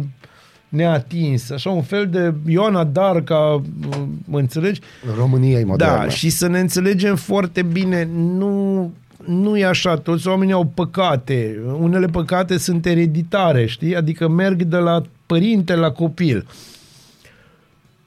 neatins. 0.69 1.49
Așa 1.49 1.69
un 1.69 1.81
fel 1.81 2.07
de 2.07 2.33
Ioana 2.45 2.83
Darca, 2.83 3.37
uh, 3.37 4.01
mă 4.25 4.39
înțelegi? 4.39 4.81
României 5.17 5.63
moderne. 5.63 5.95
Da, 5.95 6.09
și 6.09 6.29
să 6.29 6.47
ne 6.47 6.59
înțelegem 6.59 7.15
foarte 7.15 7.61
bine, 7.61 8.09
nu, 8.13 8.91
nu 9.25 9.57
e 9.57 9.65
așa, 9.65 9.95
toți 9.95 10.27
oamenii 10.27 10.53
au 10.53 10.65
păcate, 10.65 11.59
unele 11.79 12.05
păcate 12.05 12.57
sunt 12.57 12.85
ereditare, 12.85 13.65
știi? 13.65 13.95
Adică 13.95 14.27
merg 14.27 14.61
de 14.63 14.77
la 14.77 15.01
părinte 15.25 15.75
la 15.75 15.91
copil. 15.91 16.45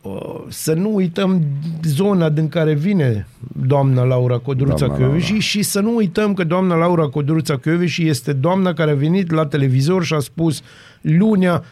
Uh, 0.03 0.45
Să 0.49 0.73
nu 0.73 0.95
uităm 0.95 1.43
zona 1.83 2.29
din 2.29 2.49
care 2.49 2.75
vine 2.75 3.27
doamna 3.67 4.03
Laura 4.03 4.39
Codruța 4.39 4.75
Doamna 4.77 4.97
Laura. 4.97 5.13
Căveși 5.13 5.39
și 5.39 5.63
să 5.63 5.81
nu 5.81 5.95
uităm 5.95 6.35
că 6.35 6.45
doamna 6.45 6.75
Laura 6.75 7.07
Codruța 7.07 7.57
Căveși 7.57 8.09
este 8.09 8.33
doamna 8.33 8.73
care 8.73 8.91
a 8.91 8.95
venit 8.95 9.31
la 9.31 9.47
televizor 9.47 10.05
și 10.05 10.15
a 10.15 10.19
spus 10.19 10.63
lunea 11.01 11.65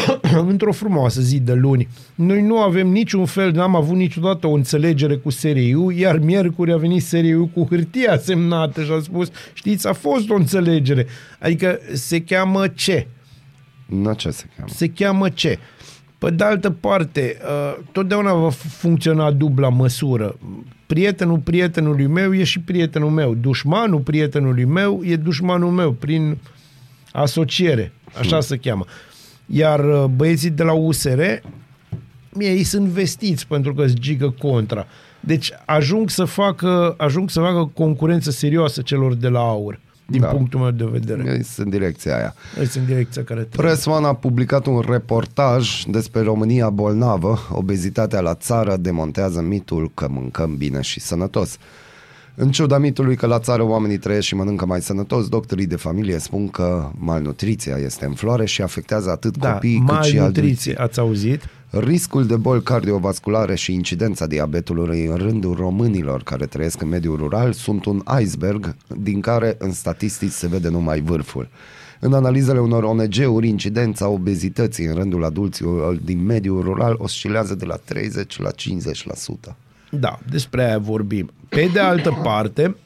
într-o 0.48 0.72
frumoasă 0.72 1.20
zi 1.20 1.40
de 1.40 1.52
luni. 1.52 1.88
Noi 2.14 2.42
nu 2.42 2.58
avem 2.58 2.88
niciun 2.88 3.24
fel, 3.24 3.50
n-am 3.52 3.76
avut 3.76 3.96
niciodată 3.96 4.46
o 4.46 4.52
înțelegere 4.52 5.16
cu 5.16 5.30
SRIU, 5.30 5.90
iar 5.90 6.18
miercuri 6.18 6.72
a 6.72 6.76
venit 6.76 7.02
SRIU 7.02 7.50
cu 7.54 7.66
hârtia 7.70 8.18
semnată 8.18 8.82
și 8.82 8.90
a 8.90 9.00
spus, 9.00 9.30
știți, 9.52 9.88
a 9.88 9.92
fost 9.92 10.30
o 10.30 10.34
înțelegere. 10.34 11.06
Adică 11.40 11.78
se 11.92 12.20
cheamă 12.22 12.68
ce? 12.68 13.06
Nu 13.86 14.12
ce 14.12 14.30
se 14.30 14.44
cheamă? 14.56 14.68
Se 14.74 14.88
cheamă 14.88 15.28
ce? 15.28 15.58
Pe 16.18 16.30
de 16.30 16.44
altă 16.44 16.70
parte, 16.70 17.36
uh, 17.42 17.84
totdeauna 17.92 18.32
va 18.34 18.50
f- 18.50 18.68
funcționa 18.68 19.30
dubla 19.30 19.68
măsură. 19.68 20.38
Prietenul 20.86 21.38
prietenului 21.38 22.06
meu 22.06 22.34
e 22.34 22.44
și 22.44 22.60
prietenul 22.60 23.10
meu. 23.10 23.34
Dușmanul 23.34 24.00
prietenului 24.00 24.64
meu 24.64 25.00
e 25.04 25.16
dușmanul 25.16 25.70
meu, 25.70 25.92
prin 25.92 26.38
asociere. 27.12 27.92
Așa 28.18 28.40
se 28.40 28.56
cheamă. 28.56 28.84
Iar 29.46 29.84
uh, 29.84 30.04
băieții 30.04 30.50
de 30.50 30.62
la 30.62 30.72
USR, 30.72 31.20
ei 32.38 32.62
sunt 32.62 32.86
vestiți 32.86 33.46
pentru 33.46 33.74
că 33.74 33.82
îți 33.82 33.94
gigă 33.94 34.34
contra. 34.38 34.86
Deci 35.20 35.52
ajung 35.64 36.10
să 36.10 36.24
facă, 36.24 36.94
ajung 36.98 37.30
să 37.30 37.40
facă 37.40 37.70
concurență 37.74 38.30
serioasă 38.30 38.82
celor 38.82 39.14
de 39.14 39.28
la 39.28 39.40
aur, 39.40 39.80
din 40.06 40.20
Da. 40.20 40.26
da. 40.26 40.32
punctul 40.32 40.60
meu 40.60 40.70
de 40.70 40.84
vedere. 40.90 41.36
Este 41.38 41.62
în 41.62 41.70
direcția 41.70 42.16
aia. 42.16 42.34
Este 42.60 42.78
în 42.78 42.84
direcția 42.84 43.24
care 43.24 43.40
trebuie. 43.40 43.70
Press 43.70 43.86
One 43.86 44.06
a 44.06 44.12
publicat 44.14 44.66
un 44.66 44.84
reportaj 44.88 45.82
despre 45.82 46.20
România 46.20 46.70
bolnavă. 46.70 47.38
Obezitatea 47.50 48.20
la 48.20 48.34
țară 48.34 48.76
demontează 48.76 49.40
mitul 49.40 49.90
că 49.94 50.08
mâncăm 50.10 50.56
bine 50.56 50.80
și 50.80 51.00
sănătos. 51.00 51.56
În 52.34 52.50
ciuda 52.50 52.78
mitului 52.78 53.16
că 53.16 53.26
la 53.26 53.38
țară 53.38 53.62
oamenii 53.62 53.98
trăiesc 53.98 54.26
și 54.26 54.34
mănâncă 54.34 54.66
mai 54.66 54.80
sănătos, 54.82 55.28
doctorii 55.28 55.66
de 55.66 55.76
familie 55.76 56.18
spun 56.18 56.48
că 56.48 56.90
malnutriția 56.98 57.76
este 57.76 58.04
în 58.04 58.14
floare 58.14 58.44
și 58.46 58.62
afectează 58.62 59.10
atât 59.10 59.36
Da, 59.36 59.52
copiii 59.52 59.84
cât 59.86 60.02
și 60.02 60.16
malnutriție, 60.16 60.72
adulții. 60.72 60.76
ați 60.76 60.98
auzit? 60.98 61.48
Riscul 61.70 62.26
de 62.26 62.36
boli 62.36 62.62
cardiovasculare 62.62 63.54
și 63.54 63.72
incidența 63.72 64.26
diabetului 64.26 65.04
în 65.06 65.16
rândul 65.16 65.54
românilor 65.54 66.22
care 66.22 66.46
trăiesc 66.46 66.80
în 66.82 66.88
mediul 66.88 67.16
rural 67.16 67.52
sunt 67.52 67.84
un 67.84 68.02
iceberg 68.20 68.74
din 68.96 69.20
care 69.20 69.56
în 69.58 69.72
statistici 69.72 70.30
se 70.30 70.46
vede 70.46 70.68
numai 70.68 71.00
vârful. 71.00 71.48
În 72.00 72.12
analizele 72.12 72.58
unor 72.60 72.82
ONG-uri, 72.82 73.48
incidența 73.48 74.08
obezității 74.08 74.84
în 74.84 74.94
rândul 74.94 75.24
adulților 75.24 75.94
din 75.94 76.24
mediul 76.24 76.62
rural 76.62 76.94
oscilează 76.98 77.54
de 77.54 77.64
la 77.64 77.76
30 77.84 78.38
la 78.38 78.50
50%. 78.50 79.54
Da, 79.90 80.18
despre 80.30 80.64
aia 80.64 80.78
vorbim. 80.78 81.30
Pe 81.54 81.70
de 81.72 81.80
altă 81.80 82.20
parte, 82.22 82.76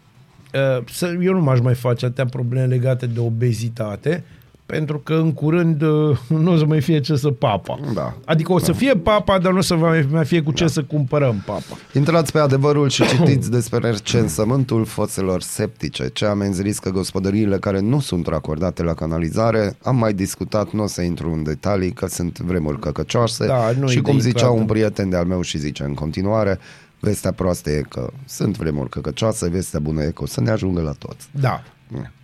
uh, 0.55 0.85
să, 0.91 1.17
eu 1.23 1.33
nu 1.33 1.41
m-aș 1.41 1.61
mai 1.61 1.75
face 1.75 2.05
atâtea 2.05 2.25
probleme 2.27 2.67
legate 2.67 3.07
de 3.07 3.21
obezitate, 3.21 4.25
pentru 4.67 4.99
că 4.99 5.15
în 5.15 5.33
curând 5.33 5.83
uh, 5.83 6.19
nu 6.29 6.53
o 6.53 6.57
să 6.57 6.65
mai 6.65 6.81
fie 6.81 7.01
ce 7.01 7.17
să 7.17 7.29
papa. 7.31 7.79
Da. 7.95 8.15
Adică 8.25 8.53
o 8.53 8.59
să 8.59 8.73
fie 8.73 8.93
papa, 8.95 9.39
dar 9.39 9.53
nu 9.53 9.59
o 9.59 9.61
să 9.61 9.75
mai 9.77 10.09
mai 10.11 10.25
fie 10.25 10.43
cu 10.43 10.53
ce 10.53 10.67
să 10.67 10.83
cumpărăm 10.83 11.43
papa. 11.47 11.77
Intrați 11.93 12.33
pe 12.33 12.39
adevărul 12.39 12.89
și 12.89 13.03
citiți 13.07 13.51
despre 13.51 13.79
recensământul 13.91 14.85
foselor 14.85 15.41
septice, 15.43 16.09
ce 16.13 16.25
amenzi 16.25 16.63
riscă 16.63 16.91
gospodăriile 16.91 17.59
care 17.59 17.81
nu 17.81 18.01
sunt 18.01 18.27
racordate 18.27 18.83
la 18.83 18.95
canalizare. 18.95 19.77
Am 19.83 19.97
mai 19.97 20.13
discutat, 20.13 20.71
nu 20.71 20.83
o 20.83 20.87
să 20.87 21.03
intru 21.03 21.33
în 21.33 21.43
detalii, 21.43 21.93
că 21.93 22.07
sunt 22.07 22.39
vremuri 22.39 22.79
căcăcioase 22.79 23.47
Da, 23.47 23.71
nu 23.81 23.89
și 23.89 23.99
e 23.99 24.01
cum 24.01 24.17
de 24.17 24.23
zicea 24.23 24.45
intrat. 24.47 24.61
un 24.61 24.67
prieten 24.67 25.09
de-al 25.09 25.25
meu 25.25 25.41
și 25.41 25.59
zice 25.59 25.83
în 25.83 25.95
continuare, 25.95 26.59
vestea 27.07 27.33
proastă 27.33 27.71
e 27.71 27.83
că 27.89 28.11
sunt 28.25 28.57
vremuri 28.57 28.91
căcăcioase, 28.91 29.49
vestea 29.49 29.81
bună 29.81 30.03
e 30.03 30.11
că 30.11 30.23
o 30.23 30.27
să 30.27 30.41
ne 30.41 30.51
ajungă 30.51 30.81
la 30.81 30.93
toți. 30.93 31.29
Da. 31.41 31.63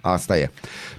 Asta 0.01 0.39
e. 0.39 0.51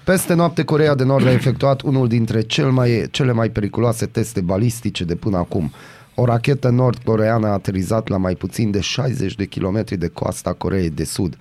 Peste 0.04 0.34
noapte, 0.34 0.64
Corea 0.64 0.94
de 0.94 1.04
Nord 1.04 1.26
a 1.26 1.32
efectuat 1.32 1.80
unul 1.80 2.08
dintre 2.08 2.40
cel 2.40 2.70
mai, 2.70 3.08
cele 3.10 3.32
mai 3.32 3.48
periculoase 3.50 4.06
teste 4.06 4.40
balistice 4.40 5.04
de 5.04 5.14
până 5.14 5.36
acum. 5.36 5.72
O 6.14 6.24
rachetă 6.24 6.68
nord-coreană 6.68 7.46
a 7.46 7.52
aterizat 7.52 8.08
la 8.08 8.16
mai 8.16 8.34
puțin 8.34 8.70
de 8.70 8.80
60 8.80 9.34
de 9.34 9.44
kilometri 9.44 9.96
de 9.96 10.08
coasta 10.08 10.52
Coreei 10.52 10.90
de 10.90 11.04
Sud. 11.04 11.36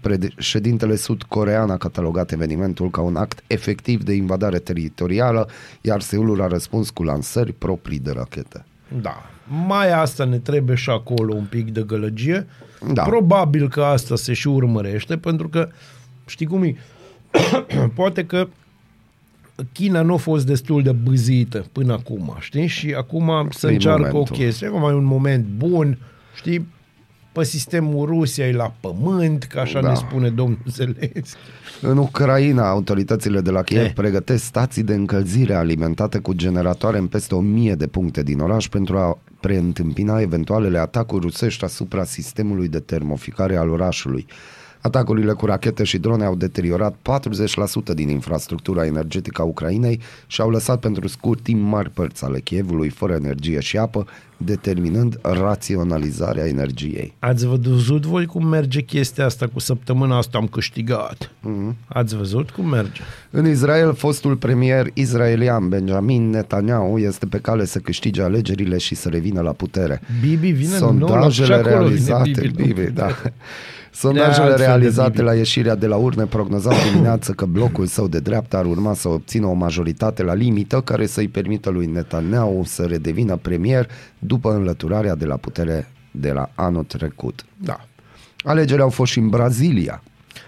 Președintele 0.00 0.96
sud-corean 0.96 1.70
a 1.70 1.76
catalogat 1.76 2.32
evenimentul 2.32 2.90
ca 2.90 3.00
un 3.00 3.16
act 3.16 3.42
efectiv 3.46 4.02
de 4.02 4.12
invadare 4.12 4.58
teritorială, 4.58 5.48
iar 5.80 6.00
Seulul 6.00 6.42
a 6.42 6.46
răspuns 6.46 6.90
cu 6.90 7.02
lansări 7.02 7.52
proprii 7.52 7.98
de 7.98 8.10
rachete. 8.10 8.64
Da. 9.00 9.33
Mai 9.66 9.92
asta 9.92 10.24
ne 10.24 10.38
trebuie 10.38 10.76
și 10.76 10.90
acolo 10.90 11.34
un 11.34 11.44
pic 11.44 11.72
de 11.72 11.82
gălăgie. 11.86 12.46
Da. 12.92 13.02
Probabil 13.02 13.68
că 13.68 13.82
asta 13.82 14.16
se 14.16 14.32
și 14.32 14.48
urmărește, 14.48 15.16
pentru 15.16 15.48
că, 15.48 15.68
știi 16.26 16.46
cum 16.46 16.62
e, 16.62 16.76
poate 17.94 18.24
că 18.26 18.48
China 19.72 20.02
nu 20.02 20.12
a 20.12 20.16
fost 20.16 20.46
destul 20.46 20.82
de 20.82 20.92
bâzită 20.92 21.64
până 21.72 21.92
acum, 21.92 22.36
știi? 22.40 22.66
Și 22.66 22.94
acum 22.98 23.48
se 23.50 23.66
E 23.68 23.72
încearcă 23.72 23.98
momentul. 24.12 24.34
o 24.34 24.38
chestie. 24.38 24.66
Acum 24.66 24.82
e 24.82 24.92
un 24.92 25.04
moment 25.04 25.44
bun, 25.56 25.98
știi? 26.34 26.66
Pe 27.32 27.44
sistemul 27.44 28.06
Rusiei 28.06 28.52
la 28.52 28.74
pământ, 28.80 29.44
că 29.44 29.58
așa 29.60 29.80
Da. 29.80 29.88
ne 29.88 29.94
spune 29.94 30.28
domnul 30.30 30.58
Zelensky. 30.66 31.36
În 31.80 31.98
Ucraina, 31.98 32.68
autoritățile 32.68 33.40
de 33.40 33.50
la 33.50 33.62
Kiev 33.62 33.84
Eh. 33.84 33.92
pregătesc 33.92 34.44
stații 34.44 34.82
de 34.82 34.94
încălzire 34.94 35.54
alimentate 35.54 36.18
cu 36.18 36.32
generatoare 36.32 36.98
în 36.98 37.06
peste 37.06 37.34
1000 37.34 37.74
de 37.74 37.86
puncte 37.86 38.22
din 38.22 38.38
oraș 38.40 38.68
pentru 38.68 38.98
a 38.98 39.18
preîntâmpina 39.44 40.20
eventualele 40.20 40.78
atacuri 40.78 41.22
rusești 41.22 41.64
asupra 41.64 42.04
sistemului 42.04 42.68
de 42.68 42.80
termoficare 42.80 43.56
al 43.56 43.68
orașului. 43.68 44.26
Atacurile 44.86 45.32
cu 45.32 45.46
rachete 45.46 45.84
și 45.84 45.98
drone 45.98 46.24
au 46.24 46.34
deteriorat 46.34 46.94
40% 47.90 47.94
din 47.94 48.08
infrastructura 48.08 48.86
energetică 48.86 49.42
a 49.42 49.44
Ucrainei 49.44 50.00
și 50.26 50.40
au 50.40 50.50
lăsat 50.50 50.80
pentru 50.80 51.08
scurt 51.08 51.42
timp 51.42 51.62
mari 51.62 51.90
părți 51.90 52.24
ale 52.24 52.40
Kievului 52.40 52.88
fără 52.88 53.12
energie 53.12 53.60
și 53.60 53.76
apă, 53.76 54.06
determinând 54.36 55.18
raționalizarea 55.22 56.46
energiei. 56.46 57.14
Ați 57.18 57.46
văzut 57.46 58.06
voi 58.06 58.26
cum 58.26 58.46
merge 58.46 58.80
chestia 58.80 59.24
asta 59.24 59.46
cu 59.52 59.58
săptămâna 59.58 60.16
asta 60.16 60.38
am 60.38 60.46
câștigat? 60.46 61.30
Mhm. 61.40 61.70
Mm-hmm. 61.72 61.86
Ați 61.88 62.16
văzut 62.16 62.50
cum 62.50 62.68
merge? 62.68 63.00
În 63.30 63.46
Israel, 63.48 63.94
fostul 63.94 64.36
premier 64.36 64.86
israelian 64.94 65.68
Benjamin 65.68 66.30
Netanyahu 66.30 66.98
este 66.98 67.26
pe 67.26 67.38
cale 67.38 67.64
să 67.64 67.78
câștige 67.78 68.22
alegerile 68.22 68.78
și 68.78 68.94
să 68.94 69.08
revină 69.08 69.40
la 69.40 69.52
putere. 69.52 70.00
Bibi 70.20 70.50
vine 70.50 70.76
din 70.78 70.96
nou 70.98 71.08
la- 71.08 71.30
Sondajele 71.30 71.46
și 71.46 71.52
acolo 71.52 71.68
vine 71.68 71.78
realizate, 71.84 72.40
Bibi, 72.40 72.62
Bibi, 72.62 72.80
nu? 72.82 72.88
da. 72.90 73.08
Sondajele 73.94 74.34
altfel 74.34 74.56
de 74.56 74.64
realizate 74.64 75.10
Bibi. 75.10 75.22
la 75.22 75.34
ieșirea 75.34 75.74
de 75.74 75.86
la 75.86 75.96
urne 75.96 76.24
prognozau 76.24 76.72
dimineață 76.90 77.32
că 77.32 77.44
blocul 77.44 77.86
său 77.86 78.08
de 78.08 78.18
dreapta 78.18 78.58
ar 78.58 78.64
urma 78.64 78.94
să 78.94 79.08
obțină 79.08 79.46
o 79.46 79.52
majoritate 79.52 80.22
la 80.22 80.34
limită 80.34 80.80
care 80.80 81.06
să-i 81.06 81.28
permită 81.28 81.70
lui 81.70 81.86
Netanyahu 81.86 82.62
să 82.64 82.82
redevină 82.82 83.36
premier 83.36 83.90
după 84.18 84.52
înlăturarea 84.54 85.14
de 85.14 85.24
la 85.24 85.36
putere 85.36 85.92
de 86.10 86.32
la 86.32 86.50
anul 86.54 86.84
trecut. 86.84 87.44
Da. 87.56 87.80
Alegerile 88.44 88.82
au 88.82 88.90
fost 88.90 89.12
și 89.12 89.18
în 89.18 89.28
Brazilia. 89.28 90.02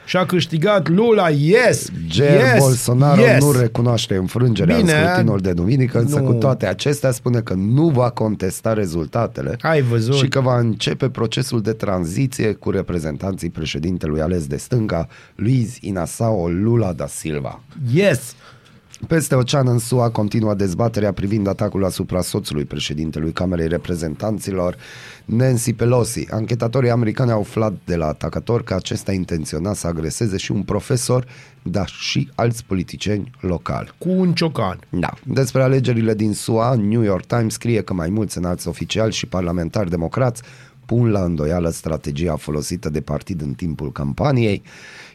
Și 0.06 0.16
a 0.16 0.26
câștigat 0.26 0.88
Lula, 0.88 1.28
yes! 1.30 1.88
Jair 2.08 2.40
yes! 2.40 2.58
Bolsonaro 2.58 3.20
yes! 3.20 3.44
nu 3.44 3.52
recunoaște 3.52 4.14
înfrângerea 4.16 4.76
Bine, 4.76 4.92
în 4.92 5.06
scrutinul 5.08 5.38
de 5.40 5.52
duminică, 5.52 5.98
însă 5.98 6.18
nu. 6.18 6.26
cu 6.26 6.32
toate 6.32 6.66
acestea 6.66 7.10
spune 7.10 7.40
că 7.40 7.54
nu 7.54 7.88
va 7.88 8.10
contesta 8.10 8.72
rezultatele 8.72 9.56
Ai 9.60 9.82
văzut. 9.82 10.14
și 10.14 10.28
că 10.28 10.40
va 10.40 10.58
începe 10.58 11.08
procesul 11.08 11.60
de 11.62 11.72
tranziție 11.72 12.52
cu 12.52 12.70
reprezentanții 12.70 13.50
președintelui 13.50 14.20
ales 14.20 14.46
de 14.46 14.56
stânga, 14.56 15.08
Luiz 15.34 15.76
Inacio 15.80 16.48
Lula 16.48 16.92
da 16.92 17.06
Silva. 17.06 17.60
Yes! 17.94 18.34
Peste 19.08 19.34
ocean 19.34 19.68
în 19.68 19.78
SUA 19.78 20.10
continuă 20.10 20.54
dezbaterea 20.54 21.12
privind 21.12 21.46
atacul 21.46 21.84
asupra 21.84 22.20
soțului 22.20 22.64
președintelui 22.64 23.32
Camerei 23.32 23.68
Reprezentanților, 23.68 24.76
Nancy 25.24 25.72
Pelosi. 25.72 26.26
Anchetatorii 26.30 26.90
americani 26.90 27.30
au 27.30 27.40
aflat 27.40 27.72
de 27.84 27.96
la 27.96 28.06
atacator 28.06 28.62
că 28.62 28.74
acesta 28.74 29.12
intenționa 29.12 29.72
să 29.72 29.86
agreseze 29.86 30.36
și 30.36 30.52
un 30.52 30.62
profesor, 30.62 31.26
dar 31.62 31.88
și 31.88 32.30
alți 32.34 32.64
politicieni 32.64 33.30
locali. 33.40 33.92
Cu 33.98 34.08
un 34.08 34.32
ciocan. 34.32 34.78
Da. 34.88 35.12
Despre 35.24 35.62
alegerile 35.62 36.14
din 36.14 36.32
SUA, 36.32 36.74
New 36.74 37.02
York 37.02 37.24
Times 37.24 37.52
scrie 37.52 37.82
că 37.82 37.94
mai 37.94 38.08
mulți 38.08 38.38
înalți 38.38 38.68
oficiali 38.68 39.12
și 39.12 39.26
parlamentari 39.26 39.90
democrați 39.90 40.42
pun 40.86 41.10
la 41.10 41.22
îndoială 41.22 41.70
strategia 41.70 42.36
folosită 42.36 42.88
de 42.90 43.00
partid 43.00 43.40
în 43.40 43.52
timpul 43.52 43.92
campaniei, 43.92 44.62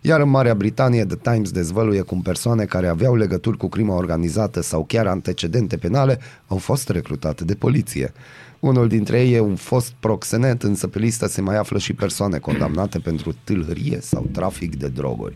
iar 0.01 0.19
în 0.19 0.29
Marea 0.29 0.55
Britanie 0.55 1.05
The 1.05 1.31
Times 1.31 1.51
dezvăluie 1.51 2.01
cum 2.01 2.21
persoane 2.21 2.65
care 2.65 2.87
aveau 2.87 3.15
legături 3.15 3.57
cu 3.57 3.67
crima 3.67 3.95
organizată 3.95 4.61
sau 4.61 4.83
chiar 4.85 5.07
antecedente 5.07 5.77
penale 5.77 6.19
au 6.47 6.57
fost 6.57 6.89
recrutate 6.89 7.43
de 7.43 7.53
poliție. 7.55 8.13
Unul 8.59 8.87
dintre 8.87 9.21
ei 9.21 9.33
e 9.33 9.39
un 9.39 9.55
fost 9.55 9.91
proxenet, 9.99 10.63
însă 10.63 10.87
pe 10.87 10.99
listă 10.99 11.27
se 11.27 11.41
mai 11.41 11.57
află 11.57 11.77
și 11.77 11.93
persoane 11.93 12.37
condamnate 12.37 12.99
pentru 12.99 13.35
tâlhărie 13.43 13.99
sau 14.01 14.29
trafic 14.31 14.75
de 14.75 14.87
droguri. 14.87 15.35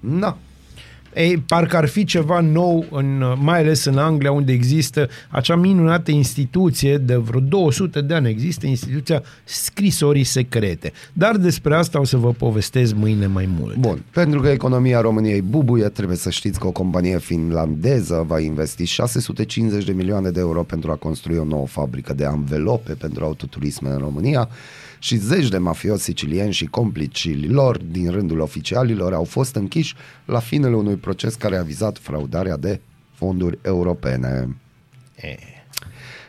Na, 0.00 0.38
Ei, 1.14 1.36
parcă 1.38 1.76
ar 1.76 1.86
fi 1.86 2.04
ceva 2.04 2.40
nou, 2.40 2.84
în, 2.90 3.22
mai 3.40 3.58
ales 3.58 3.84
în 3.84 3.98
Anglia, 3.98 4.32
unde 4.32 4.52
există 4.52 5.08
acea 5.28 5.56
minunată 5.56 6.10
instituție, 6.10 6.98
de 6.98 7.16
vreo 7.16 7.40
200 7.40 8.00
de 8.00 8.14
ani 8.14 8.28
există 8.28 8.66
instituția 8.66 9.22
scrisorii 9.44 10.24
secrete. 10.24 10.92
Dar 11.12 11.36
despre 11.36 11.74
asta 11.74 12.00
o 12.00 12.04
să 12.04 12.16
vă 12.16 12.32
povestesc 12.32 12.94
mâine 12.94 13.26
mai 13.26 13.48
mult. 13.58 13.76
Bun, 13.76 14.02
pentru 14.10 14.40
că 14.40 14.48
economia 14.48 15.00
României 15.00 15.42
bubuie, 15.42 15.88
trebuie 15.88 16.16
să 16.16 16.30
știți 16.30 16.58
că 16.58 16.66
o 16.66 16.70
companie 16.70 17.18
finlandeză 17.18 18.24
va 18.26 18.40
investi 18.40 18.84
650 18.84 19.84
de 19.84 19.92
milioane 19.92 20.30
de 20.30 20.40
euro 20.40 20.62
pentru 20.62 20.90
a 20.90 20.94
construi 20.94 21.36
o 21.36 21.44
nouă 21.44 21.66
fabrică 21.66 22.14
de 22.14 22.24
anvelope 22.24 22.92
pentru 22.92 23.24
autoturisme 23.24 23.88
în 23.90 23.98
România 23.98 24.48
și 25.04 25.16
zeci 25.16 25.48
de 25.48 25.58
mafioți 25.58 26.02
sicilieni 26.02 26.52
și 26.52 26.66
complicii 26.66 27.48
lor 27.48 27.78
din 27.78 28.10
rândul 28.10 28.40
oficialilor 28.40 29.12
au 29.14 29.24
fost 29.24 29.54
închiși 29.54 29.94
la 30.24 30.38
finele 30.38 30.74
unui 30.74 30.94
proces 30.94 31.34
care 31.34 31.56
a 31.56 31.62
vizat 31.62 31.98
fraudarea 31.98 32.56
de 32.56 32.80
fonduri 33.12 33.58
europene. 33.62 34.56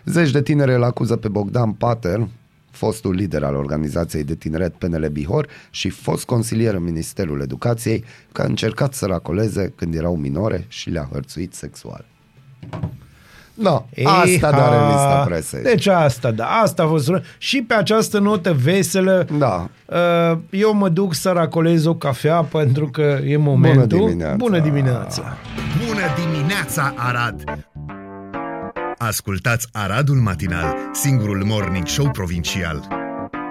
Zeci 0.06 0.31
de 0.31 0.41
tineri 0.41 0.73
îl 0.73 0.84
acuză 0.84 1.15
pe 1.15 1.27
Bogdan 1.27 1.72
Pater, 1.72 2.27
fostul 2.72 3.14
lider 3.14 3.43
al 3.43 3.56
organizației 3.56 4.23
de 4.23 4.35
tineret 4.35 4.73
PNL 4.73 5.07
Bihor 5.11 5.47
și 5.69 5.89
fost 5.89 6.26
consilier 6.26 6.73
în 6.73 6.84
Ministerul 6.84 7.41
Educației, 7.41 8.03
că 8.31 8.41
a 8.41 8.45
încercat 8.45 8.93
să 8.93 9.06
racoleze 9.06 9.73
când 9.76 9.95
erau 9.95 10.15
minore 10.15 10.65
și 10.68 10.89
le-a 10.89 11.10
hărțuit 11.11 11.53
sexual. 11.53 12.06
No, 13.56 13.86
asta 14.06 14.52
doar 14.52 14.73
în 14.82 14.88
lista 14.88 15.23
presei. 15.26 15.61
Deci 15.64 15.88
asta, 15.88 16.32
da, 16.32 16.45
asta 16.45 16.84
a 16.84 16.88
fost. 16.88 17.11
Și 17.38 17.61
pe 17.61 17.73
această 17.73 18.19
notă 18.19 18.53
veselă, 18.64 19.27
Da. 19.38 19.68
uh, 19.86 20.38
eu 20.49 20.73
mă 20.73 20.90
duc 20.90 21.14
să 21.14 21.30
racolez 21.32 21.86
o 21.86 21.95
cafea 21.95 22.41
pentru 22.41 22.88
că 22.90 23.19
e 23.26 23.38
momentul. 23.38 23.88
dimineața. 24.07 24.36
Bună 24.36 24.60
dimineața! 24.60 25.38
Bună 25.88 26.02
dimineața, 26.32 26.94
Arad! 26.98 27.44
Ascultați 28.98 29.68
Aradul 29.72 30.15
Matinal, 30.15 30.76
singurul 30.94 31.44
morning 31.45 31.88
show 31.88 32.10
provincial. 32.11 32.88